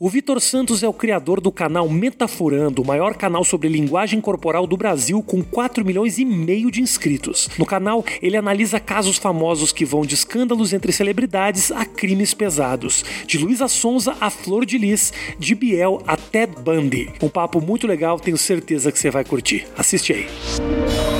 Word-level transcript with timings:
O 0.00 0.08
Vitor 0.08 0.40
Santos 0.40 0.84
é 0.84 0.88
o 0.88 0.92
criador 0.92 1.40
do 1.40 1.50
canal 1.50 1.88
Metaforando, 1.88 2.82
o 2.82 2.86
maior 2.86 3.16
canal 3.16 3.42
sobre 3.42 3.68
linguagem 3.68 4.20
corporal 4.20 4.64
do 4.64 4.76
Brasil, 4.76 5.20
com 5.24 5.42
4 5.42 5.84
milhões 5.84 6.18
e 6.18 6.24
meio 6.24 6.70
de 6.70 6.80
inscritos. 6.80 7.48
No 7.58 7.66
canal, 7.66 8.04
ele 8.22 8.36
analisa 8.36 8.78
casos 8.78 9.16
famosos 9.16 9.72
que 9.72 9.84
vão 9.84 10.02
de 10.02 10.14
escândalos 10.14 10.72
entre 10.72 10.92
celebridades 10.92 11.72
a 11.72 11.84
crimes 11.84 12.32
pesados, 12.32 13.04
de 13.26 13.38
Luísa 13.38 13.66
Sonza 13.66 14.16
a 14.20 14.30
Flor 14.30 14.64
de 14.64 14.78
Lis, 14.78 15.12
de 15.36 15.56
Biel 15.56 16.00
a 16.06 16.16
Ted 16.16 16.52
Bundy. 16.62 17.12
Um 17.20 17.28
papo 17.28 17.60
muito 17.60 17.84
legal, 17.84 18.20
tenho 18.20 18.38
certeza 18.38 18.92
que 18.92 19.00
você 19.00 19.10
vai 19.10 19.24
curtir. 19.24 19.66
Assiste 19.76 20.12
aí. 20.12 21.17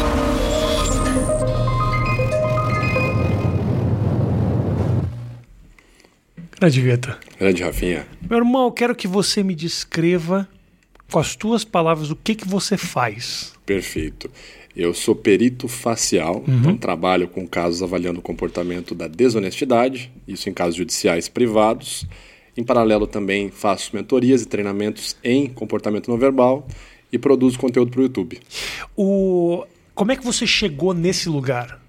Grande 6.59 6.81
Vitor. 6.81 7.19
Grande 7.39 7.63
Rafinha. 7.63 8.07
Meu 8.29 8.39
irmão, 8.39 8.65
eu 8.65 8.73
quero 8.73 8.95
que 8.95 9.07
você 9.07 9.45
me 9.45 9.55
descreva 9.55 10.49
com 11.11 11.19
as 11.19 11.37
tuas 11.37 11.65
palavras 11.65 12.11
o 12.11 12.17
que, 12.17 12.35
que 12.35 12.49
você 12.49 12.77
faz. 12.77 13.53
Perfeito. 13.65 14.29
Eu 14.77 14.93
sou 14.93 15.15
perito 15.15 15.69
facial, 15.69 16.45
uhum. 16.47 16.59
então 16.59 16.77
trabalho 16.77 17.29
com 17.29 17.47
casos 17.47 17.83
avaliando 17.83 18.19
o 18.19 18.23
comportamento 18.23 18.95
da 18.95 19.07
desonestidade, 19.07 20.11
isso 20.27 20.49
em 20.49 20.53
casos 20.53 20.75
judiciais 20.75 21.29
privados. 21.29 22.07
Em 22.57 22.65
paralelo 22.65 23.07
também 23.07 23.51
faço 23.51 23.95
mentorias 23.95 24.43
e 24.43 24.47
treinamentos 24.47 25.17
em 25.23 25.47
comportamento 25.47 26.11
não 26.11 26.19
verbal 26.19 26.67
e 27.13 27.19
produzo 27.19 27.59
conteúdo 27.59 27.93
para 27.93 28.01
o 28.01 28.03
YouTube. 28.03 28.41
O... 28.97 29.65
Como 29.95 30.13
é 30.13 30.17
que 30.17 30.25
você 30.25 30.47
chegou 30.47 30.93
nesse 30.93 31.29
lugar? 31.29 31.81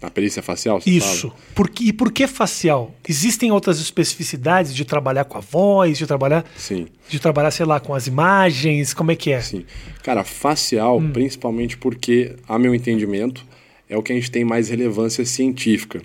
A 0.00 0.10
perícia 0.10 0.42
facial? 0.42 0.80
Isso. 0.84 1.32
Por 1.54 1.70
que, 1.70 1.88
e 1.88 1.92
por 1.92 2.12
que 2.12 2.26
facial? 2.26 2.94
Existem 3.08 3.50
outras 3.50 3.80
especificidades 3.80 4.74
de 4.74 4.84
trabalhar 4.84 5.24
com 5.24 5.38
a 5.38 5.40
voz, 5.40 5.96
de 5.96 6.06
trabalhar. 6.06 6.44
Sim. 6.56 6.86
De 7.08 7.18
trabalhar, 7.18 7.50
sei 7.50 7.64
lá, 7.64 7.80
com 7.80 7.94
as 7.94 8.06
imagens? 8.06 8.92
Como 8.92 9.10
é 9.10 9.16
que 9.16 9.32
é? 9.32 9.40
Sim. 9.40 9.64
Cara, 10.02 10.22
facial, 10.22 10.98
hum. 10.98 11.10
principalmente 11.10 11.78
porque, 11.78 12.36
a 12.46 12.58
meu 12.58 12.74
entendimento, 12.74 13.44
é 13.88 13.96
o 13.96 14.02
que 14.02 14.12
a 14.12 14.14
gente 14.14 14.30
tem 14.30 14.44
mais 14.44 14.68
relevância 14.68 15.24
científica. 15.24 16.02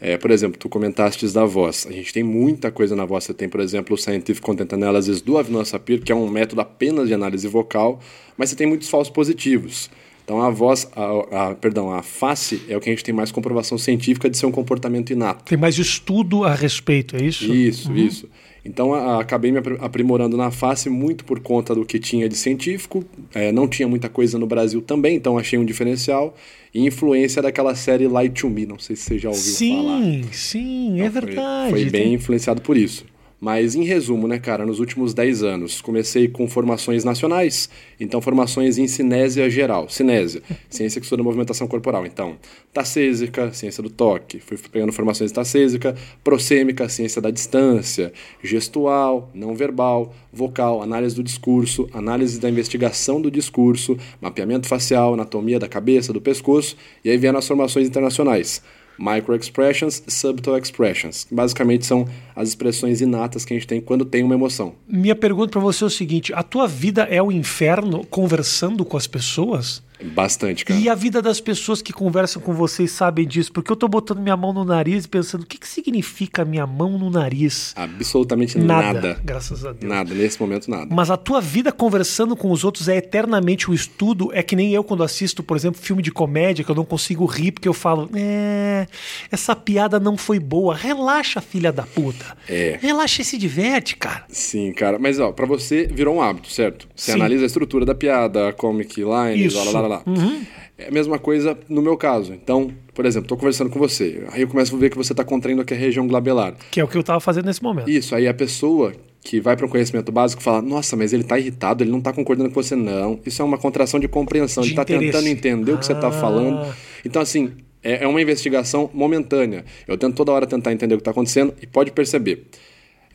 É, 0.00 0.16
por 0.16 0.30
exemplo, 0.30 0.58
tu 0.58 0.68
comentaste 0.68 1.26
da 1.28 1.44
voz. 1.44 1.86
A 1.88 1.92
gente 1.92 2.12
tem 2.12 2.22
muita 2.22 2.70
coisa 2.70 2.94
na 2.94 3.04
voz. 3.04 3.24
Você 3.24 3.34
tem, 3.34 3.48
por 3.48 3.60
exemplo, 3.60 3.94
o 3.94 3.98
Scientific 3.98 4.44
Content 4.44 4.72
Analysis 4.72 5.20
do 5.20 5.38
Avinoam 5.38 5.64
Sapir, 5.64 6.02
que 6.02 6.12
é 6.12 6.14
um 6.14 6.28
método 6.28 6.60
apenas 6.60 7.08
de 7.08 7.14
análise 7.14 7.48
vocal, 7.48 8.00
mas 8.36 8.50
você 8.50 8.56
tem 8.56 8.66
muitos 8.66 8.88
falsos 8.88 9.12
positivos. 9.12 9.90
Então 10.26 10.42
a 10.42 10.50
voz, 10.50 10.90
a, 10.96 11.50
a, 11.50 11.54
perdão, 11.54 11.92
a 11.92 12.02
face 12.02 12.60
é 12.68 12.76
o 12.76 12.80
que 12.80 12.90
a 12.90 12.92
gente 12.92 13.04
tem 13.04 13.14
mais 13.14 13.30
comprovação 13.30 13.78
científica 13.78 14.28
de 14.28 14.36
ser 14.36 14.44
um 14.46 14.50
comportamento 14.50 15.12
inato. 15.12 15.44
Tem 15.44 15.56
mais 15.56 15.78
estudo 15.78 16.42
a 16.42 16.52
respeito, 16.52 17.14
é 17.14 17.22
isso? 17.22 17.44
Isso, 17.54 17.90
uhum. 17.90 17.96
isso. 17.96 18.28
Então 18.64 18.92
a, 18.92 19.20
acabei 19.20 19.52
me 19.52 19.60
aprimorando 19.80 20.36
na 20.36 20.50
face 20.50 20.90
muito 20.90 21.24
por 21.24 21.38
conta 21.38 21.76
do 21.76 21.86
que 21.86 22.00
tinha 22.00 22.28
de 22.28 22.36
científico. 22.36 23.04
É, 23.32 23.52
não 23.52 23.68
tinha 23.68 23.86
muita 23.86 24.08
coisa 24.08 24.36
no 24.36 24.48
Brasil 24.48 24.82
também, 24.82 25.14
então 25.14 25.38
achei 25.38 25.56
um 25.56 25.64
diferencial. 25.64 26.34
E 26.74 26.84
influência 26.84 27.40
daquela 27.40 27.76
série 27.76 28.08
Light 28.08 28.40
to 28.40 28.50
Me, 28.50 28.66
não 28.66 28.80
sei 28.80 28.96
se 28.96 29.02
você 29.02 29.18
já 29.20 29.28
ouviu 29.28 29.44
sim, 29.44 29.76
falar. 29.76 30.02
Sim, 30.02 30.24
sim, 30.32 30.94
então, 30.94 31.06
é 31.06 31.08
verdade. 31.08 31.70
Foi, 31.70 31.80
foi 31.82 31.90
bem 31.90 32.14
influenciado 32.14 32.60
por 32.60 32.76
isso. 32.76 33.04
Mas 33.46 33.76
em 33.76 33.84
resumo, 33.84 34.26
né, 34.26 34.40
cara, 34.40 34.66
nos 34.66 34.80
últimos 34.80 35.14
10 35.14 35.44
anos, 35.44 35.80
comecei 35.80 36.26
com 36.26 36.48
formações 36.48 37.04
nacionais, 37.04 37.70
então 38.00 38.20
formações 38.20 38.76
em 38.76 38.88
cinésia 38.88 39.48
geral. 39.48 39.88
Cinésia, 39.88 40.42
ciência 40.68 41.00
que 41.00 41.06
estuda 41.06 41.22
movimentação 41.22 41.68
corporal. 41.68 42.04
Então, 42.04 42.38
tacésica, 42.72 43.52
ciência 43.52 43.84
do 43.84 43.88
toque. 43.88 44.40
Fui 44.40 44.58
pegando 44.72 44.92
formações 44.92 45.30
de 45.30 45.34
tacésica, 45.36 45.94
prosêmica, 46.24 46.88
ciência 46.88 47.22
da 47.22 47.30
distância, 47.30 48.12
gestual, 48.42 49.30
não 49.32 49.54
verbal, 49.54 50.12
vocal, 50.32 50.82
análise 50.82 51.14
do 51.14 51.22
discurso, 51.22 51.88
análise 51.92 52.40
da 52.40 52.50
investigação 52.50 53.20
do 53.20 53.30
discurso, 53.30 53.96
mapeamento 54.20 54.66
facial, 54.66 55.14
anatomia 55.14 55.60
da 55.60 55.68
cabeça, 55.68 56.12
do 56.12 56.20
pescoço, 56.20 56.76
e 57.04 57.10
aí 57.10 57.16
vieram 57.16 57.38
as 57.38 57.46
formações 57.46 57.86
internacionais 57.86 58.60
microexpressions, 58.98 60.02
subtle 60.06 60.58
expressions, 60.58 61.26
basicamente 61.30 61.86
são 61.86 62.06
as 62.34 62.48
expressões 62.48 63.00
inatas 63.00 63.44
que 63.44 63.52
a 63.52 63.56
gente 63.56 63.66
tem 63.66 63.80
quando 63.80 64.04
tem 64.04 64.22
uma 64.22 64.34
emoção. 64.34 64.74
Minha 64.88 65.14
pergunta 65.14 65.52
para 65.52 65.60
você 65.60 65.84
é 65.84 65.86
o 65.86 65.90
seguinte: 65.90 66.32
a 66.34 66.42
tua 66.42 66.66
vida 66.66 67.02
é 67.02 67.22
o 67.22 67.32
inferno 67.32 68.04
conversando 68.06 68.84
com 68.84 68.96
as 68.96 69.06
pessoas? 69.06 69.82
Bastante, 70.02 70.64
cara. 70.64 70.78
E 70.78 70.88
a 70.88 70.94
vida 70.94 71.22
das 71.22 71.40
pessoas 71.40 71.80
que 71.80 71.92
conversam 71.92 72.40
com 72.42 72.52
vocês 72.52 72.90
sabem 72.90 73.26
disso? 73.26 73.52
Porque 73.52 73.72
eu 73.72 73.76
tô 73.76 73.88
botando 73.88 74.20
minha 74.20 74.36
mão 74.36 74.52
no 74.52 74.64
nariz 74.64 75.04
e 75.04 75.08
pensando, 75.08 75.42
o 75.42 75.46
que, 75.46 75.58
que 75.58 75.68
significa 75.68 76.44
minha 76.44 76.66
mão 76.66 76.98
no 76.98 77.10
nariz? 77.10 77.72
Absolutamente 77.76 78.58
nada, 78.58 78.92
nada. 78.92 79.20
Graças 79.24 79.64
a 79.64 79.72
Deus. 79.72 79.90
Nada, 79.90 80.14
nesse 80.14 80.40
momento 80.40 80.70
nada. 80.70 80.94
Mas 80.94 81.10
a 81.10 81.16
tua 81.16 81.40
vida 81.40 81.72
conversando 81.72 82.36
com 82.36 82.50
os 82.50 82.64
outros 82.64 82.88
é 82.88 82.96
eternamente 82.96 83.70
um 83.70 83.74
estudo. 83.74 84.30
É 84.32 84.42
que 84.42 84.54
nem 84.54 84.72
eu 84.72 84.84
quando 84.84 85.02
assisto, 85.02 85.42
por 85.42 85.56
exemplo, 85.56 85.80
filme 85.80 86.02
de 86.02 86.10
comédia, 86.10 86.64
que 86.64 86.70
eu 86.70 86.76
não 86.76 86.84
consigo 86.84 87.24
rir 87.24 87.52
porque 87.52 87.68
eu 87.68 87.74
falo, 87.74 88.10
é, 88.14 88.86
essa 89.30 89.56
piada 89.56 89.98
não 89.98 90.16
foi 90.16 90.38
boa. 90.38 90.74
Relaxa, 90.74 91.40
filha 91.40 91.72
da 91.72 91.84
puta. 91.84 92.36
É. 92.48 92.78
Relaxa 92.80 93.22
e 93.22 93.24
se 93.24 93.38
diverte, 93.38 93.96
cara. 93.96 94.24
Sim, 94.28 94.72
cara. 94.72 94.98
Mas, 94.98 95.18
ó, 95.18 95.32
pra 95.32 95.46
você 95.46 95.86
virou 95.86 96.16
um 96.16 96.22
hábito, 96.22 96.50
certo? 96.50 96.86
Você 96.94 97.12
Sim. 97.12 97.18
analisa 97.18 97.44
a 97.44 97.46
estrutura 97.46 97.84
da 97.84 97.94
piada, 97.94 98.48
a 98.48 98.52
comic 98.52 99.00
line, 99.00 99.46
Isso. 99.46 99.56
lá, 99.72 99.80
lá, 99.80 99.85
lá 99.86 99.96
lá. 99.96 100.02
Uhum. 100.06 100.42
É 100.78 100.88
a 100.88 100.90
mesma 100.90 101.18
coisa 101.18 101.56
no 101.68 101.80
meu 101.80 101.96
caso. 101.96 102.32
Então, 102.34 102.70
por 102.94 103.06
exemplo, 103.06 103.24
estou 103.24 103.38
conversando 103.38 103.70
com 103.70 103.78
você, 103.78 104.24
aí 104.30 104.42
eu 104.42 104.48
começo 104.48 104.74
a 104.74 104.78
ver 104.78 104.90
que 104.90 104.96
você 104.96 105.12
está 105.12 105.24
contraindo 105.24 105.62
aqui 105.62 105.74
a 105.74 105.76
região 105.76 106.06
glabelar. 106.06 106.54
Que 106.70 106.80
é 106.80 106.84
o 106.84 106.88
que 106.88 106.96
eu 106.96 107.00
estava 107.00 107.20
fazendo 107.20 107.46
nesse 107.46 107.62
momento. 107.62 107.88
Isso, 107.88 108.14
aí 108.14 108.28
a 108.28 108.34
pessoa 108.34 108.92
que 109.22 109.40
vai 109.40 109.56
para 109.56 109.66
um 109.66 109.68
conhecimento 109.68 110.12
básico 110.12 110.42
fala: 110.42 110.62
Nossa, 110.62 110.96
mas 110.96 111.12
ele 111.12 111.22
está 111.22 111.38
irritado, 111.38 111.82
ele 111.82 111.90
não 111.90 111.98
está 111.98 112.12
concordando 112.12 112.50
com 112.50 112.62
você, 112.62 112.76
não. 112.76 113.18
Isso 113.24 113.42
é 113.42 113.44
uma 113.44 113.58
contração 113.58 113.98
de 113.98 114.08
compreensão, 114.08 114.62
de 114.62 114.68
ele 114.68 114.74
está 114.74 114.84
tentando 114.84 115.26
entender 115.26 115.72
ah. 115.72 115.74
o 115.74 115.78
que 115.78 115.86
você 115.86 115.92
está 115.92 116.10
falando. 116.12 116.74
Então, 117.04 117.22
assim, 117.22 117.52
é, 117.82 118.04
é 118.04 118.06
uma 118.06 118.20
investigação 118.20 118.90
momentânea. 118.92 119.64
Eu 119.86 119.96
tento 119.96 120.14
toda 120.14 120.32
hora 120.32 120.46
tentar 120.46 120.72
entender 120.72 120.94
o 120.94 120.98
que 120.98 121.02
está 121.02 121.10
acontecendo 121.12 121.54
e 121.60 121.66
pode 121.66 121.90
perceber. 121.92 122.46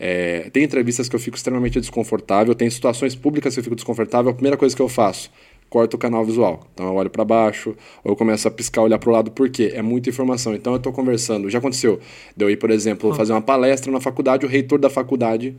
É, 0.04 0.50
tem 0.52 0.64
entrevistas 0.64 1.08
que 1.08 1.16
eu 1.16 1.20
fico 1.20 1.38
extremamente 1.38 1.80
desconfortável, 1.80 2.56
tem 2.56 2.68
situações 2.72 3.14
públicas 3.14 3.54
que 3.54 3.60
eu 3.60 3.64
fico 3.64 3.76
desconfortável. 3.76 4.32
A 4.32 4.34
primeira 4.34 4.58
coisa 4.58 4.76
que 4.76 4.82
eu 4.82 4.90
faço, 4.90 5.30
corto 5.72 5.96
o 5.96 6.00
canal 6.00 6.24
visual. 6.26 6.68
Então 6.74 6.86
eu 6.86 6.94
olho 6.96 7.10
para 7.10 7.24
baixo, 7.24 7.70
ou 8.04 8.12
eu 8.12 8.16
começo 8.16 8.46
a 8.46 8.52
piscar, 8.52 8.82
olhar 8.82 9.00
para 9.00 9.10
o 9.10 9.14
lado, 9.14 9.32
por 9.32 9.50
quê? 9.50 9.72
É 9.74 9.82
muita 9.82 10.10
informação. 10.10 10.54
Então 10.54 10.74
eu 10.74 10.78
estou 10.78 10.92
conversando. 10.92 11.50
Já 11.50 11.60
aconteceu 11.60 11.98
de 12.36 12.44
eu 12.44 12.50
ir, 12.50 12.58
por 12.58 12.70
exemplo, 12.70 13.10
ah. 13.10 13.16
fazer 13.16 13.32
uma 13.32 13.42
palestra 13.42 13.90
na 13.90 14.02
faculdade, 14.02 14.46
o 14.46 14.50
reitor 14.50 14.78
da 14.78 14.90
faculdade. 14.90 15.56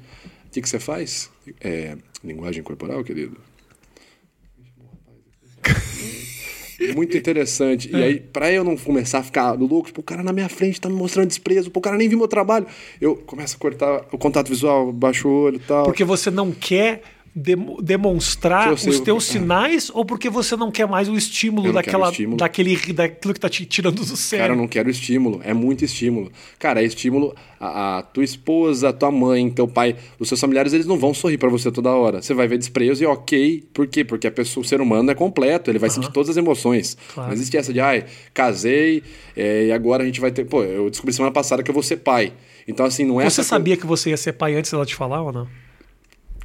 O 0.47 0.50
que, 0.53 0.61
que 0.61 0.69
você 0.69 0.78
faz? 0.78 1.31
É, 1.62 1.97
linguagem 2.23 2.62
corporal, 2.62 3.03
querido? 3.03 3.39
Muito 6.94 7.17
interessante. 7.17 7.91
E 7.91 7.97
é. 7.97 8.05
aí, 8.05 8.21
para 8.21 8.53
eu 8.53 8.62
não 8.62 8.77
começar 8.77 9.21
a 9.21 9.23
ficar 9.23 9.53
louco, 9.53 9.87
tipo, 9.87 10.03
o 10.03 10.05
cara 10.05 10.23
na 10.23 10.33
minha 10.33 10.49
frente 10.50 10.79
tá 10.79 10.91
me 10.91 10.94
mostrando 10.94 11.29
desprezo, 11.29 11.71
o 11.75 11.81
cara 11.81 11.97
nem 11.97 12.06
viu 12.06 12.19
meu 12.19 12.29
trabalho, 12.29 12.67
eu 13.00 13.17
começo 13.17 13.56
a 13.56 13.59
cortar 13.59 14.05
o 14.12 14.19
contato 14.19 14.49
visual, 14.49 14.93
baixo 14.93 15.27
o 15.27 15.33
olho 15.33 15.56
e 15.56 15.61
tal. 15.61 15.84
Porque 15.84 16.05
você 16.05 16.31
não 16.31 16.53
quer 16.53 17.03
demonstrar 17.34 18.75
os 18.75 19.00
teus 19.00 19.25
sinais 19.25 19.91
ou 19.94 20.04
porque 20.04 20.28
você 20.28 20.54
não 20.54 20.70
quer 20.70 20.87
mais 20.87 21.09
o 21.09 21.16
estímulo 21.16 21.72
daquela 21.72 22.10
estímulo. 22.10 22.37
daquele 22.37 22.93
daquilo 22.93 23.32
que 23.32 23.41
tá 23.41 23.48
te 23.48 23.65
tirando 23.65 24.04
do 24.04 24.16
sério? 24.16 24.44
Cara, 24.44 24.53
eu 24.53 24.59
não 24.59 24.69
quero 24.69 24.91
estímulo, 24.91 25.41
é 25.43 25.54
muito 25.54 25.82
estímulo. 25.82 26.31
Cara, 26.59 26.82
é 26.82 26.84
estímulo 26.84 27.34
a, 27.59 27.98
a 27.98 28.03
tua 28.03 28.22
esposa, 28.22 28.91
a 28.91 28.93
tua 28.93 29.10
mãe, 29.10 29.48
teu 29.48 29.66
pai, 29.66 29.97
os 30.19 30.28
seus 30.28 30.38
familiares, 30.38 30.75
eles 30.75 30.87
não 30.87 30.98
vão 30.98 31.15
sorrir 31.15 31.38
para 31.38 31.48
você 31.48 31.72
toda 31.72 31.91
hora. 31.91 32.20
Você 32.20 32.34
vai 32.34 32.47
ver 32.47 32.59
desprezo 32.59 33.03
e 33.03 33.06
OK, 33.06 33.64
por 33.72 33.87
quê? 33.87 34.04
Porque 34.04 34.26
a 34.26 34.31
pessoa, 34.31 34.62
o 34.62 34.66
ser 34.66 34.82
humano 34.82 35.10
é 35.10 35.14
completo, 35.14 35.70
ele 35.70 35.78
vai 35.78 35.88
uhum. 35.88 35.94
sentir 35.94 36.12
todas 36.12 36.28
as 36.28 36.37
emoções. 36.37 36.99
Claro. 37.14 37.28
Não 37.28 37.34
existe 37.34 37.56
essa 37.56 37.72
de, 37.72 37.81
ai, 37.81 38.04
casei 38.34 39.03
é, 39.34 39.69
e 39.69 39.72
agora 39.72 40.03
a 40.03 40.06
gente 40.06 40.20
vai 40.20 40.31
ter, 40.31 40.44
pô, 40.44 40.62
eu 40.62 40.91
descobri 40.91 41.14
semana 41.14 41.32
passada 41.32 41.62
que 41.62 41.70
eu 41.70 41.75
vou 41.75 41.82
ser 41.82 41.97
pai. 41.97 42.34
Então 42.69 42.84
assim, 42.84 43.06
não 43.06 43.19
é 43.19 43.25
Você 43.31 43.43
sabia 43.43 43.75
que... 43.75 43.81
que 43.81 43.87
você 43.87 44.10
ia 44.10 44.19
ser 44.19 44.34
pai 44.34 44.54
antes 44.54 44.70
dela 44.70 44.84
te 44.84 44.94
falar 44.94 45.22
ou 45.22 45.32
não? 45.32 45.49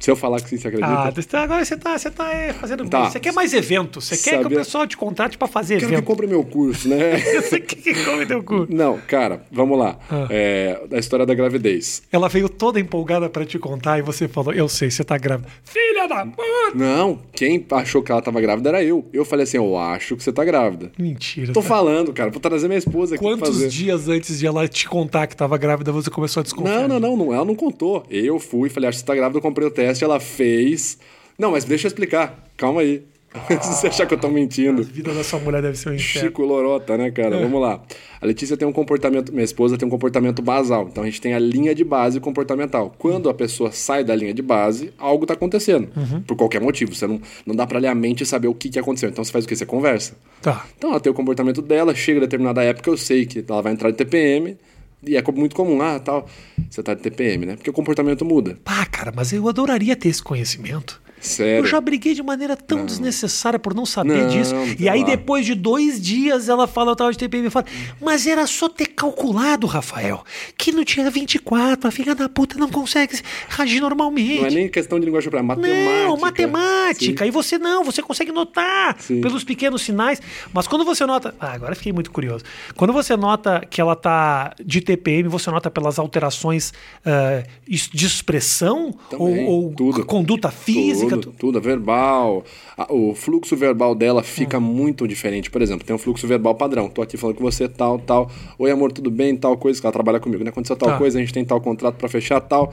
Se 0.00 0.10
eu 0.10 0.16
falar 0.16 0.40
que 0.40 0.48
sim, 0.48 0.56
você 0.56 0.68
acredita? 0.68 0.92
Ah, 0.92 1.12
tá, 1.12 1.42
agora 1.42 1.64
você 1.64 1.76
tá, 1.76 1.98
você 1.98 2.10
tá 2.10 2.32
é, 2.32 2.52
fazendo. 2.52 2.88
Tá. 2.88 3.10
Você 3.10 3.20
quer 3.20 3.32
mais 3.32 3.52
evento. 3.52 4.00
Você 4.00 4.16
quer 4.16 4.40
que 4.40 4.46
o 4.46 4.50
pessoal 4.50 4.86
te 4.86 4.96
contrate 4.96 5.36
para 5.36 5.48
fazer 5.48 5.78
Quero 5.78 5.92
evento. 5.92 6.00
que 6.00 6.06
compre 6.06 6.26
meu 6.26 6.44
curso, 6.44 6.88
né? 6.88 7.18
você 7.42 7.60
quer 7.60 7.76
que 7.76 8.04
compre 8.04 8.26
teu 8.26 8.42
curso. 8.42 8.72
Não, 8.72 8.98
cara, 8.98 9.42
vamos 9.50 9.78
lá. 9.78 9.98
Ah. 10.10 10.26
É, 10.30 10.86
da 10.88 10.98
história 10.98 11.26
da 11.26 11.34
gravidez. 11.34 12.02
Ela 12.12 12.28
veio 12.28 12.48
toda 12.48 12.78
empolgada 12.78 13.28
para 13.28 13.44
te 13.44 13.58
contar 13.58 13.98
e 13.98 14.02
você 14.02 14.28
falou: 14.28 14.52
Eu 14.52 14.68
sei, 14.68 14.90
você 14.90 15.02
tá 15.02 15.18
grávida. 15.18 15.48
Filha 15.64 16.06
da 16.06 16.24
puta! 16.24 16.48
Não, 16.74 17.18
quem 17.32 17.64
achou 17.72 18.02
que 18.02 18.12
ela 18.12 18.22
tava 18.22 18.40
grávida 18.40 18.68
era 18.68 18.82
eu. 18.82 19.04
Eu 19.12 19.24
falei 19.24 19.44
assim: 19.44 19.56
Eu 19.56 19.76
acho 19.76 20.16
que 20.16 20.22
você 20.22 20.32
tá 20.32 20.44
grávida. 20.44 20.92
Mentira. 20.98 21.52
Tô 21.52 21.62
tá. 21.62 21.68
falando, 21.68 22.12
cara. 22.12 22.30
Vou 22.30 22.40
trazer 22.40 22.68
minha 22.68 22.78
esposa 22.78 23.14
aqui. 23.14 23.24
Quantos 23.24 23.72
dias 23.72 24.08
antes 24.08 24.38
de 24.38 24.46
ela 24.46 24.68
te 24.68 24.88
contar 24.88 25.26
que 25.26 25.36
tava 25.36 25.56
grávida 25.56 25.90
você 25.90 26.10
começou 26.10 26.40
a 26.40 26.44
desconfiar? 26.44 26.88
Não, 26.88 27.00
não, 27.00 27.16
não, 27.16 27.16
não. 27.16 27.34
Ela 27.34 27.44
não 27.44 27.54
contou. 27.54 28.04
Eu 28.10 28.38
fui, 28.38 28.68
falei: 28.68 28.88
Acho 28.88 28.98
que 28.98 29.00
você 29.00 29.06
tá 29.06 29.14
grávida, 29.14 29.38
eu 29.38 29.42
comprei 29.42 29.66
o 29.66 29.70
teste, 29.70 29.87
ela 30.04 30.20
fez. 30.20 30.98
Não, 31.38 31.52
mas 31.52 31.64
deixa 31.64 31.86
eu 31.86 31.88
explicar. 31.88 32.44
Calma 32.56 32.80
aí. 32.80 33.02
Se 33.60 33.74
você 33.74 33.86
achar 33.88 34.06
que 34.06 34.14
eu 34.14 34.18
tô 34.18 34.28
mentindo. 34.28 34.80
A 34.82 34.84
vida 34.84 35.12
da 35.12 35.22
sua 35.22 35.38
mulher 35.38 35.60
deve 35.60 35.76
ser 35.76 35.90
um 35.90 35.94
inferno. 35.94 36.28
Chico 36.28 36.42
Lorota, 36.42 36.96
né, 36.96 37.10
cara? 37.10 37.36
É. 37.36 37.42
Vamos 37.42 37.60
lá. 37.60 37.82
A 38.20 38.26
Letícia 38.26 38.56
tem 38.56 38.66
um 38.66 38.72
comportamento, 38.72 39.32
minha 39.32 39.44
esposa 39.44 39.76
tem 39.76 39.86
um 39.86 39.90
comportamento 39.90 40.40
basal. 40.40 40.88
Então 40.90 41.02
a 41.02 41.06
gente 41.06 41.20
tem 41.20 41.34
a 41.34 41.38
linha 41.38 41.74
de 41.74 41.84
base 41.84 42.18
comportamental. 42.20 42.94
Quando 42.98 43.28
a 43.28 43.34
pessoa 43.34 43.70
sai 43.70 44.02
da 44.02 44.16
linha 44.16 44.32
de 44.32 44.42
base, 44.42 44.92
algo 44.98 45.26
tá 45.26 45.34
acontecendo. 45.34 45.88
Uhum. 45.94 46.22
Por 46.22 46.36
qualquer 46.36 46.60
motivo. 46.60 46.94
Você 46.94 47.06
não, 47.06 47.20
não 47.44 47.54
dá 47.54 47.66
pra 47.66 47.78
ler 47.78 47.88
a 47.88 47.94
mente 47.94 48.22
e 48.22 48.26
saber 48.26 48.48
o 48.48 48.54
que, 48.54 48.70
que 48.70 48.78
aconteceu. 48.78 49.10
Então 49.10 49.22
você 49.22 49.30
faz 49.30 49.44
o 49.44 49.48
quê? 49.48 49.54
Você 49.54 49.66
conversa. 49.66 50.14
Tá. 50.40 50.66
Então 50.76 50.90
ela 50.90 51.00
tem 51.00 51.12
o 51.12 51.14
comportamento 51.14 51.60
dela, 51.60 51.94
chega 51.94 52.18
a 52.18 52.22
determinada 52.22 52.62
época, 52.62 52.88
eu 52.88 52.96
sei 52.96 53.26
que 53.26 53.44
ela 53.46 53.62
vai 53.62 53.72
entrar 53.72 53.90
de 53.90 53.96
TPM. 53.96 54.56
E 55.02 55.16
é 55.16 55.22
muito 55.32 55.54
comum, 55.54 55.80
ah, 55.80 55.98
tal, 56.00 56.28
você 56.68 56.82
tá 56.82 56.94
de 56.94 57.00
TPM, 57.00 57.46
né? 57.46 57.56
Porque 57.56 57.70
o 57.70 57.72
comportamento 57.72 58.24
muda. 58.24 58.58
Pá, 58.64 58.84
cara, 58.86 59.12
mas 59.14 59.32
eu 59.32 59.48
adoraria 59.48 59.94
ter 59.94 60.08
esse 60.08 60.22
conhecimento. 60.22 61.00
Sério? 61.20 61.64
Eu 61.64 61.66
já 61.66 61.80
briguei 61.80 62.14
de 62.14 62.22
maneira 62.22 62.56
tão 62.56 62.78
não. 62.78 62.86
desnecessária 62.86 63.58
por 63.58 63.74
não 63.74 63.84
saber 63.84 64.22
não, 64.22 64.28
disso. 64.28 64.54
E 64.78 64.88
aí, 64.88 65.04
depois 65.04 65.44
de 65.44 65.54
dois 65.54 66.00
dias, 66.00 66.48
ela 66.48 66.66
fala, 66.66 66.92
eu 66.92 66.96
tava 66.96 67.12
de 67.12 67.18
TPM, 67.18 67.46
e 67.46 67.50
fala, 67.50 67.66
mas 68.00 68.26
era 68.26 68.46
só 68.46 68.68
ter 68.68 68.86
calculado, 68.86 69.66
Rafael, 69.66 70.24
que 70.56 70.72
não 70.72 70.84
tinha 70.84 71.10
24, 71.10 71.88
a 71.88 71.90
filha 71.90 72.14
da 72.14 72.28
puta 72.28 72.58
não 72.58 72.68
consegue 72.68 73.20
agir 73.58 73.80
normalmente. 73.80 74.40
Não 74.40 74.46
é 74.46 74.50
nem 74.50 74.68
questão 74.68 74.98
de 74.98 75.06
linguagem 75.06 75.30
para 75.30 75.42
matemática. 75.42 76.06
Não, 76.06 76.16
matemática. 76.16 77.24
Sim. 77.24 77.28
E 77.28 77.30
você 77.30 77.58
não, 77.58 77.84
você 77.84 78.02
consegue 78.02 78.32
notar 78.32 78.96
Sim. 79.00 79.20
pelos 79.20 79.44
pequenos 79.44 79.82
sinais. 79.82 80.20
Mas 80.52 80.66
quando 80.66 80.84
você 80.84 81.04
nota. 81.06 81.34
Ah, 81.40 81.52
agora 81.52 81.74
fiquei 81.74 81.92
muito 81.92 82.10
curioso. 82.10 82.44
Quando 82.76 82.92
você 82.92 83.16
nota 83.16 83.62
que 83.68 83.80
ela 83.80 83.96
tá 83.96 84.54
de 84.64 84.80
TPM, 84.80 85.28
você 85.28 85.50
nota 85.50 85.70
pelas 85.70 85.98
alterações 85.98 86.72
uh, 87.04 87.46
de 87.66 88.06
expressão 88.06 88.94
Também, 89.10 89.46
ou, 89.46 89.74
ou 89.78 90.04
conduta 90.04 90.50
física? 90.50 91.07
tudo, 91.07 91.07
tudo, 91.16 91.60
verbal. 91.60 92.44
O 92.88 93.14
fluxo 93.14 93.56
verbal 93.56 93.94
dela 93.94 94.22
fica 94.22 94.58
hum. 94.58 94.60
muito 94.60 95.08
diferente. 95.08 95.50
Por 95.50 95.62
exemplo, 95.62 95.86
tem 95.86 95.96
um 95.96 95.98
fluxo 95.98 96.26
verbal 96.26 96.54
padrão. 96.54 96.88
Tô 96.88 97.00
aqui 97.00 97.16
falando 97.16 97.36
com 97.36 97.42
você, 97.44 97.68
tal, 97.68 97.98
tal. 97.98 98.30
Oi, 98.58 98.70
amor, 98.70 98.92
tudo 98.92 99.10
bem? 99.10 99.36
Tal 99.36 99.56
coisa, 99.56 99.80
que 99.80 99.86
ela 99.86 99.92
trabalha 99.92 100.20
comigo, 100.20 100.44
né? 100.44 100.50
Aconteceu 100.50 100.76
tal 100.76 100.90
tá. 100.90 100.98
coisa, 100.98 101.18
a 101.18 101.20
gente 101.20 101.32
tem 101.32 101.44
tal 101.44 101.60
contrato 101.60 101.96
para 101.96 102.08
fechar, 102.08 102.40
tal. 102.40 102.72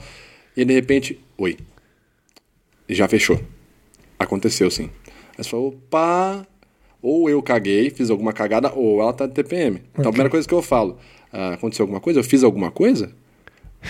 E 0.56 0.64
de 0.64 0.74
repente, 0.74 1.18
oi. 1.38 1.56
Já 2.88 3.08
fechou. 3.08 3.40
Aconteceu, 4.18 4.70
sim. 4.70 4.90
Aí 5.36 5.44
você 5.44 5.50
falou, 5.50 5.68
opa, 5.68 6.46
ou 7.02 7.28
eu 7.28 7.42
caguei, 7.42 7.90
fiz 7.90 8.10
alguma 8.10 8.32
cagada, 8.32 8.72
ou 8.74 9.00
ela 9.00 9.12
tá 9.12 9.26
de 9.26 9.32
TPM. 9.32 9.76
Então 9.76 9.92
okay. 9.94 10.08
a 10.08 10.10
primeira 10.10 10.30
coisa 10.30 10.46
que 10.46 10.54
eu 10.54 10.62
falo, 10.62 10.98
ah, 11.32 11.54
aconteceu 11.54 11.82
alguma 11.82 12.00
coisa? 12.00 12.20
Eu 12.20 12.24
fiz 12.24 12.42
alguma 12.42 12.70
coisa? 12.70 13.12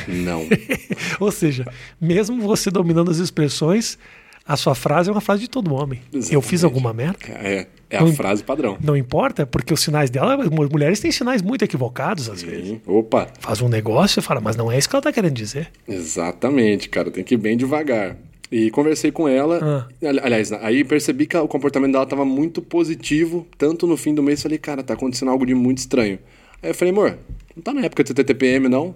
Não. 0.08 0.43
Ou 1.20 1.31
seja, 1.31 1.64
mesmo 2.00 2.40
você 2.43 2.70
dominando 2.70 3.10
as 3.10 3.19
expressões, 3.19 3.98
a 4.46 4.56
sua 4.56 4.75
frase 4.75 5.08
é 5.10 5.12
uma 5.12 5.20
frase 5.20 5.43
de 5.43 5.48
todo 5.48 5.75
homem. 5.75 6.00
Exatamente. 6.12 6.34
Eu 6.34 6.43
fiz 6.43 6.62
alguma 6.62 6.93
merda? 6.93 7.19
É, 7.28 7.66
é 7.90 7.98
a 7.98 8.06
frase 8.12 8.44
padrão. 8.44 8.78
Não 8.81 8.96
importa, 8.96 9.44
porque 9.44 9.75
os 9.75 9.81
sinais 9.81 10.08
dela, 10.08 10.37
mulheres 10.70 11.00
têm 11.00 11.10
sinais 11.10 11.43
muito 11.43 11.64
equivocados 11.64 12.28
às 12.28 12.40
Sim. 12.40 12.46
vezes. 12.46 12.81
Opa. 12.87 13.28
Faz 13.40 13.60
um 13.60 13.69
negócio 13.69 14.20
e 14.20 14.22
fala, 14.22 14.40
mas 14.40 14.56
não 14.56 14.70
é 14.70 14.78
isso 14.78 14.88
que 14.88 14.94
ela 14.94 15.02
tá 15.02 15.12
querendo 15.12 15.34
dizer. 15.34 15.70
Exatamente, 15.88 16.88
cara, 16.88 17.10
tem 17.10 17.25
que 17.25 17.34
ir 17.34 17.38
bem 17.38 17.56
devagar. 17.56 18.16
E 18.50 18.70
conversei 18.70 19.10
com 19.10 19.28
ela. 19.28 19.58
Ah. 19.60 20.08
Aliás, 20.22 20.52
aí 20.52 20.84
percebi 20.84 21.26
que 21.26 21.37
o 21.37 21.48
comportamento 21.48 21.93
dela 21.93 22.04
estava 22.04 22.25
muito 22.25 22.62
positivo. 22.62 23.46
Tanto 23.58 23.87
no 23.87 23.96
fim 23.96 24.14
do 24.14 24.22
mês, 24.22 24.43
falei, 24.43 24.58
cara, 24.58 24.84
tá 24.84 24.94
acontecendo 24.94 25.31
algo 25.31 25.44
de 25.44 25.54
muito 25.54 25.78
estranho. 25.78 26.19
Aí 26.62 26.70
eu 26.70 26.75
falei, 26.75 26.93
amor, 26.93 27.19
não 27.56 27.62
tá 27.62 27.75
na 27.75 27.82
época 27.82 28.04
de 28.04 28.14
ter 28.14 28.22
TPM, 28.22 28.69
não? 28.69 28.94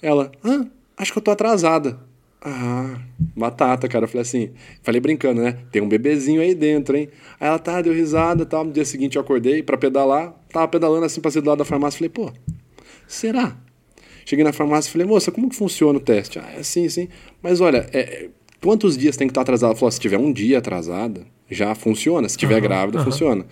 Ela, 0.00 0.32
ah, 0.42 0.64
acho 0.96 1.12
que 1.12 1.18
eu 1.18 1.22
tô 1.22 1.30
atrasada. 1.30 1.98
Ah, 2.40 3.00
batata, 3.36 3.88
cara. 3.88 4.04
Eu 4.04 4.08
falei 4.08 4.22
assim, 4.22 4.50
falei 4.82 5.00
brincando, 5.00 5.42
né? 5.42 5.58
Tem 5.72 5.82
um 5.82 5.88
bebezinho 5.88 6.40
aí 6.40 6.54
dentro, 6.54 6.96
hein? 6.96 7.08
Aí 7.40 7.48
ela 7.48 7.58
tá, 7.58 7.80
deu 7.82 7.92
risada 7.92 8.46
tal. 8.46 8.64
No 8.64 8.72
dia 8.72 8.84
seguinte 8.84 9.16
eu 9.16 9.22
acordei 9.22 9.62
para 9.62 9.76
pedalar, 9.76 10.32
tava 10.50 10.68
pedalando 10.68 11.04
assim, 11.04 11.20
passei 11.20 11.42
do 11.42 11.48
lado 11.48 11.58
da 11.58 11.64
farmácia. 11.64 11.98
Falei, 11.98 12.10
pô, 12.10 12.32
será? 13.06 13.56
Cheguei 14.24 14.44
na 14.44 14.52
farmácia 14.52 14.88
e 14.88 14.92
falei, 14.92 15.06
moça, 15.06 15.30
como 15.30 15.48
que 15.48 15.56
funciona 15.56 15.98
o 15.98 16.00
teste? 16.00 16.38
Ah, 16.38 16.50
é 16.56 16.60
assim, 16.60 16.88
sim. 16.88 17.08
Mas 17.42 17.60
olha, 17.60 17.88
é, 17.92 18.28
quantos 18.60 18.96
dias 18.96 19.16
tem 19.16 19.28
que 19.28 19.30
estar 19.30 19.42
atrasado? 19.42 19.70
Ela 19.70 19.78
falou, 19.78 19.92
se 19.92 20.00
tiver 20.00 20.18
um 20.18 20.32
dia 20.32 20.58
atrasada, 20.58 21.26
já 21.50 21.74
funciona. 21.74 22.28
Se 22.28 22.36
tiver 22.36 22.56
uhum, 22.56 22.60
grávida, 22.60 22.98
uhum. 22.98 23.04
funciona. 23.04 23.46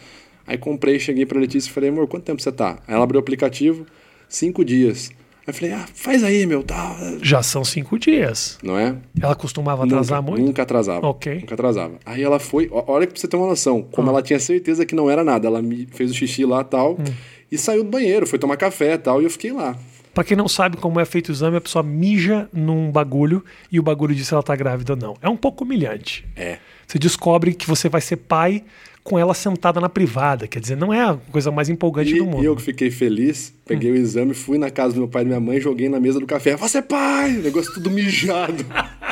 Aí 0.46 0.58
comprei, 0.58 0.98
cheguei 0.98 1.24
pra 1.24 1.38
Letícia 1.40 1.70
e 1.70 1.72
falei, 1.72 1.90
amor, 1.90 2.06
quanto 2.06 2.24
tempo 2.24 2.42
você 2.42 2.52
tá? 2.52 2.82
Aí 2.86 2.94
ela 2.94 3.04
abriu 3.04 3.18
o 3.18 3.22
aplicativo, 3.22 3.86
cinco 4.28 4.64
dias. 4.64 5.10
Aí 5.46 5.50
eu 5.50 5.54
falei, 5.54 5.72
ah, 5.74 5.86
faz 5.94 6.24
aí, 6.24 6.46
meu, 6.46 6.62
tá. 6.62 6.96
Já 7.20 7.42
são 7.42 7.62
cinco 7.62 7.98
dias. 7.98 8.58
Não 8.62 8.78
é? 8.78 8.96
Ela 9.20 9.34
costumava 9.34 9.84
atrasar 9.84 10.22
nunca, 10.22 10.30
muito? 10.30 10.46
Nunca 10.46 10.62
atrasava. 10.62 11.06
Ok. 11.06 11.40
Nunca 11.40 11.54
atrasava. 11.54 11.94
Aí 12.06 12.22
ela 12.22 12.38
foi, 12.38 12.68
olha 12.72 13.06
pra 13.06 13.14
você 13.14 13.28
ter 13.28 13.36
uma 13.36 13.46
noção, 13.46 13.82
como 13.82 14.08
hum. 14.08 14.10
ela 14.10 14.22
tinha 14.22 14.40
certeza 14.40 14.86
que 14.86 14.94
não 14.94 15.10
era 15.10 15.22
nada. 15.22 15.46
Ela 15.46 15.60
me 15.60 15.86
fez 15.92 16.10
o 16.10 16.14
xixi 16.14 16.46
lá 16.46 16.64
tal, 16.64 16.92
hum. 16.92 17.04
e 17.52 17.58
saiu 17.58 17.84
do 17.84 17.90
banheiro, 17.90 18.26
foi 18.26 18.38
tomar 18.38 18.56
café 18.56 18.96
tal, 18.96 19.20
e 19.20 19.24
eu 19.24 19.30
fiquei 19.30 19.52
lá. 19.52 19.76
Pra 20.14 20.24
quem 20.24 20.36
não 20.36 20.48
sabe 20.48 20.78
como 20.78 20.98
é 20.98 21.04
feito 21.04 21.28
o 21.28 21.32
exame, 21.32 21.56
a 21.58 21.60
pessoa 21.60 21.82
mija 21.82 22.48
num 22.52 22.90
bagulho 22.90 23.44
e 23.70 23.78
o 23.78 23.82
bagulho 23.82 24.14
diz 24.14 24.28
se 24.28 24.32
ela 24.32 24.44
tá 24.44 24.56
grávida 24.56 24.92
ou 24.94 24.98
não. 24.98 25.16
É 25.20 25.28
um 25.28 25.36
pouco 25.36 25.64
humilhante. 25.64 26.24
É. 26.36 26.58
Você 26.86 26.98
descobre 26.98 27.52
que 27.52 27.66
você 27.66 27.88
vai 27.88 28.00
ser 28.00 28.16
pai 28.16 28.62
com 29.04 29.18
ela 29.18 29.34
sentada 29.34 29.80
na 29.80 29.88
privada. 29.88 30.48
Quer 30.48 30.58
dizer, 30.58 30.76
não 30.76 30.92
é 30.92 31.02
a 31.02 31.16
coisa 31.30 31.50
mais 31.50 31.68
empolgante 31.68 32.14
e, 32.14 32.18
do 32.18 32.24
mundo. 32.24 32.42
E 32.42 32.46
eu 32.46 32.56
que 32.56 32.62
fiquei 32.62 32.90
feliz, 32.90 33.52
peguei 33.66 33.90
hum. 33.90 33.94
o 33.94 33.98
exame, 33.98 34.32
fui 34.32 34.56
na 34.56 34.70
casa 34.70 34.94
do 34.94 35.00
meu 35.00 35.08
pai 35.08 35.22
e 35.22 35.24
da 35.26 35.28
minha 35.28 35.40
mãe, 35.40 35.60
joguei 35.60 35.90
na 35.90 36.00
mesa 36.00 36.18
do 36.18 36.26
café. 36.26 36.56
Você 36.56 36.78
é 36.78 36.82
pai! 36.82 37.36
O 37.36 37.42
negócio 37.42 37.74
tudo 37.74 37.90
mijado. 37.90 38.64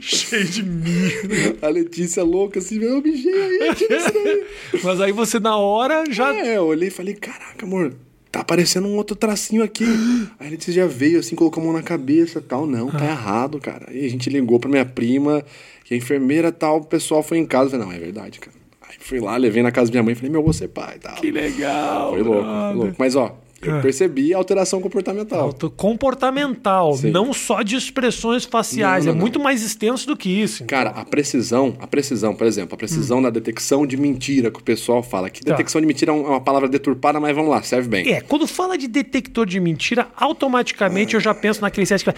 Cheio 0.00 0.46
de 0.46 0.62
mijo. 0.62 1.58
A 1.60 1.68
Letícia 1.68 2.24
louca 2.24 2.58
assim, 2.58 2.82
eu 2.82 3.02
mijei 3.02 3.32
aí, 3.32 3.74
tira 3.74 3.96
isso 3.98 4.12
daí. 4.12 4.44
Mas 4.82 5.00
aí 5.02 5.12
você 5.12 5.38
na 5.38 5.58
hora 5.58 6.04
já. 6.10 6.34
É, 6.34 6.56
eu 6.56 6.64
olhei 6.64 6.88
e 6.88 6.90
falei, 6.90 7.14
caraca, 7.14 7.66
amor, 7.66 7.94
tá 8.34 8.40
aparecendo 8.40 8.88
um 8.88 8.96
outro 8.96 9.14
tracinho 9.14 9.62
aqui. 9.62 9.84
Aí 10.40 10.48
a 10.48 10.50
Letícia 10.50 10.72
já 10.72 10.86
veio 10.86 11.20
assim, 11.20 11.36
colocou 11.36 11.62
a 11.62 11.64
mão 11.64 11.72
na 11.72 11.82
cabeça 11.82 12.40
tal. 12.40 12.66
Não, 12.66 12.90
tá 12.90 12.98
ah. 13.00 13.10
errado, 13.10 13.60
cara. 13.60 13.86
Aí 13.88 14.04
a 14.04 14.10
gente 14.10 14.28
ligou 14.28 14.58
pra 14.58 14.68
minha 14.68 14.84
prima 14.84 15.44
que 15.84 15.94
a 15.94 15.96
enfermeira 15.96 16.50
tal, 16.50 16.78
o 16.78 16.84
pessoal 16.84 17.22
foi 17.22 17.38
em 17.38 17.46
casa. 17.46 17.66
Eu 17.66 17.70
falei, 17.70 17.86
não, 17.86 17.92
é 17.92 17.98
verdade, 17.98 18.40
cara. 18.40 18.56
Aí 18.82 18.96
fui 18.98 19.20
lá, 19.20 19.36
levei 19.36 19.62
na 19.62 19.70
casa 19.70 19.88
da 19.90 19.92
minha 19.92 20.02
mãe, 20.02 20.14
falei, 20.16 20.30
meu, 20.30 20.42
você 20.42 20.66
pai 20.66 20.98
tal. 20.98 21.14
Que 21.14 21.30
legal. 21.30 22.10
Foi 22.10 22.22
louco, 22.22 22.42
foi 22.42 22.74
louco. 22.74 22.94
Mas 22.98 23.14
ó, 23.14 23.38
eu 23.68 23.76
é. 23.76 23.82
percebi 23.82 24.34
a 24.34 24.38
alteração 24.38 24.80
comportamental. 24.80 25.54
Comportamental, 25.76 26.94
Sim. 26.94 27.10
não 27.10 27.32
só 27.32 27.62
de 27.62 27.76
expressões 27.76 28.44
faciais. 28.44 29.04
Não, 29.04 29.12
não, 29.12 29.18
é 29.18 29.20
muito 29.20 29.40
mais 29.40 29.62
extenso 29.62 30.06
do 30.06 30.16
que 30.16 30.28
isso. 30.28 30.62
Então. 30.62 30.78
Cara, 30.78 30.90
a 30.90 31.04
precisão, 31.04 31.76
a 31.80 31.86
precisão, 31.86 32.34
por 32.34 32.46
exemplo, 32.46 32.74
a 32.74 32.78
precisão 32.78 33.18
hum. 33.18 33.22
na 33.22 33.30
detecção 33.30 33.86
de 33.86 33.96
mentira 33.96 34.50
que 34.50 34.60
o 34.60 34.62
pessoal 34.62 35.02
fala. 35.02 35.30
Que 35.30 35.42
tá. 35.42 35.52
detecção 35.52 35.80
de 35.80 35.86
mentira 35.86 36.12
é, 36.12 36.16
é 36.16 36.18
uma 36.18 36.40
palavra 36.40 36.68
deturpada, 36.68 37.18
mas 37.20 37.34
vamos 37.34 37.50
lá, 37.50 37.62
serve 37.62 37.88
bem. 37.88 38.12
É, 38.12 38.20
quando 38.20 38.46
fala 38.46 38.76
de 38.76 38.88
detector 38.88 39.46
de 39.46 39.58
mentira, 39.60 40.08
automaticamente 40.16 41.14
eu 41.14 41.20
já 41.20 41.34
penso 41.34 41.60
naquele 41.60 41.86
site 41.86 42.04
que 42.04 42.10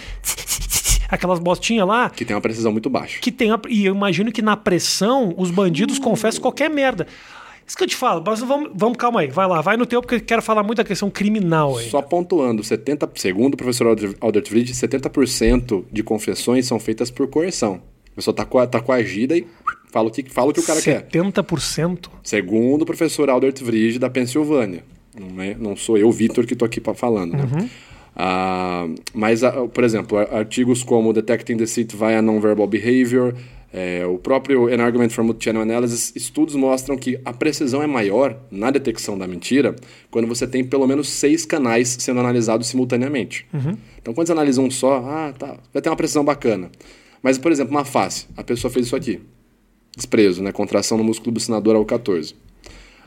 aquelas 1.08 1.38
bostinhas 1.38 1.87
lá. 1.87 2.10
Que 2.10 2.25
tem 2.25 2.34
uma 2.34 2.40
precisão 2.40 2.72
muito 2.72 2.90
baixa. 2.90 3.20
Que 3.20 3.31
tem 3.31 3.50
e 3.69 3.87
eu 3.87 3.94
imagino 3.94 4.32
que 4.32 4.43
na 4.43 4.56
pressão 4.56 5.34
os 5.36 5.50
bandidos 5.50 5.98
confessam 5.98 6.41
qualquer 6.41 6.69
merda. 6.69 7.06
Isso 7.67 7.77
que 7.77 7.82
eu 7.82 7.89
te 7.89 7.96
falo, 7.96 8.23
mas 8.25 8.41
vamos, 8.41 8.70
vamos, 8.75 8.96
calma 8.96 9.20
aí, 9.20 9.27
vai 9.27 9.46
lá, 9.49 9.61
vai 9.61 9.77
no 9.77 9.85
teu, 9.85 10.01
porque 10.01 10.15
eu 10.15 10.20
quero 10.20 10.41
falar 10.41 10.63
muito 10.63 10.79
da 10.79 10.85
questão 10.85 11.11
criminal 11.11 11.77
aí. 11.77 11.91
Só 11.91 12.01
pontuando, 12.01 12.63
70, 12.63 13.11
segundo 13.17 13.55
o 13.55 13.56
professor 13.56 13.89
Albert 14.20 14.46
Fried, 14.46 14.73
70% 14.73 15.85
de 15.91 16.03
confissões 16.05 16.65
são 16.67 16.79
feitas 16.79 17.11
por 17.11 17.27
coerção. 17.27 17.81
A 18.13 18.15
pessoa 18.15 18.32
está 18.32 18.67
tá 18.67 18.81
coagida 18.81 19.37
e 19.37 19.44
fala 19.91 20.08
o 20.08 20.11
que, 20.13 20.23
fala 20.31 20.51
o 20.51 20.55
que 20.55 20.61
o 20.61 20.63
cara 20.63 20.79
70%? 20.79 20.82
quer. 20.85 21.08
70%? 21.08 22.08
Segundo 22.23 22.82
o 22.82 22.87
professor 22.87 23.29
Albert 23.29 23.56
Fried, 23.56 23.99
da 23.99 24.08
Pensilvânia. 24.08 24.85
Não, 25.19 25.43
é, 25.43 25.56
não 25.58 25.75
sou 25.75 25.99
eu, 25.99 26.11
Vitor, 26.13 26.46
que 26.46 26.53
estou 26.53 26.67
aqui 26.67 26.81
falando. 26.94 27.32
Né? 27.32 27.49
Uhum. 27.53 27.69
Uh, 28.17 28.94
mas, 29.13 29.43
uh, 29.43 29.69
por 29.69 29.85
exemplo, 29.85 30.19
artigos 30.19 30.82
como 30.82 31.13
Detecting 31.13 31.56
Deceit 31.56 31.94
via 31.96 32.23
Nonverbal 32.23 32.67
Behavior, 32.67 33.35
é, 33.77 34.06
o 34.06 34.17
próprio 34.17 34.71
Enargument 34.71 35.11
for 35.11 35.23
Multi-Channel 35.23 35.61
Analysis, 35.61 36.11
estudos 36.17 36.55
mostram 36.55 36.97
que 36.97 37.21
a 37.23 37.33
precisão 37.35 37.83
é 37.83 37.87
maior 37.87 38.35
na 38.51 38.71
detecção 38.71 39.19
da 39.19 39.27
mentira 39.27 39.77
quando 40.11 40.27
você 40.27 40.47
tem 40.47 40.65
pelo 40.65 40.87
menos 40.87 41.11
seis 41.11 41.45
canais 41.45 41.95
sendo 42.01 42.21
analisados 42.21 42.69
simultaneamente. 42.69 43.47
Uhum. 43.53 43.77
Então, 44.01 44.15
quando 44.15 44.29
você 44.29 44.33
analisa 44.33 44.63
um 44.63 44.71
só, 44.71 45.05
ah, 45.06 45.35
tá, 45.39 45.59
vai 45.75 45.83
ter 45.83 45.91
uma 45.91 45.97
precisão 45.97 46.25
bacana. 46.25 46.71
Mas, 47.23 47.37
por 47.37 47.53
exemplo, 47.53 47.71
uma 47.77 47.85
face, 47.85 48.27
a 48.35 48.43
pessoa 48.43 48.73
fez 48.73 48.87
isso 48.87 48.97
aqui. 48.97 49.21
Desprezo, 49.95 50.43
né? 50.43 50.53
Contração 50.53 50.97
no 50.97 51.05
músculo 51.05 51.33
bucinador 51.33 51.77
ao 51.77 51.85
14. 51.85 52.35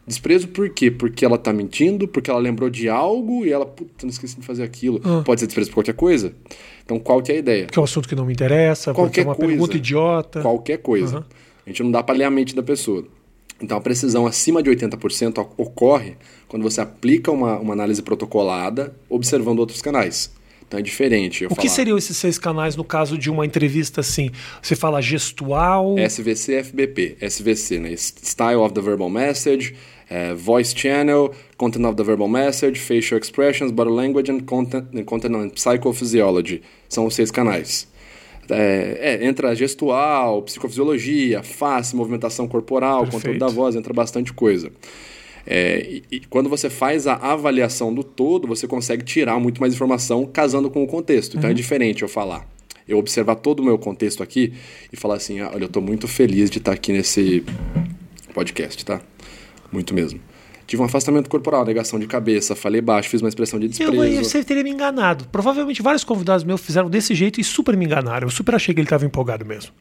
Desprezo 0.10 0.48
por 0.48 0.68
quê? 0.72 0.90
Porque 0.90 1.24
ela 1.24 1.38
tá 1.38 1.54
mentindo, 1.54 2.08
porque 2.08 2.32
ela 2.32 2.40
lembrou 2.40 2.68
de 2.68 2.90
algo 2.90 3.46
e 3.46 3.52
ela, 3.52 3.64
puta, 3.64 3.92
não 4.02 4.10
esqueci 4.10 4.40
de 4.40 4.44
fazer 4.44 4.64
aquilo. 4.64 5.00
Ah. 5.04 5.22
Pode 5.24 5.40
ser 5.40 5.46
desprezo 5.46 5.70
por 5.70 5.76
qualquer 5.76 5.94
coisa. 5.94 6.34
Então, 6.84 6.98
qual 6.98 7.22
que 7.22 7.32
é 7.32 7.36
a 7.36 7.38
ideia? 7.38 7.66
Que 7.68 7.78
é 7.78 7.82
um 7.82 7.86
assunto 7.86 8.10
que 8.10 8.16
não 8.16 8.26
me 8.26 8.34
interessa, 8.34 8.92
qualquer 8.92 9.22
é 9.22 9.26
uma 9.26 9.36
coisa, 9.36 9.52
pergunta 9.52 9.78
idiota. 9.78 10.42
Qualquer 10.42 10.80
coisa. 10.80 11.18
Uhum. 11.18 11.24
A 11.64 11.70
gente 11.70 11.84
não 11.84 11.92
dá 11.92 12.02
para 12.02 12.18
ler 12.18 12.24
a 12.24 12.32
mente 12.32 12.56
da 12.56 12.64
pessoa. 12.64 13.06
Então, 13.62 13.78
a 13.78 13.82
precisão 13.82 14.26
acima 14.26 14.64
de 14.64 14.72
80% 14.72 15.48
ocorre 15.56 16.16
quando 16.48 16.64
você 16.64 16.82
aplica 16.82 17.32
uma, 17.32 17.60
uma 17.60 17.74
análise 17.74 18.02
protocolada 18.02 18.92
observando 19.08 19.60
outros 19.60 19.80
canais. 19.80 20.32
Então 20.70 20.80
é 20.80 20.84
diferente. 20.84 21.48
o 21.48 21.56
que 21.56 21.68
seriam 21.68 21.98
esses 21.98 22.16
seis 22.16 22.38
canais 22.38 22.76
no 22.76 22.84
caso 22.84 23.18
de 23.18 23.28
uma 23.28 23.44
entrevista 23.44 24.02
assim? 24.02 24.30
Você 24.62 24.76
fala 24.76 25.02
gestual. 25.02 25.96
SVC, 25.98 26.64
FBP. 26.64 27.18
SVC, 27.20 27.80
né? 27.80 27.92
Style 27.96 28.58
of 28.58 28.76
the 28.76 28.82
Verbal 28.82 29.10
Message, 29.10 29.74
uh, 30.12 30.36
Voice 30.36 30.76
Channel, 30.78 31.34
Content 31.58 31.86
of 31.86 31.96
the 31.96 32.04
Verbal 32.04 32.28
Message, 32.28 32.80
Facial 32.80 33.20
Expressions, 33.20 33.72
Body 33.72 33.90
Language 33.90 34.32
and 34.32 34.42
Content, 34.42 34.86
and 34.94 35.04
content 35.06 35.36
and 35.36 35.50
Psychophysiology. 35.56 36.62
São 36.88 37.08
os 37.08 37.16
seis 37.16 37.32
canais. 37.32 37.88
É, 38.48 39.18
é, 39.22 39.26
entra 39.26 39.56
gestual, 39.56 40.44
psicofisiologia, 40.44 41.42
face, 41.42 41.96
movimentação 41.96 42.48
corporal, 42.48 43.02
Perfeito. 43.02 43.14
controle 43.14 43.40
da 43.40 43.48
voz, 43.48 43.76
entra 43.76 43.94
bastante 43.94 44.34
coisa. 44.34 44.72
É, 45.52 46.04
e, 46.12 46.20
quando 46.30 46.48
você 46.48 46.70
faz 46.70 47.08
a 47.08 47.16
avaliação 47.16 47.92
do 47.92 48.04
todo, 48.04 48.48
você 48.48 48.68
consegue 48.68 49.04
tirar 49.04 49.40
muito 49.40 49.60
mais 49.60 49.74
informação 49.74 50.24
casando 50.28 50.70
com 50.70 50.84
o 50.84 50.88
contexto. 50.88 51.38
Então 51.38 51.48
é 51.48 51.52
uhum. 51.52 51.52
é 51.52 51.56
diferente 51.56 52.04
eu 52.04 52.08
falar. 52.08 52.48
Eu 52.88 53.00
observar 53.00 53.36
todo 53.36 53.62
o 53.62 53.64
meu 53.64 53.78
contexto 53.80 54.22
aqui 54.22 54.54
e 54.94 54.96
falar 54.96 55.16
assim: 55.16 55.40
ah, 55.40 55.50
olha, 55.52 55.64
eu 55.64 55.68
estou 55.68 55.82
muito 55.82 56.08
feliz 56.08 56.52
de 56.52 56.60
estar 56.60 56.72
aqui 56.72 56.92
nesse 56.92 57.44
podcast, 58.32 58.86
tá? 58.86 59.02
Muito 59.72 59.92
mesmo. 59.92 60.20
Tive 60.68 60.84
um 60.84 60.86
afastamento 60.86 61.28
corporal, 61.32 61.66
negação 61.66 61.98
de 61.98 62.06
cabeça, 62.06 62.56
falei 62.56 62.80
baixo, 62.80 63.10
fiz 63.10 63.22
uma 63.22 63.30
expressão 63.30 63.60
de 63.60 63.68
desprezo. 63.68 63.96
Eu, 63.96 64.04
eu, 64.04 64.24
você 64.24 64.44
teria 64.44 64.64
me 64.64 64.70
enganado. 64.70 65.28
Provavelmente 65.32 65.82
vários 65.82 66.04
convidados 66.04 66.44
meus 66.44 66.62
fizeram 66.62 66.92
desse 66.92 67.16
jeito 67.16 67.42
e 67.42 67.44
super 67.44 67.76
me 67.76 67.86
enganaram. 67.86 68.28
Eu 68.28 68.32
super 68.32 68.54
achei 68.54 68.72
que 68.72 68.80
ele 68.80 68.86
estava 68.86 69.04
empolgado 69.04 69.44
mesmo. 69.44 69.72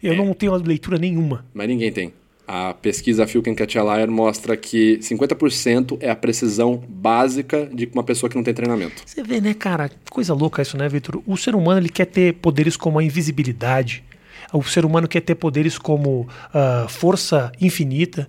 Eu 0.00 0.12
é. 0.12 0.16
não 0.16 0.32
tenho 0.32 0.54
leitura 0.54 0.96
nenhuma. 0.96 1.44
Mas 1.52 1.66
ninguém 1.66 1.90
tem. 1.90 2.12
A 2.50 2.72
pesquisa 2.72 3.26
Filken 3.26 3.54
Catchalier 3.54 4.10
mostra 4.10 4.56
que 4.56 4.98
50% 5.02 5.98
é 6.00 6.08
a 6.08 6.16
precisão 6.16 6.82
básica 6.88 7.68
de 7.70 7.90
uma 7.92 8.02
pessoa 8.02 8.30
que 8.30 8.36
não 8.36 8.42
tem 8.42 8.54
treinamento. 8.54 9.02
Você 9.04 9.22
vê, 9.22 9.38
né, 9.38 9.52
cara? 9.52 9.90
Coisa 10.10 10.32
louca 10.32 10.62
isso, 10.62 10.74
né, 10.78 10.88
Vitor? 10.88 11.22
O 11.26 11.36
ser 11.36 11.54
humano 11.54 11.78
ele 11.78 11.90
quer 11.90 12.06
ter 12.06 12.32
poderes 12.36 12.74
como 12.74 12.98
a 12.98 13.04
invisibilidade. 13.04 14.02
O 14.50 14.62
ser 14.62 14.86
humano 14.86 15.06
quer 15.06 15.20
ter 15.20 15.34
poderes 15.34 15.76
como 15.76 16.22
uh, 16.22 16.88
força 16.88 17.52
infinita 17.60 18.26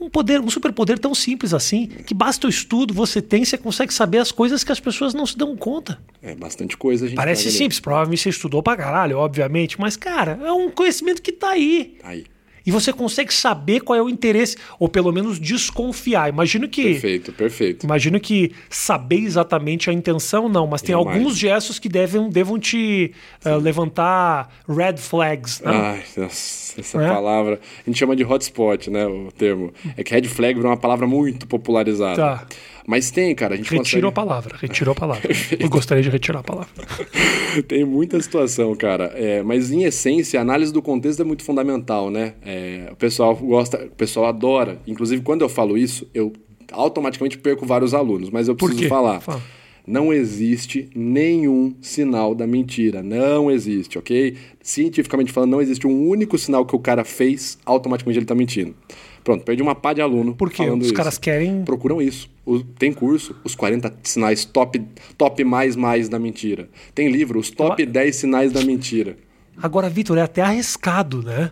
um 0.00 0.08
poder, 0.08 0.40
um 0.40 0.48
superpoder 0.48 0.98
tão 0.98 1.14
simples 1.14 1.52
assim, 1.52 1.86
que 1.86 2.14
basta 2.14 2.46
o 2.46 2.50
estudo, 2.50 2.94
você 2.94 3.20
tem, 3.20 3.44
você 3.44 3.58
consegue 3.58 3.92
saber 3.92 4.16
as 4.16 4.32
coisas 4.32 4.64
que 4.64 4.72
as 4.72 4.80
pessoas 4.80 5.12
não 5.12 5.26
se 5.26 5.36
dão 5.36 5.54
conta. 5.54 6.00
É 6.22 6.34
bastante 6.34 6.74
coisa, 6.76 7.04
a 7.04 7.08
gente 7.08 7.16
Parece 7.16 7.50
simples, 7.52 7.78
provavelmente 7.78 8.22
você 8.22 8.30
estudou 8.30 8.62
pra 8.62 8.76
caralho, 8.78 9.18
obviamente, 9.18 9.78
mas, 9.78 9.96
cara, 9.96 10.40
é 10.42 10.50
um 10.50 10.70
conhecimento 10.70 11.20
que 11.20 11.30
tá 11.30 11.50
aí. 11.50 11.98
Tá 12.00 12.08
aí. 12.08 12.24
E 12.70 12.72
você 12.72 12.92
consegue 12.92 13.34
saber 13.34 13.80
qual 13.80 13.98
é 13.98 14.02
o 14.02 14.08
interesse, 14.08 14.56
ou 14.78 14.88
pelo 14.88 15.10
menos 15.10 15.40
desconfiar. 15.40 16.28
Imagino 16.28 16.68
que. 16.68 16.84
Perfeito, 16.84 17.32
perfeito. 17.32 17.84
Imagino 17.84 18.20
que 18.20 18.52
saber 18.68 19.18
exatamente 19.18 19.90
a 19.90 19.92
intenção, 19.92 20.48
não, 20.48 20.68
mas 20.68 20.80
tem 20.80 20.94
Jamais. 20.94 21.16
alguns 21.16 21.36
gestos 21.36 21.80
que 21.80 21.88
devem, 21.88 22.30
devam 22.30 22.60
te 22.60 23.12
uh, 23.44 23.56
levantar 23.56 24.50
red 24.68 24.98
flags. 24.98 25.60
Né? 25.60 25.72
Ai, 25.74 26.04
nossa, 26.16 26.80
essa 26.80 27.02
é? 27.02 27.08
palavra. 27.08 27.58
A 27.84 27.90
gente 27.90 27.98
chama 27.98 28.14
de 28.14 28.22
hotspot, 28.22 28.88
né? 28.88 29.04
O 29.04 29.32
termo. 29.36 29.72
É 29.96 30.04
que 30.04 30.14
red 30.14 30.28
flag 30.28 30.60
é 30.60 30.62
uma 30.62 30.76
palavra 30.76 31.08
muito 31.08 31.48
popularizada. 31.48 32.14
Tá. 32.14 32.46
Mas 32.86 33.10
tem, 33.10 33.34
cara. 33.34 33.54
A 33.54 33.56
gente 33.56 33.70
Retirou 33.70 33.84
consegue... 33.84 34.06
a 34.06 34.12
palavra, 34.12 34.56
retirou 34.56 34.92
a 34.92 34.94
palavra. 34.94 35.30
Eu 35.58 35.68
gostaria 35.68 36.02
de 36.02 36.10
retirar 36.10 36.40
a 36.40 36.42
palavra. 36.42 36.70
tem 37.68 37.84
muita 37.84 38.20
situação, 38.20 38.74
cara. 38.74 39.12
É, 39.14 39.42
mas 39.42 39.70
em 39.70 39.84
essência, 39.84 40.38
a 40.38 40.42
análise 40.42 40.72
do 40.72 40.82
contexto 40.82 41.20
é 41.20 41.24
muito 41.24 41.42
fundamental, 41.42 42.10
né? 42.10 42.34
É, 42.42 42.88
o 42.90 42.96
pessoal 42.96 43.34
gosta, 43.36 43.84
o 43.84 43.90
pessoal 43.90 44.26
adora. 44.26 44.80
Inclusive, 44.86 45.22
quando 45.22 45.42
eu 45.42 45.48
falo 45.48 45.76
isso, 45.76 46.08
eu 46.14 46.32
automaticamente 46.72 47.38
perco 47.38 47.66
vários 47.66 47.94
alunos, 47.94 48.30
mas 48.30 48.48
eu 48.48 48.54
preciso 48.54 48.88
falar. 48.88 49.20
Fala. 49.20 49.42
Não 49.86 50.12
existe 50.12 50.88
nenhum 50.94 51.74
sinal 51.80 52.34
da 52.34 52.46
mentira. 52.46 53.02
Não 53.02 53.50
existe, 53.50 53.98
ok? 53.98 54.36
Cientificamente 54.62 55.32
falando, 55.32 55.50
não 55.50 55.60
existe 55.60 55.86
um 55.86 56.08
único 56.08 56.38
sinal 56.38 56.64
que 56.64 56.76
o 56.76 56.78
cara 56.78 57.02
fez, 57.02 57.58
automaticamente 57.64 58.18
ele 58.18 58.24
está 58.24 58.34
mentindo. 58.34 58.74
Pronto, 59.22 59.44
perdi 59.44 59.62
uma 59.62 59.74
pá 59.74 59.92
de 59.92 60.00
aluno. 60.00 60.34
Por 60.34 60.50
quê? 60.50 60.68
Os 60.68 60.86
isso. 60.86 60.94
caras 60.94 61.18
querem. 61.18 61.62
Procuram 61.64 62.00
isso. 62.00 62.28
O, 62.44 62.60
tem 62.60 62.92
curso, 62.92 63.36
os 63.44 63.54
40 63.54 63.94
sinais 64.02 64.44
top, 64.44 64.82
top 65.16 65.44
mais 65.44 65.76
mais 65.76 66.08
da 66.08 66.18
mentira. 66.18 66.68
Tem 66.94 67.10
livro, 67.10 67.38
os 67.38 67.50
top 67.50 67.82
Eu... 67.82 67.88
10 67.88 68.16
sinais 68.16 68.52
da 68.52 68.62
mentira. 68.62 69.16
Agora, 69.62 69.90
Vitor, 69.90 70.16
é 70.16 70.22
até 70.22 70.40
arriscado, 70.40 71.22
né? 71.22 71.50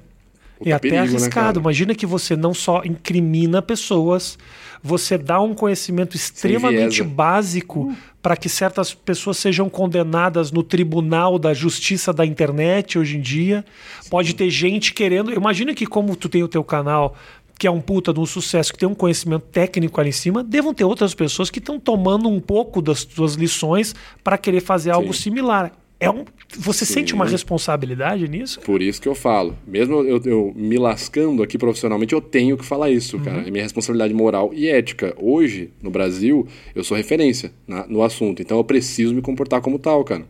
é 0.64 0.72
até 0.72 0.88
perigo, 0.88 1.04
né, 1.04 1.08
arriscado. 1.08 1.60
Né, 1.60 1.64
Imagina 1.64 1.94
que 1.94 2.06
você 2.06 2.37
não 2.37 2.52
só 2.52 2.82
incrimina 2.84 3.62
pessoas, 3.62 4.38
você 4.82 5.16
dá 5.16 5.40
um 5.40 5.54
conhecimento 5.54 6.16
extremamente 6.16 7.02
básico 7.02 7.88
uh. 7.88 7.96
para 8.22 8.37
que 8.37 8.48
certas 8.48 8.94
pessoas 8.94 9.37
sejam 9.38 9.68
condenadas 9.68 10.50
no 10.50 10.62
tribunal 10.62 11.38
da 11.38 11.54
justiça 11.54 12.12
da 12.12 12.25
internet 12.25 12.98
hoje 12.98 13.18
em 13.18 13.20
dia. 13.20 13.64
Sim. 14.00 14.10
Pode 14.10 14.34
ter 14.34 14.50
gente 14.50 14.92
querendo. 14.92 15.32
Imagina 15.32 15.75
que, 15.75 15.87
como 15.87 16.16
tu 16.16 16.28
tem 16.28 16.42
o 16.42 16.48
teu 16.48 16.64
canal 16.64 17.16
que 17.58 17.66
é 17.66 17.70
um 17.70 17.80
puta 17.80 18.12
de 18.14 18.20
um 18.20 18.26
sucesso, 18.26 18.72
que 18.72 18.78
tem 18.78 18.88
um 18.88 18.94
conhecimento 18.94 19.46
técnico 19.46 20.00
ali 20.00 20.10
em 20.10 20.12
cima, 20.12 20.44
devam 20.44 20.72
ter 20.72 20.84
outras 20.84 21.12
pessoas 21.12 21.50
que 21.50 21.58
estão 21.58 21.78
tomando 21.80 22.28
um 22.28 22.40
pouco 22.40 22.80
das 22.80 23.00
suas 23.00 23.34
lições 23.34 23.94
para 24.22 24.38
querer 24.38 24.60
fazer 24.60 24.90
Sim. 24.90 24.96
algo 24.96 25.12
similar. 25.12 25.72
É 26.00 26.08
um, 26.08 26.24
você 26.56 26.86
Sim. 26.86 26.94
sente 26.94 27.14
uma 27.14 27.24
responsabilidade 27.24 28.28
nisso? 28.28 28.60
Por 28.60 28.80
isso 28.80 29.02
que 29.02 29.08
eu 29.08 29.16
falo. 29.16 29.58
Mesmo 29.66 29.96
eu, 30.04 30.22
eu 30.24 30.52
me 30.54 30.78
lascando 30.78 31.42
aqui 31.42 31.58
profissionalmente, 31.58 32.14
eu 32.14 32.20
tenho 32.20 32.56
que 32.56 32.64
falar 32.64 32.88
isso, 32.90 33.16
uhum. 33.16 33.24
cara. 33.24 33.48
É 33.48 33.50
minha 33.50 33.64
responsabilidade 33.64 34.14
moral 34.14 34.52
e 34.54 34.68
ética. 34.68 35.12
Hoje, 35.18 35.70
no 35.82 35.90
Brasil, 35.90 36.46
eu 36.76 36.84
sou 36.84 36.96
referência 36.96 37.50
na, 37.66 37.84
no 37.88 38.04
assunto. 38.04 38.40
Então 38.40 38.56
eu 38.58 38.64
preciso 38.64 39.12
me 39.12 39.20
comportar 39.20 39.60
como 39.60 39.76
tal, 39.80 40.04
cara. 40.04 40.24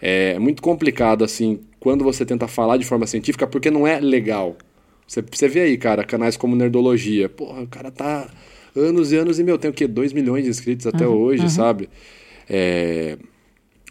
É 0.00 0.38
muito 0.38 0.62
complicado, 0.62 1.22
assim, 1.22 1.60
quando 1.78 2.02
você 2.02 2.24
tenta 2.24 2.48
falar 2.48 2.78
de 2.78 2.86
forma 2.86 3.06
científica, 3.06 3.46
porque 3.46 3.70
não 3.70 3.86
é 3.86 4.00
legal. 4.00 4.56
Você, 5.06 5.22
você 5.22 5.48
vê 5.48 5.60
aí, 5.60 5.76
cara, 5.76 6.04
canais 6.04 6.36
como 6.36 6.56
Nerdologia. 6.56 7.28
Porra, 7.28 7.62
o 7.62 7.66
cara 7.66 7.90
tá 7.90 8.28
anos 8.74 9.12
e 9.12 9.16
anos 9.16 9.38
e, 9.38 9.44
meu, 9.44 9.58
tem 9.58 9.70
o 9.70 9.74
quê? 9.74 9.86
2 9.86 10.12
milhões 10.12 10.44
de 10.44 10.50
inscritos 10.50 10.86
até 10.86 11.06
uhum, 11.06 11.14
hoje, 11.14 11.42
uhum. 11.44 11.48
sabe? 11.48 11.88
É... 12.48 13.16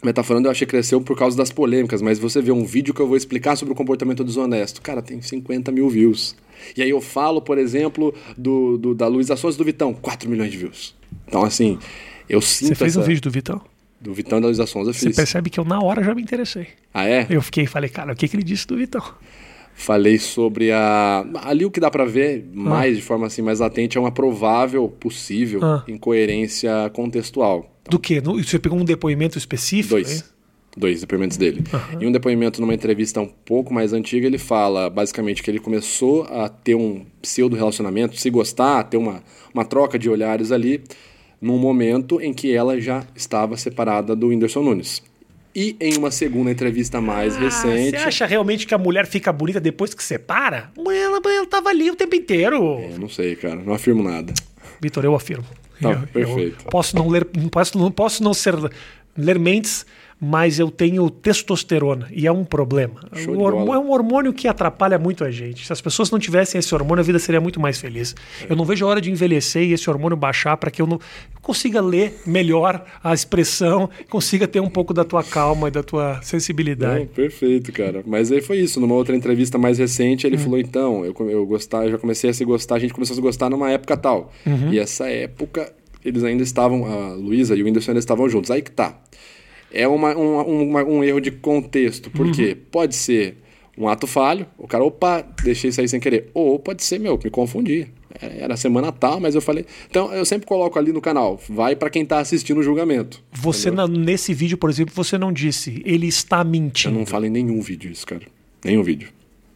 Metaforando, 0.04 0.46
eu 0.46 0.52
achei 0.52 0.66
que 0.66 0.70
cresceu 0.70 1.00
por 1.00 1.18
causa 1.18 1.36
das 1.36 1.50
polêmicas, 1.50 2.02
mas 2.02 2.18
você 2.18 2.42
vê 2.42 2.52
um 2.52 2.64
vídeo 2.64 2.92
que 2.92 3.00
eu 3.00 3.08
vou 3.08 3.16
explicar 3.16 3.56
sobre 3.56 3.72
o 3.72 3.76
comportamento 3.76 4.22
desonesto. 4.22 4.82
Cara, 4.82 5.00
tem 5.00 5.20
50 5.22 5.72
mil 5.72 5.88
views. 5.88 6.36
E 6.76 6.82
aí 6.82 6.90
eu 6.90 7.00
falo, 7.00 7.40
por 7.40 7.56
exemplo, 7.56 8.14
do, 8.36 8.76
do 8.76 8.94
da 8.94 9.06
Luísa 9.06 9.36
Souza 9.36 9.56
do 9.56 9.64
Vitão, 9.64 9.94
4 9.94 10.28
milhões 10.28 10.50
de 10.50 10.58
views. 10.58 10.94
Então, 11.26 11.42
assim, 11.42 11.78
eu 12.28 12.40
sinto. 12.42 12.68
Você 12.68 12.74
fez 12.74 12.92
essa... 12.92 13.00
um 13.00 13.04
vídeo 13.04 13.22
do 13.22 13.30
Vitão? 13.30 13.60
Do 13.98 14.12
Vitão 14.12 14.38
e 14.38 14.42
da 14.42 14.46
Luísa 14.48 14.66
Souza 14.66 14.90
eu 14.90 14.94
fiz. 14.94 15.02
Você 15.02 15.14
percebe 15.14 15.48
que 15.48 15.58
eu 15.58 15.64
na 15.64 15.80
hora 15.80 16.04
já 16.04 16.14
me 16.14 16.22
interessei. 16.22 16.68
Ah, 16.92 17.08
é? 17.08 17.26
Eu 17.30 17.40
fiquei 17.40 17.64
e 17.64 17.66
falei, 17.66 17.88
cara, 17.88 18.12
o 18.12 18.16
que, 18.16 18.28
que 18.28 18.36
ele 18.36 18.44
disse 18.44 18.66
do 18.66 18.76
Vitão? 18.76 19.02
Falei 19.78 20.18
sobre 20.18 20.72
a. 20.72 21.24
Ali 21.44 21.66
o 21.66 21.70
que 21.70 21.78
dá 21.78 21.90
para 21.90 22.06
ver 22.06 22.48
mais 22.52 22.92
ah. 22.92 22.96
de 22.96 23.02
forma 23.02 23.26
assim 23.26 23.42
mais 23.42 23.60
latente 23.60 23.98
é 23.98 24.00
uma 24.00 24.10
provável, 24.10 24.88
possível 24.88 25.62
ah. 25.62 25.84
incoerência 25.86 26.90
contextual. 26.94 27.70
Do 27.88 27.98
que? 27.98 28.18
Você 28.20 28.58
pegou 28.58 28.78
um 28.78 28.84
depoimento 28.84 29.36
específico? 29.36 29.94
Dois. 29.94 30.20
É? 30.20 30.36
Dois 30.78 31.00
depoimentos 31.02 31.36
dele. 31.36 31.62
Uhum. 31.72 32.02
Em 32.02 32.06
um 32.06 32.12
depoimento 32.12 32.58
numa 32.58 32.74
entrevista 32.74 33.20
um 33.20 33.26
pouco 33.26 33.72
mais 33.72 33.92
antiga, 33.92 34.26
ele 34.26 34.38
fala 34.38 34.88
basicamente 34.88 35.42
que 35.42 35.50
ele 35.50 35.60
começou 35.60 36.24
a 36.24 36.48
ter 36.48 36.74
um 36.74 37.04
pseudo 37.20 37.54
relacionamento, 37.54 38.18
se 38.18 38.30
gostar, 38.30 38.82
ter 38.84 38.96
uma, 38.96 39.22
uma 39.52 39.64
troca 39.64 39.98
de 39.98 40.08
olhares 40.08 40.52
ali, 40.52 40.82
num 41.40 41.58
momento 41.58 42.20
em 42.20 42.32
que 42.32 42.52
ela 42.52 42.80
já 42.80 43.04
estava 43.14 43.58
separada 43.58 44.16
do 44.16 44.28
Whindersson 44.28 44.62
Nunes. 44.62 45.02
E 45.58 45.74
em 45.80 45.96
uma 45.96 46.10
segunda 46.10 46.50
entrevista 46.50 47.00
mais 47.00 47.34
ah, 47.34 47.40
recente. 47.40 47.98
Você 47.98 48.04
acha 48.04 48.26
realmente 48.26 48.66
que 48.66 48.74
a 48.74 48.78
mulher 48.78 49.06
fica 49.06 49.32
bonita 49.32 49.58
depois 49.58 49.94
que 49.94 50.04
separa? 50.04 50.70
Ela, 50.76 51.18
ela 51.24 51.46
tava 51.46 51.70
ali 51.70 51.90
o 51.90 51.96
tempo 51.96 52.14
inteiro. 52.14 52.78
É, 52.78 52.98
não 52.98 53.08
sei, 53.08 53.34
cara. 53.36 53.56
Não 53.56 53.72
afirmo 53.72 54.02
nada. 54.02 54.34
Vitor, 54.78 55.02
eu 55.02 55.14
afirmo. 55.14 55.46
Tá, 55.80 55.92
eu, 55.92 56.06
perfeito. 56.08 56.62
Eu 56.62 56.70
posso 56.70 56.94
não 56.94 57.08
ler, 57.08 57.24
posso, 57.50 57.78
não 57.78 57.90
posso 57.90 58.22
não 58.22 58.34
ser 58.34 58.54
ler 59.16 59.38
mentes, 59.38 59.86
mas 60.20 60.58
eu 60.58 60.70
tenho 60.70 61.08
testosterona 61.10 62.08
e 62.10 62.26
é 62.26 62.32
um 62.32 62.42
problema. 62.42 63.00
é 63.12 63.78
um 63.78 63.90
hormônio 63.90 64.32
que 64.32 64.48
atrapalha 64.48 64.98
muito 64.98 65.22
a 65.22 65.30
gente. 65.30 65.66
Se 65.66 65.72
as 65.72 65.80
pessoas 65.80 66.10
não 66.10 66.18
tivessem 66.18 66.58
esse 66.58 66.74
hormônio, 66.74 67.00
a 67.00 67.04
vida 67.04 67.18
seria 67.18 67.40
muito 67.40 67.60
mais 67.60 67.78
feliz. 67.78 68.14
É. 68.42 68.50
Eu 68.50 68.56
não 68.56 68.64
vejo 68.64 68.86
a 68.86 68.88
hora 68.88 69.00
de 69.00 69.10
envelhecer 69.10 69.62
e 69.64 69.72
esse 69.74 69.88
hormônio 69.90 70.16
baixar 70.16 70.56
para 70.56 70.70
que 70.70 70.80
eu, 70.80 70.86
não, 70.86 70.96
eu 70.96 71.40
consiga 71.42 71.82
ler 71.82 72.18
melhor 72.26 72.82
a 73.04 73.12
expressão, 73.12 73.90
consiga 74.08 74.48
ter 74.48 74.60
um 74.60 74.70
pouco 74.70 74.94
da 74.94 75.04
tua 75.04 75.22
calma 75.22 75.68
e 75.68 75.70
da 75.70 75.82
tua 75.82 76.20
sensibilidade. 76.22 77.00
Não, 77.00 77.06
perfeito, 77.06 77.70
cara. 77.70 78.02
Mas 78.06 78.32
aí 78.32 78.40
foi 78.40 78.58
isso. 78.58 78.80
Numa 78.80 78.94
outra 78.94 79.14
entrevista 79.14 79.58
mais 79.58 79.78
recente, 79.78 80.26
ele 80.26 80.36
hum. 80.36 80.40
falou: 80.40 80.58
então, 80.58 81.04
eu, 81.04 81.14
eu, 81.28 81.44
gostar, 81.44 81.84
eu 81.84 81.90
já 81.90 81.98
comecei 81.98 82.30
a 82.30 82.32
se 82.32 82.44
gostar, 82.44 82.76
a 82.76 82.78
gente 82.78 82.94
começou 82.94 83.12
a 83.12 83.16
se 83.16 83.22
gostar 83.22 83.50
numa 83.50 83.70
época 83.70 83.96
tal. 83.98 84.32
Uhum. 84.46 84.72
E 84.72 84.78
essa 84.78 85.08
época, 85.08 85.70
eles 86.02 86.24
ainda 86.24 86.42
estavam, 86.42 86.86
a 86.86 87.12
Luísa 87.12 87.54
e 87.54 87.62
o 87.62 87.66
Whindersson 87.66 87.90
ainda 87.90 87.98
estavam 87.98 88.26
juntos. 88.30 88.50
Aí 88.50 88.62
que 88.62 88.70
tá 88.70 88.98
é 89.72 89.86
uma, 89.86 90.16
um, 90.16 90.70
uma, 90.70 90.84
um 90.84 91.04
erro 91.04 91.20
de 91.20 91.30
contexto, 91.30 92.10
porque 92.10 92.50
uhum. 92.50 92.58
pode 92.70 92.94
ser 92.94 93.38
um 93.76 93.88
ato 93.88 94.06
falho, 94.06 94.46
o 94.56 94.66
cara, 94.66 94.82
opa, 94.84 95.22
deixei 95.42 95.70
isso 95.70 95.80
aí 95.80 95.88
sem 95.88 96.00
querer. 96.00 96.30
Ou 96.32 96.58
pode 96.58 96.82
ser, 96.82 96.98
meu, 96.98 97.18
me 97.22 97.30
confundi. 97.30 97.88
É, 98.20 98.42
era 98.42 98.56
semana 98.56 98.90
tal, 98.90 99.20
mas 99.20 99.34
eu 99.34 99.42
falei. 99.42 99.66
Então, 99.90 100.12
eu 100.12 100.24
sempre 100.24 100.46
coloco 100.46 100.78
ali 100.78 100.92
no 100.92 101.00
canal, 101.00 101.38
vai 101.48 101.76
para 101.76 101.90
quem 101.90 102.04
tá 102.04 102.18
assistindo 102.18 102.58
o 102.58 102.62
julgamento. 102.62 103.22
Você, 103.32 103.70
na, 103.70 103.86
nesse 103.86 104.32
vídeo, 104.32 104.56
por 104.56 104.70
exemplo, 104.70 104.94
você 104.94 105.18
não 105.18 105.32
disse, 105.32 105.82
ele 105.84 106.06
está 106.06 106.42
mentindo. 106.42 106.94
Eu 106.94 106.98
não 107.00 107.06
falei 107.06 107.28
nenhum 107.28 107.60
vídeo 107.60 107.90
isso, 107.90 108.06
cara. 108.06 108.22
Nenhum 108.64 108.82
vídeo. 108.82 109.10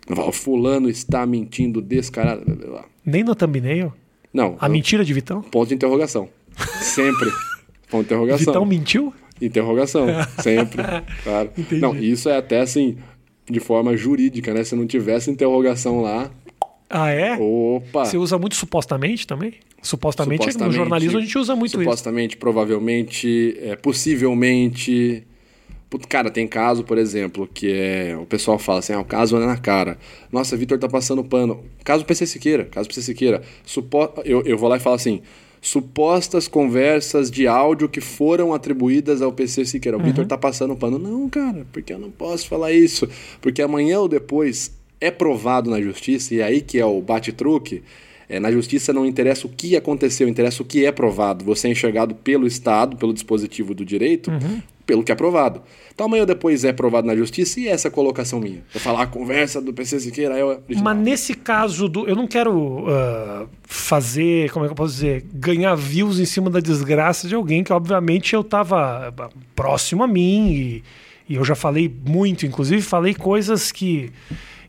O 0.08 0.32
fulano 0.32 0.90
está 0.90 1.24
mentindo 1.24 1.80
descarado. 1.80 2.42
Nem 3.04 3.22
no 3.22 3.34
thumbnail? 3.34 3.92
Não. 4.32 4.56
A 4.60 4.66
eu... 4.66 4.72
mentira 4.72 5.04
de 5.04 5.14
Vitão? 5.14 5.40
Ponto 5.40 5.68
de 5.68 5.74
interrogação. 5.74 6.28
Sempre. 6.82 7.30
Ponto 7.88 8.02
de 8.02 8.06
interrogação. 8.06 8.46
Vitão 8.46 8.66
mentiu? 8.66 9.14
Interrogação. 9.40 10.06
Sempre. 10.42 10.82
Claro. 11.22 11.50
Entendi. 11.56 11.80
Não, 11.80 11.96
isso 11.96 12.28
é 12.28 12.36
até 12.36 12.60
assim, 12.60 12.98
de 13.48 13.60
forma 13.60 13.96
jurídica, 13.96 14.52
né? 14.54 14.64
Se 14.64 14.74
não 14.74 14.86
tivesse 14.86 15.30
interrogação 15.30 16.00
lá. 16.00 16.30
Ah, 16.88 17.10
é? 17.10 17.36
Opa! 17.38 18.04
Você 18.04 18.16
usa 18.16 18.36
muito 18.36 18.56
supostamente 18.56 19.26
também? 19.26 19.54
Supostamente, 19.80 20.42
supostamente 20.42 20.72
no 20.72 20.76
jornalismo 20.76 21.18
a 21.18 21.20
gente 21.20 21.38
usa 21.38 21.54
muito 21.54 21.70
supostamente, 21.70 21.88
isso. 21.88 21.98
Supostamente, 21.98 22.36
provavelmente, 22.36 23.58
é, 23.62 23.76
possivelmente. 23.76 25.24
Cara, 26.08 26.30
tem 26.30 26.46
caso, 26.46 26.84
por 26.84 26.98
exemplo, 26.98 27.48
que 27.52 27.72
é. 27.72 28.16
O 28.16 28.26
pessoal 28.26 28.58
fala 28.58 28.80
assim: 28.80 28.92
ah, 28.92 29.00
o 29.00 29.04
caso 29.04 29.36
é 29.36 29.46
na 29.46 29.56
cara. 29.56 29.98
Nossa, 30.30 30.56
Vitor 30.56 30.78
tá 30.78 30.88
passando 30.88 31.24
pano. 31.24 31.64
Caso 31.84 32.04
PC 32.04 32.26
Siqueira, 32.26 32.64
caso 32.64 32.88
PC 32.88 33.02
Siqueira. 33.02 33.42
Supo... 33.64 34.12
Eu, 34.24 34.42
eu 34.42 34.58
vou 34.58 34.68
lá 34.68 34.76
e 34.76 34.80
falo 34.80 34.96
assim: 34.96 35.22
supostas 35.60 36.48
conversas 36.48 37.30
de 37.30 37.46
áudio 37.46 37.88
que 37.88 38.00
foram 38.00 38.54
atribuídas 38.54 39.20
ao 39.20 39.32
PC 39.32 39.64
Siqueira. 39.64 39.98
O 39.98 40.00
uhum. 40.00 40.06
Vitor 40.06 40.26
tá 40.26 40.38
passando 40.38 40.74
pano. 40.74 40.98
Não, 40.98 41.28
cara, 41.28 41.66
porque 41.72 41.92
eu 41.92 41.98
não 41.98 42.10
posso 42.10 42.48
falar 42.48 42.72
isso. 42.72 43.08
Porque 43.40 43.60
amanhã 43.60 44.00
ou 44.00 44.08
depois 44.08 44.72
é 45.00 45.10
provado 45.10 45.70
na 45.70 45.80
justiça, 45.80 46.34
e 46.34 46.40
é 46.40 46.44
aí 46.44 46.60
que 46.60 46.78
é 46.78 46.84
o 46.84 47.00
bate-truque. 47.00 47.82
É, 48.28 48.38
na 48.38 48.52
justiça 48.52 48.92
não 48.92 49.04
interessa 49.04 49.46
o 49.46 49.50
que 49.50 49.76
aconteceu, 49.76 50.28
interessa 50.28 50.62
o 50.62 50.66
que 50.66 50.84
é 50.84 50.92
provado. 50.92 51.44
Você 51.44 51.68
é 51.68 51.70
enxergado 51.72 52.14
pelo 52.14 52.46
Estado, 52.46 52.96
pelo 52.96 53.12
dispositivo 53.12 53.74
do 53.74 53.84
direito, 53.84 54.30
uhum 54.30 54.60
pelo 54.90 55.04
que 55.04 55.12
é 55.12 55.14
provado. 55.14 55.62
Então 55.94 56.06
amanhã 56.06 56.26
depois 56.26 56.64
é 56.64 56.72
provado 56.72 57.06
na 57.06 57.14
justiça 57.14 57.60
e 57.60 57.68
essa 57.68 57.86
é 57.86 57.90
colocação 57.92 58.40
minha. 58.40 58.64
Eu 58.74 58.80
falar 58.80 59.02
a 59.02 59.06
conversa 59.06 59.60
do 59.60 59.72
PC 59.72 60.00
Siqueira 60.00 60.36
é 60.36 60.44
original. 60.44 60.82
Mas 60.82 60.96
nesse 60.96 61.32
caso 61.32 61.88
do. 61.88 62.08
Eu 62.08 62.16
não 62.16 62.26
quero 62.26 62.52
uh, 62.52 63.48
fazer, 63.62 64.50
como 64.50 64.64
é 64.64 64.68
que 64.68 64.72
eu 64.72 64.76
posso 64.76 64.94
dizer, 64.94 65.24
ganhar 65.32 65.76
views 65.76 66.18
em 66.18 66.24
cima 66.24 66.50
da 66.50 66.58
desgraça 66.58 67.28
de 67.28 67.36
alguém 67.36 67.62
que, 67.62 67.72
obviamente, 67.72 68.34
eu 68.34 68.40
estava 68.40 69.14
próximo 69.54 70.02
a 70.02 70.08
mim 70.08 70.48
e, 70.50 70.82
e 71.28 71.36
eu 71.36 71.44
já 71.44 71.54
falei 71.54 71.88
muito, 72.04 72.44
inclusive 72.44 72.82
falei 72.82 73.14
coisas 73.14 73.70
que 73.70 74.10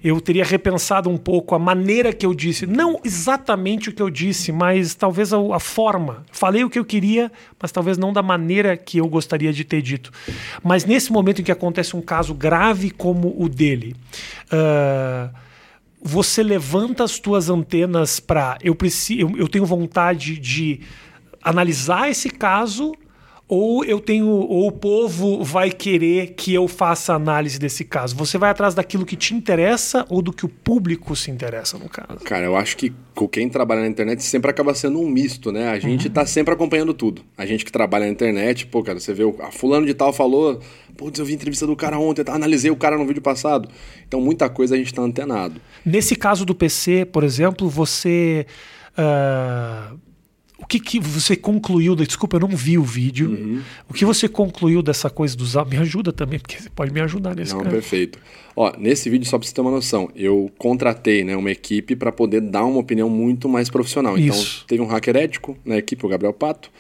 eu 0.04 0.20
teria 0.20 0.44
repensado 0.44 1.10
um 1.10 1.18
pouco 1.18 1.54
a 1.54 1.60
maneira 1.60 2.12
que 2.12 2.26
eu 2.26 2.34
disse. 2.34 2.66
Não 2.66 3.00
exatamente 3.04 3.90
o 3.90 3.94
que 3.94 4.02
eu 4.02 4.10
disse, 4.10 4.52
mas 4.52 4.96
talvez 4.96 5.32
a, 5.32 5.38
a, 5.56 5.60
forma. 5.60 6.26
Falei 6.32 6.64
o 6.64 6.70
que 6.70 6.80
eu 6.80 6.86
queria, 6.86 7.32
mas 7.62 7.72
talvez 7.72 7.98
não 7.98 8.12
da 8.12 8.24
maneira 8.24 8.76
que 8.76 8.98
eu 8.98 9.08
gostaria 9.08 9.54
de 9.54 9.64
ter 9.64 9.82
dito. 9.82 10.12
Mas 10.64 10.86
nesse 10.86 11.12
momento 11.12 11.42
em 11.42 11.44
que 11.44 11.52
acontece 11.52 11.96
um 11.96 12.02
caso 12.02 12.34
grave 12.34 12.90
como 12.90 13.36
o 13.38 13.48
dele, 13.48 13.96
uh, 14.52 15.32
você 16.02 16.42
levanta 16.42 17.04
as 17.04 17.20
tuas 17.20 17.48
antenas 17.48 18.20
para. 18.20 18.58
Eu, 18.64 18.74
preciso, 18.74 19.22
eu, 19.22 19.38
eu 19.38 19.48
tenho 19.48 19.66
vontade 19.66 20.40
de 20.40 20.82
analisar 21.44 22.10
esse 22.10 22.30
caso 22.30 22.94
ou 23.52 23.84
eu 23.84 24.00
tenho 24.00 24.30
ou 24.30 24.68
o 24.68 24.72
povo 24.72 25.44
vai 25.44 25.70
querer 25.70 26.36
que 26.38 26.54
eu 26.54 26.70
faça 26.70 27.14
análise 27.14 27.60
desse 27.60 27.84
caso? 27.84 28.16
Você 28.16 28.38
vai 28.38 28.50
atrás 28.50 28.74
daquilo 28.74 29.06
que 29.06 29.18
te 29.18 29.34
interessa 29.34 30.06
ou 30.08 30.22
do 30.22 30.32
que 30.32 30.46
o 30.46 30.48
público 30.48 31.14
se 31.18 31.30
interessa 31.30 31.78
no 31.78 31.90
caso? 31.90 32.24
Cara, 32.24 32.46
eu 32.46 32.56
acho 32.56 32.78
que 32.78 32.94
quem 33.30 33.50
trabalha 33.50 33.82
na 33.82 33.88
internet 33.88 34.24
sempre 34.24 34.50
acaba 34.50 34.74
sendo 34.74 35.02
um 35.02 35.06
misto, 35.06 35.52
né? 35.52 35.68
A 35.68 35.78
gente 35.80 36.08
uhum. 36.08 36.14
tá 36.14 36.26
sempre 36.26 36.54
acompanhando 36.54 36.94
tudo. 36.94 37.24
A 37.38 37.46
gente 37.46 37.66
que 37.66 37.72
trabalha 37.74 38.06
na 38.06 38.12
internet, 38.14 38.66
pô, 38.68 38.82
cara, 38.82 39.02
você 39.02 39.14
vê 39.14 39.26
o 39.26 39.36
a 39.42 39.52
fulano 39.52 39.86
de 39.86 39.94
tal 39.94 40.14
falou, 40.14 40.62
putz, 40.96 41.20
eu 41.20 41.26
vi 41.26 41.34
a 41.34 41.36
entrevista 41.36 41.68
do 41.68 41.76
cara 41.76 42.00
ontem, 42.00 42.24
analisei 42.30 42.72
o 42.72 42.78
cara 42.78 42.98
no 42.98 43.06
vídeo 43.06 43.22
passado. 43.22 43.68
Então 44.08 44.22
muita 44.22 44.50
coisa 44.50 44.76
a 44.76 44.78
gente 44.78 44.94
tá 44.94 45.02
antenado. 45.02 45.60
Nesse 45.86 46.16
caso 46.16 46.46
do 46.46 46.56
PC, 46.56 47.04
por 47.04 47.22
exemplo, 47.22 47.68
você 47.68 48.46
uh 48.98 50.00
que, 50.72 50.80
que 50.80 51.00
você 51.00 51.36
concluiu? 51.36 51.96
Desculpa, 51.96 52.38
eu 52.38 52.40
não 52.40 52.56
vi 52.56 52.78
o 52.78 52.84
vídeo. 52.84 53.30
Uhum. 53.30 53.62
O 53.90 53.94
que 53.94 54.06
você 54.06 54.30
concluiu 54.30 54.82
dessa 54.82 55.10
coisa 55.10 55.36
dos 55.36 55.56
Me 55.70 55.78
ajuda 55.78 56.14
também, 56.14 56.40
porque 56.40 56.62
você 56.62 56.70
pode 56.70 56.94
me 56.94 57.02
ajudar 57.02 57.36
nesse 57.36 57.54
Não, 57.54 57.62
perfeito. 57.64 58.18
Ó, 58.56 58.72
nesse 58.78 59.10
vídeo, 59.10 59.28
só 59.28 59.38
para 59.38 59.48
você 59.48 59.54
ter 59.54 59.60
uma 59.60 59.72
noção, 59.72 60.10
eu 60.16 60.50
contratei 60.58 61.26
né, 61.26 61.36
uma 61.36 61.52
equipe 61.52 61.96
para 61.96 62.12
poder 62.12 62.40
dar 62.40 62.64
uma 62.64 62.80
opinião 62.80 63.10
muito 63.10 63.50
mais 63.50 63.70
profissional. 63.70 64.18
Então, 64.18 64.36
Isso. 64.36 64.66
teve 64.66 64.82
um 64.82 64.86
hacker 64.86 65.18
ético 65.18 65.58
na 65.66 65.78
equipe, 65.78 66.06
o 66.06 66.10
Gabriel 66.10 66.34
Pato. 66.34 66.72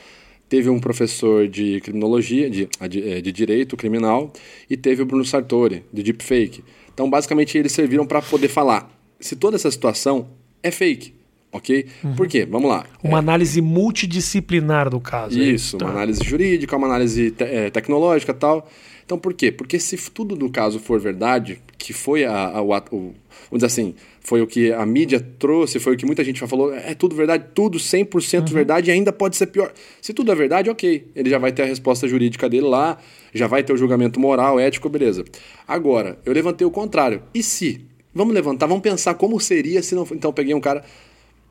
Teve 0.48 0.70
um 0.70 0.80
professor 0.80 1.48
de 1.48 1.82
criminologia, 1.82 2.50
de, 2.50 2.70
de, 2.90 3.22
de 3.22 3.32
direito 3.32 3.76
criminal, 3.76 4.32
e 4.70 4.78
teve 4.78 5.02
o 5.02 5.06
Bruno 5.06 5.26
Sartori, 5.26 5.84
de 5.92 6.04
deepfake. 6.04 6.64
Então, 6.94 7.10
basicamente, 7.10 7.58
eles 7.58 7.74
serviram 7.74 8.06
para 8.06 8.22
poder 8.22 8.48
falar 8.48 8.90
se 9.20 9.36
toda 9.36 9.56
essa 9.56 9.70
situação 9.70 10.30
é 10.64 10.72
fake 10.72 11.21
ok? 11.52 11.86
Uhum. 12.04 12.16
Por 12.16 12.28
quê? 12.28 12.46
Vamos 12.46 12.70
lá. 12.70 12.86
Uma 13.04 13.18
é... 13.18 13.20
análise 13.20 13.62
multidisciplinar 13.62 14.90
do 14.90 15.00
caso. 15.00 15.40
Isso, 15.40 15.78
tá. 15.78 15.86
uma 15.86 15.94
análise 15.94 16.24
jurídica, 16.24 16.76
uma 16.76 16.88
análise 16.88 17.32
te 17.32 17.44
é, 17.44 17.70
tecnológica 17.70 18.34
tal. 18.34 18.68
Então, 19.04 19.20
por 19.20 19.34
quê? 19.34 19.52
Porque 19.52 19.78
se 19.78 19.98
tudo 20.10 20.36
do 20.36 20.50
caso 20.50 20.80
for 20.80 21.00
verdade, 21.00 21.62
que 21.78 21.92
foi 21.92 22.24
a, 22.24 22.58
a, 22.58 22.62
o, 22.62 22.70
vamos 22.70 23.16
dizer 23.52 23.66
assim, 23.66 23.94
foi 24.22 24.42
o 24.42 24.48
que 24.48 24.72
a 24.72 24.86
mídia 24.86 25.20
trouxe, 25.38 25.80
foi 25.80 25.96
o 25.96 25.98
que 25.98 26.06
muita 26.06 26.24
gente 26.24 26.40
já 26.40 26.48
falou, 26.48 26.74
é 26.74 26.94
tudo 26.94 27.14
verdade, 27.14 27.46
tudo 27.54 27.78
100% 27.78 28.40
uhum. 28.40 28.46
verdade 28.46 28.90
e 28.90 28.94
ainda 28.94 29.12
pode 29.12 29.36
ser 29.36 29.48
pior. 29.48 29.74
Se 30.02 30.14
tudo 30.14 30.32
é 30.32 30.36
verdade, 30.36 30.70
ok, 30.70 31.08
ele 31.14 31.30
já 31.30 31.38
vai 31.38 31.52
ter 31.52 31.64
a 31.64 31.66
resposta 31.66 32.08
jurídica 32.08 32.48
dele 32.48 32.68
lá, 32.68 32.98
já 33.34 33.48
vai 33.48 33.64
ter 33.64 33.74
o 33.74 33.78
julgamento 33.78 34.18
moral, 34.18 34.58
ético, 34.58 34.88
beleza. 34.88 35.26
Agora, 35.68 36.18
eu 36.26 36.32
levantei 36.32 36.66
o 36.66 36.72
contrário. 36.72 37.22
E 37.34 37.44
se? 37.44 37.86
Vamos 38.14 38.34
levantar, 38.34 38.68
vamos 38.68 38.82
pensar 38.82 39.16
como 39.16 39.40
seria 39.40 39.82
se 39.84 39.94
não... 39.96 40.08
Então, 40.12 40.30
eu 40.30 40.34
peguei 40.34 40.54
um 40.54 40.62
cara 40.62 40.84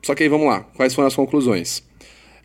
só 0.01 0.15
que 0.15 0.23
aí 0.23 0.29
vamos 0.29 0.47
lá, 0.47 0.61
quais 0.75 0.93
foram 0.93 1.07
as 1.07 1.15
conclusões? 1.15 1.83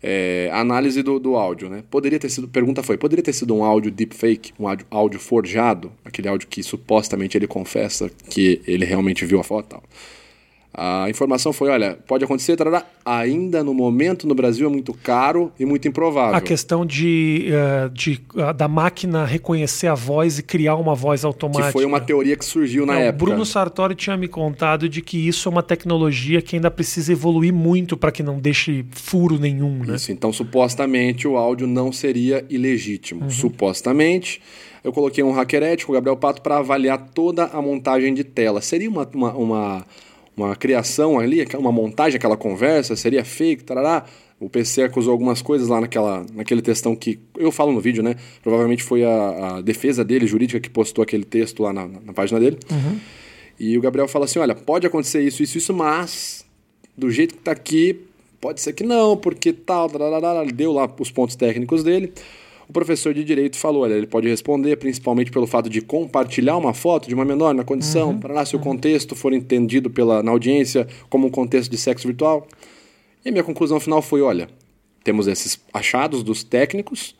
É, 0.01 0.49
análise 0.53 1.01
do, 1.01 1.19
do 1.19 1.35
áudio, 1.35 1.69
né? 1.69 1.83
Poderia 1.89 2.19
ter 2.19 2.29
sido, 2.29 2.47
pergunta 2.47 2.83
foi, 2.83 2.97
poderia 2.97 3.23
ter 3.23 3.33
sido 3.33 3.55
um 3.55 3.63
áudio 3.63 3.89
deepfake, 3.89 4.53
um 4.59 4.67
áudio, 4.67 4.85
áudio 4.91 5.19
forjado, 5.19 5.91
aquele 6.05 6.27
áudio 6.27 6.47
que 6.47 6.61
supostamente 6.61 7.35
ele 7.35 7.47
confessa 7.47 8.09
que 8.29 8.61
ele 8.67 8.85
realmente 8.85 9.25
viu 9.25 9.39
a 9.39 9.43
foto 9.43 9.69
tal. 9.69 9.83
A 10.79 11.09
informação 11.09 11.51
foi, 11.51 11.69
olha, 11.69 11.97
pode 12.05 12.23
acontecer, 12.23 12.55
tarará, 12.55 12.85
ainda 13.03 13.63
no 13.63 13.73
momento 13.73 14.27
no 14.27 14.35
Brasil 14.35 14.67
é 14.67 14.69
muito 14.69 14.93
caro 14.93 15.51
e 15.59 15.65
muito 15.65 15.87
improvável. 15.87 16.35
A 16.35 16.39
questão 16.41 16.85
de, 16.85 17.49
uh, 17.49 17.89
de 17.89 18.21
uh, 18.35 18.53
da 18.53 18.67
máquina 18.67 19.25
reconhecer 19.25 19.87
a 19.87 19.95
voz 19.95 20.37
e 20.37 20.43
criar 20.43 20.75
uma 20.75 20.93
voz 20.93 21.25
automática. 21.25 21.65
Que 21.65 21.73
foi 21.73 21.83
uma 21.83 21.99
teoria 21.99 22.35
que 22.35 22.45
surgiu 22.45 22.85
na 22.85 22.99
é, 22.99 23.07
época. 23.07 23.25
Bruno 23.25 23.43
Sartori 23.43 23.95
tinha 23.95 24.15
me 24.15 24.27
contado 24.27 24.87
de 24.87 25.01
que 25.01 25.27
isso 25.27 25.49
é 25.49 25.51
uma 25.51 25.63
tecnologia 25.63 26.43
que 26.43 26.55
ainda 26.55 26.69
precisa 26.69 27.11
evoluir 27.11 27.51
muito 27.51 27.97
para 27.97 28.11
que 28.11 28.21
não 28.21 28.37
deixe 28.37 28.85
furo 28.91 29.39
nenhum, 29.39 29.83
né? 29.83 29.95
Isso, 29.95 30.11
então 30.11 30.31
supostamente 30.31 31.27
o 31.27 31.37
áudio 31.37 31.65
não 31.65 31.91
seria 31.91 32.45
ilegítimo. 32.51 33.23
Uhum. 33.23 33.29
Supostamente 33.31 34.39
eu 34.83 34.93
coloquei 34.93 35.23
um 35.23 35.31
hacker 35.31 35.63
ético, 35.63 35.91
o 35.91 35.95
Gabriel 35.95 36.15
Pato, 36.15 36.41
para 36.41 36.59
avaliar 36.59 37.09
toda 37.13 37.45
a 37.45 37.61
montagem 37.61 38.13
de 38.13 38.23
tela. 38.23 38.61
Seria 38.61 38.89
uma, 38.89 39.09
uma, 39.13 39.33
uma 39.33 39.85
uma 40.37 40.55
criação 40.55 41.19
ali, 41.19 41.45
uma 41.55 41.71
montagem, 41.71 42.17
aquela 42.17 42.37
conversa, 42.37 42.95
seria 42.95 43.25
fake, 43.25 43.63
tarará. 43.63 44.05
O 44.39 44.47
PC 44.47 44.83
acusou 44.83 45.11
algumas 45.11 45.41
coisas 45.41 45.67
lá 45.67 45.81
naquela, 45.81 46.23
naquele 46.31 46.61
textão 46.61 46.95
que 46.95 47.19
eu 47.35 47.51
falo 47.51 47.71
no 47.71 47.81
vídeo, 47.81 48.03
né? 48.03 48.15
Provavelmente 48.43 48.83
foi 48.83 49.03
a, 49.03 49.55
a 49.57 49.61
defesa 49.61 50.05
dele, 50.05 50.27
jurídica, 50.27 50.59
que 50.59 50.69
postou 50.69 51.01
aquele 51.01 51.25
texto 51.25 51.63
lá 51.63 51.73
na, 51.73 51.87
na 51.87 52.13
página 52.13 52.39
dele. 52.39 52.59
Uhum. 52.69 52.99
E 53.59 53.75
o 53.75 53.81
Gabriel 53.81 54.07
fala 54.07 54.25
assim: 54.25 54.37
olha, 54.37 54.53
pode 54.53 54.85
acontecer 54.85 55.23
isso, 55.23 55.41
isso, 55.41 55.57
isso, 55.57 55.73
mas 55.73 56.45
do 56.95 57.09
jeito 57.09 57.33
que 57.33 57.41
tá 57.41 57.51
aqui, 57.51 57.99
pode 58.39 58.61
ser 58.61 58.73
que 58.73 58.83
não, 58.83 59.17
porque 59.17 59.51
tal, 59.51 59.89
tarará, 59.89 60.43
deu 60.43 60.71
lá 60.71 60.87
os 60.99 61.09
pontos 61.09 61.35
técnicos 61.35 61.83
dele. 61.83 62.13
O 62.67 62.73
professor 62.73 63.13
de 63.13 63.23
direito 63.23 63.57
falou: 63.57 63.83
olha, 63.83 63.93
ele 63.93 64.07
pode 64.07 64.27
responder 64.27 64.75
principalmente 64.75 65.31
pelo 65.31 65.47
fato 65.47 65.69
de 65.69 65.81
compartilhar 65.81 66.57
uma 66.57 66.73
foto 66.73 67.07
de 67.07 67.15
uma 67.15 67.23
menor 67.23 67.53
na 67.53 67.63
condição, 67.63 68.09
uhum. 68.09 68.19
para 68.19 68.33
lá 68.33 68.45
se 68.45 68.55
o 68.55 68.59
contexto 68.59 69.15
for 69.15 69.31
entendido 69.31 69.89
pela, 69.89 70.21
na 70.21 70.31
audiência 70.31 70.87
como 71.09 71.27
um 71.27 71.31
contexto 71.31 71.71
de 71.71 71.77
sexo 71.77 72.07
virtual. 72.07 72.47
E 73.23 73.29
a 73.29 73.31
minha 73.31 73.43
conclusão 73.43 73.79
final 73.79 74.01
foi: 74.01 74.21
olha, 74.21 74.49
temos 75.03 75.27
esses 75.27 75.59
achados 75.73 76.23
dos 76.23 76.43
técnicos, 76.43 77.15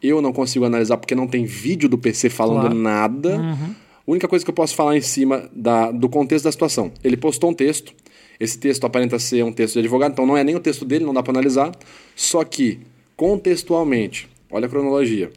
eu 0.00 0.22
não 0.22 0.32
consigo 0.32 0.64
analisar 0.64 0.96
porque 0.96 1.14
não 1.14 1.26
tem 1.26 1.44
vídeo 1.44 1.88
do 1.88 1.98
PC 1.98 2.30
falando 2.30 2.60
claro. 2.60 2.74
nada. 2.74 3.36
Uhum. 3.36 3.74
A 4.06 4.10
única 4.10 4.28
coisa 4.28 4.44
que 4.44 4.50
eu 4.50 4.54
posso 4.54 4.76
falar 4.76 4.96
em 4.96 5.00
cima 5.00 5.50
da, 5.52 5.90
do 5.90 6.08
contexto 6.08 6.44
da 6.44 6.52
situação. 6.52 6.92
Ele 7.02 7.16
postou 7.16 7.50
um 7.50 7.54
texto. 7.54 7.92
Esse 8.38 8.56
texto 8.56 8.84
aparenta 8.84 9.18
ser 9.18 9.42
um 9.42 9.52
texto 9.52 9.74
de 9.74 9.80
advogado, 9.80 10.12
então 10.12 10.24
não 10.24 10.36
é 10.36 10.44
nem 10.44 10.54
o 10.54 10.60
texto 10.60 10.84
dele, 10.84 11.04
não 11.04 11.12
dá 11.12 11.22
para 11.22 11.32
analisar. 11.32 11.72
Só 12.14 12.44
que, 12.44 12.78
contextualmente, 13.16 14.28
Olha 14.50 14.66
a 14.66 14.68
cronologia. 14.68 15.30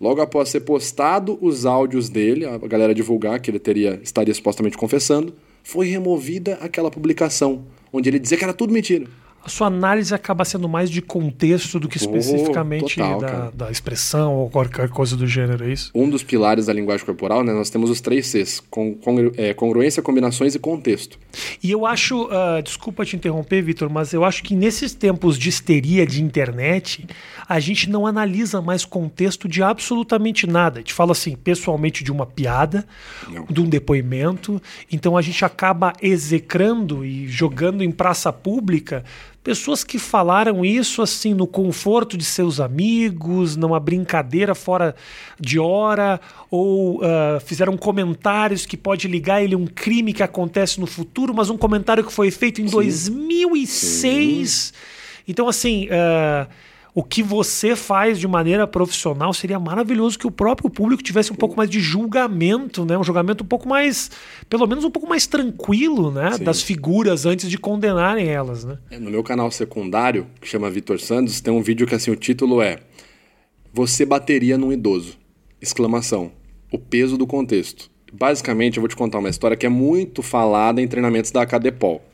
Logo 0.00 0.20
após 0.20 0.48
ser 0.48 0.60
postado 0.60 1.38
os 1.40 1.64
áudios 1.64 2.08
dele, 2.08 2.44
a 2.44 2.58
galera 2.58 2.94
divulgar 2.94 3.40
que 3.40 3.50
ele 3.50 3.58
teria 3.58 4.00
estaria 4.02 4.34
supostamente 4.34 4.76
confessando, 4.76 5.34
foi 5.62 5.86
removida 5.86 6.54
aquela 6.60 6.90
publicação 6.90 7.64
onde 7.92 8.08
ele 8.08 8.18
dizia 8.18 8.36
que 8.36 8.44
era 8.44 8.52
tudo 8.52 8.72
mentira 8.72 9.06
a 9.44 9.48
sua 9.50 9.66
análise 9.66 10.14
acaba 10.14 10.42
sendo 10.44 10.66
mais 10.66 10.90
de 10.90 11.02
contexto 11.02 11.78
do 11.78 11.86
que 11.86 11.98
especificamente 11.98 12.98
oh, 12.98 13.04
total, 13.04 13.20
da, 13.20 13.50
da, 13.50 13.70
expressão 13.70 14.34
ou 14.34 14.48
qualquer 14.48 14.88
coisa 14.88 15.16
do 15.16 15.26
gênero, 15.26 15.64
é 15.64 15.72
isso? 15.72 15.90
Um 15.94 16.08
dos 16.08 16.22
pilares 16.22 16.66
da 16.66 16.72
linguagem 16.72 17.04
corporal, 17.04 17.44
né, 17.44 17.52
nós 17.52 17.68
temos 17.68 17.90
os 17.90 18.00
três 18.00 18.26
Cs: 18.26 18.62
é, 19.36 19.52
congruência, 19.52 20.02
combinações 20.02 20.54
e 20.54 20.58
contexto. 20.58 21.18
E 21.62 21.70
eu 21.70 21.84
acho, 21.84 22.24
uh, 22.24 22.62
desculpa 22.62 23.04
te 23.04 23.16
interromper, 23.16 23.60
Vitor, 23.60 23.90
mas 23.90 24.14
eu 24.14 24.24
acho 24.24 24.42
que 24.42 24.54
nesses 24.56 24.94
tempos 24.94 25.38
de 25.38 25.50
histeria 25.50 26.06
de 26.06 26.22
internet, 26.22 27.06
a 27.46 27.60
gente 27.60 27.88
não 27.90 28.06
analisa 28.06 28.60
mais 28.60 28.84
contexto 28.84 29.48
de 29.48 29.62
absolutamente 29.62 30.46
nada. 30.46 30.78
A 30.78 30.80
gente 30.80 30.94
fala 30.94 31.12
assim, 31.12 31.36
pessoalmente, 31.36 32.02
de 32.02 32.12
uma 32.12 32.26
piada, 32.26 32.86
não. 33.28 33.46
de 33.46 33.60
um 33.60 33.68
depoimento, 33.68 34.60
então 34.90 35.16
a 35.16 35.22
gente 35.22 35.44
acaba 35.44 35.92
execrando 36.00 37.04
e 37.04 37.28
jogando 37.28 37.82
em 37.82 37.90
praça 37.90 38.32
pública 38.32 39.04
Pessoas 39.44 39.84
que 39.84 39.98
falaram 39.98 40.64
isso 40.64 41.02
assim 41.02 41.34
no 41.34 41.46
conforto 41.46 42.16
de 42.16 42.24
seus 42.24 42.60
amigos, 42.60 43.56
numa 43.56 43.78
brincadeira 43.78 44.54
fora 44.54 44.96
de 45.38 45.58
hora, 45.58 46.18
ou 46.50 46.96
uh, 47.00 47.38
fizeram 47.44 47.76
comentários 47.76 48.64
que 48.64 48.74
pode 48.74 49.06
ligar 49.06 49.44
ele 49.44 49.54
a 49.54 49.58
um 49.58 49.66
crime 49.66 50.14
que 50.14 50.22
acontece 50.22 50.80
no 50.80 50.86
futuro, 50.86 51.34
mas 51.34 51.50
um 51.50 51.58
comentário 51.58 52.02
que 52.02 52.10
foi 52.10 52.30
feito 52.30 52.62
em 52.62 52.68
Sim. 52.68 52.72
2006. 52.72 54.50
Sim. 54.50 54.72
Então, 55.28 55.46
assim. 55.46 55.88
Uh, 55.88 56.48
o 56.94 57.02
que 57.02 57.24
você 57.24 57.74
faz 57.74 58.20
de 58.20 58.28
maneira 58.28 58.68
profissional 58.68 59.34
seria 59.34 59.58
maravilhoso 59.58 60.16
que 60.16 60.28
o 60.28 60.30
próprio 60.30 60.70
público 60.70 61.02
tivesse 61.02 61.32
um 61.32 61.34
pouco 61.34 61.56
mais 61.56 61.68
de 61.68 61.80
julgamento, 61.80 62.84
né? 62.84 62.96
Um 62.96 63.02
julgamento 63.02 63.42
um 63.42 63.46
pouco 63.46 63.68
mais, 63.68 64.12
pelo 64.48 64.64
menos 64.64 64.84
um 64.84 64.90
pouco 64.90 65.08
mais 65.08 65.26
tranquilo, 65.26 66.12
né? 66.12 66.34
Sim. 66.34 66.44
Das 66.44 66.62
figuras 66.62 67.26
antes 67.26 67.50
de 67.50 67.58
condenarem 67.58 68.28
elas, 68.28 68.64
né? 68.64 68.78
É, 68.92 68.98
no 69.00 69.10
meu 69.10 69.24
canal 69.24 69.50
secundário, 69.50 70.28
que 70.40 70.46
chama 70.46 70.70
Vitor 70.70 71.00
Santos, 71.00 71.40
tem 71.40 71.52
um 71.52 71.60
vídeo 71.60 71.84
que 71.84 71.96
assim 71.96 72.12
o 72.12 72.16
título 72.16 72.62
é 72.62 72.78
Você 73.72 74.06
bateria 74.06 74.56
num 74.56 74.72
idoso? 74.72 75.18
Exclamação. 75.60 76.30
O 76.70 76.78
peso 76.78 77.18
do 77.18 77.26
contexto. 77.26 77.90
Basicamente, 78.12 78.76
eu 78.76 78.80
vou 78.80 78.88
te 78.88 78.94
contar 78.94 79.18
uma 79.18 79.28
história 79.28 79.56
que 79.56 79.66
é 79.66 79.68
muito 79.68 80.22
falada 80.22 80.80
em 80.80 80.86
treinamentos 80.86 81.32
da 81.32 81.42
Acadepol. 81.42 82.04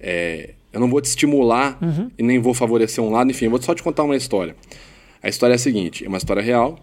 É, 0.00 0.54
eu 0.72 0.80
não 0.80 0.88
vou 0.88 1.00
te 1.00 1.06
estimular 1.06 1.78
uhum. 1.82 2.10
e 2.18 2.22
nem 2.22 2.38
vou 2.38 2.54
favorecer 2.54 3.02
um 3.02 3.10
lado, 3.10 3.30
enfim, 3.30 3.46
eu 3.46 3.50
vou 3.50 3.60
só 3.60 3.74
te 3.74 3.82
contar 3.82 4.04
uma 4.04 4.16
história. 4.16 4.54
A 5.22 5.28
história 5.28 5.54
é 5.54 5.56
a 5.56 5.58
seguinte, 5.58 6.04
é 6.04 6.08
uma 6.08 6.18
história 6.18 6.42
real. 6.42 6.78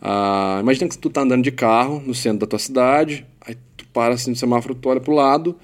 Ah, 0.00 0.58
imagina 0.60 0.88
que 0.88 0.98
tu 0.98 1.08
tá 1.08 1.22
andando 1.22 1.42
de 1.42 1.52
carro 1.52 2.02
no 2.04 2.14
centro 2.14 2.40
da 2.40 2.46
tua 2.46 2.58
cidade, 2.58 3.26
aí 3.40 3.56
tu 3.76 3.86
para 3.92 4.14
assim 4.14 4.30
no 4.30 4.36
semáforo, 4.36 4.74
tu 4.74 4.88
olha 4.88 5.00
pro 5.00 5.14
lado 5.14 5.56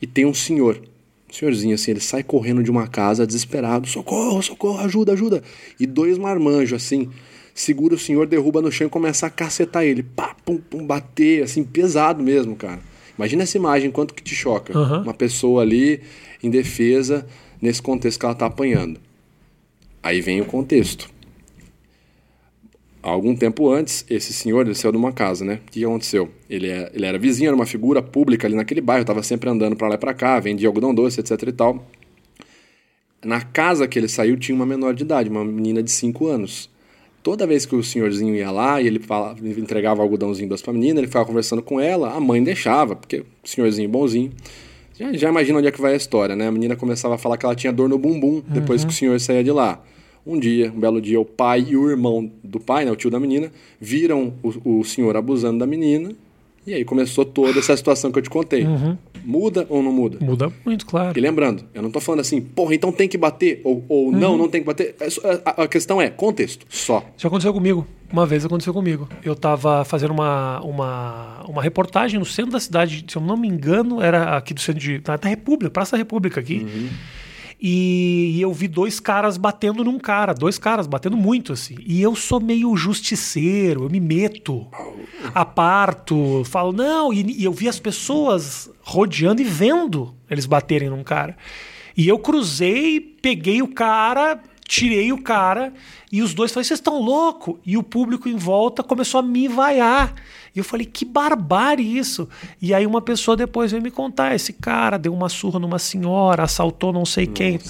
e 0.00 0.06
tem 0.06 0.24
um 0.24 0.34
senhor. 0.34 0.80
Um 1.28 1.32
senhorzinho 1.32 1.74
assim, 1.74 1.90
ele 1.90 2.00
sai 2.00 2.22
correndo 2.22 2.62
de 2.62 2.70
uma 2.70 2.86
casa 2.86 3.26
desesperado, 3.26 3.86
socorro, 3.86 4.42
socorro, 4.42 4.78
ajuda, 4.80 5.12
ajuda. 5.12 5.42
E 5.80 5.86
dois 5.86 6.18
marmanjos 6.18 6.82
assim, 6.82 7.10
segura 7.54 7.94
o 7.94 7.98
senhor, 7.98 8.26
derruba 8.26 8.60
no 8.60 8.70
chão 8.70 8.86
e 8.86 8.90
começa 8.90 9.26
a 9.26 9.30
cacetar 9.30 9.84
ele. 9.84 10.02
Pá, 10.02 10.36
pum, 10.44 10.58
pum, 10.58 10.86
bater, 10.86 11.42
assim, 11.42 11.64
pesado 11.64 12.22
mesmo, 12.22 12.54
cara. 12.54 12.80
Imagina 13.16 13.42
essa 13.42 13.56
imagem, 13.56 13.90
quanto 13.90 14.14
que 14.14 14.22
te 14.22 14.34
choca. 14.34 14.76
Uhum. 14.76 15.02
Uma 15.02 15.14
pessoa 15.14 15.62
ali 15.62 16.00
em 16.42 16.50
defesa 16.50 17.26
nesse 17.60 17.80
contexto 17.80 18.18
que 18.18 18.26
ela 18.26 18.32
está 18.32 18.46
apanhando. 18.46 19.00
Aí 20.02 20.20
vem 20.20 20.40
o 20.40 20.44
contexto. 20.44 21.08
Algum 23.02 23.34
tempo 23.34 23.68
antes, 23.68 24.04
esse 24.08 24.32
senhor 24.32 24.72
saiu 24.74 24.92
de 24.92 24.98
uma 24.98 25.12
casa, 25.12 25.44
né? 25.44 25.60
O 25.66 25.70
que 25.70 25.84
aconteceu? 25.84 26.30
Ele, 26.48 26.68
é, 26.68 26.90
ele 26.94 27.04
era 27.04 27.18
vizinho, 27.18 27.48
era 27.48 27.56
uma 27.56 27.66
figura 27.66 28.00
pública 28.00 28.46
ali 28.46 28.54
naquele 28.54 28.80
bairro, 28.80 29.02
estava 29.02 29.22
sempre 29.24 29.50
andando 29.50 29.74
para 29.74 29.88
lá 29.88 29.94
e 29.96 29.98
para 29.98 30.14
cá, 30.14 30.38
vendia 30.38 30.68
algodão 30.68 30.94
doce, 30.94 31.18
etc 31.18 31.42
e 31.42 31.52
tal. 31.52 31.84
Na 33.24 33.40
casa 33.40 33.88
que 33.88 33.98
ele 33.98 34.08
saiu 34.08 34.36
tinha 34.36 34.54
uma 34.54 34.66
menor 34.66 34.94
de 34.94 35.02
idade, 35.02 35.28
uma 35.28 35.44
menina 35.44 35.82
de 35.82 35.90
5 35.90 36.26
anos. 36.28 36.70
Toda 37.24 37.46
vez 37.46 37.64
que 37.64 37.74
o 37.74 37.82
senhorzinho 37.82 38.34
ia 38.34 38.50
lá 38.50 38.80
e 38.80 38.86
ele 38.86 38.98
falava, 38.98 39.38
entregava 39.48 40.02
algodãozinho 40.02 40.48
doce 40.48 40.62
para 40.62 40.72
a 40.72 40.74
menina, 40.74 41.00
ele 41.00 41.06
ficava 41.06 41.24
conversando 41.24 41.62
com 41.62 41.80
ela, 41.80 42.12
a 42.12 42.20
mãe 42.20 42.42
deixava, 42.42 42.96
porque 42.96 43.20
o 43.20 43.48
senhorzinho 43.48 43.88
bonzinho. 43.88 44.32
Já, 45.02 45.12
já 45.12 45.28
imagina 45.28 45.58
onde 45.58 45.68
é 45.68 45.70
que 45.70 45.80
vai 45.80 45.94
a 45.94 45.96
história, 45.96 46.36
né? 46.36 46.46
A 46.46 46.52
menina 46.52 46.76
começava 46.76 47.16
a 47.16 47.18
falar 47.18 47.36
que 47.36 47.44
ela 47.44 47.54
tinha 47.54 47.72
dor 47.72 47.88
no 47.88 47.98
bumbum 47.98 48.34
uhum. 48.36 48.42
depois 48.48 48.84
que 48.84 48.90
o 48.90 48.94
senhor 48.94 49.18
saía 49.20 49.42
de 49.42 49.50
lá. 49.50 49.82
Um 50.24 50.38
dia, 50.38 50.72
um 50.74 50.78
belo 50.78 51.00
dia, 51.00 51.20
o 51.20 51.24
pai 51.24 51.66
e 51.68 51.76
o 51.76 51.90
irmão 51.90 52.30
do 52.44 52.60
pai, 52.60 52.84
né, 52.84 52.92
o 52.92 52.96
tio 52.96 53.10
da 53.10 53.18
menina, 53.18 53.50
viram 53.80 54.34
o, 54.42 54.78
o 54.78 54.84
senhor 54.84 55.16
abusando 55.16 55.58
da 55.58 55.66
menina 55.66 56.14
e 56.66 56.74
aí 56.74 56.84
começou 56.84 57.24
toda 57.24 57.58
essa 57.58 57.76
situação 57.76 58.12
que 58.12 58.18
eu 58.18 58.22
te 58.22 58.30
contei. 58.30 58.64
Uhum. 58.64 58.96
Muda 59.24 59.66
ou 59.68 59.82
não 59.82 59.92
muda? 59.92 60.18
Muda 60.20 60.52
muito, 60.64 60.84
claro. 60.86 61.16
E 61.16 61.20
lembrando, 61.20 61.64
eu 61.74 61.82
não 61.82 61.90
tô 61.90 62.00
falando 62.00 62.20
assim, 62.20 62.40
porra, 62.40 62.74
então 62.74 62.90
tem 62.90 63.08
que 63.08 63.16
bater, 63.16 63.60
ou, 63.64 63.84
ou 63.88 64.06
uhum. 64.06 64.12
não, 64.12 64.36
não 64.36 64.48
tem 64.48 64.60
que 64.60 64.66
bater. 64.66 64.94
É 65.00 65.06
a, 65.44 65.62
a, 65.62 65.68
questão 65.68 66.00
é 66.00 66.10
contexto, 66.10 66.66
só. 66.68 67.04
Isso 67.16 67.26
aconteceu 67.26 67.52
comigo. 67.52 67.86
Uma 68.12 68.26
vez 68.26 68.44
aconteceu 68.44 68.74
comigo. 68.74 69.08
Eu 69.24 69.34
tava 69.34 69.84
fazendo 69.84 70.12
uma, 70.12 70.60
uma, 70.60 71.44
uma 71.48 71.62
reportagem 71.62 72.18
no 72.18 72.26
centro 72.26 72.52
da 72.52 72.60
cidade, 72.60 73.04
se 73.08 73.16
eu 73.16 73.22
não 73.22 73.36
me 73.36 73.48
engano, 73.48 74.02
era 74.02 74.36
aqui 74.36 74.52
do 74.52 74.60
centro 74.60 74.80
de. 74.80 74.98
da 74.98 75.16
República, 75.22 75.70
Praça 75.70 75.92
da 75.92 75.98
República 75.98 76.38
aqui. 76.38 76.58
Uhum. 76.58 76.88
E, 77.64 78.38
e, 78.38 78.42
eu 78.42 78.52
vi 78.52 78.66
dois 78.66 78.98
caras 78.98 79.36
batendo 79.36 79.84
num 79.84 79.96
cara, 79.96 80.34
dois 80.34 80.58
caras 80.58 80.88
batendo 80.88 81.16
muito 81.16 81.52
assim. 81.52 81.76
E 81.86 82.02
eu 82.02 82.16
sou 82.16 82.40
meio 82.40 82.76
justiceiro, 82.76 83.84
eu 83.84 83.88
me 83.88 84.00
meto, 84.00 84.66
aparto, 85.32 86.42
falo, 86.44 86.72
não, 86.72 87.12
e, 87.12 87.40
e 87.40 87.44
eu 87.44 87.52
vi 87.52 87.68
as 87.68 87.78
pessoas 87.78 88.68
rodeando 88.80 89.40
e 89.40 89.44
vendo 89.44 90.12
eles 90.28 90.44
baterem 90.44 90.90
num 90.90 91.04
cara. 91.04 91.36
E 91.96 92.08
eu 92.08 92.18
cruzei, 92.18 92.98
peguei 92.98 93.62
o 93.62 93.68
cara, 93.68 94.42
tirei 94.66 95.12
o 95.12 95.22
cara, 95.22 95.72
e 96.10 96.20
os 96.20 96.34
dois 96.34 96.50
falaram: 96.50 96.66
vocês 96.66 96.80
estão 96.80 97.00
loucos? 97.00 97.56
E 97.64 97.76
o 97.76 97.82
público 97.82 98.28
em 98.28 98.36
volta 98.36 98.82
começou 98.82 99.20
a 99.20 99.22
me 99.22 99.46
vaiar. 99.46 100.14
E 100.54 100.58
eu 100.58 100.64
falei, 100.64 100.86
que 100.86 101.04
barbárie 101.04 101.96
isso. 101.96 102.28
E 102.60 102.74
aí 102.74 102.86
uma 102.86 103.00
pessoa 103.00 103.36
depois 103.36 103.70
veio 103.70 103.82
me 103.82 103.90
contar, 103.90 104.34
esse 104.34 104.52
cara 104.52 104.98
deu 104.98 105.12
uma 105.12 105.28
surra 105.28 105.58
numa 105.58 105.78
senhora, 105.78 106.42
assaltou 106.42 106.92
não 106.92 107.04
sei 107.04 107.26
Nossa. 107.26 107.34
quem. 107.34 107.60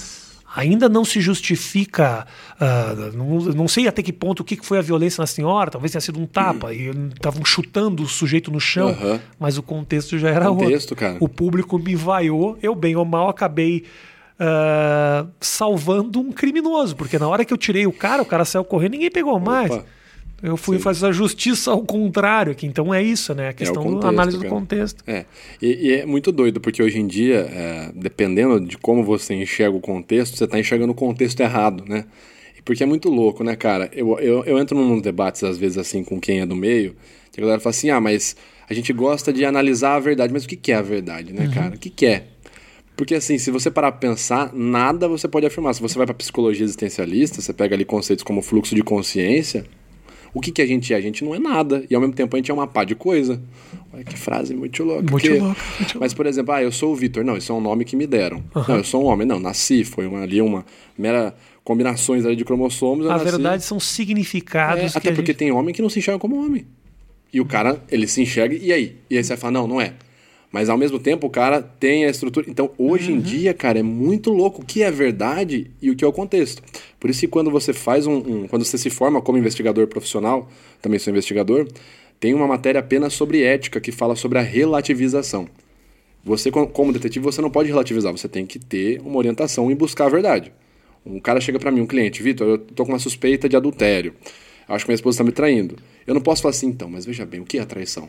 Ainda 0.54 0.86
não 0.86 1.02
se 1.02 1.18
justifica, 1.18 2.26
uh, 2.60 3.16
não, 3.16 3.38
não, 3.54 3.68
sei 3.68 3.88
até 3.88 4.02
que 4.02 4.12
ponto 4.12 4.40
o 4.40 4.44
que 4.44 4.56
foi 4.56 4.76
a 4.76 4.82
violência 4.82 5.22
na 5.22 5.26
senhora, 5.26 5.70
talvez 5.70 5.92
tenha 5.92 6.02
sido 6.02 6.20
um 6.20 6.26
tapa, 6.26 6.66
hum. 6.66 6.72
e 6.72 6.90
estavam 7.14 7.42
chutando 7.42 8.02
o 8.02 8.06
sujeito 8.06 8.50
no 8.50 8.60
chão, 8.60 8.88
uhum. 8.88 9.18
mas 9.40 9.56
o 9.56 9.62
contexto 9.62 10.18
já 10.18 10.28
era 10.28 10.48
contexto, 10.48 10.90
outro. 10.90 10.96
Cara. 10.96 11.16
O 11.20 11.28
público 11.28 11.78
me 11.78 11.94
vaiou, 11.94 12.58
eu 12.62 12.74
bem 12.74 12.96
ou 12.96 13.04
mal 13.04 13.28
acabei 13.28 13.84
Uh, 14.40 15.28
salvando 15.40 16.18
um 16.18 16.32
criminoso, 16.32 16.96
porque 16.96 17.16
na 17.16 17.28
hora 17.28 17.44
que 17.44 17.52
eu 17.52 17.56
tirei 17.56 17.86
o 17.86 17.92
cara, 17.92 18.22
o 18.22 18.26
cara 18.26 18.44
saiu 18.44 18.64
correndo, 18.64 18.92
ninguém 18.92 19.10
pegou 19.10 19.36
Opa. 19.36 19.44
mais. 19.44 19.84
Eu 20.42 20.56
fui 20.56 20.76
Sim. 20.76 20.82
fazer 20.82 21.06
a 21.06 21.12
justiça 21.12 21.70
ao 21.70 21.82
contrário, 21.82 22.54
que 22.54 22.66
então 22.66 22.92
é 22.92 23.00
isso, 23.00 23.32
né? 23.32 23.46
A 23.46 23.50
é 23.50 23.52
questão 23.52 23.98
é 23.98 24.00
da 24.00 24.08
análise 24.08 24.38
do 24.38 24.46
contexto. 24.46 25.04
É. 25.06 25.24
E, 25.60 25.88
e, 25.88 25.92
é 25.92 26.06
muito 26.06 26.32
doido, 26.32 26.60
porque 26.60 26.82
hoje 26.82 26.98
em 26.98 27.06
dia, 27.06 27.48
é, 27.50 27.90
dependendo 27.94 28.58
de 28.60 28.76
como 28.76 29.04
você 29.04 29.34
enxerga 29.34 29.76
o 29.76 29.80
contexto, 29.80 30.36
você 30.36 30.44
está 30.44 30.58
enxergando 30.58 30.92
o 30.92 30.96
contexto 30.96 31.38
errado, 31.40 31.84
né? 31.86 32.06
Porque 32.64 32.82
é 32.82 32.86
muito 32.86 33.08
louco, 33.08 33.44
né, 33.44 33.54
cara? 33.56 33.88
Eu, 33.92 34.18
eu, 34.18 34.44
eu 34.44 34.58
entro 34.58 34.76
num 34.76 35.00
debates, 35.00 35.42
às 35.44 35.58
vezes, 35.58 35.78
assim, 35.78 36.02
com 36.02 36.20
quem 36.20 36.40
é 36.40 36.46
do 36.46 36.56
meio, 36.56 36.94
que 37.30 37.40
a 37.40 37.42
galera 37.42 37.60
fala 37.60 37.70
assim, 37.70 37.90
ah, 37.90 38.00
mas 38.00 38.36
a 38.68 38.74
gente 38.74 38.92
gosta 38.92 39.32
de 39.32 39.44
analisar 39.44 39.96
a 39.96 40.00
verdade. 40.00 40.32
Mas 40.32 40.44
o 40.44 40.48
que, 40.48 40.56
que 40.56 40.72
é 40.72 40.76
a 40.76 40.82
verdade, 40.82 41.32
né, 41.32 41.46
uhum. 41.46 41.50
cara? 41.52 41.74
O 41.74 41.78
que, 41.78 41.90
que 41.90 42.06
é? 42.06 42.24
Porque 42.96 43.14
assim, 43.14 43.38
se 43.38 43.50
você 43.50 43.70
parar 43.70 43.92
pra 43.92 44.00
pensar, 44.00 44.52
nada 44.52 45.08
você 45.08 45.26
pode 45.26 45.46
afirmar. 45.46 45.74
Se 45.74 45.80
você 45.80 45.96
vai 45.96 46.06
pra 46.06 46.14
psicologia 46.14 46.64
existencialista, 46.64 47.40
você 47.40 47.52
pega 47.52 47.74
ali 47.74 47.84
conceitos 47.84 48.22
como 48.22 48.42
fluxo 48.42 48.74
de 48.74 48.82
consciência, 48.82 49.64
o 50.34 50.40
que, 50.40 50.50
que 50.50 50.62
a 50.62 50.66
gente 50.66 50.92
é? 50.94 50.96
A 50.96 51.00
gente 51.00 51.24
não 51.24 51.34
é 51.34 51.38
nada. 51.38 51.84
E 51.90 51.94
ao 51.94 52.00
mesmo 52.00 52.14
tempo 52.14 52.34
a 52.34 52.38
gente 52.38 52.50
é 52.50 52.54
uma 52.54 52.66
pá 52.66 52.84
de 52.84 52.94
coisa. 52.94 53.40
Olha 53.92 54.04
que 54.04 54.18
frase 54.18 54.54
muito 54.54 54.82
louca. 54.82 55.10
Muito 55.10 55.22
que... 55.22 55.38
louca. 55.38 55.60
Mas, 56.00 56.14
por 56.14 56.26
exemplo, 56.26 56.54
ah, 56.54 56.62
eu 56.62 56.72
sou 56.72 56.92
o 56.92 56.96
Vitor. 56.96 57.22
Não, 57.24 57.36
isso 57.36 57.52
é 57.52 57.54
um 57.54 57.60
nome 57.60 57.84
que 57.84 57.94
me 57.94 58.06
deram. 58.06 58.42
Uhum. 58.54 58.64
Não, 58.66 58.76
eu 58.76 58.84
sou 58.84 59.04
um 59.04 59.06
homem. 59.06 59.26
Não, 59.26 59.38
nasci. 59.38 59.84
Foi 59.84 60.06
uma, 60.06 60.22
ali 60.22 60.40
uma 60.40 60.64
mera 60.96 61.34
combinações 61.62 62.24
ali 62.24 62.34
de 62.34 62.44
cromossomos. 62.44 63.06
Na 63.06 63.18
verdade, 63.18 63.62
são 63.62 63.78
significados. 63.78 64.94
É, 64.94 64.98
até 64.98 65.12
porque 65.12 65.32
gente... 65.32 65.38
tem 65.38 65.52
homem 65.52 65.74
que 65.74 65.82
não 65.82 65.90
se 65.90 65.98
enxerga 65.98 66.18
como 66.18 66.42
homem. 66.42 66.66
E 67.32 67.40
o 67.40 67.44
cara, 67.44 67.82
ele 67.90 68.06
se 68.06 68.20
enxerga, 68.20 68.54
e 68.54 68.72
aí? 68.72 68.96
E 69.08 69.16
aí 69.16 69.24
você 69.24 69.30
vai 69.30 69.36
falar, 69.38 69.52
não, 69.52 69.66
não 69.66 69.80
é. 69.80 69.94
Mas 70.52 70.68
ao 70.68 70.76
mesmo 70.76 70.98
tempo 70.98 71.26
o 71.26 71.30
cara 71.30 71.62
tem 71.62 72.04
a 72.04 72.10
estrutura. 72.10 72.46
Então 72.48 72.70
hoje 72.76 73.10
uhum. 73.10 73.18
em 73.18 73.20
dia, 73.20 73.54
cara, 73.54 73.78
é 73.78 73.82
muito 73.82 74.30
louco 74.30 74.60
o 74.60 74.64
que 74.64 74.82
é 74.82 74.90
verdade 74.90 75.70
e 75.80 75.90
o 75.90 75.96
que 75.96 76.04
é 76.04 76.06
o 76.06 76.12
contexto. 76.12 76.62
Por 77.02 77.10
isso 77.10 77.18
que 77.18 77.26
quando 77.26 77.50
você 77.50 77.72
faz 77.72 78.06
um, 78.06 78.14
um. 78.14 78.46
quando 78.46 78.64
você 78.64 78.78
se 78.78 78.88
forma 78.88 79.20
como 79.20 79.36
investigador 79.36 79.88
profissional, 79.88 80.48
também 80.80 81.00
sou 81.00 81.10
investigador, 81.10 81.66
tem 82.20 82.32
uma 82.32 82.46
matéria 82.46 82.78
apenas 82.78 83.12
sobre 83.12 83.42
ética 83.42 83.80
que 83.80 83.90
fala 83.90 84.14
sobre 84.14 84.38
a 84.38 84.40
relativização. 84.40 85.48
Você, 86.22 86.48
como 86.48 86.92
detetive, 86.92 87.24
você 87.24 87.42
não 87.42 87.50
pode 87.50 87.68
relativizar, 87.68 88.12
você 88.12 88.28
tem 88.28 88.46
que 88.46 88.56
ter 88.56 89.00
uma 89.00 89.18
orientação 89.18 89.68
e 89.68 89.74
buscar 89.74 90.06
a 90.06 90.08
verdade. 90.10 90.52
Um 91.04 91.18
cara 91.18 91.40
chega 91.40 91.58
para 91.58 91.72
mim, 91.72 91.80
um 91.80 91.88
cliente, 91.88 92.22
Vitor, 92.22 92.46
eu 92.46 92.58
tô 92.58 92.84
com 92.84 92.92
uma 92.92 93.00
suspeita 93.00 93.48
de 93.48 93.56
adultério. 93.56 94.14
acho 94.68 94.84
que 94.84 94.90
minha 94.92 94.94
esposa 94.94 95.16
está 95.16 95.24
me 95.24 95.32
traindo. 95.32 95.74
Eu 96.06 96.14
não 96.14 96.20
posso 96.20 96.40
falar 96.40 96.50
assim, 96.50 96.68
então, 96.68 96.88
mas 96.88 97.04
veja 97.04 97.26
bem, 97.26 97.40
o 97.40 97.44
que 97.44 97.58
é 97.58 97.64
traição? 97.64 98.08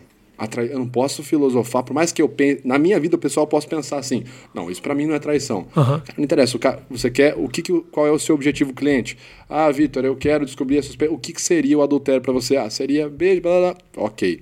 Eu 0.69 0.80
não 0.80 0.88
posso 0.88 1.24
filosofar, 1.24 1.84
por 1.84 1.93
mais 1.93 2.12
que 2.12 2.22
eu 2.22 2.28
pense. 2.28 2.62
Na 2.65 2.78
minha 2.78 3.00
vida, 3.00 3.17
pessoal 3.17 3.48
posso 3.48 3.67
pensar 3.67 3.98
assim: 3.98 4.24
não, 4.54 4.69
isso 4.69 4.82
para 4.82 4.93
mim 4.93 5.06
não 5.06 5.15
é 5.15 5.19
traição. 5.19 5.67
Uhum. 5.76 6.02
Não 6.17 6.24
interessa. 6.24 6.58
Você 6.89 7.10
quer. 7.10 7.36
O 7.38 7.48
que, 7.48 7.62
que 7.62 7.82
Qual 7.91 8.06
é 8.06 8.12
o 8.12 8.19
seu 8.19 8.36
objetivo 8.36 8.74
cliente? 8.74 9.17
Ah, 9.50 9.72
Vitor, 9.72 10.04
eu 10.04 10.15
quero 10.15 10.46
descobrir 10.46 10.80
a 10.80 10.84
suspeita. 10.84 11.13
O 11.13 11.17
que, 11.17 11.34
que 11.34 11.41
seria 11.41 11.78
o 11.78 11.82
adultério 11.82 12.22
para 12.22 12.34
você? 12.34 12.58
Ah, 12.58 12.69
seria 12.69 13.10
beijo, 13.10 13.41
blá, 13.41 13.52
blá, 13.52 13.74
blá. 13.74 14.06
Ok. 14.06 14.41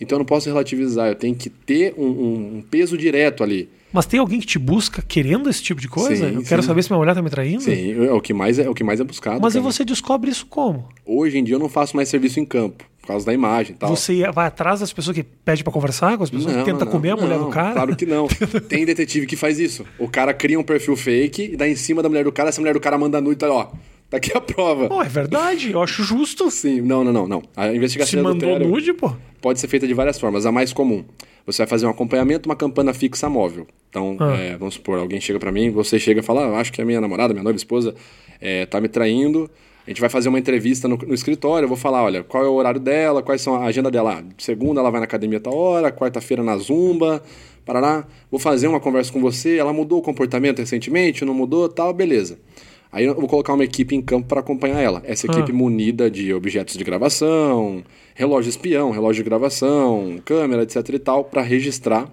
Então 0.00 0.16
eu 0.16 0.20
não 0.20 0.26
posso 0.26 0.48
relativizar, 0.48 1.08
eu 1.08 1.14
tenho 1.14 1.34
que 1.34 1.48
ter 1.48 1.94
um, 1.96 2.06
um, 2.06 2.56
um 2.58 2.62
peso 2.62 2.96
direto 2.96 3.42
ali. 3.42 3.68
Mas 3.92 4.04
tem 4.04 4.20
alguém 4.20 4.40
que 4.40 4.46
te 4.46 4.58
busca 4.58 5.00
querendo 5.00 5.48
esse 5.48 5.62
tipo 5.62 5.80
de 5.80 5.88
coisa? 5.88 6.28
Sim, 6.28 6.34
eu 6.34 6.42
sim. 6.42 6.48
quero 6.48 6.62
saber 6.62 6.82
se 6.82 6.90
minha 6.90 6.98
mulher 6.98 7.14
tá 7.14 7.22
me 7.22 7.30
traindo? 7.30 7.62
Sim, 7.62 8.04
é 8.04 8.12
o 8.12 8.20
que 8.20 8.34
mais 8.34 8.58
é, 8.58 8.64
é 8.64 8.68
o 8.68 8.74
que 8.74 8.84
mais 8.84 9.00
é 9.00 9.04
buscado. 9.04 9.40
Mas 9.40 9.54
cara. 9.54 9.64
e 9.64 9.72
você 9.72 9.84
descobre 9.86 10.30
isso 10.30 10.44
como? 10.46 10.86
Hoje 11.04 11.38
em 11.38 11.44
dia 11.44 11.54
eu 11.54 11.58
não 11.58 11.68
faço 11.68 11.96
mais 11.96 12.08
serviço 12.08 12.38
em 12.38 12.44
campo, 12.44 12.84
por 13.00 13.06
causa 13.06 13.24
da 13.24 13.32
imagem 13.32 13.74
e 13.74 13.78
tal. 13.78 13.88
Você 13.88 14.30
vai 14.32 14.48
atrás 14.48 14.80
das 14.80 14.92
pessoas 14.92 15.16
que 15.16 15.22
pede 15.22 15.64
para 15.64 15.72
conversar 15.72 16.18
com 16.18 16.24
as 16.24 16.28
pessoas, 16.28 16.52
não, 16.52 16.62
que 16.62 16.70
tenta 16.70 16.84
não, 16.84 16.92
comer 16.92 17.10
a 17.10 17.16
mulher 17.16 17.38
do 17.38 17.48
cara? 17.48 17.72
Claro 17.72 17.96
que 17.96 18.04
não. 18.04 18.28
tem 18.68 18.84
detetive 18.84 19.26
que 19.26 19.36
faz 19.36 19.58
isso. 19.58 19.86
O 19.98 20.08
cara 20.08 20.34
cria 20.34 20.60
um 20.60 20.64
perfil 20.64 20.94
fake 20.94 21.52
e 21.52 21.56
dá 21.56 21.66
em 21.66 21.76
cima 21.76 22.02
da 22.02 22.08
mulher 22.10 22.24
do 22.24 22.32
cara, 22.32 22.50
essa 22.50 22.60
mulher 22.60 22.74
do 22.74 22.80
cara 22.80 22.98
manda 22.98 23.18
nude 23.18 23.36
e 23.36 23.38
tá, 23.38 23.50
ó, 23.50 23.68
Tá 24.08 24.18
aqui 24.18 24.36
a 24.36 24.40
prova. 24.40 24.88
Pô, 24.88 25.02
é 25.02 25.08
verdade, 25.08 25.72
eu 25.72 25.82
acho 25.82 26.04
justo. 26.04 26.50
Sim, 26.50 26.80
não, 26.80 27.02
não, 27.02 27.12
não, 27.12 27.26
não. 27.26 27.42
A 27.56 27.74
investigação 27.74 28.18
Se 28.18 28.22
mandou 28.22 28.58
nude, 28.58 28.92
pô. 28.92 29.12
Pode 29.40 29.58
ser 29.58 29.66
feita 29.68 29.86
de 29.86 29.94
várias 29.94 30.18
formas. 30.18 30.46
A 30.46 30.52
mais 30.52 30.72
comum, 30.72 31.04
você 31.44 31.58
vai 31.58 31.66
fazer 31.66 31.86
um 31.86 31.90
acompanhamento, 31.90 32.48
uma 32.48 32.56
campana 32.56 32.94
fixa 32.94 33.28
móvel. 33.28 33.66
Então, 33.90 34.16
ah. 34.20 34.36
é, 34.36 34.56
vamos 34.56 34.74
supor, 34.74 34.98
alguém 34.98 35.20
chega 35.20 35.38
para 35.38 35.50
mim, 35.50 35.70
você 35.70 35.98
chega 35.98 36.20
e 36.20 36.22
fala, 36.22 36.46
ah, 36.46 36.60
acho 36.60 36.72
que 36.72 36.80
a 36.80 36.84
minha 36.84 37.00
namorada, 37.00 37.32
minha 37.32 37.42
noiva, 37.42 37.56
esposa, 37.56 37.94
é, 38.40 38.64
tá 38.66 38.80
me 38.80 38.88
traindo. 38.88 39.50
A 39.86 39.90
gente 39.90 40.00
vai 40.00 40.10
fazer 40.10 40.28
uma 40.28 40.38
entrevista 40.38 40.88
no, 40.88 40.96
no, 40.96 41.14
escritório, 41.14 41.64
eu 41.64 41.68
vou 41.68 41.76
falar, 41.76 42.02
olha, 42.02 42.24
qual 42.24 42.44
é 42.44 42.48
o 42.48 42.54
horário 42.54 42.80
dela, 42.80 43.22
quais 43.22 43.40
são 43.40 43.54
a 43.54 43.66
agenda 43.66 43.90
dela. 43.90 44.18
Ah, 44.18 44.24
segunda 44.38 44.80
ela 44.80 44.90
vai 44.90 45.00
na 45.00 45.04
academia 45.04 45.38
tal 45.38 45.56
hora, 45.56 45.92
quarta-feira 45.92 46.42
na 46.42 46.56
zumba, 46.58 47.22
parará. 47.64 48.04
Vou 48.30 48.40
fazer 48.40 48.66
uma 48.66 48.80
conversa 48.80 49.12
com 49.12 49.20
você, 49.20 49.58
ela 49.58 49.72
mudou 49.72 50.00
o 50.00 50.02
comportamento 50.02 50.58
recentemente, 50.58 51.24
não 51.24 51.34
mudou, 51.34 51.68
tal, 51.68 51.92
beleza. 51.92 52.38
Aí 52.96 53.04
eu 53.04 53.14
vou 53.14 53.28
colocar 53.28 53.52
uma 53.52 53.62
equipe 53.62 53.94
em 53.94 54.00
campo 54.00 54.26
para 54.26 54.40
acompanhar 54.40 54.80
ela. 54.80 55.02
Essa 55.04 55.26
equipe 55.26 55.52
ah. 55.52 55.54
munida 55.54 56.10
de 56.10 56.32
objetos 56.32 56.78
de 56.78 56.82
gravação, 56.82 57.84
relógio 58.14 58.48
espião, 58.48 58.90
relógio 58.90 59.22
de 59.22 59.28
gravação, 59.28 60.18
câmera, 60.24 60.62
etc 60.62 60.76
e 60.88 60.98
tal, 60.98 61.22
para 61.22 61.42
registrar. 61.42 62.10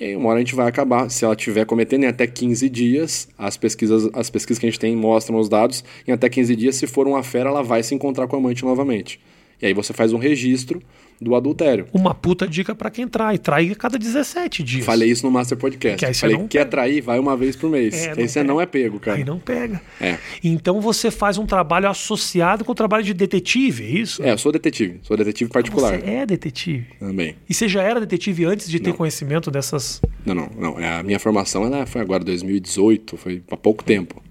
E 0.00 0.04
aí 0.04 0.16
uma 0.16 0.30
hora 0.30 0.38
a 0.38 0.40
gente 0.40 0.54
vai 0.54 0.66
acabar, 0.66 1.10
se 1.10 1.22
ela 1.22 1.34
estiver 1.34 1.66
cometendo 1.66 2.04
em 2.04 2.06
até 2.06 2.26
15 2.26 2.66
dias, 2.70 3.28
as 3.36 3.58
pesquisas, 3.58 4.08
as 4.14 4.30
pesquisas 4.30 4.58
que 4.58 4.64
a 4.64 4.70
gente 4.70 4.80
tem 4.80 4.96
mostram 4.96 5.38
os 5.38 5.50
dados, 5.50 5.84
em 6.08 6.12
até 6.12 6.30
15 6.30 6.56
dias, 6.56 6.76
se 6.76 6.86
for 6.86 7.06
uma 7.06 7.22
fera, 7.22 7.50
ela 7.50 7.62
vai 7.62 7.82
se 7.82 7.94
encontrar 7.94 8.26
com 8.26 8.36
a 8.36 8.38
amante 8.38 8.64
novamente. 8.64 9.20
E 9.60 9.66
aí 9.66 9.74
você 9.74 9.92
faz 9.92 10.12
um 10.12 10.18
registro 10.18 10.82
do 11.20 11.34
adultério. 11.34 11.86
Uma 11.92 12.14
puta 12.14 12.48
dica 12.48 12.74
para 12.74 12.90
quem 12.90 13.06
trai. 13.06 13.36
Trai 13.36 13.70
a 13.70 13.74
cada 13.74 13.98
17 13.98 14.62
dias. 14.62 14.86
Falei 14.86 15.10
isso 15.10 15.24
no 15.26 15.30
Master 15.30 15.58
Podcast. 15.58 16.06
Que 16.06 16.14
Falei, 16.14 16.38
que 16.38 16.48
quer 16.48 16.64
trair, 16.64 17.02
vai 17.02 17.18
uma 17.18 17.36
vez 17.36 17.54
por 17.54 17.68
mês. 17.68 17.94
É, 17.94 18.14
aí 18.16 18.28
você 18.28 18.42
não 18.42 18.60
é 18.60 18.64
pego, 18.64 18.98
cara. 18.98 19.18
Aí 19.18 19.24
não 19.24 19.38
pega. 19.38 19.82
É. 20.00 20.16
Então 20.42 20.80
você 20.80 21.10
faz 21.10 21.36
um 21.36 21.44
trabalho 21.44 21.88
associado 21.88 22.64
com 22.64 22.72
o 22.72 22.74
trabalho 22.74 23.04
de 23.04 23.12
detetive, 23.12 23.84
é 23.84 23.90
isso? 23.90 24.22
É, 24.22 24.32
eu 24.32 24.38
sou 24.38 24.50
detetive. 24.50 25.00
Sou 25.02 25.16
detetive 25.16 25.50
particular. 25.50 26.00
Você 26.00 26.06
é 26.06 26.24
detetive? 26.24 26.86
Também. 26.98 27.36
E 27.48 27.52
você 27.52 27.68
já 27.68 27.82
era 27.82 28.00
detetive 28.00 28.46
antes 28.46 28.68
de 28.68 28.80
ter 28.80 28.90
não. 28.90 28.96
conhecimento 28.96 29.50
dessas... 29.50 30.00
Não, 30.24 30.34
não, 30.34 30.50
não. 30.56 30.76
A 30.78 31.02
minha 31.02 31.18
formação 31.18 31.64
ela 31.64 31.84
foi 31.84 32.00
agora 32.00 32.24
2018, 32.24 33.16
foi 33.18 33.42
há 33.50 33.56
pouco 33.56 33.84
tempo. 33.84 34.22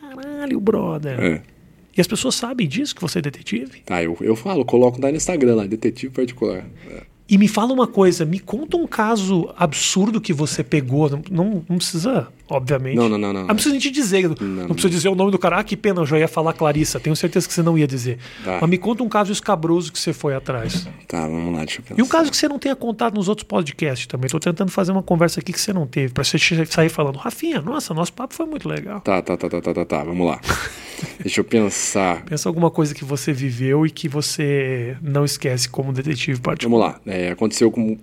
Caralho, 0.00 0.58
brother. 0.60 1.20
É. 1.20 1.55
E 1.96 2.00
as 2.00 2.06
pessoas 2.06 2.34
sabem 2.34 2.68
disso, 2.68 2.94
que 2.94 3.00
você 3.00 3.18
é 3.18 3.22
detetive? 3.22 3.80
Tá, 3.84 4.02
eu, 4.02 4.16
eu 4.20 4.36
falo, 4.36 4.64
coloco 4.64 5.00
no 5.00 5.08
Instagram 5.08 5.54
lá, 5.56 5.66
detetive 5.66 6.12
particular. 6.12 6.66
É. 6.90 7.02
E 7.28 7.38
me 7.38 7.48
fala 7.48 7.72
uma 7.72 7.88
coisa, 7.88 8.24
me 8.24 8.38
conta 8.38 8.76
um 8.76 8.86
caso 8.86 9.52
absurdo 9.56 10.20
que 10.20 10.32
você 10.32 10.62
pegou. 10.62 11.10
Não, 11.30 11.64
não 11.68 11.78
precisa, 11.78 12.28
obviamente. 12.48 12.96
Não, 12.96 13.08
não, 13.08 13.18
não. 13.18 13.32
Não, 13.32 13.46
não 13.46 13.54
precisa 13.54 13.72
nem 13.72 13.80
te 13.80 13.90
dizer. 13.90 14.28
Não, 14.28 14.36
não, 14.40 14.68
não 14.68 14.74
precisa 14.74 14.90
dizer 14.90 15.08
o 15.08 15.14
nome 15.14 15.30
do 15.30 15.38
cara. 15.38 15.58
Ah, 15.58 15.64
que 15.64 15.76
pena, 15.76 16.00
eu 16.00 16.06
já 16.06 16.18
ia 16.18 16.28
falar 16.28 16.52
Clarissa. 16.52 17.00
Tenho 17.00 17.16
certeza 17.16 17.46
que 17.46 17.54
você 17.54 17.62
não 17.62 17.76
ia 17.76 17.86
dizer. 17.86 18.18
Tá. 18.44 18.58
Mas 18.60 18.70
me 18.70 18.78
conta 18.78 19.02
um 19.02 19.08
caso 19.08 19.32
escabroso 19.32 19.92
que 19.92 19.98
você 19.98 20.12
foi 20.12 20.34
atrás. 20.34 20.88
Tá, 21.06 21.26
vamos 21.26 21.52
lá, 21.52 21.60
deixa 21.60 21.80
eu 21.80 21.82
pensar. 21.84 22.00
E 22.00 22.02
um 22.02 22.08
caso 22.08 22.30
que 22.30 22.36
você 22.36 22.48
não 22.48 22.58
tenha 22.58 22.76
contado 22.76 23.14
nos 23.14 23.28
outros 23.28 23.46
podcasts 23.46 24.06
também. 24.06 24.26
Estou 24.26 24.40
tentando 24.40 24.70
fazer 24.70 24.92
uma 24.92 25.02
conversa 25.02 25.40
aqui 25.40 25.52
que 25.52 25.60
você 25.60 25.72
não 25.72 25.86
teve. 25.86 26.12
Pra 26.12 26.24
você 26.24 26.38
sair 26.66 26.88
falando, 26.88 27.16
Rafinha, 27.16 27.60
nossa, 27.60 27.92
nosso 27.94 28.12
papo 28.12 28.34
foi 28.34 28.46
muito 28.46 28.68
legal. 28.68 29.00
Tá, 29.00 29.20
tá, 29.22 29.36
tá, 29.36 29.48
tá, 29.48 29.60
tá, 29.60 29.74
tá, 29.74 29.84
tá. 29.84 30.04
Vamos 30.04 30.26
lá. 30.26 30.40
deixa 31.20 31.40
eu 31.40 31.44
pensar. 31.44 32.24
Pensa 32.24 32.48
alguma 32.48 32.70
coisa 32.70 32.94
que 32.94 33.04
você 33.04 33.32
viveu 33.32 33.86
e 33.86 33.90
que 33.90 34.08
você 34.08 34.96
não 35.02 35.24
esquece 35.24 35.68
como 35.68 35.92
detetive 35.92 36.40
particular. 36.40 36.92
Vamos 36.92 37.06
lá. 37.06 37.12
É, 37.12 37.30
aconteceu 37.30 37.70
com 37.70 37.98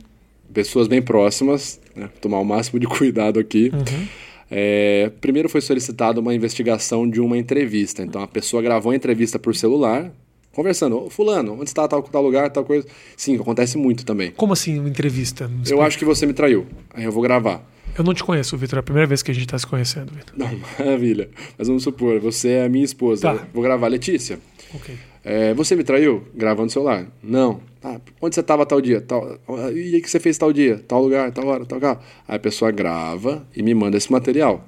pessoas 0.53 0.87
bem 0.87 1.01
próximas, 1.01 1.79
né? 1.95 2.09
tomar 2.21 2.39
o 2.39 2.45
máximo 2.45 2.79
de 2.79 2.87
cuidado 2.87 3.39
aqui. 3.39 3.71
Uhum. 3.73 4.07
É, 4.49 5.11
primeiro 5.21 5.49
foi 5.49 5.61
solicitada 5.61 6.19
uma 6.19 6.33
investigação 6.33 7.09
de 7.09 7.19
uma 7.19 7.37
entrevista. 7.37 8.03
Então 8.03 8.21
a 8.21 8.27
pessoa 8.27 8.61
gravou 8.61 8.91
a 8.91 8.95
entrevista 8.95 9.39
por 9.39 9.55
celular, 9.55 10.11
conversando. 10.53 11.09
fulano, 11.09 11.53
onde 11.53 11.65
está 11.65 11.87
tal, 11.87 12.03
tal 12.03 12.21
lugar, 12.21 12.49
tal 12.51 12.63
coisa. 12.63 12.87
Sim, 13.17 13.35
acontece 13.39 13.77
muito 13.77 14.05
também. 14.05 14.31
Como 14.31 14.53
assim 14.53 14.79
uma 14.79 14.89
entrevista? 14.89 15.49
Eu 15.69 15.81
acho 15.81 15.97
que 15.97 16.05
você 16.05 16.25
me 16.25 16.33
traiu. 16.33 16.65
Aí 16.93 17.03
eu 17.03 17.11
vou 17.11 17.21
gravar. 17.23 17.67
Eu 17.97 18.03
não 18.03 18.13
te 18.13 18.23
conheço, 18.23 18.57
Vitor. 18.57 18.77
É 18.77 18.79
a 18.79 18.83
primeira 18.83 19.07
vez 19.07 19.21
que 19.21 19.29
a 19.29 19.33
gente 19.33 19.45
está 19.45 19.57
se 19.57 19.67
conhecendo, 19.67 20.11
Vitor. 20.13 20.33
Não, 20.35 20.49
maravilha. 20.79 21.29
Mas 21.57 21.67
vamos 21.67 21.83
supor, 21.83 22.19
você 22.19 22.49
é 22.49 22.65
a 22.65 22.69
minha 22.69 22.85
esposa. 22.85 23.33
Tá. 23.33 23.47
Vou 23.53 23.61
gravar. 23.61 23.87
Letícia. 23.87 24.39
Ok. 24.73 24.95
É, 25.23 25.53
você 25.53 25.75
me 25.75 25.83
traiu? 25.83 26.23
Gravando 26.35 26.67
o 26.67 26.71
celular. 26.71 27.07
Não. 27.23 27.61
Ah, 27.81 27.99
onde 28.21 28.35
você 28.35 28.41
estava 28.41 28.65
tal 28.65 28.81
dia? 28.81 29.01
Tal, 29.01 29.37
e 29.73 29.95
aí 29.95 30.01
que 30.01 30.09
você 30.09 30.19
fez 30.19 30.37
tal 30.37 30.51
dia? 30.51 30.81
Tal 30.87 31.01
lugar, 31.01 31.31
tal 31.31 31.47
hora, 31.47 31.65
tal 31.65 31.77
lugar. 31.77 32.03
Aí 32.27 32.35
a 32.35 32.39
pessoa 32.39 32.71
grava 32.71 33.45
e 33.55 33.61
me 33.63 33.73
manda 33.73 33.97
esse 33.97 34.11
material. 34.11 34.67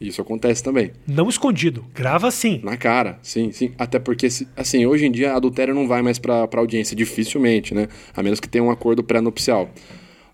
Isso 0.00 0.20
acontece 0.20 0.62
também. 0.62 0.92
Não 1.06 1.28
escondido, 1.28 1.84
grava 1.94 2.30
sim. 2.30 2.60
Na 2.62 2.76
cara, 2.76 3.18
sim, 3.22 3.50
sim. 3.50 3.72
Até 3.78 3.98
porque, 3.98 4.28
assim, 4.56 4.84
hoje 4.84 5.06
em 5.06 5.10
dia 5.10 5.32
adultério 5.32 5.74
não 5.74 5.88
vai 5.88 6.02
mais 6.02 6.18
para 6.18 6.48
audiência, 6.56 6.94
dificilmente, 6.94 7.74
né? 7.74 7.88
A 8.14 8.22
menos 8.22 8.38
que 8.38 8.48
tenha 8.48 8.62
um 8.62 8.70
acordo 8.70 9.02
pré-nupcial. 9.02 9.70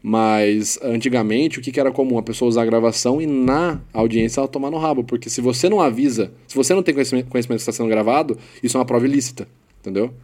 Mas 0.03 0.81
antigamente 0.83 1.61
o 1.61 1.63
que, 1.63 1.71
que 1.71 1.79
era 1.79 1.93
comum? 1.93 2.19
A 2.19 2.23
pessoa 2.23 2.49
usar 2.49 2.63
a 2.63 2.67
gravação 2.67 3.23
e 3.23 3.27
na 3.27 3.81
audiência 3.93 4.41
ela 4.41 4.49
tomar 4.49 4.69
no 4.69 4.79
rabo. 4.79 5.05
Porque 5.05 5.31
se 5.31 5.41
você 5.41 5.69
não 5.69 5.81
avisa, 5.81 6.33
se 6.49 6.57
você 6.57 6.75
não 6.75 6.83
tem 6.83 6.93
conhecimento, 6.93 7.29
conhecimento 7.29 7.59
que 7.59 7.63
está 7.63 7.73
sendo 7.73 7.89
gravado, 7.89 8.37
isso 8.63 8.77
é 8.77 8.81
uma 8.81 8.87
prova 8.87 9.07
ilícita. 9.07 9.47
Entendeu? 9.83 10.15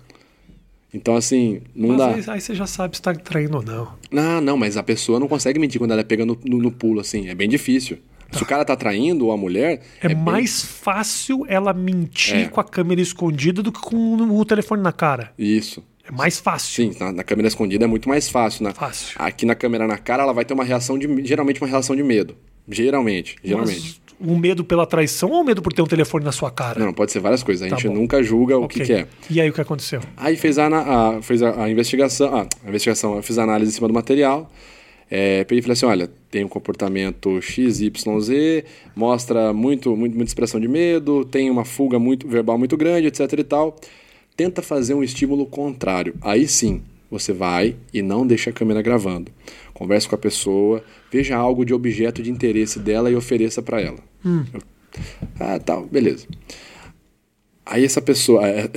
Então, 0.95 1.17
assim, 1.17 1.61
não 1.75 1.89
mas 1.89 1.99
dá. 1.99 2.09
Aí, 2.15 2.25
aí, 2.29 2.41
você 2.41 2.55
já 2.55 2.67
sabe 2.67 2.97
se 2.97 3.01
está 3.01 3.13
traindo 3.13 3.57
ou 3.57 3.63
não. 3.63 3.93
Não, 4.11 4.41
não, 4.41 4.57
mas 4.57 4.77
a 4.77 4.83
pessoa 4.83 5.19
não 5.19 5.29
consegue 5.29 5.59
mentir 5.59 5.81
quando 5.81 5.91
ela 5.91 6.01
é 6.01 6.05
pega 6.05 6.25
no, 6.25 6.39
no, 6.45 6.59
no 6.59 6.71
pulo, 6.71 7.01
assim. 7.01 7.29
É 7.29 7.35
bem 7.35 7.49
difícil. 7.49 7.99
Se 8.31 8.43
o 8.43 8.47
cara 8.47 8.65
tá 8.65 8.77
traindo 8.77 9.27
ou 9.27 9.33
a 9.33 9.37
mulher. 9.37 9.83
É, 10.01 10.13
é 10.13 10.15
mais 10.15 10.63
bem... 10.63 10.71
fácil 10.71 11.45
ela 11.49 11.73
mentir 11.73 12.37
é. 12.37 12.49
com 12.49 12.61
a 12.61 12.65
câmera 12.65 13.01
escondida 13.01 13.63
do 13.63 13.73
que 13.73 13.81
com 13.81 14.17
o 14.17 14.45
telefone 14.45 14.83
na 14.83 14.93
cara. 14.93 15.33
Isso. 15.37 15.83
É 16.07 16.11
mais 16.13 16.39
fácil. 16.39 16.93
Sim, 16.93 16.99
na, 16.99 17.13
na, 17.13 17.25
câmera 17.25 17.49
escondida 17.49 17.85
é 17.85 17.89
muito 17.89 18.09
mais 18.09 18.29
fácil, 18.31 18.65
né? 18.65 18.73
Fácil. 18.73 19.15
Aqui 19.19 19.45
na 19.45 19.55
câmera 19.55 19.87
na 19.87 19.99
cara, 19.99 20.23
ela 20.23 20.33
vai 20.33 20.45
ter 20.45 20.55
uma 20.55 20.65
reação 20.65 20.99
de. 20.99 21.07
Geralmente 21.27 21.61
uma 21.61 21.69
reação 21.69 21.97
de 21.97 22.03
medo. 22.03 22.35
Geralmente, 22.67 23.37
geralmente. 23.43 24.01
Mas 24.07 24.08
um 24.21 24.37
medo 24.37 24.65
pela 24.65 24.87
traição 24.87 25.31
ou 25.31 25.41
um 25.41 25.45
medo 25.45 25.63
por 25.63 25.73
ter 25.73 25.83
um 25.83 25.87
telefone 25.87 26.25
na 26.25 26.33
sua 26.33 26.51
cara? 26.51 26.79
Não, 26.79 26.93
pode 26.93 27.13
ser 27.13 27.21
várias 27.21 27.43
coisas. 27.43 27.67
A 27.67 27.71
tá 27.71 27.77
gente 27.77 27.89
bom. 27.89 27.95
nunca 27.95 28.23
julga 28.23 28.59
o 28.59 28.65
okay. 28.65 28.81
que, 28.81 28.87
que, 28.87 28.93
é. 28.93 29.07
E 29.31 29.41
aí 29.41 29.49
o 29.49 29.53
que 29.53 29.61
aconteceu? 29.61 30.01
Aí 30.17 30.37
fez 30.37 30.59
a, 30.59 30.67
a 30.67 31.23
fez 31.23 31.43
a, 31.43 31.65
a 31.65 31.71
investigação. 31.71 32.35
Ah, 32.35 32.47
a 32.65 32.69
investigação, 32.69 33.17
eu 33.17 33.23
fiz 33.23 33.39
a 33.39 33.43
análise 33.43 33.71
em 33.71 33.75
cima 33.75 33.89
do 33.89 33.95
material. 33.95 34.51
É, 35.11 35.43
peguei 35.45 35.61
e 35.61 35.63
falei 35.63 35.73
assim: 35.73 35.87
olha, 35.87 36.11
tem 36.31 36.45
um 36.45 36.49
comportamento 36.49 37.41
XYZ, 37.41 38.65
mostra 38.95 39.53
muito, 39.53 39.97
muito, 39.97 40.15
muita 40.15 40.31
expressão 40.31 40.61
de 40.61 40.69
medo, 40.69 41.25
tem 41.25 41.51
uma 41.51 41.65
fuga 41.65 41.99
muito 41.99 42.29
verbal 42.29 42.59
muito 42.59 42.77
grande, 42.77 43.07
etc 43.07 43.33
e 43.39 43.45
tal. 43.45 43.77
Tenta 44.37 44.63
fazer 44.63 44.95
um 44.95 45.03
estímulo 45.03 45.47
contrário. 45.47 46.15
Aí 46.21 46.47
sim, 46.47 46.83
você 47.11 47.33
vai 47.33 47.75
e 47.93 48.03
não 48.03 48.27
deixa 48.27 48.51
a 48.51 48.53
câmera 48.53 48.83
gravando. 48.83 49.33
Converse 49.73 50.09
com 50.09 50.15
a 50.15 50.19
pessoa, 50.19 50.83
veja 51.11 51.37
algo 51.37 51.65
de 51.65 51.73
objeto 51.73 52.23
de 52.23 52.31
interesse 52.31 52.79
dela 52.79 53.11
e 53.11 53.17
ofereça 53.17 53.63
para 53.63 53.81
ela. 53.81 54.08
Hum. 54.25 54.45
Ah, 55.39 55.59
tal, 55.59 55.87
beleza. 55.87 56.27
Aí 57.65 57.85
essa 57.85 58.01
pessoa. 58.01 58.47
É, 58.49 58.61
é, 58.61 58.69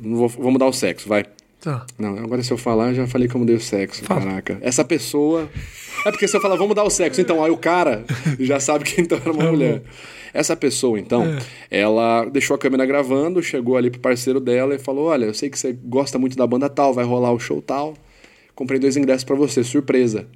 vou, 0.00 0.28
vou 0.28 0.50
mudar 0.50 0.66
o 0.66 0.72
sexo, 0.72 1.08
vai. 1.08 1.24
Tá. 1.60 1.84
Não, 1.98 2.16
agora 2.18 2.42
se 2.42 2.52
eu 2.52 2.58
falar, 2.58 2.92
já 2.94 3.06
falei 3.06 3.26
que 3.26 3.34
eu 3.34 3.40
mudei 3.40 3.56
o 3.56 3.60
sexo. 3.60 4.04
Fala. 4.04 4.20
Caraca. 4.20 4.58
Essa 4.60 4.84
pessoa. 4.84 5.48
É 6.04 6.10
porque 6.10 6.28
se 6.28 6.36
eu 6.36 6.40
falar, 6.40 6.54
vamos 6.54 6.68
mudar 6.68 6.84
o 6.84 6.90
sexo, 6.90 7.20
então 7.20 7.42
aí 7.42 7.50
o 7.50 7.56
cara 7.56 8.04
já 8.38 8.60
sabe 8.60 8.84
que 8.84 9.00
então 9.00 9.18
era 9.18 9.32
uma 9.32 9.50
mulher. 9.50 9.82
Essa 10.32 10.54
pessoa, 10.54 11.00
então, 11.00 11.24
é. 11.24 11.80
ela 11.80 12.26
deixou 12.26 12.54
a 12.54 12.58
câmera 12.58 12.84
gravando, 12.84 13.42
chegou 13.42 13.76
ali 13.76 13.90
pro 13.90 14.00
parceiro 14.00 14.38
dela 14.38 14.74
e 14.74 14.78
falou: 14.78 15.06
Olha, 15.06 15.24
eu 15.24 15.34
sei 15.34 15.48
que 15.48 15.58
você 15.58 15.72
gosta 15.72 16.18
muito 16.18 16.36
da 16.36 16.46
banda 16.46 16.68
tal, 16.68 16.92
vai 16.92 17.04
rolar 17.04 17.32
o 17.32 17.40
show 17.40 17.62
tal. 17.62 17.94
Comprei 18.54 18.78
dois 18.78 18.96
ingressos 18.96 19.24
para 19.24 19.34
você, 19.34 19.64
surpresa. 19.64 20.28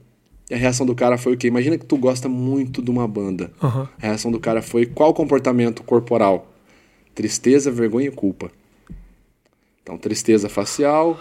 E 0.51 0.55
a 0.55 0.57
reação 0.57 0.85
do 0.85 0.97
cara 0.97 1.17
foi 1.17 1.35
o 1.35 1.37
quê? 1.37 1.47
Imagina 1.47 1.79
que 1.79 1.87
tu 1.87 1.97
gosta 1.97 2.29
muito 2.29 2.83
de 2.83 2.91
uma 2.91 3.07
banda. 3.07 3.53
Uhum. 3.63 3.83
A 3.83 3.89
reação 3.99 4.33
do 4.33 4.41
cara 4.41 4.61
foi 4.61 4.85
qual 4.85 5.15
comportamento 5.15 5.85
corporal? 5.85 6.53
Tristeza, 7.15 7.71
vergonha 7.71 8.09
e 8.09 8.11
culpa. 8.11 8.51
Então, 9.83 9.97
tristeza 9.97 10.49
facial, 10.49 11.19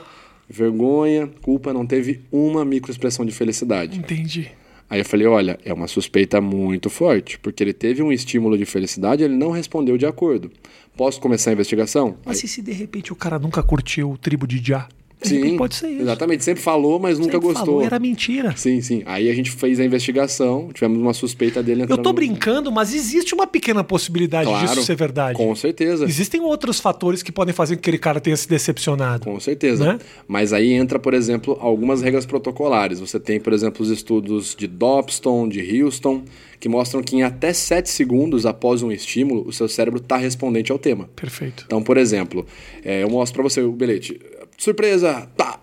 vergonha, 0.49 1.29
culpa, 1.43 1.71
não 1.71 1.85
teve 1.85 2.21
uma 2.31 2.65
microexpressão 2.65 3.23
de 3.23 3.31
felicidade. 3.31 3.99
Entendi. 3.99 4.51
Aí 4.89 4.99
eu 4.99 5.05
falei, 5.05 5.27
olha, 5.27 5.59
é 5.63 5.71
uma 5.71 5.87
suspeita 5.87 6.41
muito 6.41 6.89
forte, 6.89 7.37
porque 7.37 7.63
ele 7.63 7.73
teve 7.73 8.01
um 8.01 8.11
estímulo 8.11 8.57
de 8.57 8.65
felicidade 8.65 9.21
e 9.21 9.25
ele 9.25 9.35
não 9.35 9.51
respondeu 9.51 9.95
de 9.95 10.07
acordo. 10.07 10.51
Posso 10.97 11.21
começar 11.21 11.51
a 11.51 11.53
investigação? 11.53 12.17
Mas 12.25 12.39
Aí... 12.39 12.45
e 12.45 12.47
se 12.47 12.61
de 12.63 12.71
repente 12.71 13.13
o 13.13 13.15
cara 13.15 13.37
nunca 13.37 13.61
curtiu 13.61 14.11
o 14.11 14.17
tribo 14.17 14.47
de 14.47 14.57
Já? 14.57 14.89
Sim, 15.21 15.57
pode 15.57 15.75
ser 15.75 15.89
isso. 15.89 16.01
Exatamente, 16.03 16.43
sempre 16.43 16.63
falou, 16.63 16.99
mas 16.99 17.17
sempre 17.17 17.33
nunca 17.33 17.45
gostou. 17.45 17.65
Falou, 17.65 17.83
era 17.83 17.99
mentira. 17.99 18.53
Sim, 18.55 18.81
sim. 18.81 19.03
Aí 19.05 19.29
a 19.29 19.33
gente 19.33 19.51
fez 19.51 19.79
a 19.79 19.85
investigação, 19.85 20.69
tivemos 20.73 20.97
uma 20.97 21.13
suspeita 21.13 21.61
dele 21.61 21.83
entrando... 21.83 21.99
Eu 21.99 22.03
tô 22.03 22.13
brincando, 22.13 22.71
mas 22.71 22.93
existe 22.93 23.33
uma 23.33 23.45
pequena 23.45 23.83
possibilidade 23.83 24.49
claro, 24.49 24.67
disso 24.67 24.83
ser 24.83 24.95
verdade. 24.95 25.35
Com 25.35 25.53
certeza. 25.55 26.05
Existem 26.05 26.41
outros 26.41 26.79
fatores 26.79 27.21
que 27.21 27.31
podem 27.31 27.53
fazer 27.53 27.75
com 27.75 27.81
que 27.81 27.89
aquele 27.89 27.97
cara 27.97 28.19
tenha 28.21 28.37
se 28.37 28.47
decepcionado. 28.47 29.25
Com 29.25 29.39
certeza. 29.39 29.93
Né? 29.93 29.99
Mas 30.27 30.53
aí 30.53 30.71
entra, 30.71 30.97
por 30.97 31.13
exemplo, 31.13 31.57
algumas 31.59 32.01
regras 32.01 32.25
protocolares. 32.25 32.99
Você 32.99 33.19
tem, 33.19 33.39
por 33.39 33.51
exemplo, 33.51 33.83
os 33.83 33.89
estudos 33.89 34.55
de 34.57 34.67
Dobston, 34.67 35.49
de 35.49 35.83
Houston, 35.83 36.23
que 36.59 36.67
mostram 36.67 37.01
que 37.01 37.15
em 37.15 37.23
até 37.23 37.53
7 37.53 37.89
segundos 37.89 38.45
após 38.45 38.83
um 38.83 38.91
estímulo, 38.91 39.47
o 39.47 39.53
seu 39.53 39.67
cérebro 39.67 39.99
está 39.99 40.17
respondente 40.17 40.71
ao 40.71 40.77
tema. 40.77 41.09
Perfeito. 41.15 41.63
Então, 41.65 41.81
por 41.81 41.97
exemplo, 41.97 42.45
é, 42.83 43.03
eu 43.03 43.09
mostro 43.09 43.35
para 43.35 43.43
você 43.43 43.61
o 43.61 43.71
bilhete 43.71 44.19
surpresa, 44.59 45.27
tá. 45.35 45.59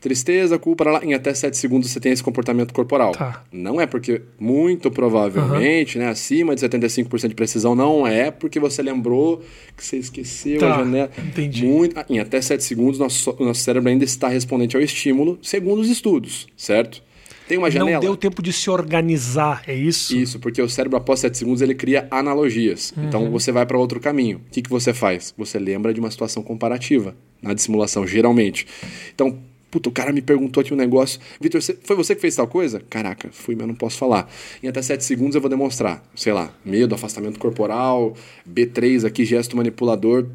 Tristeza, 0.00 0.56
culpa, 0.60 0.84
lá, 0.84 1.04
em 1.04 1.12
até 1.12 1.34
7 1.34 1.56
segundos 1.56 1.90
você 1.90 1.98
tem 1.98 2.12
esse 2.12 2.22
comportamento 2.22 2.72
corporal. 2.72 3.10
Tá. 3.12 3.42
Não 3.50 3.80
é 3.80 3.86
porque, 3.86 4.22
muito 4.38 4.92
provavelmente, 4.92 5.98
uhum. 5.98 6.04
né, 6.04 6.10
acima 6.10 6.54
de 6.54 6.60
75% 6.60 7.28
de 7.28 7.34
precisão, 7.34 7.74
não 7.74 8.06
é 8.06 8.30
porque 8.30 8.60
você 8.60 8.80
lembrou 8.80 9.42
que 9.76 9.84
você 9.84 9.96
esqueceu 9.96 10.60
tá. 10.60 10.72
a 10.72 10.78
janela. 10.78 11.10
Entendi. 11.18 11.66
Muito, 11.66 11.96
em 12.08 12.20
até 12.20 12.40
7 12.40 12.62
segundos, 12.62 13.00
nosso, 13.00 13.36
nosso 13.40 13.60
cérebro 13.60 13.90
ainda 13.90 14.04
está 14.04 14.28
respondente 14.28 14.76
ao 14.76 14.82
estímulo, 14.82 15.36
segundo 15.42 15.80
os 15.80 15.90
estudos, 15.90 16.46
certo? 16.56 17.02
Tem 17.48 17.56
uma 17.56 17.70
janela. 17.70 17.92
Não 17.92 18.00
deu 18.00 18.16
tempo 18.16 18.42
de 18.42 18.52
se 18.52 18.68
organizar, 18.68 19.62
é 19.66 19.74
isso? 19.74 20.14
Isso, 20.14 20.38
porque 20.38 20.60
o 20.60 20.68
cérebro, 20.68 20.98
após 20.98 21.20
7 21.20 21.38
segundos, 21.38 21.62
ele 21.62 21.74
cria 21.74 22.06
analogias. 22.10 22.92
Uhum. 22.96 23.04
Então 23.06 23.30
você 23.30 23.50
vai 23.50 23.64
para 23.64 23.78
outro 23.78 23.98
caminho. 23.98 24.42
O 24.46 24.50
que, 24.50 24.60
que 24.60 24.68
você 24.68 24.92
faz? 24.92 25.34
Você 25.38 25.58
lembra 25.58 25.94
de 25.94 25.98
uma 25.98 26.10
situação 26.10 26.42
comparativa 26.42 27.16
na 27.40 27.54
dissimulação, 27.54 28.06
geralmente. 28.06 28.66
Então, 29.14 29.38
puta, 29.70 29.88
o 29.88 29.92
cara 29.92 30.12
me 30.12 30.20
perguntou 30.20 30.60
aqui 30.60 30.74
um 30.74 30.76
negócio. 30.76 31.18
Vitor, 31.40 31.62
foi 31.62 31.96
você 31.96 32.14
que 32.14 32.20
fez 32.20 32.36
tal 32.36 32.46
coisa? 32.46 32.82
Caraca, 32.90 33.30
fui, 33.32 33.56
mas 33.56 33.66
não 33.66 33.74
posso 33.74 33.96
falar. 33.96 34.30
Em 34.62 34.68
até 34.68 34.82
7 34.82 35.02
segundos 35.02 35.34
eu 35.34 35.40
vou 35.40 35.48
demonstrar. 35.48 36.04
Sei 36.14 36.32
lá, 36.32 36.52
medo, 36.62 36.94
afastamento 36.94 37.38
corporal, 37.38 38.14
B3 38.48 39.06
aqui, 39.06 39.24
gesto 39.24 39.56
manipulador, 39.56 40.26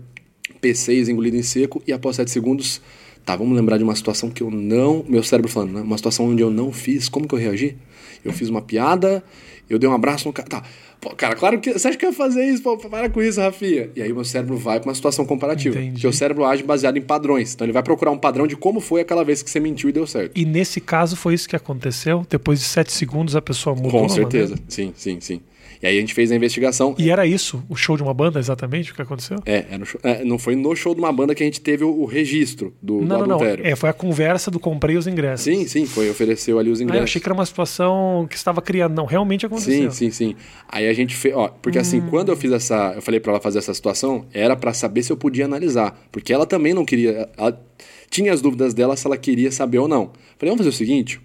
P6 0.60 1.10
engolido 1.10 1.38
em 1.38 1.44
seco, 1.44 1.84
e 1.86 1.94
após 1.94 2.16
7 2.16 2.32
segundos 2.32 2.82
Tá, 3.26 3.36
vamos 3.36 3.56
lembrar 3.56 3.78
de 3.78 3.84
uma 3.84 3.96
situação 3.96 4.30
que 4.30 4.44
eu 4.44 4.52
não. 4.52 5.06
Meu 5.08 5.24
cérebro 5.24 5.50
falando, 5.50 5.74
né? 5.74 5.82
Uma 5.82 5.98
situação 5.98 6.28
onde 6.28 6.42
eu 6.42 6.50
não 6.50 6.72
fiz. 6.72 7.08
Como 7.08 7.28
que 7.28 7.34
eu 7.34 7.40
reagi? 7.40 7.76
Eu 8.24 8.34
fiz 8.34 8.50
uma 8.50 8.62
piada, 8.62 9.24
eu 9.70 9.80
dei 9.80 9.90
um 9.90 9.94
abraço 9.94 10.28
no 10.28 10.34
cara. 10.34 10.48
Tá. 10.48 10.64
Pô, 11.00 11.10
cara, 11.10 11.36
claro 11.36 11.60
que. 11.60 11.74
Você 11.74 11.90
acha 11.90 11.98
que 11.98 12.06
eu 12.06 12.12
ia 12.12 12.16
fazer 12.16 12.46
isso? 12.46 12.64
Pô, 12.64 12.78
para 12.78 13.10
com 13.10 13.22
isso, 13.22 13.40
Rafinha. 13.40 13.90
E 13.96 14.02
aí 14.02 14.14
meu 14.14 14.24
cérebro 14.24 14.58
vai 14.58 14.80
para 14.80 14.90
uma 14.90 14.96
situação 14.96 15.26
comparativa. 15.26 15.78
Entendi. 15.78 16.08
O 16.08 16.14
cérebro 16.14 16.46
age 16.46 16.64
baseado 16.64 16.98
em 16.98 17.02
padrões. 17.02 17.54
Então 17.54 17.66
ele 17.66 17.74
vai 17.74 17.84
procurar 17.84 18.12
um 18.12 18.18
padrão 18.18 18.48
de 18.48 18.56
como 18.56 18.80
foi 18.80 19.02
aquela 19.02 19.24
vez 19.24 19.44
que 19.44 19.50
você 19.50 19.60
mentiu 19.60 19.90
e 19.90 19.92
deu 19.92 20.08
certo. 20.08 20.32
E 20.36 20.46
nesse 20.46 20.80
caso 20.80 21.16
foi 21.18 21.34
isso 21.34 21.48
que 21.48 21.56
aconteceu? 21.56 22.26
Depois 22.30 22.60
de 22.60 22.66
sete 22.66 22.94
segundos 22.94 23.36
a 23.36 23.42
pessoa 23.42 23.76
mudou? 23.76 24.02
Com 24.02 24.10
certeza. 24.10 24.56
Sim, 24.70 24.94
sim, 24.96 25.20
sim. 25.20 25.42
E 25.82 25.88
aí 25.88 25.98
a 25.98 26.00
gente 26.00 26.14
fez 26.14 26.32
a 26.32 26.36
investigação. 26.36 26.96
E 26.98 27.10
era 27.10 27.28
isso? 27.28 27.64
O 27.68 27.76
show 27.76 27.98
de 27.98 28.04
uma 28.04 28.14
banda, 28.14 28.40
exatamente, 28.40 28.92
o 28.92 28.96
que 28.96 29.02
aconteceu? 29.02 29.38
É, 29.46 29.66
é, 29.70 29.86
show, 29.86 30.00
é 30.04 30.24
não 30.24 30.40
foi 30.40 30.56
no 30.56 30.74
show 30.76 30.96
de 30.96 31.02
uma 31.02 31.12
banda 31.12 31.36
que 31.36 31.44
a 31.44 31.46
gente 31.46 31.60
teve 31.60 31.84
o, 31.84 31.90
o 31.90 32.06
registro 32.06 32.74
do, 32.82 33.02
não, 33.02 33.20
do 33.20 33.28
não, 33.28 33.36
adultério. 33.36 33.64
Não, 33.64 33.70
é, 33.70 33.76
foi 33.76 33.90
a 33.90 33.94
conversa 33.94 34.50
do 34.50 34.60
comprei 34.60 34.96
os 34.96 35.08
ingressos. 35.08 35.44
Sim, 35.44 35.68
sim, 35.68 35.86
foi, 35.86 36.10
ofereceu 36.10 36.58
ali 36.58 36.70
os 36.70 36.80
ingressos. 36.80 37.00
Ah, 37.00 37.02
eu 37.02 37.04
achei 37.04 37.22
que 37.22 37.28
era 37.28 37.34
uma 37.34 37.46
situação 37.46 38.26
que 38.30 38.36
estava 38.36 38.62
criando. 38.62 38.96
Não, 38.96 39.06
realmente 39.06 39.46
aconteceu. 39.46 39.92
Sim, 39.92 40.10
sim, 40.10 40.12
sim. 40.12 40.36
Aí 40.70 40.88
a 40.88 40.94
gente 40.94 41.16
fez, 41.16 41.36
ó, 41.36 41.50
porque 41.50 41.78
assim, 41.78 41.98
hum. 41.98 42.00
assim, 42.02 42.10
quando 42.10 42.30
eu 42.30 42.38
fiz 42.38 42.52
essa, 42.52 42.94
eu 42.96 43.02
falei 43.02 43.20
para 43.20 43.34
ela 43.34 43.42
fazer 43.42 43.60
essa 43.60 43.74
situação, 43.74 44.26
era 44.34 44.56
para 44.56 44.74
saber 44.74 45.04
se 45.04 45.12
eu 45.12 45.18
podia 45.18 45.46
analisar, 45.46 46.08
porque 46.12 46.32
ela 46.32 46.46
também 46.46 46.74
não 46.74 46.86
queria, 46.86 47.30
ela 47.38 47.62
tinha 48.10 48.32
as 48.32 48.42
dúvidas 48.42 48.74
dela 48.74 48.96
se 48.96 49.06
ela 49.06 49.18
queria 49.18 49.52
saber 49.52 49.80
ou 49.80 49.88
não. 49.88 50.12
Falei, 50.38 50.52
vamos 50.52 50.60
fazer 50.60 50.70
o 50.70 50.74
seguinte, 50.74 51.20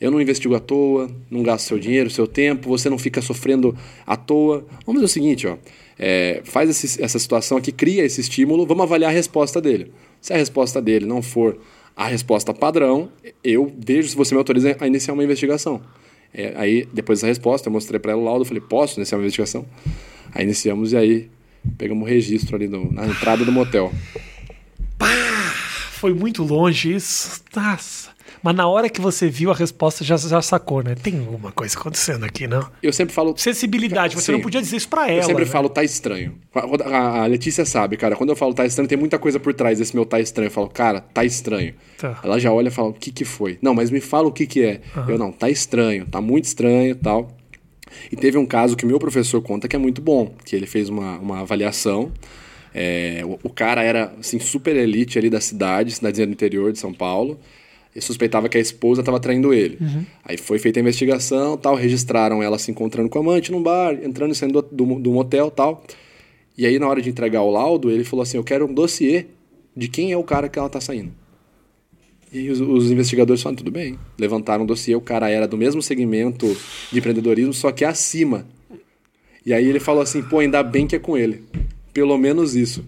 eu 0.00 0.10
não 0.10 0.20
investigo 0.20 0.54
à 0.54 0.60
toa, 0.60 1.10
não 1.30 1.42
gasto 1.42 1.66
seu 1.66 1.78
dinheiro, 1.78 2.08
seu 2.08 2.26
tempo, 2.26 2.68
você 2.68 2.88
não 2.88 2.98
fica 2.98 3.20
sofrendo 3.20 3.76
à 4.06 4.16
toa. 4.16 4.64
Vamos 4.86 5.00
fazer 5.00 5.04
o 5.04 5.08
seguinte, 5.08 5.46
ó. 5.46 5.56
É, 5.98 6.40
faz 6.44 6.70
esse, 6.70 7.02
essa 7.02 7.18
situação 7.18 7.58
aqui, 7.58 7.72
cria 7.72 8.04
esse 8.04 8.20
estímulo, 8.20 8.64
vamos 8.64 8.84
avaliar 8.84 9.10
a 9.10 9.14
resposta 9.14 9.60
dele. 9.60 9.90
Se 10.20 10.32
a 10.32 10.36
resposta 10.36 10.80
dele 10.80 11.04
não 11.04 11.20
for 11.20 11.58
a 11.96 12.06
resposta 12.06 12.54
padrão, 12.54 13.10
eu 13.42 13.72
vejo 13.76 14.08
se 14.08 14.16
você 14.16 14.32
me 14.32 14.38
autoriza 14.38 14.76
a 14.78 14.86
iniciar 14.86 15.14
uma 15.14 15.24
investigação. 15.24 15.80
É, 16.32 16.52
aí, 16.56 16.86
depois 16.92 17.18
dessa 17.18 17.26
resposta, 17.26 17.68
eu 17.68 17.72
mostrei 17.72 17.98
para 17.98 18.12
ela 18.12 18.20
o 18.20 18.24
laudo, 18.24 18.44
falei, 18.44 18.62
posso 18.62 19.00
iniciar 19.00 19.18
uma 19.18 19.22
investigação? 19.22 19.66
Aí 20.32 20.44
iniciamos 20.44 20.92
e 20.92 20.96
aí 20.96 21.30
pegamos 21.76 22.06
o 22.06 22.08
registro 22.08 22.54
ali 22.54 22.68
no, 22.68 22.92
na 22.92 23.06
entrada 23.06 23.44
do 23.44 23.50
motel. 23.50 23.92
Pá, 24.96 25.08
foi 25.92 26.14
muito 26.14 26.44
longe 26.44 26.94
isso. 26.94 27.42
Nossa. 27.56 28.17
Mas 28.42 28.54
na 28.54 28.66
hora 28.68 28.88
que 28.88 29.00
você 29.00 29.28
viu 29.28 29.50
a 29.50 29.54
resposta, 29.54 30.04
já, 30.04 30.16
já 30.16 30.40
sacou, 30.40 30.82
né? 30.82 30.94
Tem 30.94 31.18
alguma 31.18 31.52
coisa 31.52 31.78
acontecendo 31.78 32.24
aqui, 32.24 32.46
não? 32.46 32.68
Eu 32.82 32.92
sempre 32.92 33.14
falo. 33.14 33.34
Sensibilidade, 33.36 34.14
você 34.14 34.26
Sim. 34.26 34.32
não 34.32 34.40
podia 34.40 34.60
dizer 34.60 34.76
isso 34.76 34.88
pra 34.88 35.08
ela. 35.08 35.20
Eu 35.20 35.24
sempre 35.24 35.44
né? 35.44 35.50
falo, 35.50 35.68
tá 35.68 35.82
estranho. 35.82 36.34
A, 36.84 37.26
Letícia 37.26 37.64
sabe, 37.64 37.96
cara, 37.96 38.16
quando 38.16 38.30
eu 38.30 38.36
falo 38.36 38.54
tá 38.54 38.64
estranho, 38.64 38.88
tem 38.88 38.98
muita 38.98 39.18
coisa 39.18 39.38
por 39.38 39.52
trás 39.54 39.78
desse 39.78 39.94
meu 39.94 40.04
tá 40.04 40.20
estranho. 40.20 40.48
Eu 40.48 40.52
falo, 40.52 40.68
cara, 40.68 41.00
tá 41.00 41.24
estranho. 41.24 41.74
Tá. 41.96 42.20
Ela 42.22 42.38
já 42.38 42.52
olha 42.52 42.68
e 42.68 42.70
fala, 42.70 42.88
o 42.88 42.94
que 42.94 43.10
que 43.10 43.24
foi? 43.24 43.58
Não, 43.60 43.74
mas 43.74 43.90
me 43.90 44.00
fala 44.00 44.28
o 44.28 44.32
que 44.32 44.46
que 44.46 44.62
é. 44.62 44.80
Uhum. 44.96 45.10
Eu 45.10 45.18
não, 45.18 45.32
tá 45.32 45.50
estranho, 45.50 46.06
tá 46.06 46.20
muito 46.20 46.44
estranho 46.44 46.94
tal. 46.96 47.28
E 48.12 48.16
teve 48.16 48.36
um 48.38 48.46
caso 48.46 48.76
que 48.76 48.84
o 48.84 48.88
meu 48.88 48.98
professor 48.98 49.40
conta 49.42 49.66
que 49.66 49.74
é 49.74 49.78
muito 49.78 50.00
bom, 50.02 50.34
que 50.44 50.54
ele 50.54 50.66
fez 50.66 50.88
uma, 50.88 51.18
uma 51.18 51.40
avaliação. 51.40 52.12
É, 52.74 53.22
o, 53.24 53.38
o, 53.44 53.50
cara 53.50 53.82
era 53.82 54.12
assim, 54.20 54.38
super 54.38 54.76
elite 54.76 55.18
ali 55.18 55.30
da 55.30 55.40
cidade, 55.40 55.90
cidadezinha 55.92 56.26
do 56.26 56.32
interior 56.32 56.70
de 56.70 56.78
São 56.78 56.92
Paulo 56.92 57.40
e 57.94 58.00
suspeitava 58.00 58.48
que 58.48 58.58
a 58.58 58.60
esposa 58.60 59.00
estava 59.00 59.18
traindo 59.18 59.52
ele. 59.52 59.78
Uhum. 59.80 60.04
Aí 60.24 60.36
foi 60.36 60.58
feita 60.58 60.78
a 60.78 60.82
investigação, 60.82 61.56
tal, 61.56 61.74
registraram 61.74 62.42
ela 62.42 62.58
se 62.58 62.70
encontrando 62.70 63.08
com 63.08 63.18
a 63.18 63.22
amante 63.22 63.50
num 63.50 63.62
bar, 63.62 63.94
entrando 64.02 64.32
e 64.32 64.34
saindo 64.34 64.62
do, 64.62 64.68
do, 64.84 65.00
do 65.00 65.12
motel, 65.12 65.50
tal. 65.50 65.82
E 66.56 66.66
aí 66.66 66.78
na 66.78 66.88
hora 66.88 67.00
de 67.00 67.08
entregar 67.08 67.42
o 67.42 67.50
laudo, 67.50 67.90
ele 67.90 68.04
falou 68.04 68.22
assim: 68.22 68.36
"Eu 68.36 68.44
quero 68.44 68.66
um 68.66 68.74
dossiê 68.74 69.26
de 69.76 69.88
quem 69.88 70.12
é 70.12 70.16
o 70.16 70.24
cara 70.24 70.48
que 70.48 70.58
ela 70.58 70.68
tá 70.68 70.80
saindo". 70.80 71.12
E 72.32 72.50
os, 72.50 72.60
os, 72.60 72.90
investigadores 72.90 73.42
falaram, 73.42 73.56
tudo 73.56 73.70
bem. 73.70 73.98
Levantaram 74.18 74.64
o 74.64 74.66
dossiê, 74.66 74.94
o 74.94 75.00
cara 75.00 75.30
era 75.30 75.48
do 75.48 75.56
mesmo 75.56 75.80
segmento 75.80 76.46
de 76.92 76.98
empreendedorismo, 76.98 77.54
só 77.54 77.72
que 77.72 77.84
acima. 77.84 78.46
E 79.44 79.52
aí 79.52 79.66
ele 79.66 79.80
falou 79.80 80.02
assim, 80.02 80.22
pô, 80.22 80.40
ainda 80.40 80.62
bem 80.62 80.86
que 80.86 80.94
é 80.94 80.98
com 80.98 81.16
ele. 81.16 81.42
Pelo 81.92 82.18
menos 82.18 82.54
isso. 82.54 82.84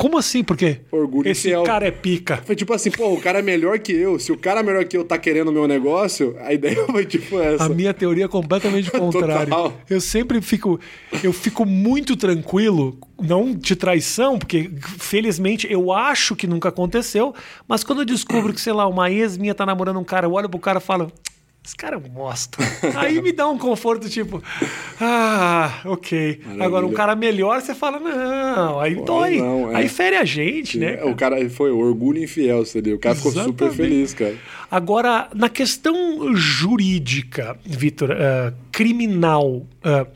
Como 0.00 0.16
assim? 0.16 0.42
Por 0.42 0.56
quê? 0.56 0.78
Orgulho 0.90 1.28
Esse 1.28 1.52
cara 1.62 1.86
é 1.86 1.90
pica. 1.90 2.38
Foi 2.46 2.56
tipo 2.56 2.72
assim, 2.72 2.90
pô, 2.90 3.12
o 3.12 3.20
cara 3.20 3.40
é 3.40 3.42
melhor 3.42 3.78
que 3.78 3.92
eu. 3.92 4.18
Se 4.18 4.32
o 4.32 4.38
cara 4.38 4.60
é 4.60 4.62
melhor 4.62 4.82
que 4.86 4.96
eu 4.96 5.04
tá 5.04 5.18
querendo 5.18 5.48
o 5.48 5.52
meu 5.52 5.68
negócio, 5.68 6.34
a 6.40 6.54
ideia 6.54 6.84
foi 6.90 7.04
tipo 7.04 7.38
essa. 7.38 7.64
A 7.64 7.68
minha 7.68 7.92
teoria 7.92 8.24
é 8.24 8.28
completamente 8.28 8.90
contrária. 8.98 9.52
eu 9.90 10.00
sempre 10.00 10.40
fico. 10.40 10.80
Eu 11.22 11.34
fico 11.34 11.66
muito 11.66 12.16
tranquilo, 12.16 12.98
não 13.20 13.54
de 13.54 13.76
traição, 13.76 14.38
porque 14.38 14.70
felizmente 14.98 15.70
eu 15.70 15.92
acho 15.92 16.34
que 16.34 16.46
nunca 16.46 16.70
aconteceu, 16.70 17.34
mas 17.68 17.84
quando 17.84 18.00
eu 18.00 18.06
descubro 18.06 18.54
que, 18.54 18.60
sei 18.60 18.72
lá, 18.72 18.86
uma 18.86 19.10
ex 19.10 19.36
minha 19.36 19.54
tá 19.54 19.66
namorando 19.66 20.00
um 20.00 20.04
cara, 20.04 20.26
eu 20.26 20.32
olho 20.32 20.48
pro 20.48 20.58
cara 20.58 20.78
e 20.78 20.82
falo. 20.82 21.12
Esse 21.62 21.76
cara 21.76 21.96
é 21.96 21.98
um 21.98 22.00
bosta. 22.00 22.58
Aí 22.96 23.20
me 23.20 23.32
dá 23.32 23.46
um 23.46 23.58
conforto, 23.58 24.08
tipo, 24.08 24.42
ah, 25.00 25.80
ok. 25.84 26.40
Maravilha. 26.42 26.64
Agora, 26.64 26.86
um 26.86 26.92
cara 26.92 27.14
melhor, 27.14 27.60
você 27.60 27.74
fala, 27.74 28.00
não, 28.00 28.80
aí 28.80 28.94
Pô, 28.96 29.04
dói. 29.04 29.36
Não, 29.36 29.70
é. 29.70 29.76
Aí 29.76 29.88
fere 29.88 30.16
a 30.16 30.24
gente, 30.24 30.78
né? 30.78 30.96
Cara? 30.96 31.10
O 31.10 31.14
cara 31.14 31.50
foi 31.50 31.70
orgulho 31.70 32.22
infiel, 32.22 32.64
seria. 32.64 32.94
O 32.94 32.98
cara 32.98 33.14
Exatamente. 33.14 33.52
ficou 33.52 33.68
super 33.68 33.76
feliz, 33.76 34.14
cara. 34.14 34.36
Agora, 34.70 35.28
na 35.34 35.50
questão 35.50 36.34
jurídica, 36.34 37.58
Vitor, 37.64 38.10
uh, 38.10 38.54
criminal. 38.72 39.66
Uh, 39.84 40.06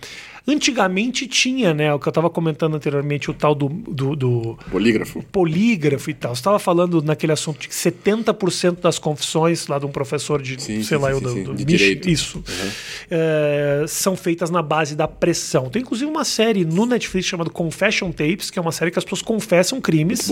Antigamente 0.47 1.27
tinha, 1.27 1.73
né? 1.73 1.95
O 1.95 1.99
que 1.99 2.07
eu 2.07 2.11
estava 2.11 2.29
comentando 2.29 2.75
anteriormente, 2.75 3.31
o 3.31 3.35
tal 3.35 3.55
do, 3.55 3.69
do, 3.69 4.15
do 4.15 4.59
polígrafo. 4.71 5.23
Polígrafo 5.33 6.11
e 6.11 6.15
tal. 6.15 6.35
Você 6.35 6.41
estava 6.41 6.59
falando 6.59 7.01
naquele 7.01 7.33
assunto 7.33 7.61
de 7.61 7.69
que 7.69 7.75
70% 7.75 8.81
das 8.81 8.99
confissões 8.99 9.67
lá 9.69 9.79
de 9.79 9.87
um 9.87 9.91
professor 9.91 10.43
de, 10.43 10.61
sim, 10.61 10.83
sei 10.83 10.99
sim, 10.99 11.03
lá, 11.03 11.09
sim, 11.09 11.15
eu, 11.15 11.21
do, 11.21 11.45
do, 11.45 11.55
de 11.55 11.65
direito. 11.65 12.11
Isso. 12.11 12.39
Uhum. 12.39 12.71
É, 13.11 13.85
são 13.89 14.15
feitas 14.15 14.51
na 14.51 14.61
base 14.61 14.95
da 14.95 15.09
pressão. 15.09 15.71
Tem 15.71 15.81
inclusive 15.81 16.11
uma 16.11 16.25
série 16.25 16.63
no 16.63 16.85
Netflix 16.85 17.27
chamada 17.27 17.49
Confession 17.49 18.13
Tapes, 18.13 18.51
que 18.51 18.59
é 18.59 18.63
uma 18.63 18.73
série 18.73 18.91
que 18.91 18.99
as 18.99 19.05
pessoas 19.05 19.23
confessam 19.23 19.81
crimes 19.81 20.31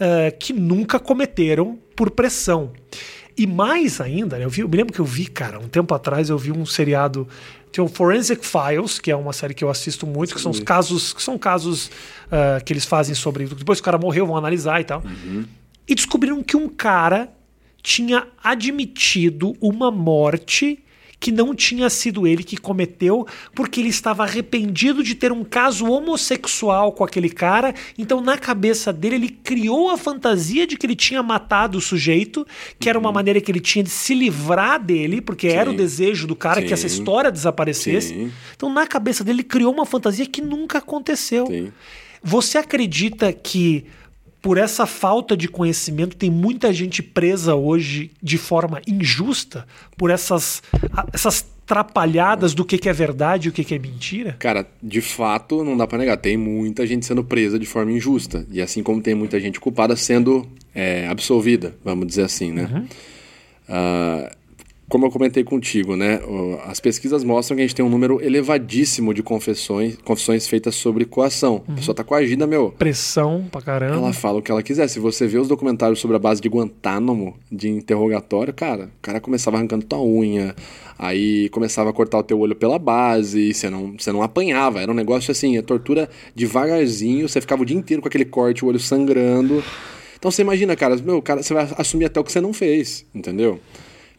é, 0.00 0.30
que 0.30 0.54
nunca 0.54 0.98
cometeram 0.98 1.78
por 1.94 2.10
pressão. 2.10 2.72
E 3.36 3.46
mais 3.46 4.00
ainda, 4.00 4.38
né, 4.38 4.44
eu, 4.44 4.50
vi, 4.50 4.60
eu 4.60 4.68
me 4.68 4.76
lembro 4.76 4.92
que 4.92 5.00
eu 5.00 5.04
vi, 5.04 5.26
cara, 5.26 5.58
um 5.58 5.68
tempo 5.68 5.94
atrás 5.94 6.28
eu 6.28 6.36
vi 6.36 6.52
um 6.52 6.66
seriado 6.66 7.26
tem 7.72 7.82
o 7.82 7.88
Forensic 7.88 8.44
Files, 8.46 8.98
que 8.98 9.10
é 9.10 9.16
uma 9.16 9.32
série 9.32 9.54
que 9.54 9.64
eu 9.64 9.70
assisto 9.70 10.06
muito, 10.06 10.34
que 10.34 10.40
são 10.40 10.50
os 10.50 10.60
casos 10.60 11.12
que 11.12 11.22
são 11.22 11.38
casos 11.38 11.86
uh, 11.86 12.62
que 12.64 12.72
eles 12.72 12.84
fazem 12.84 13.14
sobre 13.14 13.46
depois 13.46 13.78
que 13.78 13.82
o 13.82 13.84
cara 13.86 13.98
morreu 13.98 14.26
vão 14.26 14.36
analisar 14.36 14.80
e 14.80 14.84
tal. 14.84 15.02
Uhum. 15.02 15.44
e 15.88 15.94
descobriram 15.94 16.42
que 16.42 16.56
um 16.56 16.68
cara 16.68 17.32
tinha 17.82 18.26
admitido 18.42 19.56
uma 19.60 19.90
morte 19.90 20.84
que 21.22 21.30
não 21.30 21.54
tinha 21.54 21.88
sido 21.88 22.26
ele 22.26 22.42
que 22.42 22.56
cometeu, 22.56 23.24
porque 23.54 23.78
ele 23.78 23.90
estava 23.90 24.24
arrependido 24.24 25.04
de 25.04 25.14
ter 25.14 25.30
um 25.30 25.44
caso 25.44 25.86
homossexual 25.86 26.90
com 26.90 27.04
aquele 27.04 27.30
cara. 27.30 27.72
Então, 27.96 28.20
na 28.20 28.36
cabeça 28.36 28.92
dele, 28.92 29.14
ele 29.14 29.28
criou 29.28 29.90
a 29.90 29.96
fantasia 29.96 30.66
de 30.66 30.76
que 30.76 30.84
ele 30.84 30.96
tinha 30.96 31.22
matado 31.22 31.78
o 31.78 31.80
sujeito, 31.80 32.44
que 32.76 32.88
era 32.88 32.98
uma 32.98 33.10
uhum. 33.10 33.14
maneira 33.14 33.40
que 33.40 33.52
ele 33.52 33.60
tinha 33.60 33.84
de 33.84 33.90
se 33.90 34.14
livrar 34.14 34.82
dele, 34.82 35.20
porque 35.20 35.48
Sim. 35.48 35.56
era 35.56 35.70
o 35.70 35.76
desejo 35.76 36.26
do 36.26 36.34
cara 36.34 36.60
Sim. 36.60 36.66
que 36.66 36.74
essa 36.74 36.88
história 36.88 37.30
desaparecesse. 37.30 38.08
Sim. 38.08 38.32
Então, 38.56 38.68
na 38.68 38.84
cabeça 38.84 39.22
dele, 39.22 39.42
ele 39.42 39.44
criou 39.44 39.72
uma 39.72 39.86
fantasia 39.86 40.26
que 40.26 40.42
nunca 40.42 40.78
aconteceu. 40.78 41.46
Você 42.20 42.58
acredita 42.58 43.32
que 43.32 43.84
por 44.42 44.58
essa 44.58 44.84
falta 44.84 45.36
de 45.36 45.46
conhecimento, 45.46 46.16
tem 46.16 46.28
muita 46.28 46.72
gente 46.72 47.00
presa 47.00 47.54
hoje 47.54 48.10
de 48.20 48.36
forma 48.36 48.82
injusta 48.86 49.64
por 49.96 50.10
essas, 50.10 50.60
essas 51.12 51.46
trapalhadas 51.64 52.52
do 52.52 52.64
que, 52.64 52.76
que 52.76 52.88
é 52.88 52.92
verdade 52.92 53.46
e 53.46 53.50
o 53.50 53.52
que, 53.52 53.62
que 53.62 53.74
é 53.74 53.78
mentira? 53.78 54.34
Cara, 54.40 54.66
de 54.82 55.00
fato, 55.00 55.62
não 55.62 55.76
dá 55.76 55.86
para 55.86 55.98
negar. 55.98 56.16
Tem 56.16 56.36
muita 56.36 56.84
gente 56.84 57.06
sendo 57.06 57.22
presa 57.22 57.56
de 57.56 57.66
forma 57.66 57.92
injusta. 57.92 58.44
E 58.50 58.60
assim 58.60 58.82
como 58.82 59.00
tem 59.00 59.14
muita 59.14 59.38
gente 59.38 59.60
culpada 59.60 59.94
sendo 59.94 60.44
é, 60.74 61.06
absolvida, 61.06 61.76
vamos 61.84 62.08
dizer 62.08 62.24
assim, 62.24 62.50
né? 62.50 62.68
Uhum. 62.70 62.86
Uh, 63.68 64.41
como 64.92 65.06
eu 65.06 65.10
comentei 65.10 65.42
contigo, 65.42 65.96
né, 65.96 66.20
as 66.66 66.78
pesquisas 66.78 67.24
mostram 67.24 67.56
que 67.56 67.62
a 67.62 67.66
gente 67.66 67.74
tem 67.74 67.82
um 67.82 67.88
número 67.88 68.22
elevadíssimo 68.22 69.14
de 69.14 69.22
confissões, 69.22 69.96
confissões 70.04 70.46
feitas 70.46 70.74
sobre 70.74 71.06
coação. 71.06 71.62
Uhum. 71.66 71.72
A 71.72 71.76
pessoa 71.76 71.94
tá 71.94 72.04
coagida, 72.04 72.46
meu. 72.46 72.72
Pressão 72.72 73.46
pra 73.50 73.62
caramba. 73.62 73.96
Ela 73.96 74.12
fala 74.12 74.40
o 74.40 74.42
que 74.42 74.50
ela 74.50 74.62
quiser. 74.62 74.86
Se 74.88 75.00
você 75.00 75.26
vê 75.26 75.38
os 75.38 75.48
documentários 75.48 75.98
sobre 75.98 76.14
a 76.18 76.18
base 76.18 76.42
de 76.42 76.48
Guantánamo, 76.50 77.34
de 77.50 77.70
interrogatório, 77.70 78.52
cara, 78.52 78.90
o 78.98 79.00
cara 79.00 79.18
começava 79.18 79.56
arrancando 79.56 79.86
tua 79.86 80.02
unha, 80.02 80.54
aí 80.98 81.48
começava 81.48 81.88
a 81.88 81.92
cortar 81.94 82.18
o 82.18 82.22
teu 82.22 82.38
olho 82.38 82.54
pela 82.54 82.78
base, 82.78 83.40
e 83.48 83.54
você 83.54 83.70
não, 83.70 83.94
você 83.98 84.12
não 84.12 84.22
apanhava. 84.22 84.82
Era 84.82 84.92
um 84.92 84.94
negócio 84.94 85.32
assim, 85.32 85.56
a 85.56 85.62
tortura 85.62 86.06
devagarzinho, 86.34 87.26
você 87.26 87.40
ficava 87.40 87.62
o 87.62 87.64
dia 87.64 87.78
inteiro 87.78 88.02
com 88.02 88.08
aquele 88.08 88.26
corte, 88.26 88.62
o 88.62 88.68
olho 88.68 88.78
sangrando. 88.78 89.64
Então 90.18 90.30
você 90.30 90.42
imagina, 90.42 90.76
cara, 90.76 90.94
meu, 90.96 91.22
cara, 91.22 91.42
você 91.42 91.54
vai 91.54 91.66
assumir 91.78 92.04
até 92.04 92.20
o 92.20 92.24
que 92.24 92.30
você 92.30 92.42
não 92.42 92.52
fez, 92.52 93.06
entendeu? 93.14 93.58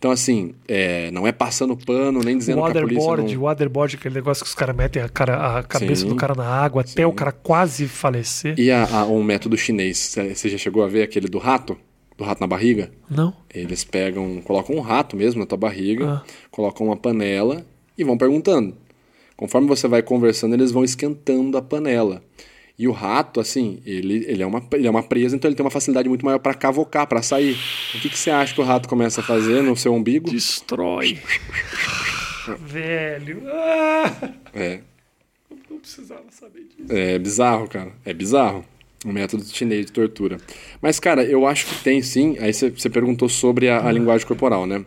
Então, 0.04 0.12
assim, 0.12 0.54
é, 0.68 1.10
não 1.12 1.26
é 1.26 1.32
passando 1.32 1.78
pano, 1.78 2.20
nem 2.20 2.38
dizendo 2.38 2.60
o 2.60 2.66
que 2.70 2.78
a 2.78 2.82
polícia 2.82 3.16
não... 3.16 3.24
O 3.38 3.44
waterboard, 3.44 3.96
aquele 3.96 4.16
negócio 4.16 4.44
que 4.44 4.50
os 4.50 4.54
caras 4.54 4.76
metem 4.76 5.02
a, 5.02 5.08
cara, 5.08 5.60
a 5.60 5.64
cabeça 5.64 6.02
sim, 6.02 6.10
do 6.10 6.16
cara 6.18 6.36
na 6.36 6.46
água 6.46 6.82
até 6.82 7.04
sim. 7.04 7.06
o 7.06 7.14
cara 7.14 7.32
quase 7.32 7.88
falecer. 7.88 8.60
E 8.60 8.70
a, 8.70 8.84
a, 8.84 9.06
um 9.06 9.24
método 9.24 9.56
chinês, 9.56 10.14
você 10.36 10.50
já 10.50 10.58
chegou 10.58 10.84
a 10.84 10.90
ver 10.90 11.04
aquele 11.04 11.30
do 11.30 11.38
rato? 11.38 11.78
Do 12.18 12.26
rato 12.26 12.42
na 12.42 12.48
barriga? 12.48 12.92
Não. 13.10 13.34
Eles 13.50 13.86
pegam, 13.86 14.42
colocam 14.42 14.76
um 14.76 14.82
rato 14.82 15.16
mesmo 15.16 15.40
na 15.40 15.46
tua 15.46 15.58
barriga, 15.58 16.06
ah. 16.06 16.24
colocam 16.52 16.88
uma 16.88 16.98
panela 16.98 17.66
e 17.98 18.04
vão 18.04 18.18
perguntando. 18.18 18.76
Conforme 19.38 19.70
você 19.70 19.88
vai 19.88 20.02
conversando, 20.02 20.54
eles 20.54 20.74
vão 20.74 20.84
esquentando 20.84 21.58
a 21.58 21.62
panela. 21.62 22.22
E 22.84 22.88
o 22.90 22.92
rato, 22.92 23.40
assim, 23.40 23.80
ele, 23.86 24.26
ele, 24.28 24.44
é 24.44 24.46
uma, 24.46 24.62
ele 24.74 24.86
é 24.86 24.90
uma 24.90 25.02
presa, 25.02 25.38
então 25.38 25.48
ele 25.48 25.56
tem 25.56 25.64
uma 25.64 25.72
facilidade 25.72 26.10
muito 26.10 26.26
maior 26.26 26.38
para 26.38 26.54
cavocar, 26.54 27.08
para 27.08 27.22
sair. 27.22 27.56
O 27.96 28.02
que, 28.02 28.10
que 28.10 28.20
você 28.20 28.30
acha 28.30 28.54
que 28.54 28.60
o 28.60 28.64
rato 28.66 28.90
começa 28.90 29.22
a 29.22 29.24
fazer 29.24 29.64
no 29.64 29.74
seu 29.78 29.94
umbigo? 29.94 30.30
Destrói. 30.30 31.18
Velho. 32.60 33.42
Ah! 33.48 34.34
É. 34.54 34.82
Não 35.70 35.80
precisava 35.80 36.26
saber 36.30 36.64
disso. 36.64 36.92
É 36.92 37.18
bizarro, 37.18 37.70
cara. 37.70 37.94
É 38.04 38.14
bizarro. 38.14 38.66
Um 39.06 39.14
método 39.14 39.46
chinês 39.46 39.86
de 39.86 39.94
tortura. 39.94 40.36
Mas, 40.82 41.00
cara, 41.00 41.24
eu 41.24 41.48
acho 41.48 41.68
que 41.68 41.82
tem 41.86 42.02
sim. 42.02 42.36
Aí 42.38 42.52
você 42.52 42.90
perguntou 42.90 43.30
sobre 43.30 43.70
a, 43.70 43.88
a, 43.88 43.92
linguagem 43.94 44.28
corporal, 44.28 44.66
né? 44.66 44.84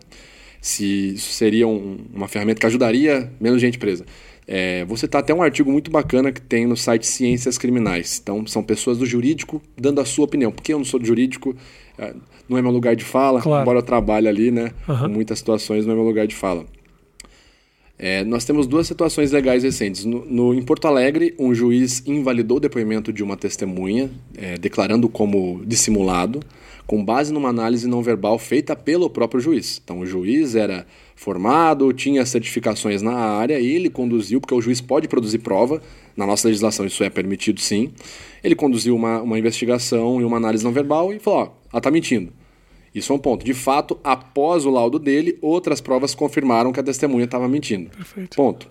Se 0.61 1.15
isso 1.15 1.33
seria 1.33 1.67
um, 1.67 1.97
uma 2.13 2.27
ferramenta 2.27 2.59
que 2.59 2.67
ajudaria 2.67 3.33
menos 3.41 3.59
gente 3.59 3.79
presa. 3.79 4.05
É, 4.47 4.85
você 4.85 5.07
tá 5.07 5.19
até 5.19 5.33
um 5.33 5.41
artigo 5.41 5.69
muito 5.69 5.91
bacana 5.91 6.31
que 6.31 6.41
tem 6.41 6.65
no 6.65 6.77
site 6.77 7.05
Ciências 7.05 7.57
Criminais. 7.57 8.19
Então, 8.21 8.47
são 8.47 8.63
pessoas 8.63 8.97
do 8.97 9.05
jurídico 9.05 9.61
dando 9.75 9.99
a 9.99 10.05
sua 10.05 10.23
opinião. 10.23 10.51
Porque 10.51 10.73
eu 10.73 10.77
não 10.77 10.85
sou 10.85 10.99
do 10.99 11.05
jurídico, 11.05 11.53
é, 11.97 12.13
não 12.47 12.57
é 12.57 12.61
meu 12.61 12.71
lugar 12.71 12.95
de 12.95 13.03
fala, 13.03 13.41
claro. 13.41 13.61
embora 13.61 13.79
eu 13.79 13.83
trabalhe 13.83 14.27
ali, 14.27 14.49
né? 14.49 14.71
Uhum. 14.87 15.09
Muitas 15.09 15.39
situações 15.39 15.85
não 15.85 15.91
é 15.91 15.95
meu 15.95 16.05
lugar 16.05 16.25
de 16.25 16.35
fala. 16.35 16.65
É, 17.99 18.23
nós 18.23 18.45
temos 18.45 18.67
duas 18.67 18.87
situações 18.87 19.31
legais 19.31 19.63
recentes. 19.63 20.05
No, 20.05 20.23
no, 20.23 20.53
em 20.53 20.61
Porto 20.61 20.87
Alegre, 20.87 21.33
um 21.37 21.53
juiz 21.53 22.03
invalidou 22.05 22.57
o 22.57 22.59
depoimento 22.59 23.11
de 23.11 23.23
uma 23.23 23.35
testemunha, 23.35 24.09
é, 24.37 24.57
declarando 24.57 25.09
como 25.09 25.61
dissimulado, 25.65 26.39
com 26.87 27.03
base 27.03 27.33
numa 27.33 27.49
análise 27.49 27.87
não 27.87 28.01
verbal 28.01 28.39
feita 28.39 28.75
pelo 28.75 29.09
próprio 29.09 29.41
juiz. 29.41 29.79
Então, 29.83 29.99
o 29.99 30.05
juiz 30.05 30.55
era 30.55 30.87
formado, 31.15 31.91
tinha 31.91 32.25
certificações 32.25 33.01
na 33.01 33.13
área, 33.13 33.59
ele 33.59 33.89
conduziu, 33.89 34.39
porque 34.39 34.53
o 34.53 34.61
juiz 34.61 34.79
pode 34.79 35.07
produzir 35.07 35.39
prova, 35.39 35.81
na 36.15 36.25
nossa 36.25 36.47
legislação 36.47 36.85
isso 36.85 37.03
é 37.03 37.09
permitido 37.09 37.59
sim. 37.59 37.91
Ele 38.43 38.55
conduziu 38.55 38.95
uma, 38.95 39.21
uma 39.21 39.37
investigação 39.37 40.21
e 40.21 40.23
uma 40.23 40.37
análise 40.37 40.63
não 40.63 40.71
verbal 40.71 41.13
e 41.13 41.19
falou: 41.19 41.39
ó, 41.39 41.43
ela 41.43 41.79
está 41.79 41.91
mentindo. 41.91 42.31
Isso 42.95 43.11
é 43.11 43.15
um 43.15 43.19
ponto. 43.19 43.45
De 43.45 43.53
fato, 43.53 43.99
após 44.03 44.65
o 44.65 44.71
laudo 44.71 44.97
dele, 44.97 45.37
outras 45.41 45.81
provas 45.81 46.15
confirmaram 46.15 46.71
que 46.71 46.79
a 46.79 46.83
testemunha 46.83 47.25
estava 47.25 47.47
mentindo. 47.47 47.89
Perfeito. 47.91 48.35
Ponto. 48.35 48.67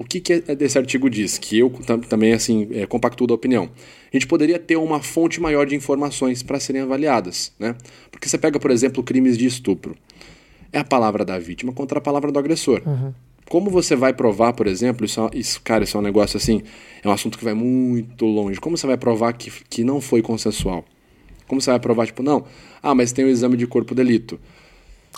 O 0.00 0.04
que, 0.04 0.18
que 0.18 0.40
desse 0.56 0.78
artigo 0.78 1.10
diz? 1.10 1.36
Que 1.36 1.58
eu 1.58 1.70
também 2.08 2.32
assim 2.32 2.66
é, 2.72 2.86
compactuo 2.86 3.26
da 3.26 3.34
opinião. 3.34 3.68
A 4.10 4.16
gente 4.16 4.26
poderia 4.26 4.58
ter 4.58 4.76
uma 4.76 5.02
fonte 5.02 5.38
maior 5.38 5.66
de 5.66 5.76
informações 5.76 6.42
para 6.42 6.58
serem 6.58 6.80
avaliadas, 6.80 7.52
né? 7.58 7.76
Porque 8.10 8.26
você 8.26 8.38
pega, 8.38 8.58
por 8.58 8.70
exemplo, 8.70 9.02
crimes 9.02 9.36
de 9.36 9.44
estupro 9.44 9.94
é 10.72 10.78
a 10.78 10.84
palavra 10.84 11.22
da 11.22 11.38
vítima 11.38 11.70
contra 11.70 11.98
a 11.98 12.00
palavra 12.00 12.32
do 12.32 12.38
agressor. 12.38 12.80
Uhum. 12.86 13.12
Como 13.46 13.68
você 13.68 13.94
vai 13.94 14.14
provar, 14.14 14.54
por 14.54 14.66
exemplo, 14.66 15.04
isso, 15.04 15.20
é 15.20 15.36
isso, 15.36 15.60
cara, 15.62 15.84
isso 15.84 15.98
é 15.98 16.00
um 16.00 16.02
negócio 16.02 16.38
assim, 16.38 16.62
é 17.04 17.06
um 17.06 17.12
assunto 17.12 17.36
que 17.36 17.44
vai 17.44 17.52
muito 17.52 18.24
longe. 18.24 18.58
Como 18.58 18.78
você 18.78 18.86
vai 18.86 18.96
provar 18.96 19.34
que, 19.34 19.52
que 19.68 19.84
não 19.84 20.00
foi 20.00 20.22
consensual? 20.22 20.82
Como 21.46 21.60
você 21.60 21.70
vai 21.70 21.80
provar, 21.80 22.06
tipo, 22.06 22.22
não, 22.22 22.46
ah, 22.82 22.94
mas 22.94 23.12
tem 23.12 23.24
o 23.24 23.28
exame 23.28 23.58
de 23.58 23.66
corpo 23.66 23.94
delito. 23.94 24.40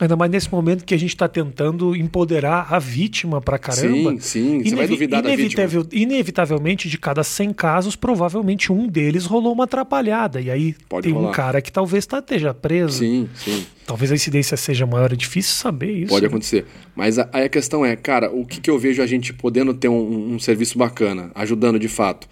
Ainda 0.02 0.16
mais 0.16 0.32
nesse 0.32 0.50
momento 0.50 0.84
que 0.84 0.92
a 0.92 0.98
gente 0.98 1.10
está 1.10 1.28
tentando 1.28 1.94
empoderar 1.94 2.66
a 2.74 2.80
vítima 2.80 3.40
pra 3.40 3.56
caramba. 3.56 4.10
Sim, 4.18 4.18
sim. 4.58 4.64
Você 4.64 4.74
vai 4.74 4.88
duvidar 4.88 5.22
da 5.22 5.36
vítima. 5.36 5.62
Inevitavelmente, 5.92 6.88
de 6.88 6.98
cada 6.98 7.22
100 7.22 7.52
casos, 7.52 7.94
provavelmente 7.94 8.72
um 8.72 8.88
deles 8.88 9.26
rolou 9.26 9.52
uma 9.52 9.62
atrapalhada. 9.62 10.40
E 10.40 10.50
aí 10.50 10.74
Pode 10.88 11.04
tem 11.04 11.12
rolar. 11.12 11.28
um 11.28 11.32
cara 11.32 11.62
que 11.62 11.70
talvez 11.70 12.04
tá, 12.04 12.18
esteja 12.18 12.52
preso. 12.52 12.98
Sim, 12.98 13.28
sim. 13.36 13.64
Talvez 13.86 14.10
a 14.10 14.16
incidência 14.16 14.56
seja 14.56 14.84
maior. 14.86 15.12
É 15.12 15.14
difícil 15.14 15.54
saber 15.54 15.92
isso. 15.92 16.08
Pode 16.08 16.22
né? 16.22 16.26
acontecer. 16.26 16.66
Mas 16.96 17.20
aí 17.20 17.44
a 17.44 17.48
questão 17.48 17.86
é, 17.86 17.94
cara, 17.94 18.28
o 18.28 18.44
que, 18.44 18.60
que 18.60 18.68
eu 18.68 18.80
vejo 18.80 19.00
a 19.00 19.06
gente 19.06 19.32
podendo 19.32 19.72
ter 19.72 19.86
um, 19.86 20.34
um 20.34 20.38
serviço 20.40 20.76
bacana, 20.76 21.30
ajudando 21.32 21.78
de 21.78 21.86
fato? 21.86 22.28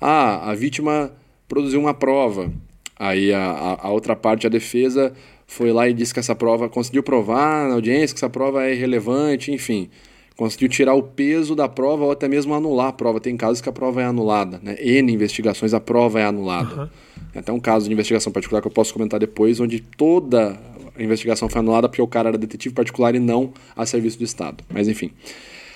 Ah, 0.00 0.50
a 0.50 0.54
vítima 0.56 1.12
produziu 1.46 1.78
uma 1.78 1.94
prova. 1.94 2.52
Aí 2.98 3.32
a, 3.32 3.44
a, 3.44 3.86
a 3.86 3.90
outra 3.90 4.16
parte, 4.16 4.44
a 4.44 4.50
defesa 4.50 5.12
foi 5.46 5.72
lá 5.72 5.88
e 5.88 5.92
disse 5.92 6.12
que 6.14 6.20
essa 6.20 6.34
prova 6.34 6.68
conseguiu 6.68 7.02
provar 7.02 7.68
na 7.68 7.74
audiência 7.74 8.14
que 8.14 8.18
essa 8.18 8.30
prova 8.30 8.64
é 8.64 8.74
irrelevante, 8.74 9.52
enfim, 9.52 9.88
conseguiu 10.36 10.68
tirar 10.68 10.94
o 10.94 11.02
peso 11.02 11.54
da 11.54 11.68
prova 11.68 12.04
ou 12.04 12.10
até 12.10 12.28
mesmo 12.28 12.54
anular 12.54 12.88
a 12.88 12.92
prova. 12.92 13.20
Tem 13.20 13.36
casos 13.36 13.60
que 13.60 13.68
a 13.68 13.72
prova 13.72 14.02
é 14.02 14.04
anulada, 14.04 14.60
né? 14.62 14.76
N 14.80 15.12
investigações 15.12 15.74
a 15.74 15.80
prova 15.80 16.20
é 16.20 16.24
anulada. 16.24 16.82
Uhum. 16.82 16.88
Tem 17.32 17.40
até 17.40 17.52
um 17.52 17.60
caso 17.60 17.86
de 17.86 17.92
investigação 17.92 18.32
particular 18.32 18.60
que 18.60 18.68
eu 18.68 18.72
posso 18.72 18.92
comentar 18.92 19.20
depois, 19.20 19.60
onde 19.60 19.80
toda 19.80 20.58
a 20.96 21.02
investigação 21.02 21.48
foi 21.48 21.60
anulada 21.60 21.88
porque 21.88 22.02
o 22.02 22.06
cara 22.06 22.30
era 22.30 22.38
detetive 22.38 22.74
particular 22.74 23.14
e 23.14 23.18
não 23.18 23.52
a 23.76 23.86
serviço 23.86 24.18
do 24.18 24.24
Estado. 24.24 24.64
Mas 24.70 24.88
enfim. 24.88 25.10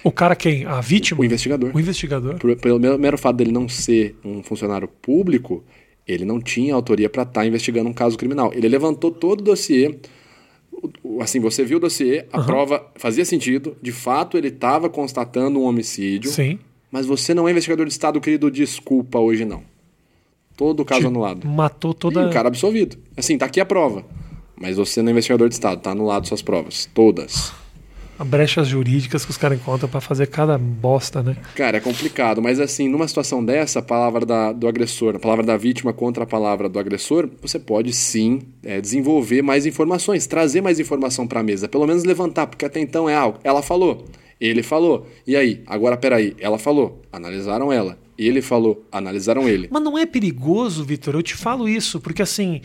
O 0.04 0.12
cara 0.12 0.36
quem? 0.36 0.64
A 0.66 0.80
vítima? 0.80 1.20
O 1.20 1.24
investigador. 1.24 1.70
O 1.74 1.80
investigador. 1.80 2.38
Por, 2.38 2.56
pelo 2.56 2.78
mero 2.78 3.18
fato 3.18 3.36
dele 3.36 3.50
não 3.50 3.68
ser 3.68 4.16
um 4.24 4.42
funcionário 4.42 4.86
público, 4.86 5.64
ele 6.06 6.24
não 6.24 6.40
tinha 6.40 6.74
autoria 6.74 7.08
para 7.08 7.22
estar 7.22 7.40
tá 7.40 7.46
investigando 7.46 7.88
um 7.88 7.92
caso 7.92 8.16
criminal. 8.16 8.52
Ele 8.54 8.68
levantou 8.68 9.10
todo 9.10 9.40
o 9.40 9.44
dossiê. 9.44 9.98
Assim, 11.20 11.40
você 11.40 11.64
viu 11.64 11.78
o 11.78 11.80
dossiê, 11.80 12.26
a 12.32 12.38
uhum. 12.38 12.46
prova 12.46 12.86
fazia 12.96 13.24
sentido. 13.24 13.76
De 13.82 13.92
fato, 13.92 14.36
ele 14.36 14.48
estava 14.48 14.88
constatando 14.88 15.58
um 15.58 15.64
homicídio. 15.64 16.30
Sim. 16.30 16.58
Mas 16.90 17.06
você 17.06 17.34
não 17.34 17.48
é 17.48 17.50
investigador 17.50 17.86
de 17.86 17.92
Estado, 17.92 18.20
querido. 18.20 18.50
Desculpa, 18.50 19.18
hoje 19.18 19.44
não. 19.44 19.62
Todo 20.56 20.80
o 20.80 20.84
caso 20.84 21.00
Te 21.00 21.06
anulado. 21.06 21.46
Matou 21.46 21.92
toda. 21.92 22.22
E 22.22 22.26
o 22.26 22.30
cara 22.30 22.48
absolvido. 22.48 22.96
Assim, 23.16 23.36
tá 23.36 23.46
aqui 23.46 23.60
a 23.60 23.66
prova. 23.66 24.04
Mas 24.58 24.76
você 24.76 25.02
não 25.02 25.08
é 25.08 25.12
investigador 25.12 25.48
de 25.48 25.54
Estado, 25.54 25.80
tá 25.80 25.90
anulado 25.90 26.26
suas 26.26 26.40
provas. 26.40 26.88
Todas 26.94 27.52
brechas 28.24 28.68
jurídicas 28.68 29.24
que 29.24 29.30
os 29.30 29.36
caras 29.36 29.58
encontram 29.58 29.88
para 29.88 30.00
fazer 30.00 30.26
cada 30.26 30.56
bosta, 30.56 31.22
né? 31.22 31.36
Cara, 31.54 31.76
é 31.76 31.80
complicado, 31.80 32.40
mas 32.40 32.60
assim, 32.60 32.88
numa 32.88 33.06
situação 33.06 33.44
dessa, 33.44 33.80
a 33.80 33.82
palavra 33.82 34.24
da, 34.24 34.52
do 34.52 34.66
agressor, 34.68 35.16
a 35.16 35.18
palavra 35.18 35.44
da 35.44 35.56
vítima 35.56 35.92
contra 35.92 36.24
a 36.24 36.26
palavra 36.26 36.68
do 36.68 36.78
agressor, 36.78 37.28
você 37.40 37.58
pode 37.58 37.92
sim 37.92 38.42
é, 38.64 38.80
desenvolver 38.80 39.42
mais 39.42 39.66
informações, 39.66 40.26
trazer 40.26 40.60
mais 40.60 40.80
informação 40.80 41.26
para 41.26 41.40
a 41.40 41.42
mesa, 41.42 41.68
pelo 41.68 41.86
menos 41.86 42.04
levantar, 42.04 42.46
porque 42.46 42.64
até 42.64 42.80
então 42.80 43.08
é 43.08 43.14
algo. 43.14 43.38
Ela 43.44 43.62
falou, 43.62 44.04
ele 44.40 44.62
falou, 44.62 45.06
e 45.26 45.36
aí? 45.36 45.62
Agora 45.66 45.96
peraí, 45.96 46.34
ela 46.38 46.58
falou, 46.58 47.02
analisaram 47.12 47.72
ela. 47.72 47.98
Ele 48.18 48.40
falou, 48.40 48.86
analisaram 48.90 49.48
ele. 49.48 49.68
Mas 49.70 49.82
não 49.82 49.98
é 49.98 50.06
perigoso, 50.06 50.84
Vitor? 50.84 51.14
Eu 51.14 51.22
te 51.22 51.34
falo 51.34 51.68
isso, 51.68 52.00
porque 52.00 52.22
assim, 52.22 52.60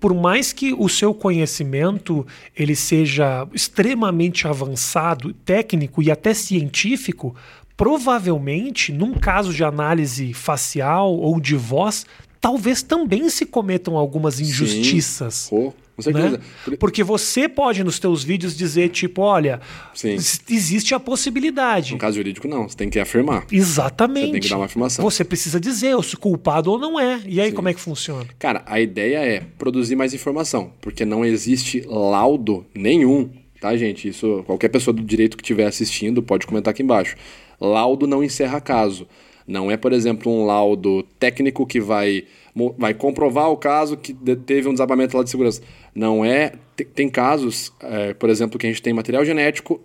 por 0.00 0.12
mais 0.14 0.52
que 0.52 0.74
o 0.74 0.88
seu 0.88 1.14
conhecimento 1.14 2.26
ele 2.56 2.74
seja 2.74 3.46
extremamente 3.52 4.48
avançado, 4.48 5.32
técnico 5.32 6.02
e 6.02 6.10
até 6.10 6.34
científico, 6.34 7.34
provavelmente, 7.76 8.92
num 8.92 9.14
caso 9.14 9.52
de 9.52 9.62
análise 9.62 10.32
facial 10.32 11.14
ou 11.14 11.40
de 11.40 11.54
voz, 11.54 12.04
talvez 12.40 12.82
também 12.82 13.28
se 13.28 13.46
cometam 13.46 13.96
algumas 13.96 14.40
injustiças. 14.40 15.48
Sim. 15.50 15.56
Oh. 15.56 15.85
Com 15.96 16.02
certeza. 16.02 16.38
Né? 16.68 16.76
Porque 16.78 17.02
você 17.02 17.48
pode 17.48 17.82
nos 17.82 17.98
teus 17.98 18.22
vídeos 18.22 18.54
dizer, 18.54 18.90
tipo, 18.90 19.22
olha, 19.22 19.60
Sim. 19.94 20.14
existe 20.14 20.94
a 20.94 21.00
possibilidade. 21.00 21.92
No 21.94 21.98
caso 21.98 22.16
jurídico, 22.16 22.46
não. 22.46 22.68
Você 22.68 22.76
tem 22.76 22.90
que 22.90 23.00
afirmar. 23.00 23.46
Exatamente. 23.50 24.26
Você 24.26 24.32
tem 24.32 24.40
que 24.42 24.48
dar 24.48 24.56
uma 24.56 24.66
afirmação. 24.66 25.02
Você 25.02 25.24
precisa 25.24 25.58
dizer 25.58 25.96
se 26.04 26.16
culpado 26.16 26.70
ou 26.70 26.78
não 26.78 27.00
é. 27.00 27.22
E 27.26 27.40
aí, 27.40 27.48
Sim. 27.48 27.56
como 27.56 27.68
é 27.68 27.74
que 27.74 27.80
funciona? 27.80 28.26
Cara, 28.38 28.62
a 28.66 28.78
ideia 28.78 29.18
é 29.18 29.42
produzir 29.58 29.96
mais 29.96 30.12
informação. 30.12 30.70
Porque 30.82 31.04
não 31.04 31.24
existe 31.24 31.82
laudo 31.86 32.66
nenhum, 32.74 33.30
tá, 33.58 33.74
gente? 33.76 34.08
Isso, 34.08 34.44
qualquer 34.46 34.68
pessoa 34.68 34.94
do 34.94 35.02
direito 35.02 35.36
que 35.36 35.42
estiver 35.42 35.66
assistindo 35.66 36.22
pode 36.22 36.46
comentar 36.46 36.72
aqui 36.72 36.82
embaixo. 36.82 37.16
Laudo 37.58 38.06
não 38.06 38.22
encerra 38.22 38.60
caso. 38.60 39.08
Não 39.46 39.70
é, 39.70 39.76
por 39.76 39.92
exemplo, 39.92 40.30
um 40.30 40.44
laudo 40.44 41.04
técnico 41.18 41.64
que 41.64 41.80
vai, 41.80 42.24
vai 42.78 42.94
comprovar 42.94 43.50
o 43.50 43.56
caso 43.56 43.96
que 43.96 44.14
teve 44.46 44.68
um 44.68 44.72
desabamento 44.72 45.16
lá 45.16 45.22
de 45.22 45.30
segurança. 45.30 45.60
Não 45.94 46.24
é. 46.24 46.52
Tem, 46.94 47.08
casos, 47.08 47.72
é, 47.80 48.14
por 48.14 48.30
exemplo, 48.30 48.58
que 48.58 48.66
a 48.66 48.70
gente 48.70 48.82
tem 48.82 48.92
material 48.92 49.24
genético 49.24 49.80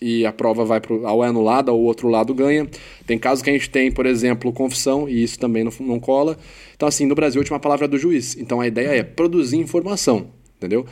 e 0.00 0.24
a 0.24 0.32
prova 0.32 0.64
vai 0.64 0.80
pro, 0.80 1.06
ou 1.06 1.24
é 1.24 1.28
anulada 1.28 1.72
ou 1.72 1.80
o 1.80 1.84
outro 1.84 2.08
lado 2.08 2.34
ganha. 2.34 2.66
Tem 3.06 3.18
casos 3.18 3.42
que 3.42 3.50
a 3.50 3.52
gente 3.52 3.68
tem, 3.68 3.90
por 3.92 4.06
exemplo, 4.06 4.52
confissão 4.52 5.08
e 5.08 5.22
isso 5.22 5.38
também 5.38 5.64
não, 5.64 5.72
não 5.80 6.00
cola. 6.00 6.38
Então, 6.74 6.88
assim, 6.88 7.06
no 7.06 7.14
Brasil, 7.14 7.40
a 7.40 7.42
última 7.42 7.60
palavra 7.60 7.86
é 7.86 7.88
do 7.88 7.98
juiz. 7.98 8.36
Então, 8.36 8.60
a 8.60 8.66
ideia 8.66 8.88
é 8.88 9.02
produzir 9.02 9.58
informação, 9.58 10.28
entendeu? 10.56 10.86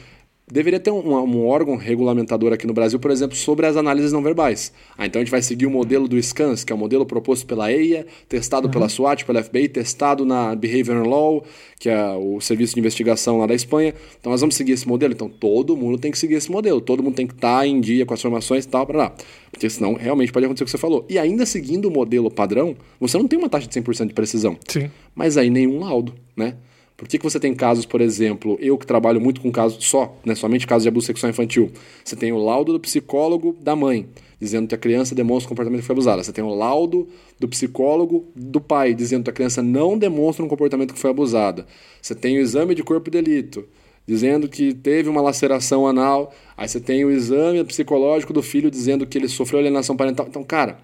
Deveria 0.48 0.78
ter 0.78 0.92
um, 0.92 1.12
um, 1.12 1.44
órgão 1.44 1.74
regulamentador 1.74 2.52
aqui 2.52 2.68
no 2.68 2.72
Brasil, 2.72 3.00
por 3.00 3.10
exemplo, 3.10 3.36
sobre 3.36 3.66
as 3.66 3.76
análises 3.76 4.12
não 4.12 4.22
verbais. 4.22 4.72
Ah, 4.96 5.04
então 5.04 5.20
a 5.20 5.24
gente 5.24 5.30
vai 5.32 5.42
seguir 5.42 5.66
o 5.66 5.70
modelo 5.70 6.06
do 6.06 6.16
SCANS, 6.22 6.62
que 6.62 6.72
é 6.72 6.76
o 6.76 6.78
modelo 6.78 7.04
proposto 7.04 7.44
pela 7.44 7.72
EIA, 7.72 8.06
testado 8.28 8.68
uhum. 8.68 8.72
pela 8.72 8.88
SWAT, 8.88 9.24
pela 9.24 9.42
FBI, 9.42 9.68
testado 9.68 10.24
na 10.24 10.54
Behavioral 10.54 11.04
Law, 11.04 11.44
que 11.80 11.88
é 11.88 12.12
o 12.12 12.40
serviço 12.40 12.74
de 12.74 12.80
investigação 12.80 13.38
lá 13.38 13.46
da 13.46 13.56
Espanha. 13.56 13.92
Então 14.20 14.30
nós 14.30 14.40
vamos 14.40 14.54
seguir 14.54 14.70
esse 14.70 14.86
modelo. 14.86 15.12
Então 15.12 15.28
todo 15.28 15.76
mundo 15.76 15.98
tem 15.98 16.12
que 16.12 16.18
seguir 16.18 16.34
esse 16.34 16.50
modelo, 16.50 16.80
todo 16.80 17.02
mundo 17.02 17.16
tem 17.16 17.26
que 17.26 17.34
estar 17.34 17.58
tá 17.58 17.66
em 17.66 17.80
dia 17.80 18.06
com 18.06 18.14
as 18.14 18.22
formações 18.22 18.64
e 18.64 18.68
tal, 18.68 18.86
para 18.86 18.98
lá. 18.98 19.14
Porque 19.50 19.68
senão 19.68 19.94
realmente 19.94 20.30
pode 20.30 20.46
acontecer 20.46 20.62
o 20.62 20.66
que 20.66 20.70
você 20.70 20.78
falou. 20.78 21.04
E 21.08 21.18
ainda 21.18 21.44
seguindo 21.44 21.86
o 21.86 21.90
modelo 21.90 22.30
padrão, 22.30 22.76
você 23.00 23.18
não 23.18 23.26
tem 23.26 23.36
uma 23.36 23.48
taxa 23.48 23.66
de 23.66 23.80
100% 23.80 24.06
de 24.06 24.14
precisão. 24.14 24.56
Sim. 24.68 24.92
Mas 25.12 25.36
aí 25.36 25.50
nenhum 25.50 25.80
laudo, 25.80 26.14
né? 26.36 26.54
Por 26.96 27.06
que, 27.06 27.18
que 27.18 27.24
você 27.24 27.38
tem 27.38 27.54
casos, 27.54 27.84
por 27.84 28.00
exemplo, 28.00 28.56
eu 28.58 28.78
que 28.78 28.86
trabalho 28.86 29.20
muito 29.20 29.40
com 29.40 29.52
casos 29.52 29.84
só, 29.84 30.16
né, 30.24 30.34
somente 30.34 30.66
casos 30.66 30.84
de 30.84 30.88
abuso 30.88 31.06
sexual 31.06 31.28
infantil, 31.28 31.70
você 32.02 32.16
tem 32.16 32.32
o 32.32 32.38
laudo 32.38 32.72
do 32.72 32.80
psicólogo 32.80 33.54
da 33.60 33.76
mãe, 33.76 34.08
dizendo 34.40 34.66
que 34.66 34.74
a 34.74 34.78
criança 34.78 35.14
demonstra 35.14 35.46
um 35.46 35.50
comportamento 35.50 35.80
que 35.80 35.86
foi 35.86 35.92
abusado. 35.92 36.24
Você 36.24 36.32
tem 36.32 36.42
o 36.42 36.54
laudo 36.54 37.06
do 37.38 37.46
psicólogo 37.48 38.24
do 38.34 38.62
pai, 38.62 38.94
dizendo 38.94 39.24
que 39.24 39.30
a 39.30 39.32
criança 39.32 39.62
não 39.62 39.98
demonstra 39.98 40.42
um 40.42 40.48
comportamento 40.48 40.94
que 40.94 40.98
foi 40.98 41.10
abusada. 41.10 41.66
Você 42.00 42.14
tem 42.14 42.38
o 42.38 42.40
exame 42.40 42.74
de 42.74 42.82
corpo 42.82 43.10
de 43.10 43.20
delito, 43.20 43.66
dizendo 44.06 44.48
que 44.48 44.72
teve 44.72 45.10
uma 45.10 45.20
laceração 45.20 45.86
anal. 45.86 46.32
Aí 46.56 46.66
você 46.66 46.80
tem 46.80 47.04
o 47.04 47.10
exame 47.10 47.62
psicológico 47.64 48.32
do 48.32 48.42
filho 48.42 48.70
dizendo 48.70 49.06
que 49.06 49.18
ele 49.18 49.28
sofreu 49.28 49.58
alienação 49.58 49.96
parental. 49.96 50.26
Então, 50.28 50.42
cara, 50.42 50.78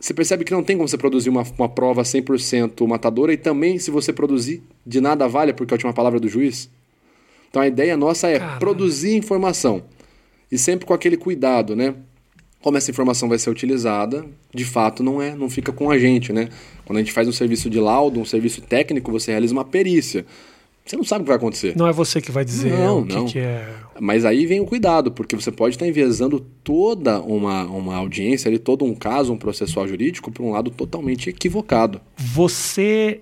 você 0.00 0.14
percebe 0.14 0.44
que 0.44 0.52
não 0.52 0.62
tem 0.62 0.76
como 0.76 0.88
você 0.88 0.96
produzir 0.96 1.28
uma, 1.28 1.44
uma 1.58 1.68
prova 1.68 2.02
100% 2.02 2.86
matadora 2.86 3.32
e 3.32 3.36
também, 3.36 3.78
se 3.78 3.90
você 3.90 4.12
produzir, 4.12 4.62
de 4.86 5.00
nada 5.00 5.26
vale, 5.26 5.52
porque 5.52 5.72
é 5.72 5.74
a 5.74 5.76
última 5.76 5.92
palavra 5.92 6.20
do 6.20 6.28
juiz. 6.28 6.70
Então 7.50 7.60
a 7.60 7.66
ideia 7.66 7.96
nossa 7.96 8.28
é 8.28 8.38
Caramba. 8.38 8.58
produzir 8.58 9.16
informação. 9.16 9.82
E 10.50 10.56
sempre 10.56 10.86
com 10.86 10.94
aquele 10.94 11.16
cuidado, 11.16 11.74
né? 11.74 11.94
Como 12.60 12.76
essa 12.76 12.90
informação 12.90 13.28
vai 13.28 13.38
ser 13.38 13.50
utilizada, 13.50 14.24
de 14.54 14.64
fato 14.64 15.02
não 15.02 15.20
é, 15.20 15.34
não 15.34 15.50
fica 15.50 15.72
com 15.72 15.90
a 15.90 15.98
gente, 15.98 16.32
né? 16.32 16.48
Quando 16.84 16.98
a 16.98 17.00
gente 17.00 17.12
faz 17.12 17.26
um 17.26 17.32
serviço 17.32 17.68
de 17.68 17.80
laudo, 17.80 18.20
um 18.20 18.24
serviço 18.24 18.60
técnico, 18.60 19.10
você 19.10 19.32
realiza 19.32 19.52
uma 19.52 19.64
perícia. 19.64 20.24
Você 20.88 20.96
não 20.96 21.04
sabe 21.04 21.20
o 21.20 21.24
que 21.24 21.28
vai 21.28 21.36
acontecer. 21.36 21.76
Não 21.76 21.86
é 21.86 21.92
você 21.92 22.18
que 22.18 22.32
vai 22.32 22.46
dizer 22.46 22.72
não, 22.72 23.00
o 23.00 23.06
que, 23.06 23.14
não. 23.14 23.26
que 23.26 23.38
é. 23.38 23.68
Mas 24.00 24.24
aí 24.24 24.46
vem 24.46 24.58
o 24.58 24.64
cuidado, 24.64 25.12
porque 25.12 25.36
você 25.36 25.52
pode 25.52 25.74
estar 25.74 25.86
enviesando 25.86 26.40
toda 26.64 27.20
uma, 27.20 27.64
uma 27.64 27.94
audiência, 27.96 28.48
ali, 28.48 28.58
todo 28.58 28.86
um 28.86 28.94
caso, 28.94 29.30
um 29.30 29.36
processual 29.36 29.86
jurídico, 29.86 30.32
para 30.32 30.42
um 30.42 30.52
lado 30.52 30.70
totalmente 30.70 31.28
equivocado. 31.28 32.00
Você. 32.16 33.20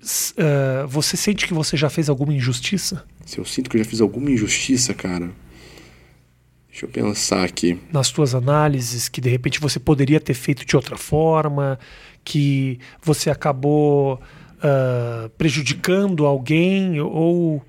Uh, 0.00 0.86
você 0.86 1.16
sente 1.16 1.48
que 1.48 1.52
você 1.52 1.76
já 1.76 1.90
fez 1.90 2.08
alguma 2.08 2.32
injustiça? 2.32 3.04
Se 3.24 3.38
eu 3.38 3.44
sinto 3.44 3.68
que 3.68 3.76
eu 3.76 3.82
já 3.82 3.90
fiz 3.90 4.00
alguma 4.00 4.30
injustiça, 4.30 4.94
cara. 4.94 5.32
Deixa 6.70 6.86
eu 6.86 6.88
pensar 6.88 7.42
aqui. 7.42 7.80
Nas 7.90 8.10
tuas 8.10 8.32
análises, 8.32 9.08
que 9.08 9.20
de 9.20 9.28
repente 9.28 9.58
você 9.58 9.80
poderia 9.80 10.20
ter 10.20 10.34
feito 10.34 10.64
de 10.64 10.76
outra 10.76 10.96
forma, 10.96 11.80
que 12.22 12.78
você 13.02 13.28
acabou 13.28 14.20
uh, 14.66 15.28
prejudicando 15.30 16.26
alguém 16.26 17.00
ou 17.00 17.62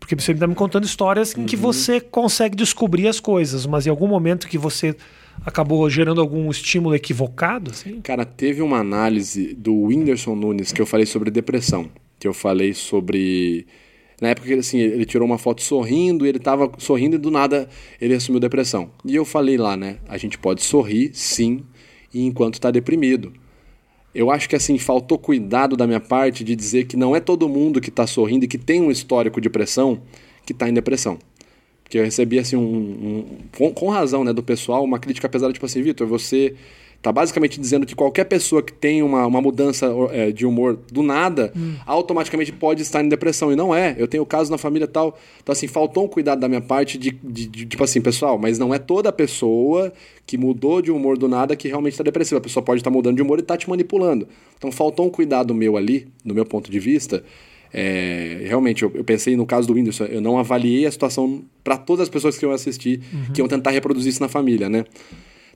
porque 0.00 0.14
você 0.14 0.32
está 0.32 0.46
me 0.46 0.54
contando 0.54 0.84
histórias 0.84 1.36
em 1.36 1.44
que 1.44 1.56
uhum. 1.56 1.62
você 1.62 2.00
consegue 2.00 2.56
descobrir 2.56 3.08
as 3.08 3.20
coisas, 3.20 3.66
mas 3.66 3.86
em 3.86 3.90
algum 3.90 4.06
momento 4.06 4.48
que 4.48 4.56
você 4.56 4.96
acabou 5.44 5.88
gerando 5.90 6.20
algum 6.20 6.50
estímulo 6.50 6.94
equivocado? 6.94 7.72
Assim? 7.72 8.00
Cara, 8.00 8.24
teve 8.24 8.62
uma 8.62 8.78
análise 8.78 9.54
do 9.54 9.74
Whindersson 9.74 10.34
Nunes 10.34 10.72
que 10.72 10.80
eu 10.80 10.86
falei 10.86 11.04
sobre 11.04 11.30
depressão, 11.30 11.90
que 12.18 12.26
eu 12.26 12.32
falei 12.32 12.72
sobre 12.72 13.66
na 14.20 14.28
época 14.28 14.52
assim, 14.56 14.78
ele 14.78 15.04
tirou 15.04 15.26
uma 15.26 15.38
foto 15.38 15.62
sorrindo, 15.62 16.26
e 16.26 16.28
ele 16.28 16.38
estava 16.38 16.70
sorrindo 16.78 17.16
e 17.16 17.18
do 17.18 17.30
nada 17.30 17.68
ele 18.00 18.14
assumiu 18.14 18.40
depressão. 18.40 18.90
E 19.04 19.14
eu 19.14 19.24
falei 19.24 19.56
lá, 19.56 19.76
né, 19.76 19.98
a 20.08 20.18
gente 20.18 20.36
pode 20.38 20.62
sorrir, 20.62 21.10
sim, 21.12 21.64
enquanto 22.12 22.54
está 22.54 22.70
deprimido. 22.70 23.32
Eu 24.14 24.30
acho 24.30 24.48
que 24.48 24.56
assim 24.56 24.78
faltou 24.78 25.18
cuidado 25.18 25.76
da 25.76 25.86
minha 25.86 26.00
parte 26.00 26.42
de 26.42 26.56
dizer 26.56 26.86
que 26.86 26.96
não 26.96 27.14
é 27.14 27.20
todo 27.20 27.48
mundo 27.48 27.80
que 27.80 27.90
está 27.90 28.06
sorrindo 28.06 28.44
e 28.44 28.48
que 28.48 28.58
tem 28.58 28.80
um 28.80 28.90
histórico 28.90 29.40
de 29.40 29.48
depressão 29.48 30.00
que 30.44 30.52
está 30.52 30.68
em 30.68 30.72
depressão. 30.72 31.18
Porque 31.82 31.98
eu 31.98 32.04
recebi 32.04 32.38
assim 32.38 32.56
um, 32.56 32.60
um 32.60 33.38
com, 33.56 33.72
com, 33.72 33.88
razão, 33.88 34.24
né, 34.24 34.32
do 34.32 34.42
pessoal, 34.42 34.84
uma 34.84 34.98
crítica 34.98 35.28
pesada 35.28 35.52
tipo 35.52 35.64
assim, 35.64 35.82
Vitor, 35.82 36.06
você 36.06 36.54
Tá 37.00 37.12
basicamente 37.12 37.60
dizendo 37.60 37.86
que 37.86 37.94
qualquer 37.94 38.24
pessoa 38.24 38.60
que 38.60 38.72
tem 38.72 39.04
uma, 39.04 39.24
uma 39.24 39.40
mudança 39.40 39.86
é, 40.10 40.32
de 40.32 40.44
humor 40.44 40.76
do 40.90 41.00
nada, 41.00 41.52
hum. 41.56 41.76
automaticamente 41.86 42.50
pode 42.50 42.82
estar 42.82 43.04
em 43.04 43.08
depressão. 43.08 43.52
E 43.52 43.56
não 43.56 43.72
é. 43.72 43.94
Eu 43.96 44.08
tenho 44.08 44.26
casos 44.26 44.50
na 44.50 44.58
família 44.58 44.88
tal. 44.88 45.16
Então, 45.40 45.52
assim, 45.52 45.68
faltou 45.68 46.04
um 46.04 46.08
cuidado 46.08 46.40
da 46.40 46.48
minha 46.48 46.60
parte 46.60 46.98
de, 46.98 47.12
de, 47.12 47.46
de, 47.46 47.66
tipo 47.66 47.84
assim, 47.84 48.00
pessoal, 48.00 48.36
mas 48.36 48.58
não 48.58 48.74
é 48.74 48.80
toda 48.80 49.12
pessoa 49.12 49.92
que 50.26 50.36
mudou 50.36 50.82
de 50.82 50.90
humor 50.90 51.16
do 51.16 51.28
nada 51.28 51.54
que 51.54 51.68
realmente 51.68 51.92
está 51.92 52.02
depressiva. 52.02 52.38
A 52.38 52.40
pessoa 52.40 52.64
pode 52.64 52.80
estar 52.80 52.90
tá 52.90 52.94
mudando 52.94 53.14
de 53.14 53.22
humor 53.22 53.38
e 53.38 53.42
tá 53.42 53.56
te 53.56 53.70
manipulando. 53.70 54.26
Então, 54.56 54.72
faltou 54.72 55.06
um 55.06 55.10
cuidado 55.10 55.54
meu 55.54 55.76
ali, 55.76 56.08
no 56.24 56.34
meu 56.34 56.44
ponto 56.44 56.68
de 56.68 56.80
vista. 56.80 57.22
É, 57.72 58.40
realmente, 58.44 58.82
eu, 58.82 58.90
eu, 58.92 59.04
pensei 59.04 59.36
no 59.36 59.46
caso 59.46 59.68
do 59.68 59.74
Whindersson, 59.74 60.04
eu 60.06 60.20
não 60.20 60.36
avaliei 60.36 60.84
a 60.84 60.90
situação 60.90 61.44
para 61.62 61.76
todas 61.76 62.02
as 62.02 62.08
pessoas 62.08 62.36
que 62.36 62.44
eu 62.44 62.50
assisti 62.50 63.00
uhum. 63.12 63.32
que 63.32 63.40
iam 63.40 63.46
tentar 63.46 63.70
reproduzir 63.70 64.10
isso 64.10 64.22
na 64.22 64.28
família, 64.28 64.68
né? 64.68 64.84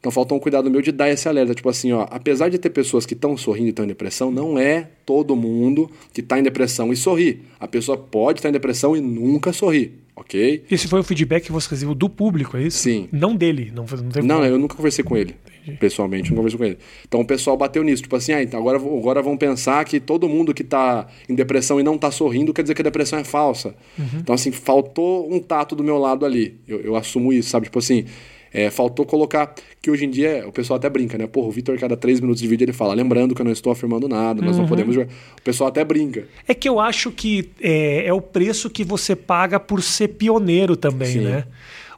Então 0.03 0.11
faltou 0.11 0.37
um 0.37 0.41
cuidado 0.41 0.69
meu 0.69 0.83
de 0.83 0.91
dar 0.91 1.09
esse 1.09 1.29
alerta. 1.29 1.55
Tipo 1.55 1.69
assim, 1.69 1.93
ó, 1.93 2.09
apesar 2.11 2.49
de 2.49 2.59
ter 2.59 2.71
pessoas 2.71 3.07
que 3.07 3.15
estão 3.15 3.37
sorrindo 3.37 3.69
e 3.69 3.71
estão 3.71 3.85
em 3.85 3.89
depressão, 3.89 4.33
não 4.33 4.59
é 4.59 4.89
todo 5.07 5.37
mundo 5.37 5.89
que 6.13 6.21
está 6.21 6.41
em 6.41 6.43
depressão 6.43 6.93
e 6.93 6.97
sorri. 6.97 7.43
A 7.61 7.69
pessoa 7.69 7.97
pode 7.97 8.41
estar 8.41 8.49
em 8.49 8.53
depressão 8.53 8.97
e 8.97 9.01
nunca 9.01 9.53
sorri, 9.53 9.93
ok? 10.17 10.65
Esse 10.69 10.89
foi 10.89 10.99
o 10.99 11.05
feedback 11.05 11.45
que 11.45 11.53
você 11.53 11.71
recebeu 11.71 11.95
do 11.95 12.09
público, 12.09 12.57
é 12.57 12.65
isso? 12.65 12.79
Sim. 12.79 13.09
Não 13.13 13.37
dele, 13.37 13.71
não, 13.73 13.85
não 13.85 14.09
teve 14.11 14.27
Não, 14.27 14.45
eu 14.45 14.59
nunca 14.59 14.75
conversei 14.75 15.05
com 15.05 15.17
ele. 15.17 15.37
Entendi. 15.63 15.79
Pessoalmente, 15.79 16.31
não 16.31 16.37
conversei 16.39 16.59
com 16.59 16.65
ele. 16.65 16.79
Então 17.07 17.21
o 17.21 17.25
pessoal 17.25 17.57
bateu 17.57 17.85
nisso, 17.85 18.03
tipo 18.03 18.17
assim, 18.17 18.33
ah, 18.33 18.43
então 18.43 18.59
agora, 18.59 18.79
agora 18.79 19.23
vão 19.23 19.37
pensar 19.37 19.85
que 19.85 20.01
todo 20.01 20.29
mundo 20.29 20.53
que 20.53 20.63
está 20.63 21.07
em 21.29 21.35
depressão 21.37 21.79
e 21.79 21.85
não 21.85 21.95
está 21.95 22.11
sorrindo 22.11 22.53
quer 22.53 22.63
dizer 22.63 22.75
que 22.75 22.83
a 22.83 22.85
depressão 22.85 23.21
é 23.21 23.25
falsa. 23.25 23.73
Uhum. 23.97 24.19
Então, 24.19 24.35
assim, 24.35 24.51
faltou 24.51 25.33
um 25.33 25.39
tato 25.39 25.77
do 25.77 25.85
meu 25.85 25.97
lado 25.97 26.27
ali. 26.27 26.59
Eu, 26.67 26.81
eu 26.81 26.97
assumo 26.97 27.33
isso, 27.33 27.51
sabe? 27.51 27.67
Tipo 27.67 27.79
assim, 27.79 28.07
é, 28.53 28.71
faltou 28.71 29.07
colocar 29.07 29.55
que 29.81 29.91
hoje 29.91 30.05
em 30.05 30.11
dia 30.11 30.45
o 30.47 30.53
pessoal 30.53 30.77
até 30.77 30.89
brinca, 30.91 31.17
né? 31.17 31.27
Porra, 31.27 31.49
o 31.49 31.51
Vitor, 31.51 31.79
cada 31.79 31.97
três 31.97 32.21
minutos 32.21 32.41
de 32.41 32.49
vídeo, 32.49 32.65
ele 32.65 32.73
fala: 32.73 32.95
lembrando 32.95 33.35
que 33.35 33.41
eu 33.41 33.45
não 33.45 33.53
estou 33.53 33.73
afirmando 33.73 34.09
nada, 34.09 34.43
nós 34.43 34.57
uhum. 34.57 34.63
não 34.63 34.69
podemos 34.69 34.95
jogar. 34.95 35.11
O 35.39 35.43
pessoal 35.43 35.69
até 35.69 35.85
brinca. 35.85 36.27
É 36.47 36.55
que 36.55 36.69
eu 36.69 36.79
acho 36.79 37.11
que 37.11 37.51
é, 37.61 38.07
é 38.07 38.13
o 38.13 38.21
preço 38.21 38.69
que 38.69 38.85
você 38.85 39.17
paga 39.17 39.59
por 39.59 39.83
ser 39.83 40.09
pioneiro 40.09 40.77
também, 40.77 41.13
Sim. 41.13 41.25
né? 41.25 41.45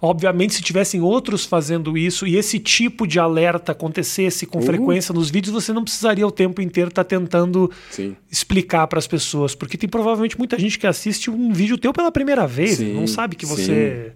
Obviamente, 0.04 0.52
se 0.52 0.60
tivessem 0.60 1.00
outros 1.00 1.46
fazendo 1.46 1.96
isso 1.96 2.26
e 2.26 2.36
esse 2.36 2.58
tipo 2.58 3.06
de 3.06 3.18
alerta 3.18 3.72
acontecesse 3.72 4.44
com 4.44 4.58
uhum. 4.58 4.64
frequência 4.64 5.14
nos 5.14 5.30
vídeos, 5.30 5.54
você 5.54 5.72
não 5.72 5.82
precisaria 5.82 6.26
o 6.26 6.30
tempo 6.30 6.60
inteiro 6.60 6.88
estar 6.88 7.04
tá 7.04 7.08
tentando 7.08 7.70
Sim. 7.90 8.14
explicar 8.30 8.86
para 8.86 8.98
as 8.98 9.06
pessoas. 9.06 9.54
Porque 9.54 9.78
tem 9.78 9.88
provavelmente 9.88 10.36
muita 10.36 10.58
gente 10.58 10.78
que 10.78 10.86
assiste 10.86 11.30
um 11.30 11.54
vídeo 11.54 11.78
teu 11.78 11.90
pela 11.90 12.12
primeira 12.12 12.46
vez, 12.46 12.76
Sim. 12.76 12.92
não 12.92 13.06
sabe 13.06 13.34
que 13.34 13.46
você. 13.46 14.12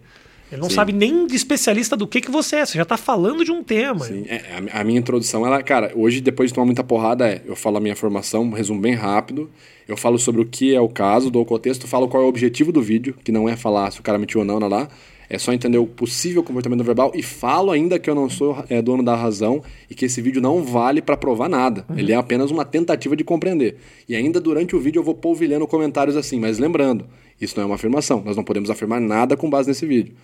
Ele 0.51 0.61
não 0.61 0.69
Sim. 0.69 0.77
sabe 0.77 0.93
nem 0.93 1.27
de 1.27 1.37
especialista 1.37 1.97
do 1.97 2.07
que, 2.07 2.21
que 2.21 2.31
você 2.31 2.57
é. 2.57 2.67
Você 2.67 2.79
já 2.79 2.85
tá 2.85 2.97
falando 2.97 3.45
de 3.45 3.53
um 3.53 3.63
tema. 3.63 4.05
Sim, 4.07 4.25
é, 4.27 4.43
a, 4.73 4.83
minha 4.83 4.99
introdução, 4.99 5.47
ela, 5.47 5.63
cara, 5.63 5.93
hoje, 5.95 6.21
depois 6.21 6.51
de 6.51 6.55
tomar 6.55 6.65
muita 6.65 6.83
porrada, 6.83 7.29
é, 7.29 7.43
eu 7.47 7.55
falo 7.55 7.77
a 7.77 7.81
minha 7.81 7.95
formação, 7.95 8.45
um 8.45 8.53
resumo 8.53 8.81
bem 8.81 8.95
rápido. 8.95 9.51
Eu 9.87 9.97
falo 9.97 10.19
sobre 10.19 10.41
o 10.41 10.45
que 10.45 10.75
é 10.75 10.81
o 10.81 10.89
caso, 10.89 11.31
dou 11.31 11.43
o 11.43 11.47
contexto, 11.47 11.87
falo 11.87 12.09
qual 12.09 12.23
é 12.23 12.27
o 12.27 12.29
objetivo 12.29 12.73
do 12.73 12.83
vídeo, 12.83 13.15
que 13.25 13.33
não 13.33 13.49
é 13.49 13.57
falar 13.57 13.91
se 13.91 14.01
o 14.01 14.03
cara 14.03 14.19
mentiu 14.19 14.41
ou 14.41 14.47
não, 14.47 14.59
lá. 14.59 14.89
É 15.31 15.39
só 15.39 15.53
entender 15.53 15.77
o 15.77 15.87
possível 15.87 16.43
comportamento 16.43 16.83
verbal 16.83 17.13
e 17.15 17.23
falo 17.23 17.71
ainda 17.71 17.99
que 17.99 18.09
eu 18.09 18.15
não 18.15 18.31
sou 18.31 18.65
é, 18.71 18.81
dono 18.81 19.03
da 19.03 19.15
razão 19.15 19.63
e 19.91 19.95
que 19.95 20.07
esse 20.07 20.23
vídeo 20.23 20.41
não 20.41 20.63
vale 20.63 21.03
para 21.03 21.19
provar 21.19 21.51
nada. 21.51 21.85
Uhum. 21.89 21.99
Ele 21.99 22.13
é 22.13 22.17
apenas 22.17 22.51
uma 22.51 22.65
tentativa 22.65 23.15
de 23.15 23.23
compreender. 23.23 23.77
E 24.09 24.17
ainda 24.17 24.41
durante 24.41 24.75
o 24.75 24.81
vídeo 24.81 25.01
eu 25.01 25.05
vou 25.05 25.15
polvilhando 25.15 25.67
comentários 25.67 26.17
assim, 26.17 26.41
mas 26.41 26.59
lembrando, 26.59 27.05
isso 27.39 27.55
não 27.57 27.65
é 27.65 27.67
uma 27.67 27.75
afirmação. 27.75 28.23
Nós 28.25 28.37
não 28.39 28.45
podemos 28.45 28.71
afirmar 28.71 29.01
nada 29.01 29.37
com 29.37 29.51
base 29.51 29.69
nesse 29.69 29.85
vídeo. 29.85 30.15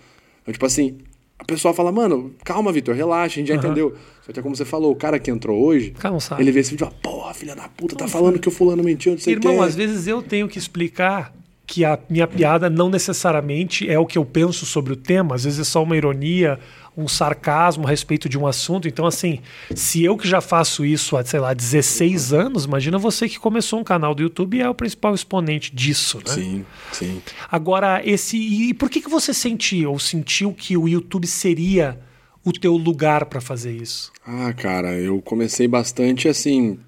Então, 0.44 0.52
tipo 0.52 0.66
assim, 0.66 0.98
a 1.38 1.44
pessoa 1.44 1.74
fala, 1.74 1.90
mano, 1.90 2.34
calma, 2.44 2.70
Vitor, 2.70 2.94
relaxa, 2.94 3.34
a 3.34 3.38
gente 3.40 3.48
já 3.48 3.54
uhum. 3.54 3.60
entendeu. 3.60 3.94
Só 4.22 4.32
que 4.32 4.38
é 4.38 4.42
como 4.42 4.54
você 4.54 4.64
falou, 4.64 4.92
o 4.92 4.96
cara 4.96 5.18
que 5.18 5.30
entrou 5.30 5.60
hoje, 5.62 5.94
ele 6.38 6.52
vê 6.52 6.60
esse 6.60 6.70
vídeo 6.70 6.84
e 6.84 6.88
fala, 6.88 7.00
porra, 7.02 7.34
filha 7.34 7.56
da 7.56 7.68
puta, 7.68 7.96
tá 7.96 8.06
falando 8.06 8.38
que 8.38 8.48
o 8.48 8.52
fulano 8.52 8.82
mentiu, 8.82 9.12
não 9.12 9.18
sei 9.18 9.34
o 9.34 9.38
Irmão, 9.38 9.62
às 9.62 9.74
vezes 9.74 10.06
eu 10.06 10.22
tenho 10.22 10.46
que 10.48 10.58
explicar 10.58 11.34
que 11.66 11.84
a 11.84 11.98
minha 12.08 12.26
piada 12.26 12.68
não 12.68 12.90
necessariamente 12.90 13.88
é 13.88 13.98
o 13.98 14.06
que 14.06 14.18
eu 14.18 14.24
penso 14.24 14.66
sobre 14.66 14.92
o 14.92 14.96
tema, 14.96 15.34
às 15.34 15.44
vezes 15.44 15.60
é 15.60 15.64
só 15.64 15.82
uma 15.82 15.96
ironia, 15.96 16.58
um 16.96 17.08
sarcasmo 17.08 17.86
a 17.86 17.90
respeito 17.90 18.28
de 18.28 18.38
um 18.38 18.46
assunto. 18.46 18.86
Então, 18.86 19.06
assim, 19.06 19.40
se 19.74 20.02
eu 20.04 20.16
que 20.16 20.28
já 20.28 20.40
faço 20.40 20.84
isso 20.84 21.16
há, 21.16 21.24
sei 21.24 21.40
lá, 21.40 21.52
16 21.52 22.32
anos, 22.32 22.64
imagina 22.64 22.98
você 22.98 23.28
que 23.28 23.38
começou 23.38 23.80
um 23.80 23.84
canal 23.84 24.14
do 24.14 24.22
YouTube 24.22 24.56
e 24.56 24.62
é 24.62 24.68
o 24.68 24.74
principal 24.74 25.14
exponente 25.14 25.74
disso, 25.74 26.18
né? 26.18 26.32
Sim, 26.32 26.66
sim. 26.92 27.22
Agora, 27.50 28.00
esse. 28.04 28.36
E 28.36 28.74
por 28.74 28.88
que, 28.88 29.00
que 29.00 29.10
você 29.10 29.34
sentiu 29.34 29.92
ou 29.92 29.98
sentiu 29.98 30.52
que 30.52 30.76
o 30.76 30.88
YouTube 30.88 31.26
seria 31.26 31.98
o 32.44 32.52
teu 32.52 32.76
lugar 32.76 33.24
para 33.26 33.40
fazer 33.40 33.72
isso? 33.72 34.12
Ah, 34.26 34.52
cara, 34.52 34.92
eu 34.94 35.20
comecei 35.22 35.66
bastante 35.66 36.28
assim 36.28 36.78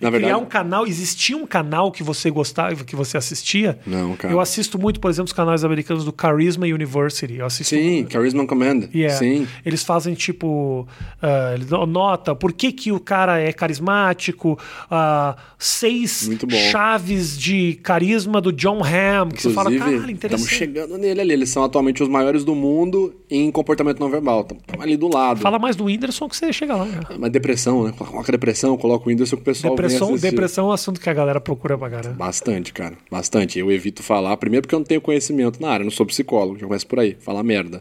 na 0.00 0.10
verdade, 0.10 0.32
criar 0.32 0.38
um 0.38 0.46
canal, 0.46 0.86
existia 0.86 1.36
um 1.36 1.46
canal 1.46 1.90
que 1.90 2.02
você 2.02 2.30
gostava, 2.30 2.84
que 2.84 2.94
você 2.94 3.16
assistia? 3.16 3.78
Não, 3.86 4.16
cara. 4.16 4.32
Eu 4.32 4.40
assisto 4.40 4.78
muito, 4.78 5.00
por 5.00 5.10
exemplo, 5.10 5.26
os 5.26 5.32
canais 5.32 5.64
americanos 5.64 6.04
do 6.04 6.14
Charisma 6.18 6.66
University. 6.66 7.36
Eu 7.36 7.46
assisto 7.46 7.74
Sim, 7.74 7.94
muito. 7.94 8.12
Charisma 8.12 8.46
Command. 8.46 8.88
Yeah. 8.94 9.16
Sim. 9.16 9.46
Eles 9.64 9.82
fazem 9.82 10.14
tipo 10.14 10.86
uh, 11.22 11.86
nota 11.86 12.34
por 12.34 12.52
que, 12.52 12.72
que 12.72 12.92
o 12.92 13.00
cara 13.00 13.38
é 13.40 13.52
carismático, 13.52 14.58
uh, 14.84 15.38
seis 15.58 16.28
chaves 16.70 17.38
de 17.38 17.74
carisma 17.82 18.40
do 18.40 18.52
John 18.52 18.80
Hamm, 18.82 19.28
que 19.28 19.48
Inclusive, 19.48 19.48
você 19.48 19.54
fala, 19.54 19.70
cara, 19.70 20.10
interessante. 20.10 20.24
Estamos 20.24 20.48
chegando 20.48 20.98
nele 20.98 21.20
ali. 21.20 21.32
Eles 21.32 21.50
são 21.50 21.64
atualmente 21.64 22.02
os 22.02 22.08
maiores 22.08 22.44
do 22.44 22.54
mundo 22.54 23.14
em 23.30 23.50
comportamento 23.50 24.00
não 24.00 24.10
verbal. 24.10 24.40
Estão 24.40 24.80
ali 24.80 24.96
do 24.96 25.08
lado. 25.08 25.40
Fala 25.40 25.58
mais 25.58 25.76
do 25.76 25.84
Whindersson 25.84 26.28
que 26.28 26.36
você 26.36 26.52
chega 26.52 26.74
lá. 26.74 26.84
Né? 26.84 27.00
Mas 27.18 27.30
depressão, 27.30 27.84
né? 27.84 27.92
Coloca 27.96 28.32
depressão, 28.32 28.76
coloca 28.76 29.06
o 29.06 29.08
Whindersson 29.08 29.36
que 29.36 29.42
o 29.42 29.44
pessoal 29.44 29.74
Depressão, 29.82 30.16
depressão 30.16 30.66
é 30.66 30.68
um 30.68 30.72
assunto 30.72 31.00
que 31.00 31.08
a 31.08 31.14
galera 31.14 31.40
procura 31.40 31.76
pra 31.78 31.88
caramba. 31.88 32.14
Bastante, 32.16 32.72
cara. 32.72 32.96
Bastante. 33.10 33.58
Eu 33.58 33.70
evito 33.70 34.02
falar, 34.02 34.36
primeiro 34.36 34.62
porque 34.62 34.74
eu 34.74 34.80
não 34.80 34.86
tenho 34.86 35.00
conhecimento 35.00 35.60
na 35.60 35.70
área, 35.70 35.84
não 35.84 35.90
sou 35.90 36.06
psicólogo, 36.06 36.58
já 36.58 36.66
começo 36.66 36.86
por 36.86 36.98
aí, 36.98 37.16
falar 37.20 37.42
merda. 37.42 37.80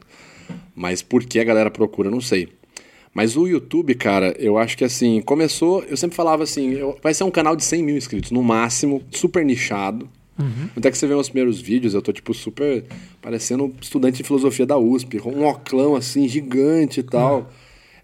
Mas 0.76 1.02
por 1.02 1.24
que 1.24 1.39
a 1.39 1.43
galera 1.43 1.72
procura, 1.72 2.10
não 2.10 2.22
sei. 2.22 2.50
Mas 3.14 3.36
o 3.36 3.48
YouTube, 3.48 3.95
cara, 3.95 4.36
eu 4.38 4.58
acho 4.60 4.78
que 4.78 4.84
assim, 4.84 5.22
começou. 5.22 5.84
Eu 5.84 5.98
sempre 5.98 6.16
falava 6.16 6.43
assim: 6.43 6.74
eu, 6.74 6.95
vai 7.02 7.14
ser 7.14 7.24
um 7.24 7.32
canal 7.32 7.56
de 7.56 7.64
100 7.64 7.84
mil 7.84 7.98
inscritos, 7.98 8.30
no 8.30 8.43
máximo, 8.43 9.02
super 9.12 9.43
nichado. 9.43 10.08
Uhum. 10.38 10.70
Até 10.76 10.91
que 10.91 10.98
você 10.98 11.08
vê 11.08 11.16
os 11.16 11.30
primeiros 11.30 11.60
vídeos, 11.60 11.95
eu 11.95 12.02
tô, 12.02 12.14
tipo, 12.14 12.32
super 12.34 12.86
parecendo 13.20 13.74
estudante 13.82 14.18
de 14.18 14.24
filosofia 14.24 14.68
da 14.68 14.78
USP, 14.78 15.18
com 15.18 15.32
um 15.32 15.48
oclão 15.48 15.95
assim, 15.95 16.28
gigante 16.28 17.00
e 17.00 17.04
tal. 17.04 17.38
Uhum. 17.39 17.45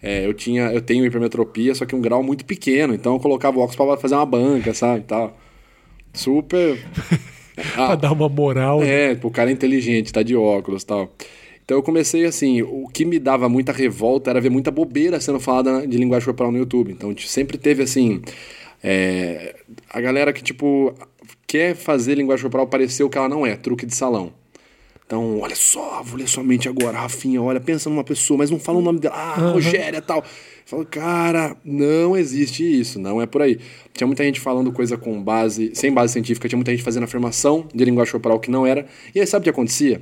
É, 0.06 0.26
eu 0.26 0.34
tinha, 0.34 0.64
eu 0.70 0.82
tenho 0.82 1.06
hipermetropia, 1.06 1.74
só 1.74 1.86
que 1.86 1.96
um 1.96 2.00
grau 2.02 2.22
muito 2.22 2.44
pequeno, 2.44 2.94
então 2.94 3.14
eu 3.14 3.18
colocava 3.18 3.56
o 3.56 3.60
óculos 3.62 3.74
para 3.74 3.96
fazer 3.96 4.14
uma 4.14 4.26
banca, 4.26 4.74
sabe, 4.74 5.02
tal. 5.04 5.34
Super 6.12 6.78
ah, 7.74 7.86
pra 7.88 7.94
dar 7.94 8.12
uma 8.12 8.28
moral. 8.28 8.82
É, 8.82 9.14
né? 9.14 9.20
o 9.22 9.30
cara 9.30 9.48
é 9.48 9.54
inteligente, 9.54 10.12
tá 10.12 10.22
de 10.22 10.36
óculos, 10.36 10.84
tal. 10.84 11.10
Então 11.64 11.78
eu 11.78 11.82
comecei 11.82 12.26
assim, 12.26 12.60
o 12.60 12.86
que 12.92 13.06
me 13.06 13.18
dava 13.18 13.48
muita 13.48 13.72
revolta 13.72 14.28
era 14.28 14.42
ver 14.42 14.50
muita 14.50 14.70
bobeira 14.70 15.18
sendo 15.18 15.40
falada 15.40 15.86
de 15.86 15.96
linguagem 15.96 16.26
corporal 16.26 16.52
no 16.52 16.58
YouTube. 16.58 16.92
Então 16.92 17.16
sempre 17.16 17.56
teve 17.56 17.82
assim, 17.82 18.20
é, 18.82 19.56
a 19.88 20.02
galera 20.02 20.34
que 20.34 20.42
tipo 20.42 20.94
quer 21.46 21.74
fazer 21.74 22.16
linguagem 22.16 22.42
corporal 22.42 22.66
parecer 22.66 23.04
o 23.04 23.08
que 23.08 23.16
ela 23.16 23.30
não 23.30 23.46
é, 23.46 23.56
truque 23.56 23.86
de 23.86 23.94
salão. 23.94 24.34
Então, 25.06 25.40
olha 25.40 25.54
só, 25.54 26.02
vou 26.02 26.18
ler 26.18 26.26
sua 26.26 26.42
mente 26.42 26.66
agora, 26.66 26.98
Rafinha, 26.98 27.40
olha, 27.40 27.60
pensa 27.60 27.90
numa 27.90 28.02
pessoa, 28.02 28.38
mas 28.38 28.50
não 28.50 28.58
fala 28.58 28.78
o 28.78 28.82
nome 28.82 29.00
dela, 29.00 29.14
ah, 29.14 29.40
uhum. 29.40 29.52
Rogéria 29.52 30.00
tal. 30.00 30.24
Falo, 30.64 30.86
cara, 30.86 31.54
não 31.62 32.16
existe 32.16 32.64
isso, 32.64 32.98
não 32.98 33.20
é 33.20 33.26
por 33.26 33.42
aí. 33.42 33.58
Tinha 33.92 34.06
muita 34.06 34.24
gente 34.24 34.40
falando 34.40 34.72
coisa 34.72 34.96
com 34.96 35.22
base, 35.22 35.72
sem 35.74 35.92
base 35.92 36.14
científica, 36.14 36.48
tinha 36.48 36.56
muita 36.56 36.70
gente 36.70 36.82
fazendo 36.82 37.04
afirmação 37.04 37.68
de 37.74 37.84
linguagem 37.84 38.12
corporal 38.12 38.40
que 38.40 38.50
não 38.50 38.66
era. 38.66 38.86
E 39.14 39.20
aí, 39.20 39.26
sabe 39.26 39.42
o 39.42 39.44
que 39.44 39.50
acontecia? 39.50 40.00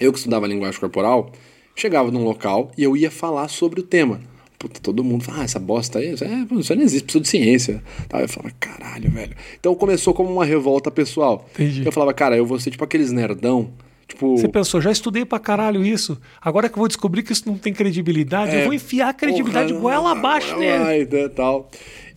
Eu 0.00 0.10
que 0.10 0.18
estudava 0.18 0.46
linguagem 0.46 0.80
corporal, 0.80 1.30
chegava 1.76 2.10
num 2.10 2.24
local 2.24 2.72
e 2.78 2.82
eu 2.82 2.96
ia 2.96 3.10
falar 3.10 3.46
sobre 3.48 3.80
o 3.80 3.82
tema. 3.82 4.22
Puta, 4.58 4.80
todo 4.80 5.04
mundo 5.04 5.22
fala, 5.22 5.40
ah, 5.40 5.44
essa 5.44 5.58
bosta 5.58 5.98
aí, 5.98 6.14
isso, 6.14 6.24
é, 6.24 6.46
isso 6.58 6.74
não 6.74 6.82
existe, 6.82 7.04
preciso 7.04 7.22
de 7.22 7.28
ciência. 7.28 7.82
Eu 8.10 8.28
falava, 8.28 8.54
caralho, 8.58 9.10
velho. 9.10 9.36
Então 9.58 9.74
começou 9.74 10.14
como 10.14 10.32
uma 10.32 10.46
revolta 10.46 10.90
pessoal. 10.90 11.46
Entendi. 11.54 11.84
Eu 11.84 11.92
falava, 11.92 12.14
cara, 12.14 12.36
eu 12.36 12.46
vou 12.46 12.58
ser 12.58 12.70
tipo 12.70 12.84
aqueles 12.84 13.12
nerdão 13.12 13.70
Tipo... 14.10 14.36
Você 14.36 14.48
pensou, 14.48 14.80
já 14.80 14.90
estudei 14.90 15.24
pra 15.24 15.38
caralho 15.38 15.84
isso. 15.84 16.20
Agora 16.40 16.68
que 16.68 16.74
eu 16.74 16.80
vou 16.80 16.88
descobrir 16.88 17.22
que 17.22 17.32
isso 17.32 17.44
não 17.46 17.56
tem 17.56 17.72
credibilidade, 17.72 18.54
é, 18.54 18.60
eu 18.60 18.64
vou 18.64 18.74
enfiar 18.74 19.10
a 19.10 19.14
credibilidade 19.14 19.72
porra, 19.72 19.80
goela 19.80 20.12
abaixo 20.12 20.56
nele. 20.58 21.04
Né, 21.06 21.28
tal. 21.28 21.70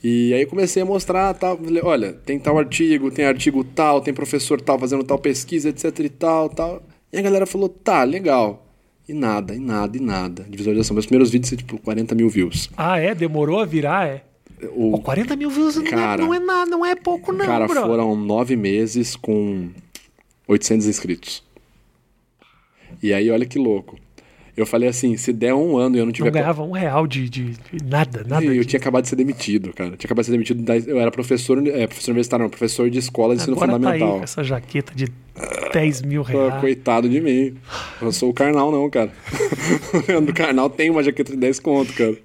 E 0.03 0.33
aí 0.33 0.45
comecei 0.45 0.81
a 0.81 0.85
mostrar, 0.85 1.33
tal, 1.35 1.57
olha, 1.83 2.13
tem 2.13 2.39
tal 2.39 2.57
artigo, 2.57 3.11
tem 3.11 3.25
artigo 3.25 3.63
tal, 3.63 4.01
tem 4.01 4.13
professor 4.13 4.59
tal 4.59 4.77
fazendo 4.77 5.03
tal 5.03 5.19
pesquisa, 5.19 5.69
etc 5.69 5.99
e 5.99 6.09
tal, 6.09 6.49
tal. 6.49 6.83
E 7.11 7.17
a 7.17 7.21
galera 7.21 7.45
falou, 7.45 7.69
tá, 7.69 8.03
legal. 8.03 8.65
E 9.07 9.13
nada, 9.13 9.53
e 9.53 9.59
nada, 9.59 9.95
e 9.95 9.99
nada 9.99 10.43
de 10.49 10.57
visualização. 10.57 10.95
Meus 10.95 11.05
primeiros 11.05 11.29
vídeos, 11.29 11.51
tipo, 11.51 11.77
40 11.77 12.15
mil 12.15 12.27
views. 12.27 12.69
Ah, 12.75 12.97
é? 12.97 13.13
Demorou 13.13 13.59
a 13.59 13.65
virar, 13.65 14.07
é? 14.07 14.23
O... 14.75 14.91
Pô, 14.91 14.99
40 14.99 15.35
mil 15.35 15.49
views 15.49 15.75
não, 15.75 15.83
cara, 15.83 16.21
é, 16.21 16.25
não 16.25 16.33
é 16.33 16.39
nada, 16.39 16.71
não 16.71 16.85
é 16.85 16.95
pouco 16.95 17.31
não, 17.31 17.45
Cara, 17.45 17.67
bro. 17.67 17.81
foram 17.81 18.15
nove 18.15 18.55
meses 18.55 19.15
com 19.15 19.69
800 20.47 20.87
inscritos. 20.87 21.43
E 23.03 23.13
aí, 23.13 23.29
olha 23.29 23.45
que 23.45 23.59
louco. 23.59 23.99
Eu 24.55 24.65
falei 24.65 24.87
assim, 24.87 25.17
se 25.17 25.33
der 25.33 25.53
um 25.53 25.75
ano 25.77 25.95
e 25.95 25.99
eu 25.99 26.05
não 26.05 26.11
tiver... 26.13 26.27
Não 26.27 26.33
ganhava 26.33 26.63
um 26.63 26.71
real 26.71 27.07
de, 27.07 27.27
de, 27.27 27.53
nada, 27.83 28.23
nada. 28.23 28.45
E 28.45 28.55
eu 28.55 28.61
de... 28.61 28.65
tinha 28.65 28.79
acabado 28.79 29.01
de 29.01 29.09
ser 29.09 29.15
demitido, 29.15 29.73
cara. 29.73 29.89
Eu 29.89 29.97
tinha 29.97 30.07
acabado 30.07 30.21
de 30.21 30.25
ser 30.27 30.31
demitido, 30.31 30.61
da... 30.61 30.77
eu 30.77 30.99
era 30.99 31.11
professor, 31.11 31.57
é, 31.67 31.87
professor 31.87 32.11
universitário, 32.11 32.43
não, 32.43 32.49
professor 32.49 32.89
de 32.89 32.99
escola 32.99 33.35
de 33.35 33.41
ensino 33.41 33.57
Agora 33.57 33.73
fundamental. 33.73 34.09
Tá 34.09 34.15
aí 34.17 34.21
essa 34.21 34.43
jaqueta 34.43 34.93
de 34.95 35.07
10 35.73 36.03
mil 36.03 36.21
reais. 36.21 36.59
Coitado 36.61 37.09
de 37.09 37.19
mim. 37.19 37.55
Eu 38.01 38.11
sou 38.11 38.29
o 38.29 38.33
Karnal, 38.33 38.71
não, 38.71 38.89
cara. 38.89 39.11
o 40.17 40.21
do 40.21 40.33
Karnal 40.33 40.69
tem 40.69 40.89
uma 40.89 41.01
jaqueta 41.01 41.31
de 41.31 41.37
10 41.37 41.59
conto, 41.59 41.91
cara. 41.93 42.15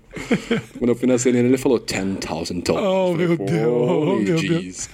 Quando 0.79 0.91
eu 0.91 0.95
fui 0.95 1.09
na 1.09 1.17
CNN, 1.17 1.49
ele 1.49 1.57
falou 1.57 1.79
10,000 1.79 2.63
dollars. 2.63 2.87
Oh, 2.87 3.15
meu 3.15 3.37
Deus. 3.37 3.67
Oh, 3.67 4.17
meu 4.17 4.37
Deus. 4.37 4.91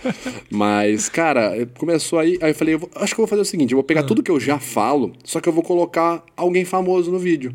Mas, 0.50 1.08
cara, 1.08 1.66
começou 1.76 2.18
aí. 2.18 2.38
Aí 2.40 2.50
eu 2.50 2.54
falei, 2.54 2.74
eu 2.74 2.78
vou, 2.78 2.90
acho 2.94 3.14
que 3.14 3.20
eu 3.20 3.24
vou 3.24 3.28
fazer 3.28 3.42
o 3.42 3.44
seguinte: 3.44 3.72
eu 3.72 3.76
vou 3.76 3.84
pegar 3.84 4.00
ah. 4.00 4.04
tudo 4.04 4.22
que 4.22 4.30
eu 4.30 4.38
já 4.38 4.58
falo, 4.58 5.12
só 5.24 5.40
que 5.40 5.48
eu 5.48 5.52
vou 5.52 5.62
colocar 5.62 6.22
alguém 6.36 6.64
famoso 6.64 7.10
no 7.10 7.18
vídeo. 7.18 7.54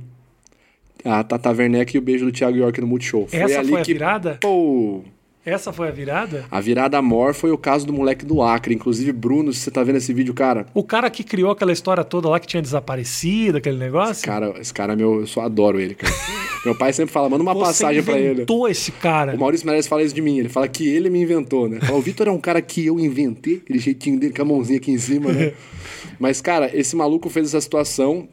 A 1.05 1.23
Tata 1.23 1.51
Werneck 1.51 1.95
e 1.95 1.99
o 1.99 2.01
beijo 2.01 2.25
do 2.25 2.31
Thiago 2.31 2.57
York 2.57 2.81
no 2.81 2.87
Multishow. 2.87 3.27
Foi 3.27 3.39
Essa 3.39 3.59
ali 3.59 3.69
foi 3.69 3.81
a 3.81 3.83
que, 3.83 3.93
virada? 3.93 4.37
Pô, 4.41 5.01
essa 5.45 5.71
foi 5.71 5.87
a 5.87 5.91
virada? 5.91 6.45
A 6.51 6.59
virada 6.59 7.01
maior 7.01 7.33
foi 7.33 7.51
o 7.51 7.57
caso 7.57 7.85
do 7.85 7.93
moleque 7.93 8.25
do 8.25 8.41
Acre. 8.41 8.73
Inclusive, 8.73 9.11
Bruno, 9.11 9.53
se 9.53 9.61
você 9.61 9.71
tá 9.71 9.83
vendo 9.83 9.95
esse 9.95 10.13
vídeo, 10.13 10.33
cara. 10.33 10.65
O 10.73 10.83
cara 10.83 11.09
que 11.09 11.23
criou 11.23 11.51
aquela 11.51 11.71
história 11.71 12.03
toda 12.03 12.27
lá 12.27 12.39
que 12.39 12.47
tinha 12.47 12.61
desaparecido, 12.61 13.57
aquele 13.57 13.77
negócio? 13.77 14.11
Esse 14.11 14.25
cara, 14.25 14.53
esse 14.59 14.73
cara 14.73 14.95
meu, 14.95 15.21
eu 15.21 15.27
só 15.27 15.41
adoro 15.41 15.79
ele, 15.79 15.95
cara. 15.95 16.13
meu 16.65 16.75
pai 16.75 16.91
sempre 16.91 17.13
fala, 17.13 17.29
manda 17.29 17.41
uma 17.41 17.53
você 17.53 17.65
passagem 17.65 18.03
para 18.03 18.19
ele. 18.19 18.31
inventou 18.33 18.67
esse 18.67 18.91
cara. 18.91 19.35
O 19.35 19.39
Maurício 19.39 19.65
Meirelles 19.65 19.87
fala 19.87 20.03
isso 20.03 20.13
de 20.13 20.21
mim. 20.21 20.37
Ele 20.39 20.49
fala 20.49 20.67
que 20.67 20.87
ele 20.87 21.09
me 21.09 21.21
inventou, 21.21 21.69
né? 21.69 21.79
Fala, 21.79 21.97
o 21.97 22.01
Vitor 22.01 22.27
é 22.27 22.31
um 22.31 22.39
cara 22.39 22.61
que 22.61 22.85
eu 22.85 22.99
inventei, 22.99 23.61
aquele 23.63 23.79
jeitinho 23.79 24.19
dele 24.19 24.33
com 24.33 24.41
a 24.41 24.45
mãozinha 24.45 24.77
aqui 24.77 24.91
em 24.91 24.97
cima, 24.97 25.31
né? 25.31 25.53
Mas, 26.19 26.41
cara, 26.41 26.69
esse 26.77 26.95
maluco 26.95 27.29
fez 27.29 27.47
essa 27.47 27.61
situação 27.61 28.27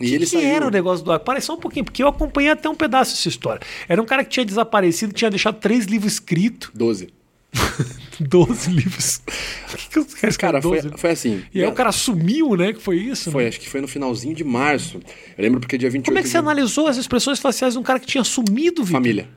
e 0.00 0.14
ele 0.14 0.24
que 0.24 0.32
saiu. 0.32 0.48
era 0.48 0.66
o 0.66 0.70
negócio 0.70 1.04
do 1.04 1.12
Acre? 1.12 1.24
Parece 1.24 1.46
só 1.46 1.54
um 1.54 1.58
pouquinho, 1.60 1.84
porque 1.84 2.02
eu 2.02 2.08
acompanhei 2.08 2.50
até 2.50 2.68
um 2.68 2.74
pedaço 2.74 3.14
dessa 3.14 3.28
história. 3.28 3.60
Era 3.88 4.00
um 4.00 4.06
cara 4.06 4.24
que 4.24 4.30
tinha 4.30 4.46
desaparecido, 4.46 5.12
tinha 5.12 5.30
deixado 5.30 5.58
três 5.58 5.86
livros 5.86 6.12
escritos. 6.14 6.70
Doze. 6.74 7.08
12 8.20 8.70
livros. 8.70 9.22
que 9.90 10.04
que 10.04 10.26
os 10.26 10.36
cara, 10.36 10.60
foi, 10.60 10.82
foi 10.96 11.10
assim. 11.10 11.42
E 11.54 11.62
aí 11.62 11.68
o 11.68 11.72
cara 11.72 11.92
sumiu, 11.92 12.56
né? 12.56 12.72
Que 12.72 12.80
foi 12.80 12.96
isso? 12.96 13.30
Foi, 13.30 13.44
né? 13.44 13.48
acho 13.48 13.60
que 13.60 13.68
foi 13.68 13.80
no 13.80 13.88
finalzinho 13.88 14.34
de 14.34 14.44
março. 14.44 15.00
Eu 15.36 15.42
lembro 15.42 15.60
porque 15.60 15.78
dia 15.78 15.88
28 15.88 16.06
Como 16.06 16.18
é 16.18 16.22
que 16.22 16.28
você 16.28 16.32
de... 16.32 16.38
analisou 16.38 16.88
as 16.88 16.96
expressões 16.96 17.38
faciais 17.38 17.74
de 17.74 17.78
um 17.78 17.82
cara 17.82 18.00
que 18.00 18.06
tinha 18.06 18.24
sumido, 18.24 18.82
Victor? 18.82 19.00
Família. 19.00 19.28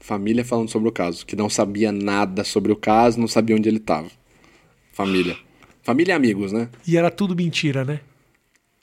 Família 0.00 0.44
falando 0.44 0.70
sobre 0.70 0.88
o 0.88 0.92
caso. 0.92 1.26
Que 1.26 1.36
não 1.36 1.50
sabia 1.50 1.92
nada 1.92 2.44
sobre 2.44 2.72
o 2.72 2.76
caso, 2.76 3.20
não 3.20 3.28
sabia 3.28 3.54
onde 3.54 3.68
ele 3.68 3.78
estava. 3.78 4.08
Família. 4.92 5.36
Família 5.82 6.12
e 6.12 6.16
amigos, 6.16 6.52
né? 6.52 6.68
E 6.86 6.96
era 6.96 7.10
tudo 7.10 7.36
mentira, 7.36 7.84
né? 7.84 8.00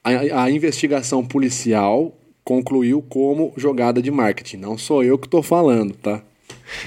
A, 0.04 0.44
a 0.44 0.52
investigação 0.52 1.26
policial 1.26 2.18
concluiu 2.44 3.02
como 3.02 3.54
jogada 3.56 4.02
de 4.02 4.12
marketing. 4.12 4.58
Não 4.58 4.78
sou 4.78 5.04
eu 5.04 5.18
que 5.18 5.28
estou 5.28 5.42
falando, 5.42 5.94
tá? 5.96 6.22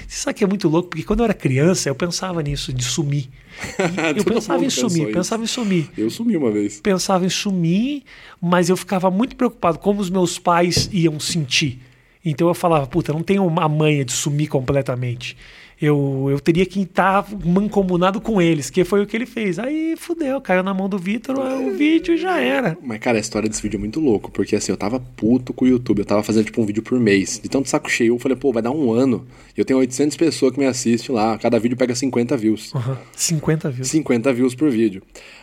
Você 0.06 0.18
sabe 0.18 0.38
que 0.38 0.44
é 0.44 0.46
muito 0.46 0.68
louco, 0.68 0.90
porque 0.90 1.04
quando 1.04 1.20
eu 1.20 1.24
era 1.24 1.34
criança, 1.34 1.88
eu 1.88 1.94
pensava 1.94 2.42
nisso, 2.42 2.72
de 2.72 2.84
sumir. 2.84 3.28
eu 4.16 4.24
pensava 4.24 4.64
em 4.64 4.70
sumir, 4.70 5.12
pensava 5.12 5.42
em 5.42 5.46
sumir. 5.46 5.90
Eu 5.96 6.10
sumi 6.10 6.36
uma 6.36 6.50
vez. 6.50 6.80
Pensava 6.80 7.24
em 7.24 7.30
sumir, 7.30 8.02
mas 8.40 8.68
eu 8.68 8.76
ficava 8.76 9.10
muito 9.10 9.34
preocupado 9.34 9.78
como 9.78 10.00
os 10.00 10.10
meus 10.10 10.38
pais 10.38 10.88
iam 10.92 11.18
sentir. 11.18 11.80
Então 12.24 12.48
eu 12.48 12.54
falava, 12.54 12.86
puta, 12.86 13.12
não 13.12 13.22
tenho 13.22 13.46
uma 13.46 13.68
manha 13.68 14.04
de 14.04 14.12
sumir 14.12 14.48
completamente 14.48 15.36
eu, 15.80 16.28
eu 16.30 16.40
teria 16.40 16.64
que 16.64 16.80
estar 16.80 17.26
mancomunado 17.44 18.20
com 18.20 18.40
eles, 18.40 18.70
que 18.70 18.82
foi 18.82 19.02
o 19.02 19.06
que 19.06 19.14
ele 19.14 19.26
fez. 19.26 19.58
Aí 19.58 19.94
fudeu, 19.96 20.40
caiu 20.40 20.62
na 20.62 20.72
mão 20.72 20.88
do 20.88 20.98
Vitor 20.98 21.38
o 21.38 21.72
vídeo 21.74 22.16
já 22.16 22.40
era. 22.40 22.76
Mas, 22.82 22.98
cara, 22.98 23.18
a 23.18 23.20
história 23.20 23.48
desse 23.48 23.60
vídeo 23.60 23.76
é 23.76 23.80
muito 23.80 24.00
louco, 24.00 24.30
porque 24.30 24.56
assim, 24.56 24.72
eu 24.72 24.76
tava 24.76 24.98
puto 24.98 25.52
com 25.52 25.66
o 25.66 25.68
YouTube, 25.68 25.98
eu 25.98 26.04
tava 26.04 26.22
fazendo 26.22 26.46
tipo 26.46 26.62
um 26.62 26.66
vídeo 26.66 26.82
por 26.82 26.98
mês. 26.98 27.38
De 27.42 27.48
tanto 27.48 27.68
saco 27.68 27.90
cheio, 27.90 28.14
eu 28.14 28.18
falei, 28.18 28.36
pô, 28.36 28.52
vai 28.52 28.62
dar 28.62 28.70
um 28.70 28.90
ano. 28.90 29.26
E 29.56 29.60
eu 29.60 29.64
tenho 29.64 29.78
800 29.78 30.16
pessoas 30.16 30.52
que 30.52 30.58
me 30.58 30.66
assistem 30.66 31.14
lá, 31.14 31.36
cada 31.36 31.58
vídeo 31.58 31.76
pega 31.76 31.94
50 31.94 32.36
views. 32.36 32.72
Uhum. 32.72 32.96
50 33.14 33.70
views. 33.70 33.88
50 33.88 34.32
views 34.32 34.54
por 34.54 34.70
vídeo. 34.70 35.02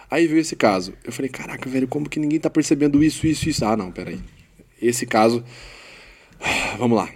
Aí 0.10 0.26
veio 0.26 0.40
esse 0.40 0.56
caso. 0.56 0.94
Eu 1.04 1.12
falei, 1.12 1.30
caraca, 1.30 1.70
velho, 1.70 1.88
como 1.88 2.10
que 2.10 2.20
ninguém 2.20 2.40
tá 2.40 2.50
percebendo 2.50 3.04
isso, 3.04 3.28
isso, 3.28 3.50
isso? 3.50 3.64
Ah, 3.64 3.78
não, 3.78 3.92
peraí. 3.92 4.20
Esse 4.82 5.06
caso. 5.06 5.44
Vamos 6.78 6.98
lá. 6.98 7.10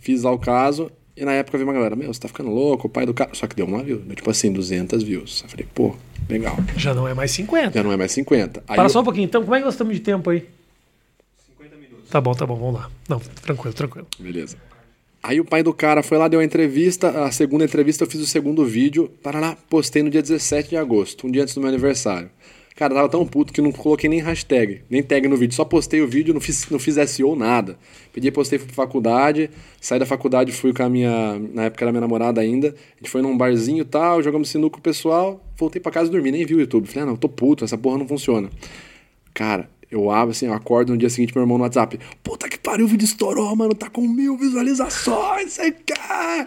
Fiz 0.00 0.22
lá 0.22 0.32
o 0.32 0.38
caso. 0.38 0.90
E 1.16 1.24
na 1.24 1.32
época 1.32 1.58
veio 1.58 1.68
uma 1.68 1.74
galera, 1.74 1.94
meu, 1.94 2.12
você 2.12 2.20
tá 2.20 2.28
ficando 2.28 2.50
louco, 2.50 2.86
o 2.86 2.90
pai 2.90 3.04
do 3.04 3.12
cara. 3.12 3.30
Só 3.34 3.46
que 3.46 3.54
deu 3.54 3.66
uma 3.66 3.82
view, 3.82 4.02
tipo 4.14 4.30
assim, 4.30 4.50
200 4.50 5.02
views. 5.02 5.42
Eu 5.42 5.48
falei, 5.50 5.66
pô, 5.74 5.94
legal. 6.28 6.56
Já 6.76 6.94
não 6.94 7.06
é 7.06 7.12
mais 7.12 7.30
50. 7.32 7.72
Já 7.72 7.82
não 7.82 7.92
é 7.92 7.96
mais 7.96 8.12
50. 8.12 8.64
Aí 8.66 8.76
Para 8.76 8.84
eu... 8.84 8.90
só 8.90 9.00
um 9.00 9.04
pouquinho, 9.04 9.26
então, 9.26 9.42
como 9.42 9.54
é 9.54 9.58
que 9.58 9.64
nós 9.64 9.74
estamos 9.74 9.94
de 9.94 10.00
tempo 10.00 10.30
aí? 10.30 10.48
50 11.58 11.76
minutos. 11.76 12.08
Tá 12.08 12.20
bom, 12.20 12.32
tá 12.32 12.46
bom, 12.46 12.56
vamos 12.56 12.80
lá. 12.80 12.90
Não, 13.08 13.18
tranquilo, 13.18 13.74
tranquilo. 13.74 14.06
Beleza. 14.18 14.56
Aí 15.22 15.38
o 15.38 15.44
pai 15.44 15.62
do 15.62 15.72
cara 15.72 16.02
foi 16.02 16.18
lá, 16.18 16.26
deu 16.26 16.40
a 16.40 16.44
entrevista, 16.44 17.24
a 17.24 17.30
segunda 17.30 17.64
entrevista 17.64 18.02
eu 18.02 18.10
fiz 18.10 18.20
o 18.20 18.26
segundo 18.26 18.64
vídeo, 18.64 19.08
para 19.22 19.38
lá, 19.38 19.56
postei 19.70 20.02
no 20.02 20.10
dia 20.10 20.20
17 20.20 20.70
de 20.70 20.76
agosto, 20.76 21.28
um 21.28 21.30
dia 21.30 21.42
antes 21.42 21.54
do 21.54 21.60
meu 21.60 21.68
aniversário. 21.68 22.28
Cara, 22.74 22.94
tava 22.94 23.08
tão 23.08 23.26
puto 23.26 23.52
que 23.52 23.60
não 23.60 23.70
coloquei 23.70 24.08
nem 24.08 24.20
hashtag, 24.20 24.82
nem 24.88 25.02
tag 25.02 25.28
no 25.28 25.36
vídeo. 25.36 25.54
Só 25.54 25.64
postei 25.64 26.00
o 26.00 26.08
vídeo, 26.08 26.32
não 26.32 26.40
fiz, 26.40 26.68
não 26.70 26.78
fiz 26.78 26.96
SEO, 27.10 27.36
nada. 27.36 27.78
Pedi, 28.12 28.30
postei, 28.30 28.58
fui 28.58 28.66
pra 28.66 28.74
faculdade. 28.74 29.50
Saí 29.80 29.98
da 29.98 30.06
faculdade, 30.06 30.52
fui 30.52 30.72
com 30.72 30.82
a 30.82 30.88
minha. 30.88 31.38
Na 31.52 31.64
época 31.64 31.84
era 31.84 31.92
minha 31.92 32.00
namorada 32.00 32.40
ainda. 32.40 32.68
A 32.68 32.96
gente 32.98 33.10
foi 33.10 33.20
num 33.20 33.36
barzinho 33.36 33.82
e 33.82 33.84
tal, 33.84 34.22
jogamos 34.22 34.48
sinuca 34.48 34.74
com 34.74 34.80
o 34.80 34.82
pessoal. 34.82 35.44
Voltei 35.56 35.80
pra 35.80 35.92
casa 35.92 36.08
e 36.08 36.12
dormi, 36.12 36.30
nem 36.30 36.46
vi 36.46 36.54
o 36.54 36.60
YouTube. 36.60 36.88
Falei, 36.88 37.02
ah, 37.02 37.06
não, 37.06 37.16
tô 37.16 37.28
puto, 37.28 37.64
essa 37.64 37.76
porra 37.76 37.98
não 37.98 38.08
funciona. 38.08 38.48
Cara, 39.34 39.68
eu 39.92 40.10
abro 40.10 40.30
assim, 40.30 40.46
eu 40.46 40.54
acordo 40.54 40.92
no 40.92 40.98
dia 40.98 41.10
seguinte, 41.10 41.34
meu 41.34 41.42
irmão 41.42 41.58
no 41.58 41.64
WhatsApp. 41.64 42.00
Puta 42.22 42.48
que 42.48 42.58
pariu, 42.58 42.86
o 42.86 42.88
vídeo 42.88 43.04
estourou, 43.04 43.54
mano. 43.54 43.74
Tá 43.74 43.90
com 43.90 44.08
mil 44.08 44.38
visualizações, 44.38 45.52
você 45.52 45.70
quer? 45.70 46.46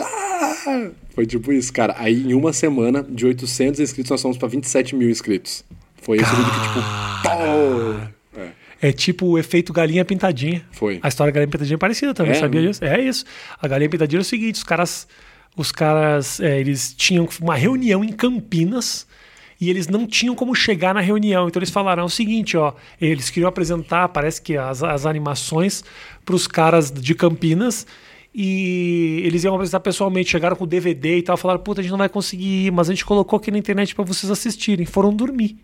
Ah! 0.00 0.90
Foi 1.10 1.26
tipo 1.26 1.52
isso, 1.52 1.70
cara. 1.70 1.94
Aí 1.98 2.22
em 2.22 2.32
uma 2.32 2.50
semana, 2.50 3.02
de 3.02 3.26
800 3.26 3.78
inscritos, 3.78 4.10
nós 4.10 4.22
fomos 4.22 4.38
pra 4.38 4.48
27 4.48 4.96
mil 4.96 5.10
inscritos. 5.10 5.66
Foi 6.00 6.16
esse 6.16 6.30
vídeo 6.30 6.50
que, 6.50 6.60
tipo, 6.60 6.80
pô! 7.22 8.40
É. 8.40 8.88
é 8.88 8.92
tipo 8.92 9.26
o 9.26 9.38
efeito 9.38 9.70
galinha 9.70 10.02
pintadinha. 10.02 10.64
Foi. 10.70 10.98
A 11.02 11.08
história 11.08 11.30
da 11.30 11.34
galinha 11.34 11.50
pintadinha 11.50 11.74
é 11.74 11.78
parecida 11.78 12.14
também, 12.14 12.32
é, 12.32 12.36
sabia 12.36 12.62
disso? 12.62 12.82
É 12.82 12.98
isso. 13.02 13.26
A 13.60 13.68
galinha 13.68 13.90
pintadinha 13.90 14.20
é 14.20 14.22
o 14.22 14.24
seguinte: 14.24 14.54
os 14.54 14.64
caras, 14.64 15.06
os 15.54 15.70
caras, 15.70 16.40
é, 16.40 16.58
eles 16.58 16.94
tinham 16.94 17.28
uma 17.42 17.54
reunião 17.54 18.02
em 18.02 18.12
Campinas 18.12 19.06
e 19.60 19.68
eles 19.68 19.88
não 19.88 20.06
tinham 20.06 20.34
como 20.34 20.54
chegar 20.54 20.94
na 20.94 21.00
reunião. 21.00 21.48
Então 21.48 21.58
eles 21.58 21.70
falaram 21.70 22.04
o 22.04 22.10
seguinte, 22.10 22.56
ó, 22.56 22.72
eles 23.00 23.30
queriam 23.30 23.48
apresentar, 23.48 24.08
parece 24.08 24.40
que 24.40 24.56
as, 24.56 24.82
as 24.82 25.04
animações 25.04 25.82
para 26.24 26.34
os 26.34 26.46
caras 26.46 26.90
de 26.90 27.14
Campinas 27.14 27.86
e 28.34 29.22
eles 29.24 29.42
iam 29.42 29.54
apresentar 29.54 29.80
pessoalmente, 29.80 30.30
chegaram 30.30 30.54
com 30.54 30.64
o 30.64 30.66
DVD 30.66 31.18
e 31.18 31.22
tal, 31.22 31.36
falaram, 31.36 31.60
puta, 31.60 31.80
a 31.80 31.82
gente 31.82 31.90
não 31.90 31.98
vai 31.98 32.08
conseguir 32.08 32.66
ir, 32.66 32.70
mas 32.70 32.88
a 32.88 32.92
gente 32.92 33.04
colocou 33.04 33.36
aqui 33.36 33.50
na 33.50 33.58
internet 33.58 33.94
para 33.94 34.04
vocês 34.04 34.30
assistirem. 34.30 34.86
Foram 34.86 35.12
dormir. 35.12 35.56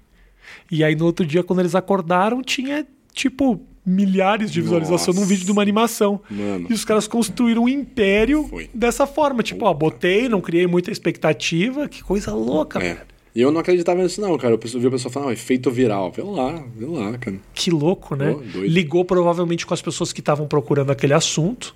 E 0.70 0.82
aí 0.82 0.96
no 0.96 1.04
outro 1.04 1.24
dia, 1.24 1.44
quando 1.44 1.60
eles 1.60 1.74
acordaram, 1.74 2.42
tinha 2.42 2.86
tipo 3.12 3.60
milhares 3.86 4.50
de 4.50 4.62
visualizações 4.62 5.16
num 5.16 5.26
vídeo 5.26 5.44
de 5.44 5.52
uma 5.52 5.62
animação. 5.62 6.20
Mano. 6.28 6.66
E 6.68 6.72
os 6.72 6.84
caras 6.84 7.06
construíram 7.06 7.64
um 7.64 7.68
império 7.68 8.48
Foi. 8.48 8.68
dessa 8.74 9.06
forma. 9.06 9.42
Tipo, 9.42 9.66
ó, 9.66 9.74
botei, 9.74 10.28
não 10.28 10.40
criei 10.40 10.66
muita 10.66 10.90
expectativa. 10.90 11.88
Que 11.88 12.02
coisa 12.02 12.32
louca, 12.32 12.78
é. 12.78 12.94
velho. 12.94 13.13
E 13.34 13.40
eu 13.40 13.50
não 13.50 13.60
acreditava 13.60 14.00
nisso, 14.00 14.20
não, 14.20 14.38
cara. 14.38 14.54
Eu 14.54 14.80
vi 14.80 14.86
a 14.86 14.90
pessoa 14.90 15.10
falando, 15.10 15.32
efeito 15.32 15.68
viral. 15.68 16.12
Vê 16.12 16.22
lá, 16.22 16.64
vê 16.76 16.86
lá, 16.86 17.18
cara. 17.18 17.36
Que 17.52 17.68
louco, 17.68 18.14
né? 18.14 18.32
Oh, 18.32 18.60
Ligou 18.60 19.04
provavelmente 19.04 19.66
com 19.66 19.74
as 19.74 19.82
pessoas 19.82 20.12
que 20.12 20.20
estavam 20.20 20.46
procurando 20.46 20.92
aquele 20.92 21.14
assunto. 21.14 21.74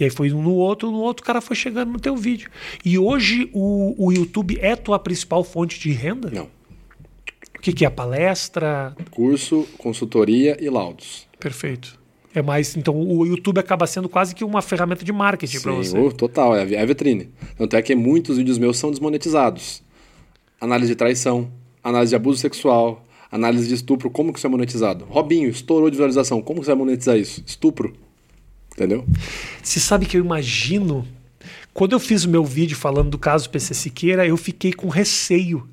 E 0.00 0.02
aí 0.02 0.10
foi 0.10 0.32
um 0.32 0.42
no 0.42 0.54
outro, 0.54 0.90
no 0.90 0.98
outro, 0.98 1.22
o 1.22 1.26
cara 1.26 1.40
foi 1.40 1.54
chegando 1.54 1.92
no 1.92 2.00
teu 2.00 2.16
vídeo. 2.16 2.50
E 2.84 2.98
hoje 2.98 3.48
o, 3.52 3.94
o 3.96 4.12
YouTube 4.12 4.58
é 4.60 4.74
tua 4.74 4.98
principal 4.98 5.44
fonte 5.44 5.78
de 5.78 5.92
renda? 5.92 6.28
Não. 6.28 6.48
O 7.56 7.60
que, 7.60 7.72
que 7.72 7.84
é? 7.84 7.90
Palestra? 7.90 8.96
Curso, 9.10 9.66
consultoria 9.78 10.56
e 10.60 10.68
laudos. 10.68 11.28
Perfeito. 11.38 12.00
É 12.34 12.42
mais, 12.42 12.76
então 12.76 12.94
o 12.94 13.24
YouTube 13.24 13.58
acaba 13.58 13.86
sendo 13.86 14.08
quase 14.08 14.34
que 14.34 14.44
uma 14.44 14.60
ferramenta 14.60 15.04
de 15.04 15.12
marketing 15.12 15.60
para 15.60 15.72
você. 15.72 16.10
Total, 16.10 16.54
é 16.56 16.62
a 16.62 16.80
é 16.82 16.86
vitrine. 16.86 17.30
Tanto 17.56 17.76
é 17.76 17.80
que 17.80 17.94
muitos 17.94 18.36
vídeos 18.36 18.58
meus 18.58 18.76
são 18.76 18.90
desmonetizados 18.90 19.85
análise 20.60 20.92
de 20.92 20.96
traição, 20.96 21.50
análise 21.82 22.10
de 22.10 22.16
abuso 22.16 22.40
sexual, 22.40 23.04
análise 23.30 23.68
de 23.68 23.74
estupro, 23.74 24.10
como 24.10 24.32
que 24.32 24.38
isso 24.38 24.46
é 24.46 24.50
monetizado? 24.50 25.04
Robinho, 25.04 25.48
estourou 25.48 25.90
de 25.90 25.96
visualização, 25.96 26.40
como 26.42 26.60
que 26.60 26.66
você 26.66 26.72
vai 26.72 26.78
monetizar 26.78 27.16
isso? 27.16 27.42
Estupro. 27.46 27.94
Entendeu? 28.72 29.06
Você 29.62 29.80
sabe 29.80 30.04
que 30.06 30.16
eu 30.16 30.24
imagino. 30.24 31.06
Quando 31.72 31.92
eu 31.92 32.00
fiz 32.00 32.24
o 32.24 32.28
meu 32.28 32.44
vídeo 32.44 32.76
falando 32.76 33.10
do 33.10 33.18
caso 33.18 33.48
PC 33.48 33.74
Siqueira, 33.74 34.26
eu 34.26 34.36
fiquei 34.36 34.72
com 34.72 34.88
receio 34.88 35.68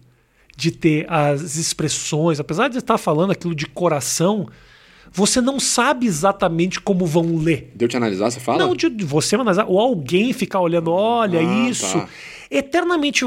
de 0.55 0.71
ter 0.71 1.05
as 1.09 1.55
expressões, 1.55 2.39
apesar 2.39 2.69
de 2.69 2.77
estar 2.77 2.97
falando 2.97 3.31
aquilo 3.31 3.55
de 3.55 3.65
coração, 3.65 4.47
você 5.13 5.39
não 5.39 5.59
sabe 5.59 6.07
exatamente 6.07 6.81
como 6.81 7.05
vão 7.05 7.37
ler. 7.37 7.71
Deu 7.75 7.87
te 7.87 7.95
analisar, 7.95 8.31
você 8.31 8.39
fala? 8.39 8.57
Não, 8.57 8.75
de 8.75 8.89
você 9.05 9.35
analisar, 9.35 9.65
ou 9.67 9.79
alguém 9.79 10.33
ficar 10.33 10.59
olhando, 10.59 10.91
olha 10.91 11.39
ah, 11.39 11.69
isso. 11.69 11.99
Tá 11.99 12.09
eternamente, 12.53 13.25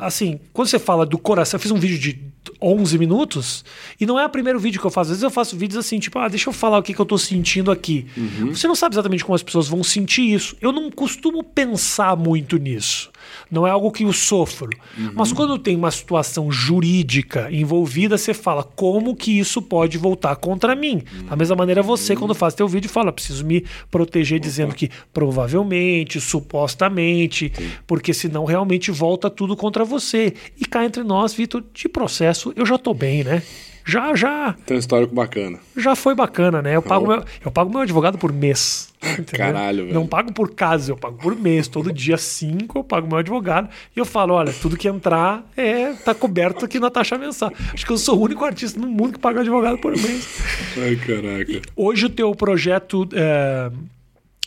assim, 0.00 0.38
quando 0.52 0.68
você 0.68 0.78
fala 0.78 1.04
do 1.04 1.18
coração, 1.18 1.58
eu 1.58 1.60
fiz 1.60 1.72
um 1.72 1.78
vídeo 1.78 1.98
de 1.98 2.20
11 2.62 2.98
minutos 2.98 3.64
e 4.00 4.06
não 4.06 4.18
é 4.18 4.24
o 4.24 4.30
primeiro 4.30 4.60
vídeo 4.60 4.80
que 4.80 4.86
eu 4.86 4.90
faço. 4.90 5.06
Às 5.06 5.16
vezes 5.16 5.22
eu 5.24 5.30
faço 5.30 5.56
vídeos 5.56 5.84
assim, 5.84 5.98
tipo, 5.98 6.16
ah, 6.20 6.28
deixa 6.28 6.48
eu 6.48 6.52
falar 6.52 6.78
o 6.78 6.82
que, 6.82 6.94
que 6.94 7.00
eu 7.00 7.06
tô 7.06 7.18
sentindo 7.18 7.72
aqui. 7.72 8.06
Uhum. 8.16 8.54
Você 8.54 8.68
não 8.68 8.76
sabe 8.76 8.94
exatamente 8.94 9.24
como 9.24 9.34
as 9.34 9.42
pessoas 9.42 9.66
vão 9.66 9.82
sentir 9.82 10.32
isso. 10.32 10.56
Eu 10.60 10.70
não 10.70 10.88
costumo 10.88 11.42
pensar 11.42 12.16
muito 12.16 12.56
nisso 12.58 13.09
não 13.50 13.66
é 13.66 13.70
algo 13.70 13.90
que 13.90 14.04
eu 14.04 14.12
sofro. 14.12 14.70
Uhum. 14.96 15.12
Mas 15.14 15.32
quando 15.32 15.58
tem 15.58 15.76
uma 15.76 15.90
situação 15.90 16.50
jurídica 16.50 17.48
envolvida, 17.50 18.16
você 18.16 18.34
fala 18.34 18.62
como 18.62 19.14
que 19.16 19.38
isso 19.38 19.60
pode 19.60 19.98
voltar 19.98 20.36
contra 20.36 20.74
mim. 20.74 21.02
Uhum. 21.12 21.26
Da 21.26 21.36
mesma 21.36 21.56
maneira, 21.56 21.82
você, 21.82 22.16
quando 22.16 22.34
faz 22.34 22.54
teu 22.54 22.68
vídeo, 22.68 22.90
fala: 22.90 23.12
preciso 23.12 23.44
me 23.44 23.64
proteger 23.90 24.38
Opa. 24.38 24.46
dizendo 24.46 24.74
que 24.74 24.90
provavelmente, 25.12 26.20
supostamente, 26.20 27.52
Sim. 27.54 27.70
porque 27.86 28.12
senão 28.12 28.44
realmente 28.44 28.90
volta 28.90 29.30
tudo 29.30 29.56
contra 29.56 29.84
você. 29.84 30.34
E 30.58 30.64
cá 30.64 30.84
entre 30.84 31.02
nós, 31.02 31.34
Vitor, 31.34 31.64
de 31.72 31.88
processo, 31.88 32.52
eu 32.56 32.66
já 32.66 32.78
tô 32.78 32.94
bem, 32.94 33.24
né? 33.24 33.42
Já, 33.90 34.14
já. 34.14 34.54
Tem 34.64 34.76
um 34.76 34.80
histórico 34.80 35.12
bacana. 35.12 35.58
Já 35.76 35.96
foi 35.96 36.14
bacana, 36.14 36.62
né? 36.62 36.76
Eu 36.76 36.82
pago, 36.82 37.08
meu, 37.08 37.24
eu 37.44 37.50
pago 37.50 37.70
meu 37.70 37.80
advogado 37.80 38.16
por 38.16 38.32
mês. 38.32 38.92
Entendeu? 39.02 39.26
Caralho, 39.32 39.84
velho. 39.84 39.94
Não 39.94 40.06
pago 40.06 40.32
por 40.32 40.54
caso, 40.54 40.92
eu 40.92 40.96
pago 40.96 41.18
por 41.18 41.34
mês. 41.34 41.66
Todo 41.66 41.92
dia 41.92 42.16
5 42.16 42.78
eu 42.78 42.84
pago 42.84 43.08
meu 43.08 43.18
advogado. 43.18 43.68
E 43.96 43.98
eu 43.98 44.04
falo: 44.04 44.34
olha, 44.34 44.52
tudo 44.52 44.76
que 44.76 44.86
entrar 44.86 45.44
é 45.56 45.92
tá 45.92 46.14
coberto 46.14 46.64
aqui 46.64 46.78
na 46.78 46.88
taxa 46.88 47.18
mensal. 47.18 47.52
Acho 47.74 47.84
que 47.84 47.90
eu 47.90 47.98
sou 47.98 48.16
o 48.16 48.22
único 48.22 48.44
artista 48.44 48.78
no 48.78 48.86
mundo 48.86 49.14
que 49.14 49.18
paga 49.18 49.40
advogado 49.40 49.78
por 49.78 49.90
mês. 49.90 50.40
Ai, 50.78 50.94
caraca. 50.94 51.50
E 51.50 51.62
hoje 51.74 52.06
o 52.06 52.10
teu 52.10 52.32
projeto. 52.32 53.08
É 53.12 53.70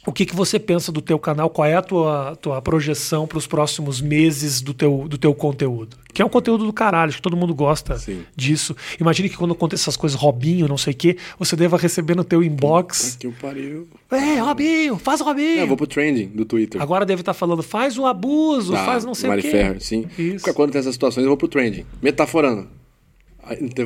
o 0.06 0.12
que, 0.12 0.26
que 0.26 0.36
você 0.36 0.60
pensa 0.60 0.92
do 0.92 1.02
teu 1.02 1.18
canal? 1.18 1.50
Qual 1.50 1.66
é 1.66 1.76
a 1.76 1.82
tua, 1.82 2.36
tua 2.36 2.62
projeção 2.62 3.26
para 3.26 3.38
os 3.38 3.48
próximos 3.48 4.02
meses 4.02 4.62
do 4.62 4.74
teu, 4.74 5.08
do 5.08 5.18
teu 5.18 5.34
conteúdo? 5.34 5.98
Que 6.14 6.22
é 6.22 6.26
um 6.26 6.30
conteúdo 6.30 6.66
do 6.66 6.74
caralho, 6.74 7.10
acho 7.10 7.18
que 7.18 7.24
todo 7.24 7.36
mundo 7.36 7.56
gosta 7.56 7.98
Sim. 7.98 8.24
disso. 8.36 8.76
Imagine 9.00 9.30
que 9.30 9.38
quando 9.38 9.54
acontecem 9.54 9.84
essas 9.84 9.98
coisas, 9.98 10.20
Robinho, 10.20 10.68
não 10.68 10.78
sei 10.78 10.94
o 10.94 10.96
quê, 10.96 11.18
você 11.40 11.56
deva 11.56 11.78
receber 11.78 12.16
no 12.16 12.24
teu 12.24 12.44
inbox. 12.44 13.18
Que 13.20 13.30
pariu. 13.30 13.88
É, 14.12 14.40
Robinho, 14.40 14.98
faz 14.98 15.22
o 15.22 15.24
Robinho. 15.24 15.60
É, 15.60 15.64
eu 15.64 15.68
vou 15.68 15.78
pro 15.78 15.88
trending 15.88 16.28
do 16.28 16.46
Twitter. 16.46 16.82
Agora 16.82 17.06
deve 17.06 17.22
estar 17.22 17.34
tá 17.34 17.40
falando, 17.40 17.64
faz 17.64 17.98
o 17.98 18.06
abuso, 18.06 18.76
ah, 18.76 18.86
faz 18.86 19.06
não 19.06 19.16
sei 19.16 19.30
Mari 19.30 19.40
o 19.40 19.44
quê. 19.44 19.52
Ferrer, 19.52 19.82
sim. 19.82 20.06
Isso. 20.18 20.38
Porque 20.38 20.54
quando 20.54 20.72
tem 20.72 20.80
essas 20.80 20.94
situações, 20.94 21.24
eu 21.24 21.30
vou 21.30 21.38
pro 21.38 21.48
trending. 21.48 21.86
Metaforando. 22.02 22.68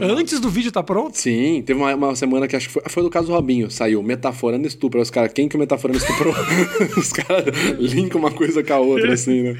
Antes 0.02 0.34
uma... 0.34 0.42
do 0.42 0.50
vídeo 0.50 0.72
tá 0.72 0.84
pronto? 0.84 1.18
Sim, 1.18 1.64
teve 1.66 1.80
uma, 1.80 1.94
uma, 1.96 2.16
semana 2.16 2.48
que 2.48 2.56
acho 2.56 2.68
que 2.68 2.74
foi, 2.74 2.84
foi 2.88 3.04
do 3.04 3.10
caso 3.10 3.28
do 3.28 3.34
Robinho, 3.34 3.72
saiu 3.72 4.04
metaforando 4.04 4.68
estupro. 4.68 5.02
Os 5.02 5.10
caras, 5.10 5.34
quem 5.34 5.48
que 5.50 5.56
o 5.56 5.60
metaforando 5.60 5.98
estuprou? 5.98 6.34
os 6.98 7.12
caras 7.12 7.46
linkam 7.80 8.20
uma 8.20 8.32
coisa 8.32 8.64
com 8.64 8.74
a 8.74 8.80
outra, 8.80 9.14
assim, 9.14 9.44
né? 9.44 9.58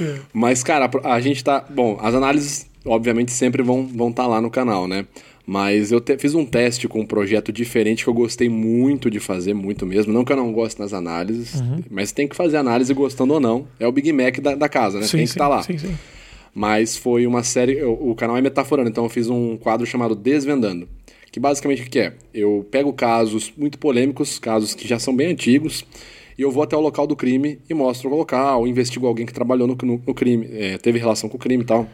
É. 0.00 0.16
Mas, 0.32 0.62
cara, 0.62 0.90
a 1.04 1.20
gente 1.20 1.42
tá. 1.44 1.64
Bom, 1.68 1.98
as 2.00 2.14
análises 2.14 2.66
obviamente 2.86 3.32
sempre 3.32 3.62
vão 3.62 3.82
estar 3.82 3.96
vão 3.96 4.12
tá 4.12 4.26
lá 4.26 4.40
no 4.40 4.50
canal, 4.50 4.86
né? 4.86 5.06
Mas 5.46 5.92
eu 5.92 6.00
te, 6.00 6.18
fiz 6.18 6.34
um 6.34 6.44
teste 6.44 6.88
com 6.88 7.00
um 7.00 7.06
projeto 7.06 7.52
diferente 7.52 8.02
que 8.02 8.10
eu 8.10 8.14
gostei 8.14 8.48
muito 8.48 9.08
de 9.08 9.20
fazer, 9.20 9.54
muito 9.54 9.86
mesmo. 9.86 10.12
Não 10.12 10.24
que 10.24 10.32
eu 10.32 10.36
não 10.36 10.52
goste 10.52 10.80
nas 10.80 10.92
análises, 10.92 11.60
uhum. 11.60 11.84
mas 11.88 12.10
tem 12.10 12.26
que 12.26 12.34
fazer 12.34 12.56
análise 12.56 12.92
gostando 12.92 13.34
ou 13.34 13.40
não. 13.40 13.66
É 13.78 13.86
o 13.86 13.92
Big 13.92 14.12
Mac 14.12 14.40
da, 14.40 14.56
da 14.56 14.68
casa, 14.68 14.98
né? 14.98 15.06
Sim, 15.06 15.18
tem 15.18 15.26
que 15.26 15.30
estar 15.30 15.44
tá 15.44 15.48
lá. 15.48 15.62
Sim, 15.62 15.78
sim. 15.78 15.96
Mas 16.56 16.96
foi 16.96 17.26
uma 17.26 17.42
série. 17.42 17.84
O, 17.84 18.12
o 18.12 18.14
canal 18.14 18.34
é 18.38 18.40
metaforando, 18.40 18.88
então 18.88 19.04
eu 19.04 19.10
fiz 19.10 19.28
um 19.28 19.58
quadro 19.58 19.86
chamado 19.86 20.14
Desvendando. 20.14 20.88
Que 21.30 21.38
basicamente 21.38 21.82
o 21.82 21.84
que 21.84 21.98
é? 21.98 22.14
Eu 22.32 22.66
pego 22.70 22.94
casos 22.94 23.52
muito 23.58 23.76
polêmicos, 23.78 24.38
casos 24.38 24.74
que 24.74 24.88
já 24.88 24.98
são 24.98 25.14
bem 25.14 25.32
antigos, 25.32 25.84
e 26.38 26.40
eu 26.40 26.50
vou 26.50 26.62
até 26.62 26.74
o 26.74 26.80
local 26.80 27.06
do 27.06 27.14
crime 27.14 27.58
e 27.68 27.74
mostro 27.74 28.08
o 28.08 28.16
local, 28.16 28.66
investigo 28.66 29.06
alguém 29.06 29.26
que 29.26 29.34
trabalhou 29.34 29.68
no, 29.68 29.76
no, 29.82 30.02
no 30.06 30.14
crime, 30.14 30.48
é, 30.50 30.78
teve 30.78 30.98
relação 30.98 31.28
com 31.28 31.36
o 31.36 31.38
crime 31.38 31.62
e 31.62 31.66
tal. 31.66 31.86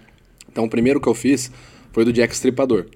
Então 0.48 0.62
o 0.62 0.70
primeiro 0.70 1.00
que 1.00 1.08
eu 1.08 1.14
fiz 1.14 1.50
foi 1.90 2.04
do 2.04 2.12
Jack 2.12 2.32
Stripador. 2.32 2.86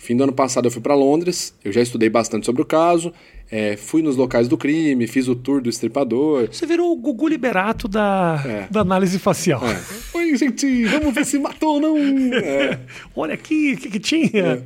Fim 0.00 0.16
do 0.16 0.24
ano 0.24 0.32
passado 0.32 0.66
eu 0.66 0.70
fui 0.70 0.80
para 0.80 0.94
Londres, 0.94 1.54
eu 1.62 1.70
já 1.70 1.82
estudei 1.82 2.08
bastante 2.08 2.46
sobre 2.46 2.62
o 2.62 2.64
caso, 2.64 3.12
é, 3.50 3.76
fui 3.76 4.00
nos 4.00 4.16
locais 4.16 4.48
do 4.48 4.56
crime, 4.56 5.06
fiz 5.06 5.28
o 5.28 5.34
tour 5.34 5.60
do 5.60 5.68
estripador. 5.68 6.48
Você 6.50 6.64
virou 6.64 6.90
o 6.90 6.96
Gugu 6.96 7.28
Liberato 7.28 7.86
da, 7.86 8.42
é. 8.46 8.66
da 8.72 8.80
análise 8.80 9.18
facial. 9.18 9.60
É. 9.62 10.16
Oi, 10.16 10.34
gente, 10.38 10.84
vamos 10.84 11.12
ver 11.12 11.26
se 11.26 11.38
matou 11.38 11.74
ou 11.74 11.80
não. 11.80 11.98
É. 12.34 12.80
Olha 13.14 13.34
aqui, 13.34 13.74
o 13.74 13.76
que, 13.76 13.90
que 13.90 13.98
tinha? 13.98 14.30
É. 14.42 14.62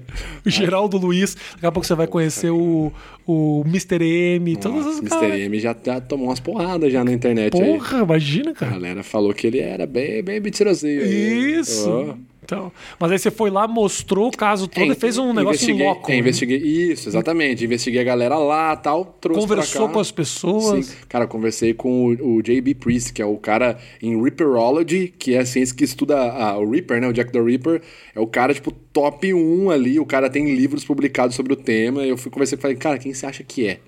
O 0.47 0.51
Geraldo 0.51 0.99
Luiz. 0.99 1.35
Daqui 1.55 1.67
a 1.67 1.73
pouco 1.73 1.85
você 1.85 1.97
vai 1.97 2.07
conhecer 2.07 2.51
o, 2.51 2.93
o 3.27 3.65
Mr. 3.67 4.05
M, 4.05 4.55
Nossa, 4.55 4.69
todas 4.69 4.87
as 4.87 4.99
Mr. 5.01 5.41
M 5.47 5.59
já, 5.59 5.75
já 5.85 6.01
tomou 6.01 6.29
umas 6.29 6.39
porradas 6.39 6.93
já 6.93 7.03
na 7.03 7.13
internet. 7.13 7.51
Porra, 7.51 7.97
aí. 7.97 8.05
imagina, 8.05 8.53
cara. 8.53 8.71
A 8.71 8.75
galera 8.77 9.03
falou 9.03 9.35
que 9.35 9.49
ele 9.49 9.59
era 9.59 9.85
bem, 9.85 10.23
bem 10.23 10.39
mentirosinho. 10.39 11.05
Isso. 11.05 11.91
Oh. 11.91 12.34
Então, 12.45 12.71
mas 13.01 13.11
aí 13.11 13.19
você 13.19 13.31
foi 13.31 13.49
lá, 13.49 13.67
mostrou 13.67 14.29
o 14.29 14.31
caso 14.31 14.69
todo 14.69 14.85
é, 14.85 14.89
e 14.89 14.95
fez 14.95 15.17
um 15.17 15.33
negócio 15.33 15.71
em 15.71 15.83
loco. 15.83 16.11
É, 16.11 16.15
né? 16.15 16.21
investiguei, 16.21 16.59
isso, 16.59 17.09
exatamente. 17.09 17.65
Investiguei 17.65 18.03
a 18.03 18.05
galera 18.05 18.37
lá 18.37 18.77
tal, 18.77 19.17
trouxe 19.19 19.41
Conversou 19.41 19.89
com 19.89 19.99
as 19.99 20.11
pessoas. 20.11 20.87
Sim. 20.87 20.97
Cara, 21.09 21.27
conversei 21.27 21.73
com 21.73 22.07
o, 22.07 22.37
o 22.37 22.43
J.B. 22.43 22.75
Priest, 22.75 23.15
que 23.15 23.23
é 23.23 23.27
o 23.27 23.39
cara 23.39 23.79
em 24.03 24.21
Reaperology, 24.21 25.13
que 25.19 25.35
é 25.35 25.39
a 25.39 25.47
ciência 25.47 25.75
que 25.75 25.85
estuda 25.85 26.17
a, 26.19 26.59
o 26.59 26.71
Reaper, 26.71 27.01
né? 27.01 27.09
O 27.09 27.13
Jack 27.13 27.33
the 27.33 27.41
Reaper. 27.41 27.81
É 28.15 28.21
o 28.21 28.27
cara, 28.27 28.53
tipo, 28.53 28.71
top 28.71 29.33
1 29.33 29.71
ali. 29.71 29.99
O 29.99 30.05
cara 30.05 30.29
tem 30.29 30.55
livros 30.55 30.85
publicados 30.85 31.35
sobre 31.35 31.55
o 31.55 31.57
tema. 31.57 32.05
Eu 32.05 32.19
fui 32.19 32.31
conversar 32.31 32.57
e 32.57 32.61
falei, 32.61 32.77
cara, 32.77 32.99
quem 32.99 33.15
você 33.15 33.25
acha 33.25 33.43
que 33.43 33.67
é? 33.67 33.79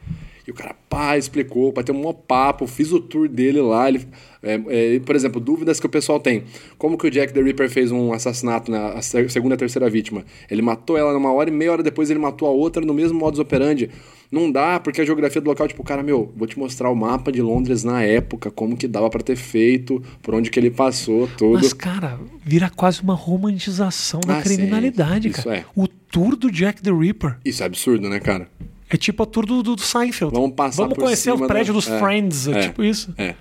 E 0.47 0.51
o 0.51 0.55
cara, 0.55 0.77
pá, 0.89 1.19
explicou, 1.19 1.73
ter 1.73 1.91
um 1.91 2.13
papo, 2.13 2.69
fiz 2.69 2.93
o 2.93 3.01
tour 3.01 3.29
dele 3.29 3.61
lá. 3.61 3.89
Ele, 3.89 4.07
é, 4.41 4.95
é, 4.95 5.01
por 5.01 5.17
exemplo, 5.17 5.41
dúvidas 5.41 5.81
que 5.81 5.87
o 5.87 5.89
pessoal 5.89 6.21
tem. 6.21 6.45
Como 6.79 6.97
que 6.97 7.07
o 7.09 7.11
Jack 7.11 7.33
the 7.33 7.43
Ripper 7.43 7.69
fez 7.69 7.91
um 7.91 8.13
assassinato 8.13 8.71
na 8.71 9.03
segunda 9.03 9.57
e 9.57 9.59
terceira 9.59 9.91
vítima? 9.91 10.25
Ele 10.49 10.63
matou 10.63 10.97
ela 10.97 11.13
numa 11.13 11.33
hora 11.33 11.51
e 11.51 11.53
meia 11.53 11.73
hora 11.73 11.83
depois 11.83 12.11
ele 12.11 12.21
matou 12.21 12.47
a 12.47 12.53
outra 12.53 12.85
no 12.85 12.95
mesmo 12.95 13.19
modus 13.19 13.41
operandi. 13.41 13.91
Não 14.31 14.51
dá, 14.51 14.79
porque 14.79 15.01
a 15.01 15.05
geografia 15.05 15.41
do 15.41 15.49
local, 15.49 15.67
tipo, 15.67 15.83
cara, 15.83 16.03
meu, 16.03 16.33
vou 16.37 16.47
te 16.47 16.59
mostrar 16.59 16.91
o 16.91 16.95
mapa 16.95 17.33
de 17.33 17.43
Londres 17.43 17.83
na 17.83 18.03
época, 18.03 18.51
como 18.51 18.77
que 18.77 18.87
dava 18.87 19.11
para 19.11 19.23
ter 19.23 19.37
feito, 19.37 20.03
por 20.23 20.35
onde 20.35 20.51
que 20.51 20.59
ele 20.59 20.71
passou, 20.71 21.29
tudo. 21.37 21.55
Mas, 21.55 21.73
cara, 21.73 22.19
vira 22.45 22.71
quase 22.71 23.03
uma 23.03 23.15
romantização 23.15 24.21
da 24.21 24.39
ah, 24.39 24.43
criminalidade, 24.43 25.29
sim, 25.29 25.43
cara. 25.43 25.59
É. 25.59 25.65
O 25.75 25.87
tour 25.89 26.37
do 26.37 26.51
Jack 26.51 26.83
the 26.83 26.93
Ripper. 26.93 27.37
Isso 27.45 27.63
é 27.63 27.67
absurdo, 27.67 28.09
né, 28.09 28.19
cara? 28.21 28.49
É 28.89 28.97
tipo 28.97 29.23
a 29.23 29.27
tour 29.27 29.45
do, 29.45 29.63
do 29.63 29.81
Seinfeld. 29.81 30.35
Vamos 30.35 30.55
passar 30.55 30.83
Vamos 30.83 30.99
conhecer 30.99 31.33
o 31.33 31.47
prédio 31.47 31.73
da... 31.75 31.81
dos 31.81 31.89
é, 31.89 31.99
Friends, 31.99 32.49
é, 32.49 32.53
é, 32.53 32.61
tipo 32.61 32.85
isso. 32.85 33.13
É. 33.19 33.35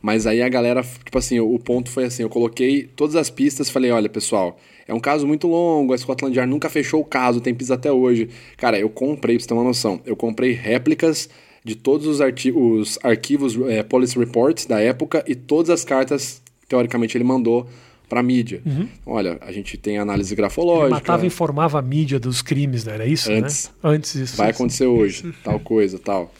Mas 0.00 0.26
aí 0.26 0.42
a 0.42 0.48
galera, 0.48 0.82
tipo 0.82 1.16
assim, 1.16 1.38
o 1.38 1.58
ponto 1.60 1.88
foi 1.88 2.04
assim, 2.04 2.22
eu 2.24 2.28
coloquei 2.28 2.84
todas 2.96 3.14
as 3.14 3.30
pistas, 3.30 3.70
falei, 3.70 3.90
olha, 3.92 4.08
pessoal, 4.08 4.58
é 4.86 4.92
um 4.92 4.98
caso 4.98 5.26
muito 5.26 5.46
longo, 5.46 5.92
a 5.92 5.98
Scotland 5.98 6.36
Yard 6.36 6.50
nunca 6.50 6.68
fechou 6.68 7.00
o 7.00 7.04
caso, 7.04 7.40
tem 7.40 7.54
pistas 7.54 7.78
até 7.78 7.90
hoje. 7.90 8.28
Cara, 8.56 8.78
eu 8.78 8.90
comprei, 8.90 9.36
pra 9.36 9.42
você 9.42 9.48
ter 9.48 9.54
uma 9.54 9.62
noção, 9.62 10.00
eu 10.04 10.16
comprei 10.16 10.52
réplicas 10.52 11.28
de 11.64 11.76
todos 11.76 12.06
os, 12.06 12.18
os 12.20 12.98
arquivos 13.04 13.56
é, 13.68 13.84
Police 13.84 14.18
Reports 14.18 14.66
da 14.66 14.80
época 14.80 15.24
e 15.26 15.36
todas 15.36 15.70
as 15.70 15.84
cartas, 15.84 16.42
teoricamente, 16.68 17.16
ele 17.16 17.24
mandou 17.24 17.68
para 18.12 18.22
mídia. 18.22 18.60
Uhum. 18.66 18.86
Olha, 19.06 19.38
a 19.40 19.50
gente 19.50 19.78
tem 19.78 19.96
análise 19.96 20.34
grafológica. 20.34 20.84
Ele 20.84 20.94
matava 20.94 21.24
e 21.24 21.28
informava 21.28 21.78
a 21.78 21.82
mídia 21.82 22.20
dos 22.20 22.42
crimes, 22.42 22.84
né? 22.84 22.92
Era 22.92 23.06
isso, 23.06 23.32
Antes. 23.32 23.72
Né? 23.82 23.90
Antes 23.90 24.14
isso. 24.14 24.36
Vai 24.36 24.50
acontecer 24.50 24.84
hoje, 24.84 25.32
tal 25.42 25.58
coisa, 25.58 25.98
tal. 25.98 26.30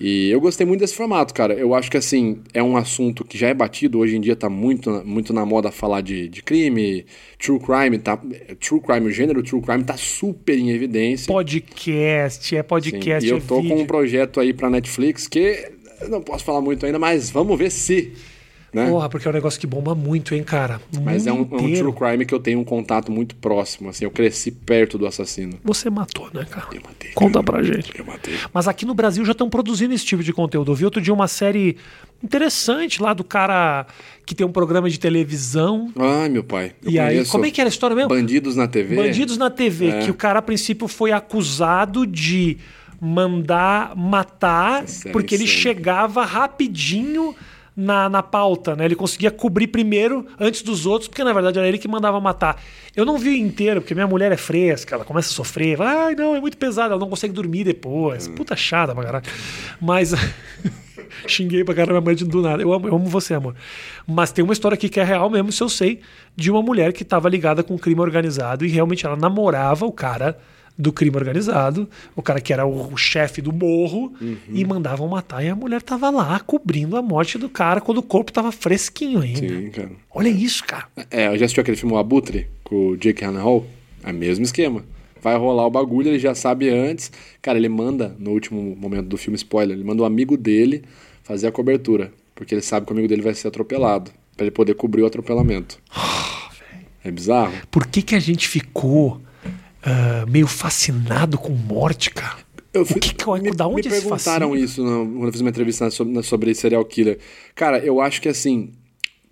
E 0.00 0.30
eu 0.30 0.40
gostei 0.40 0.66
muito 0.66 0.80
desse 0.80 0.94
formato, 0.94 1.34
cara. 1.34 1.52
Eu 1.52 1.74
acho 1.74 1.90
que, 1.90 1.98
assim, 1.98 2.38
é 2.54 2.62
um 2.62 2.78
assunto 2.78 3.26
que 3.26 3.36
já 3.36 3.48
é 3.48 3.52
batido. 3.52 3.98
Hoje 3.98 4.16
em 4.16 4.22
dia 4.22 4.34
tá 4.34 4.48
muito, 4.48 4.90
muito 5.04 5.34
na 5.34 5.44
moda 5.44 5.70
falar 5.70 6.00
de, 6.00 6.30
de 6.30 6.42
crime, 6.42 7.04
true 7.38 7.60
crime, 7.60 7.98
tá... 7.98 8.18
True 8.58 8.80
crime, 8.80 9.06
o 9.06 9.12
gênero 9.12 9.42
true 9.42 9.60
crime 9.60 9.84
tá 9.84 9.98
super 9.98 10.58
em 10.58 10.70
evidência. 10.70 11.30
Podcast, 11.30 12.56
é 12.56 12.62
podcast, 12.62 13.20
Sim. 13.20 13.34
E 13.34 13.36
eu 13.36 13.40
tô 13.42 13.60
é 13.60 13.68
com 13.68 13.82
um 13.82 13.86
projeto 13.86 14.40
aí 14.40 14.54
pra 14.54 14.70
Netflix 14.70 15.28
que... 15.28 15.72
não 16.08 16.22
posso 16.22 16.42
falar 16.42 16.62
muito 16.62 16.86
ainda, 16.86 16.98
mas 16.98 17.28
vamos 17.28 17.58
ver 17.58 17.70
se 17.70 18.14
né? 18.72 18.88
Porra, 18.88 19.08
porque 19.08 19.28
é 19.28 19.30
um 19.30 19.34
negócio 19.34 19.60
que 19.60 19.66
bomba 19.66 19.94
muito, 19.94 20.34
hein, 20.34 20.42
cara? 20.42 20.80
Mas 21.02 21.26
é 21.26 21.32
um, 21.32 21.38
é 21.38 21.40
um, 21.40 21.74
true 21.74 21.92
crime 21.92 22.24
que 22.24 22.34
eu 22.34 22.40
tenho 22.40 22.58
um 22.58 22.64
contato 22.64 23.12
muito 23.12 23.34
próximo, 23.36 23.90
assim, 23.90 24.04
eu 24.04 24.10
cresci 24.10 24.50
perto 24.50 24.96
do 24.96 25.06
assassino. 25.06 25.58
Você 25.62 25.90
matou, 25.90 26.30
né, 26.32 26.46
cara? 26.48 26.68
Eu 26.72 26.80
matei. 26.80 27.10
Conta 27.12 27.42
cara. 27.42 27.44
pra 27.44 27.62
gente. 27.62 27.92
Eu 27.98 28.06
matei. 28.06 28.34
Mas 28.52 28.66
aqui 28.66 28.86
no 28.86 28.94
Brasil 28.94 29.24
já 29.24 29.32
estão 29.32 29.50
produzindo 29.50 29.92
esse 29.92 30.06
tipo 30.06 30.22
de 30.22 30.32
conteúdo. 30.32 30.72
Eu 30.72 30.74
vi 30.74 30.84
outro 30.86 31.02
dia 31.02 31.12
uma 31.12 31.28
série 31.28 31.76
interessante 32.24 33.02
lá 33.02 33.12
do 33.12 33.22
cara 33.22 33.86
que 34.24 34.34
tem 34.34 34.46
um 34.46 34.52
programa 34.52 34.88
de 34.88 34.98
televisão. 34.98 35.92
Ai, 35.94 36.30
meu 36.30 36.42
pai. 36.42 36.72
e 36.82 36.98
aí, 36.98 37.26
como 37.26 37.44
é 37.44 37.50
que 37.50 37.60
era 37.60 37.68
a 37.68 37.72
história 37.72 37.94
mesmo? 37.94 38.08
Bandidos 38.08 38.56
na 38.56 38.66
TV. 38.66 38.96
Bandidos 38.96 39.36
na 39.36 39.50
TV, 39.50 39.88
é. 39.88 40.00
que 40.04 40.10
o 40.10 40.14
cara 40.14 40.38
a 40.38 40.42
princípio 40.42 40.88
foi 40.88 41.12
acusado 41.12 42.06
de 42.06 42.56
mandar 42.98 43.96
matar, 43.96 44.84
porque 45.12 45.34
ele 45.34 45.46
chegava 45.46 46.24
rapidinho 46.24 47.34
na, 47.76 48.08
na 48.08 48.22
pauta, 48.22 48.76
né? 48.76 48.84
Ele 48.84 48.94
conseguia 48.94 49.30
cobrir 49.30 49.66
primeiro 49.66 50.26
antes 50.38 50.62
dos 50.62 50.86
outros, 50.86 51.08
porque 51.08 51.24
na 51.24 51.32
verdade 51.32 51.58
era 51.58 51.66
ele 51.66 51.78
que 51.78 51.88
mandava 51.88 52.20
matar. 52.20 52.62
Eu 52.94 53.04
não 53.04 53.18
vi 53.18 53.38
inteiro, 53.38 53.80
porque 53.80 53.94
minha 53.94 54.06
mulher 54.06 54.30
é 54.30 54.36
fresca, 54.36 54.94
ela 54.94 55.04
começa 55.04 55.30
a 55.30 55.32
sofrer, 55.32 55.80
ai 55.80 56.14
não, 56.14 56.36
é 56.36 56.40
muito 56.40 56.56
pesado, 56.56 56.92
ela 56.92 57.00
não 57.00 57.08
consegue 57.08 57.32
dormir 57.32 57.64
depois. 57.64 58.28
Hum. 58.28 58.34
Puta 58.34 58.54
chata 58.54 58.94
pra 58.94 59.04
caralho. 59.04 59.24
Mas. 59.80 60.12
Xinguei 61.26 61.62
pra 61.62 61.74
caramba 61.74 62.00
minha 62.00 62.14
mãe 62.14 62.26
do 62.26 62.42
nada. 62.42 62.62
Eu 62.62 62.72
amo, 62.72 62.88
eu 62.88 62.96
amo 62.96 63.06
você, 63.06 63.34
amor. 63.34 63.54
Mas 64.06 64.32
tem 64.32 64.42
uma 64.42 64.52
história 64.52 64.74
aqui 64.74 64.88
que 64.88 64.98
é 64.98 65.04
real 65.04 65.28
mesmo, 65.30 65.52
se 65.52 65.62
eu 65.62 65.68
sei, 65.68 66.00
de 66.34 66.50
uma 66.50 66.62
mulher 66.62 66.92
que 66.92 67.02
estava 67.02 67.28
ligada 67.28 67.62
com 67.62 67.78
crime 67.78 68.00
organizado 68.00 68.64
e 68.64 68.68
realmente 68.68 69.06
ela 69.06 69.16
namorava 69.16 69.86
o 69.86 69.92
cara 69.92 70.38
do 70.76 70.92
crime 70.92 71.16
organizado, 71.16 71.88
o 72.16 72.22
cara 72.22 72.40
que 72.40 72.52
era 72.52 72.66
o, 72.66 72.96
chefe 72.96 73.40
do 73.40 73.52
morro, 73.52 74.12
uhum. 74.20 74.36
e 74.50 74.64
mandavam 74.64 75.06
matar. 75.08 75.44
E 75.44 75.48
a 75.48 75.56
mulher 75.56 75.82
tava 75.82 76.10
lá 76.10 76.40
cobrindo 76.40 76.96
a 76.96 77.02
morte 77.02 77.38
do 77.38 77.48
cara 77.48 77.80
quando 77.80 77.98
o 77.98 78.02
corpo 78.02 78.32
tava 78.32 78.50
fresquinho 78.50 79.20
ainda. 79.20 79.40
Sim, 79.40 79.70
cara. 79.70 79.90
Olha 80.10 80.28
isso, 80.28 80.64
cara. 80.64 80.86
É, 81.10 81.28
eu 81.28 81.38
já 81.38 81.44
assistiu 81.44 81.60
aquele 81.60 81.76
filme 81.76 81.94
O 81.94 81.98
Abutre, 81.98 82.48
com 82.64 82.88
o 82.88 82.96
Jake 82.96 83.24
Hall. 83.24 83.66
É 84.02 84.10
o 84.10 84.14
mesmo 84.14 84.44
esquema. 84.44 84.84
Vai 85.20 85.36
rolar 85.36 85.66
o 85.66 85.70
bagulho, 85.70 86.08
ele 86.08 86.18
já 86.18 86.34
sabe 86.34 86.68
antes. 86.68 87.12
Cara, 87.40 87.56
ele 87.56 87.68
manda, 87.68 88.16
no 88.18 88.32
último 88.32 88.74
momento 88.76 89.06
do 89.06 89.16
filme, 89.16 89.36
spoiler, 89.36 89.76
ele 89.76 89.84
manda 89.84 90.02
um 90.02 90.06
amigo 90.06 90.36
dele 90.36 90.82
fazer 91.22 91.46
a 91.46 91.52
cobertura. 91.52 92.12
Porque 92.34 92.54
ele 92.54 92.62
sabe 92.62 92.86
que 92.86 92.92
o 92.92 92.94
amigo 92.94 93.08
dele 93.08 93.22
vai 93.22 93.34
ser 93.34 93.46
atropelado. 93.48 94.10
para 94.36 94.46
ele 94.46 94.50
poder 94.50 94.74
cobrir 94.74 95.02
o 95.02 95.06
atropelamento. 95.06 95.78
é 97.04 97.10
bizarro. 97.10 97.52
Por 97.70 97.86
que, 97.86 98.02
que 98.02 98.16
a 98.16 98.20
gente 98.20 98.48
ficou 98.48 99.20
uh, 99.82 100.30
meio 100.30 100.46
fascinado 100.46 101.38
com 101.38 101.52
morte, 101.52 102.10
cara. 102.10 102.38
Eu 102.72 102.86
fui, 102.86 102.96
o 102.96 103.00
que, 103.00 103.14
que 103.14 103.26
eu, 103.26 103.34
me, 103.34 103.50
da 103.50 103.66
onde 103.66 103.88
me 103.88 104.00
perguntaram 104.00 104.56
isso 104.56 104.82
quando 104.82 105.26
eu 105.26 105.32
fiz 105.32 105.40
uma 105.42 105.50
entrevista 105.50 105.90
sobre, 105.90 106.22
sobre 106.22 106.54
serial 106.54 106.84
killer. 106.84 107.18
Cara, 107.54 107.78
eu 107.78 108.00
acho 108.00 108.20
que 108.22 108.28
assim, 108.28 108.72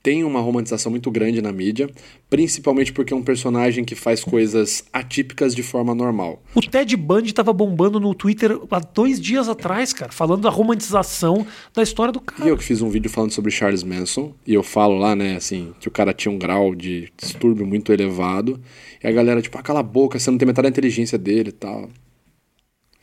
tem 0.03 0.25
uma 0.25 0.41
romantização 0.41 0.91
muito 0.91 1.11
grande 1.11 1.43
na 1.43 1.53
mídia, 1.53 1.91
principalmente 2.29 2.93
porque 2.93 3.13
é 3.13 3.17
um 3.17 3.23
personagem 3.23 3.85
que 3.85 3.95
faz 3.95 4.25
coisas 4.25 4.85
atípicas 4.93 5.55
de 5.55 5.63
forma 5.63 5.95
normal. 5.95 6.43
O 6.55 6.61
Ted 6.61 6.97
Bundy 6.97 7.35
tava 7.35 7.53
bombando 7.53 8.01
no 8.01 8.15
Twitter 8.15 8.59
há 8.71 8.81
dois 8.81 9.21
dias 9.21 9.49
atrás, 9.49 9.93
cara, 9.93 10.11
falando 10.11 10.43
da 10.43 10.51
romantização 10.51 11.47
da 11.75 11.83
história 11.83 12.13
do 12.13 12.21
cara. 12.21 12.45
E 12.45 12.49
eu 12.49 12.57
que 12.57 12.65
fiz 12.65 12.81
um 12.81 12.89
vídeo 12.89 13.11
falando 13.11 13.33
sobre 13.33 13.51
Charles 13.51 13.83
Manson, 13.83 14.33
e 14.47 14.55
eu 14.55 14.63
falo 14.63 14.99
lá, 14.99 15.15
né, 15.15 15.37
assim, 15.37 15.75
que 15.79 15.89
o 15.89 15.91
cara 15.91 16.15
tinha 16.15 16.33
um 16.33 16.39
grau 16.39 16.75
de 16.75 17.13
distúrbio 17.17 17.67
muito 17.67 17.93
elevado, 17.93 18.61
e 19.03 19.07
a 19.07 19.13
galera, 19.13 19.43
tipo, 19.43 19.59
ah, 19.59 19.63
cala 19.63 19.81
a 19.81 19.83
boca, 19.83 20.19
você 20.19 20.31
não 20.31 20.39
tem 20.39 20.47
metade 20.47 20.65
da 20.65 20.71
inteligência 20.71 21.19
dele 21.19 21.51
e 21.51 21.53
tal. 21.53 21.91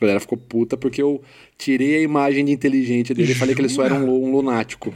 galera 0.00 0.20
ficou 0.20 0.38
puta 0.38 0.76
porque 0.76 1.02
eu 1.02 1.20
tirei 1.56 1.96
a 1.96 2.00
imagem 2.00 2.44
de 2.44 2.52
inteligente 2.52 3.12
dele 3.12 3.26
Jura? 3.26 3.36
e 3.36 3.38
falei 3.38 3.54
que 3.54 3.60
ele 3.60 3.68
só 3.68 3.84
era 3.84 3.94
um, 3.94 4.08
um 4.08 4.30
lunático. 4.30 4.94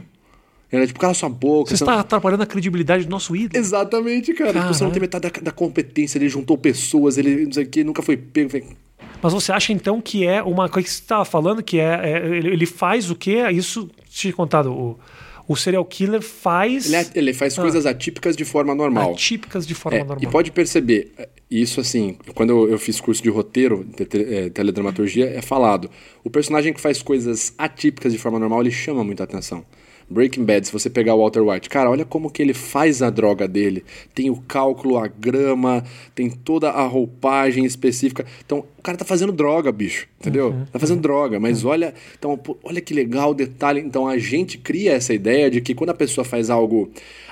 Era 0.73 0.87
tipo, 0.87 0.99
cala 0.99 1.13
sua 1.13 1.29
boca. 1.29 1.69
Você, 1.69 1.77
você 1.77 1.83
está 1.83 1.91
não... 1.91 1.99
atrapalhando 1.99 2.41
a 2.41 2.47
credibilidade 2.47 3.03
do 3.05 3.09
nosso 3.11 3.35
ídolo. 3.35 3.63
Exatamente, 3.63 4.33
cara. 4.33 4.53
Tipo, 4.53 4.73
você 4.73 4.83
não 4.83 4.89
tem 4.89 4.99
metade 4.99 5.29
da, 5.29 5.39
da, 5.39 5.51
competência, 5.51 6.17
ele 6.17 6.27
juntou 6.27 6.57
pessoas, 6.57 7.19
ele 7.19 7.45
não 7.45 7.51
sei 7.51 7.63
o 7.63 7.67
que, 7.67 7.83
nunca 7.83 8.01
foi 8.01 8.17
pego. 8.17 8.75
Mas 9.21 9.33
você 9.33 9.51
acha 9.51 9.71
então 9.71 10.01
que 10.01 10.25
é 10.25 10.41
uma 10.41 10.67
coisa 10.67 10.87
que 10.87 10.91
você 10.91 10.99
estava 10.99 11.23
falando, 11.25 11.61
que 11.61 11.79
é, 11.79 12.01
é 12.03 12.27
ele, 12.27 12.65
faz 12.65 13.11
o 13.11 13.15
quê? 13.15 13.47
Isso, 13.51 13.87
te 14.09 14.31
contado, 14.31 14.73
o, 14.73 14.99
O 15.47 15.55
serial 15.55 15.85
killer 15.85 16.23
faz. 16.23 16.87
Ele, 16.87 16.95
é, 16.95 17.07
ele 17.13 17.33
faz 17.35 17.55
ah. 17.59 17.61
coisas 17.61 17.85
atípicas 17.85 18.35
de 18.35 18.43
forma 18.43 18.73
normal. 18.73 19.11
Atípicas 19.11 19.67
de 19.67 19.75
forma 19.75 19.99
é, 19.99 20.03
normal. 20.03 20.23
E 20.23 20.25
pode 20.25 20.51
perceber, 20.51 21.13
isso 21.51 21.81
assim, 21.81 22.17
quando 22.33 22.49
eu, 22.49 22.71
eu 22.71 22.79
fiz 22.79 22.99
curso 22.99 23.21
de 23.21 23.29
roteiro, 23.29 23.85
de, 23.95 24.49
teledramaturgia, 24.49 25.29
é 25.29 25.41
falado. 25.43 25.87
O 26.23 26.31
personagem 26.31 26.73
que 26.73 26.81
faz 26.81 27.03
coisas 27.03 27.53
atípicas 27.59 28.11
de 28.11 28.17
forma 28.17 28.39
normal, 28.39 28.61
ele 28.61 28.71
chama 28.71 29.03
muita 29.03 29.23
atenção. 29.23 29.63
Breaking 30.09 30.43
Bad, 30.43 30.67
se 30.67 30.73
você 30.73 30.89
pegar 30.89 31.15
o 31.15 31.19
Walter 31.19 31.41
White, 31.41 31.69
cara, 31.69 31.89
olha 31.89 32.05
como 32.05 32.29
que 32.29 32.41
ele 32.41 32.53
faz 32.53 33.01
a 33.01 33.09
droga 33.09 33.47
dele. 33.47 33.83
Tem 34.13 34.29
o 34.29 34.35
cálculo, 34.47 34.97
a 34.97 35.07
grama, 35.07 35.83
tem 36.13 36.29
toda 36.29 36.69
a 36.69 36.85
roupagem 36.85 37.65
específica. 37.65 38.25
Então, 38.45 38.65
o 38.77 38.81
cara 38.81 38.97
tá 38.97 39.05
fazendo 39.05 39.31
droga, 39.31 39.71
bicho, 39.71 40.07
entendeu? 40.19 40.49
Uhum, 40.49 40.65
tá 40.65 40.79
fazendo 40.79 41.01
droga, 41.01 41.39
mas 41.39 41.63
uhum. 41.63 41.71
olha, 41.71 41.93
então, 42.17 42.39
olha 42.63 42.81
que 42.81 42.93
legal 42.93 43.31
o 43.31 43.33
detalhe. 43.33 43.79
Então, 43.79 44.07
a 44.07 44.17
gente 44.17 44.57
cria 44.57 44.93
essa 44.93 45.13
ideia 45.13 45.49
de 45.49 45.61
que 45.61 45.73
quando 45.73 45.91
a 45.91 45.95
pessoa 45.95 46.23
faz 46.25 46.49
algo 46.49 46.91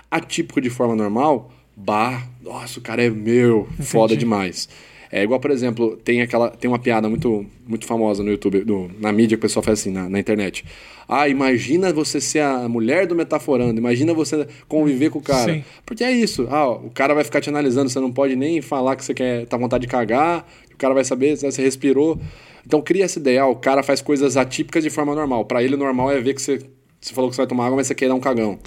atípico 0.09 0.59
de 0.59 0.69
forma 0.69 0.95
normal, 0.95 1.51
bah, 1.75 2.27
nossa, 2.41 2.79
o 2.79 2.81
cara 2.81 3.03
é 3.03 3.09
meu, 3.09 3.67
Entendi. 3.73 3.89
foda 3.89 4.17
demais. 4.17 4.67
É 5.11 5.23
igual, 5.23 5.39
por 5.41 5.51
exemplo, 5.51 5.97
tem 5.97 6.21
aquela 6.21 6.49
tem 6.49 6.71
uma 6.71 6.79
piada 6.79 7.09
muito 7.09 7.45
muito 7.67 7.85
famosa 7.85 8.23
no 8.23 8.31
YouTube, 8.31 8.63
no, 8.63 8.89
na 8.97 9.11
mídia 9.11 9.37
que 9.37 9.39
o 9.39 9.41
pessoal 9.41 9.61
faz 9.61 9.79
assim, 9.79 9.91
na, 9.91 10.09
na, 10.09 10.17
internet. 10.17 10.63
Ah, 11.07 11.27
imagina 11.27 11.91
você 11.91 12.21
ser 12.21 12.39
a 12.39 12.69
mulher 12.69 13.05
do 13.05 13.13
metaforando, 13.13 13.77
imagina 13.77 14.13
você 14.13 14.47
conviver 14.69 15.09
com 15.09 15.19
o 15.19 15.21
cara. 15.21 15.53
Sim. 15.53 15.63
Porque 15.85 16.03
é 16.03 16.11
isso. 16.11 16.47
Ah, 16.49 16.69
o 16.69 16.89
cara 16.89 17.13
vai 17.13 17.25
ficar 17.25 17.41
te 17.41 17.49
analisando, 17.49 17.89
você 17.89 17.99
não 17.99 18.11
pode 18.11 18.37
nem 18.37 18.61
falar 18.61 18.95
que 18.95 19.03
você 19.03 19.13
quer 19.13 19.45
tá 19.47 19.57
vontade 19.57 19.81
de 19.81 19.87
cagar, 19.87 20.47
o 20.73 20.77
cara 20.77 20.93
vai 20.93 21.03
saber 21.03 21.35
se 21.35 21.45
você 21.45 21.61
respirou. 21.61 22.17
Então 22.65 22.81
cria 22.81 23.03
essa 23.03 23.19
ideia, 23.19 23.41
ah, 23.41 23.47
o 23.47 23.55
cara 23.55 23.83
faz 23.83 24.01
coisas 24.01 24.37
atípicas 24.37 24.81
de 24.81 24.89
forma 24.89 25.13
normal. 25.13 25.43
Para 25.43 25.61
ele 25.61 25.75
normal 25.75 26.09
é 26.09 26.21
ver 26.21 26.33
que 26.35 26.41
você 26.41 26.61
você 27.01 27.13
falou 27.13 27.31
que 27.31 27.35
você 27.35 27.41
vai 27.41 27.47
tomar 27.47 27.65
água, 27.65 27.77
mas 27.77 27.87
você 27.87 27.95
quer 27.95 28.07
dar 28.07 28.15
um 28.15 28.19
cagão. 28.19 28.59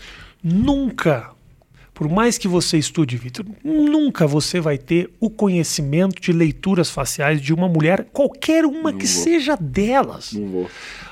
Nunca 0.42 1.30
por 1.94 2.08
mais 2.08 2.36
que 2.36 2.48
você 2.48 2.76
estude, 2.76 3.16
Vitor, 3.16 3.46
nunca 3.62 4.26
você 4.26 4.60
vai 4.60 4.76
ter 4.76 5.08
o 5.20 5.30
conhecimento 5.30 6.20
de 6.20 6.32
leituras 6.32 6.90
faciais 6.90 7.40
de 7.40 7.54
uma 7.54 7.68
mulher, 7.68 8.08
qualquer 8.12 8.66
uma 8.66 8.90
Não 8.90 8.98
que 8.98 9.06
vou. 9.06 9.22
seja 9.22 9.56
delas. 9.56 10.32
Não 10.32 10.48
vou. 10.48 10.70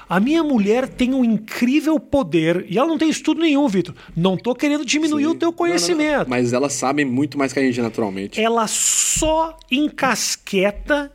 A 0.08 0.18
minha 0.20 0.42
mulher 0.42 0.88
tem 0.88 1.14
um 1.14 1.24
incrível 1.24 1.98
poder 2.00 2.66
e 2.68 2.76
ela 2.76 2.88
não 2.88 2.98
tem 2.98 3.08
estudo 3.08 3.40
nenhum, 3.40 3.66
Vitor. 3.68 3.94
Não 4.14 4.36
tô 4.36 4.54
querendo 4.54 4.84
diminuir 4.84 5.22
Sim. 5.24 5.30
o 5.30 5.34
teu 5.36 5.52
conhecimento. 5.52 6.12
Não, 6.12 6.22
não, 6.24 6.28
Mas 6.30 6.52
elas 6.52 6.72
sabem 6.74 7.04
muito 7.04 7.38
mais 7.38 7.52
que 7.52 7.60
a 7.60 7.62
gente 7.62 7.80
naturalmente. 7.80 8.38
Ela 8.40 8.66
só 8.66 9.56
encasqueta 9.70 11.10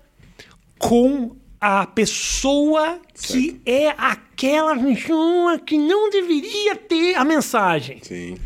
com 0.79 1.35
a 1.59 1.85
pessoa 1.85 2.99
certo. 3.13 3.33
que 3.33 3.61
é 3.65 3.89
aquela 3.97 4.75
pessoa 4.77 5.59
que 5.59 5.77
não 5.77 6.09
deveria 6.09 6.75
ter 6.75 7.15
a 7.15 7.23
mensagem. 7.25 7.99
Sim. 8.01 8.37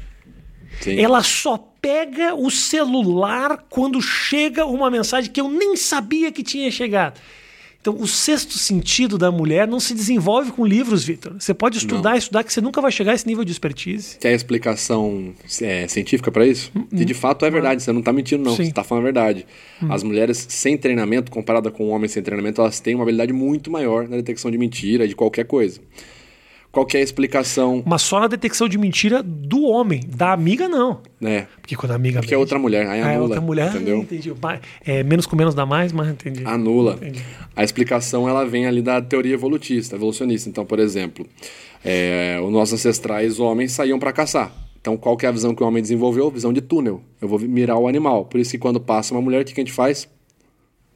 Sim. 0.81 0.99
Ela 0.99 1.23
só 1.23 1.57
pega 1.81 2.35
o 2.35 2.51
celular 2.51 3.65
quando 3.69 4.01
chega 4.01 4.65
uma 4.65 4.89
mensagem 4.89 5.31
que 5.31 5.39
eu 5.39 5.49
nem 5.49 5.75
sabia 5.75 6.31
que 6.31 6.43
tinha 6.43 6.69
chegado. 6.69 7.19
Então, 7.81 7.95
o 7.99 8.07
sexto 8.07 8.59
sentido 8.59 9.17
da 9.17 9.31
mulher 9.31 9.67
não 9.67 9.79
se 9.79 9.95
desenvolve 9.95 10.51
com 10.51 10.63
livros, 10.63 11.03
Vitor. 11.03 11.33
Você 11.39 11.51
pode 11.51 11.79
estudar, 11.79 12.11
não. 12.11 12.17
estudar, 12.17 12.43
que 12.43 12.53
você 12.53 12.61
nunca 12.61 12.79
vai 12.79 12.91
chegar 12.91 13.13
a 13.13 13.15
esse 13.15 13.25
nível 13.25 13.43
de 13.43 13.51
expertise. 13.51 14.19
Tem 14.19 14.31
a 14.31 14.35
explicação 14.35 15.33
é, 15.59 15.87
científica 15.87 16.31
para 16.31 16.45
isso? 16.45 16.71
Hum, 16.75 16.85
que 16.95 17.03
de 17.03 17.15
fato 17.15 17.43
é 17.43 17.49
verdade, 17.49 17.81
você 17.81 17.91
não 17.91 18.01
está 18.01 18.13
mentindo, 18.13 18.43
não. 18.43 18.51
Sim. 18.51 18.65
Você 18.65 18.69
está 18.69 18.83
falando 18.83 19.01
a 19.01 19.05
verdade. 19.05 19.47
Hum. 19.81 19.91
As 19.91 20.03
mulheres 20.03 20.45
sem 20.47 20.77
treinamento, 20.77 21.31
comparada 21.31 21.71
com 21.71 21.89
homens 21.89 22.11
sem 22.11 22.21
treinamento, 22.21 22.61
elas 22.61 22.79
têm 22.79 22.93
uma 22.93 23.03
habilidade 23.03 23.33
muito 23.33 23.71
maior 23.71 24.07
na 24.07 24.15
detecção 24.15 24.51
de 24.51 24.59
mentira, 24.59 25.07
de 25.07 25.15
qualquer 25.15 25.45
coisa 25.45 25.81
qual 26.71 26.87
é 26.93 26.97
a 26.97 27.01
explicação. 27.01 27.83
Mas 27.85 28.01
só 28.01 28.19
na 28.19 28.27
detecção 28.27 28.69
de 28.69 28.77
mentira 28.77 29.21
do 29.21 29.63
homem, 29.63 30.01
da 30.07 30.31
amiga 30.31 30.69
não. 30.69 31.01
É. 31.21 31.45
Porque 31.61 31.75
quando 31.75 31.91
a 31.91 31.95
amiga 31.95 32.19
Porque 32.19 32.27
mente, 32.27 32.35
é 32.35 32.37
outra 32.37 32.57
mulher, 32.57 32.87
aí 32.87 33.01
anula. 33.01 33.15
É 33.15 33.19
outra 33.19 33.41
mulher, 33.41 33.75
entendeu? 33.75 33.99
entendi. 33.99 34.33
É, 34.85 35.03
menos 35.03 35.25
com 35.25 35.35
menos 35.35 35.53
dá 35.53 35.65
mais, 35.65 35.91
mas 35.91 36.07
entendi. 36.07 36.43
Anula. 36.45 36.93
Entendi. 36.93 37.21
A 37.55 37.63
explicação 37.63 38.27
ela 38.27 38.45
vem 38.45 38.65
ali 38.65 38.81
da 38.81 39.01
teoria 39.01 39.33
evolutista, 39.33 39.95
evolucionista. 39.95 40.49
Então, 40.49 40.65
por 40.65 40.79
exemplo, 40.79 41.25
é, 41.83 42.39
os 42.41 42.51
nossos 42.51 42.73
ancestrais 42.75 43.39
homens 43.39 43.73
saíam 43.73 43.99
para 43.99 44.13
caçar. 44.13 44.51
Então, 44.79 44.97
qual 44.97 45.15
que 45.15 45.25
é 45.25 45.29
a 45.29 45.31
visão 45.31 45.53
que 45.53 45.61
o 45.61 45.67
homem 45.67 45.81
desenvolveu? 45.81 46.31
Visão 46.31 46.51
de 46.51 46.61
túnel. 46.61 47.01
Eu 47.21 47.27
vou 47.27 47.37
mirar 47.39 47.77
o 47.77 47.87
animal. 47.87 48.25
Por 48.25 48.39
isso 48.39 48.51
que 48.51 48.57
quando 48.57 48.79
passa 48.79 49.13
uma 49.13 49.21
mulher, 49.21 49.41
o 49.41 49.45
que 49.45 49.51
a 49.51 49.55
gente 49.55 49.71
faz? 49.71 50.09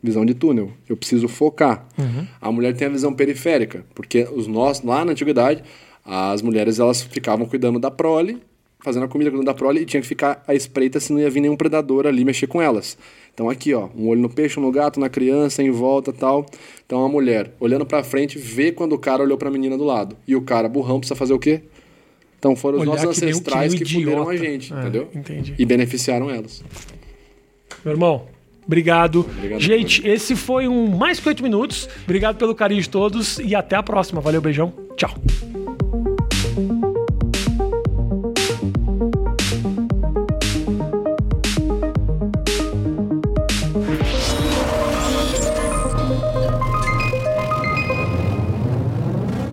Visão 0.06 0.26
de 0.26 0.34
túnel. 0.34 0.72
Eu 0.88 0.96
preciso 0.96 1.28
focar. 1.28 1.88
Uhum. 1.98 2.26
A 2.40 2.52
mulher 2.52 2.76
tem 2.76 2.88
a 2.88 2.92
visão 2.92 3.14
periférica, 3.14 3.86
porque 3.94 4.28
os 4.34 4.48
nossos 4.48 4.84
lá 4.84 5.04
na 5.04 5.12
antiguidade, 5.12 5.64
as 6.06 6.42
mulheres 6.42 6.80
elas 6.80 7.02
ficavam 7.02 7.46
cuidando 7.46 7.80
da 7.80 7.92
prole, 7.92 8.42
fazendo 8.80 9.06
a 9.06 9.08
comida 9.08 9.32
cuidando 9.32 9.48
da 9.48 9.54
prole 9.54 9.82
e 9.82 9.86
tinha 9.86 10.00
que 10.00 10.08
ficar 10.08 10.44
à 10.48 10.54
espreita 10.54 11.00
se 11.00 11.12
não 11.12 11.20
ia 11.20 11.30
vir 11.30 11.42
nenhum 11.42 11.58
predador 11.58 12.06
ali 12.06 12.24
mexer 12.24 12.46
com 12.46 12.62
elas. 12.62 12.98
Então 13.34 13.50
aqui, 13.50 13.74
ó, 13.74 13.90
um 13.98 14.08
olho 14.08 14.22
no 14.22 14.30
peixe, 14.30 14.60
um 14.60 14.64
no 14.64 14.72
gato, 14.72 15.00
na 15.00 15.10
criança, 15.10 15.64
em 15.64 15.72
volta, 15.72 16.14
tal. 16.14 16.46
Então 16.86 17.04
a 17.04 17.10
mulher 17.10 17.52
olhando 17.60 17.86
para 17.86 18.04
frente 18.04 18.38
vê 18.38 18.72
quando 18.72 18.94
o 18.94 19.00
cara 19.00 19.24
olhou 19.24 19.38
para 19.38 19.50
a 19.50 19.52
menina 19.52 19.76
do 19.76 19.84
lado. 19.84 20.16
E 20.28 20.36
o 20.36 20.42
cara 20.42 20.70
burrão 20.70 21.00
precisa 21.00 21.16
fazer 21.16 21.34
o 21.34 21.40
quê? 21.40 21.64
Então 22.38 22.56
foram 22.56 22.78
os 22.78 22.86
nossos 22.86 23.06
ancestrais 23.06 23.74
que, 23.74 23.84
que 23.84 23.94
fuderam 23.96 24.30
a 24.30 24.38
gente, 24.38 24.72
é, 24.72 24.80
entendeu? 24.80 25.10
Entendi. 25.16 25.56
E 25.58 25.66
beneficiaram 25.66 26.30
elas. 26.30 26.64
Meu 27.84 27.94
irmão, 27.94 28.28
Obrigado. 28.66 29.20
Obrigado 29.20 29.60
Gente, 29.60 30.06
esse 30.08 30.36
foi 30.36 30.68
um 30.68 30.88
Mais 30.96 31.20
Que 31.20 31.28
Oito 31.30 31.44
Minutos. 31.44 31.88
Obrigado 32.04 32.38
pelo 32.38 32.56
carinho 32.56 32.82
de 32.82 32.90
todos 32.90 33.40
e 33.40 33.56
até 33.56 33.76
a 33.76 33.84
próxima. 33.84 34.22
Valeu, 34.22 34.42
beijão. 34.42 34.74
Tchau. 34.96 35.14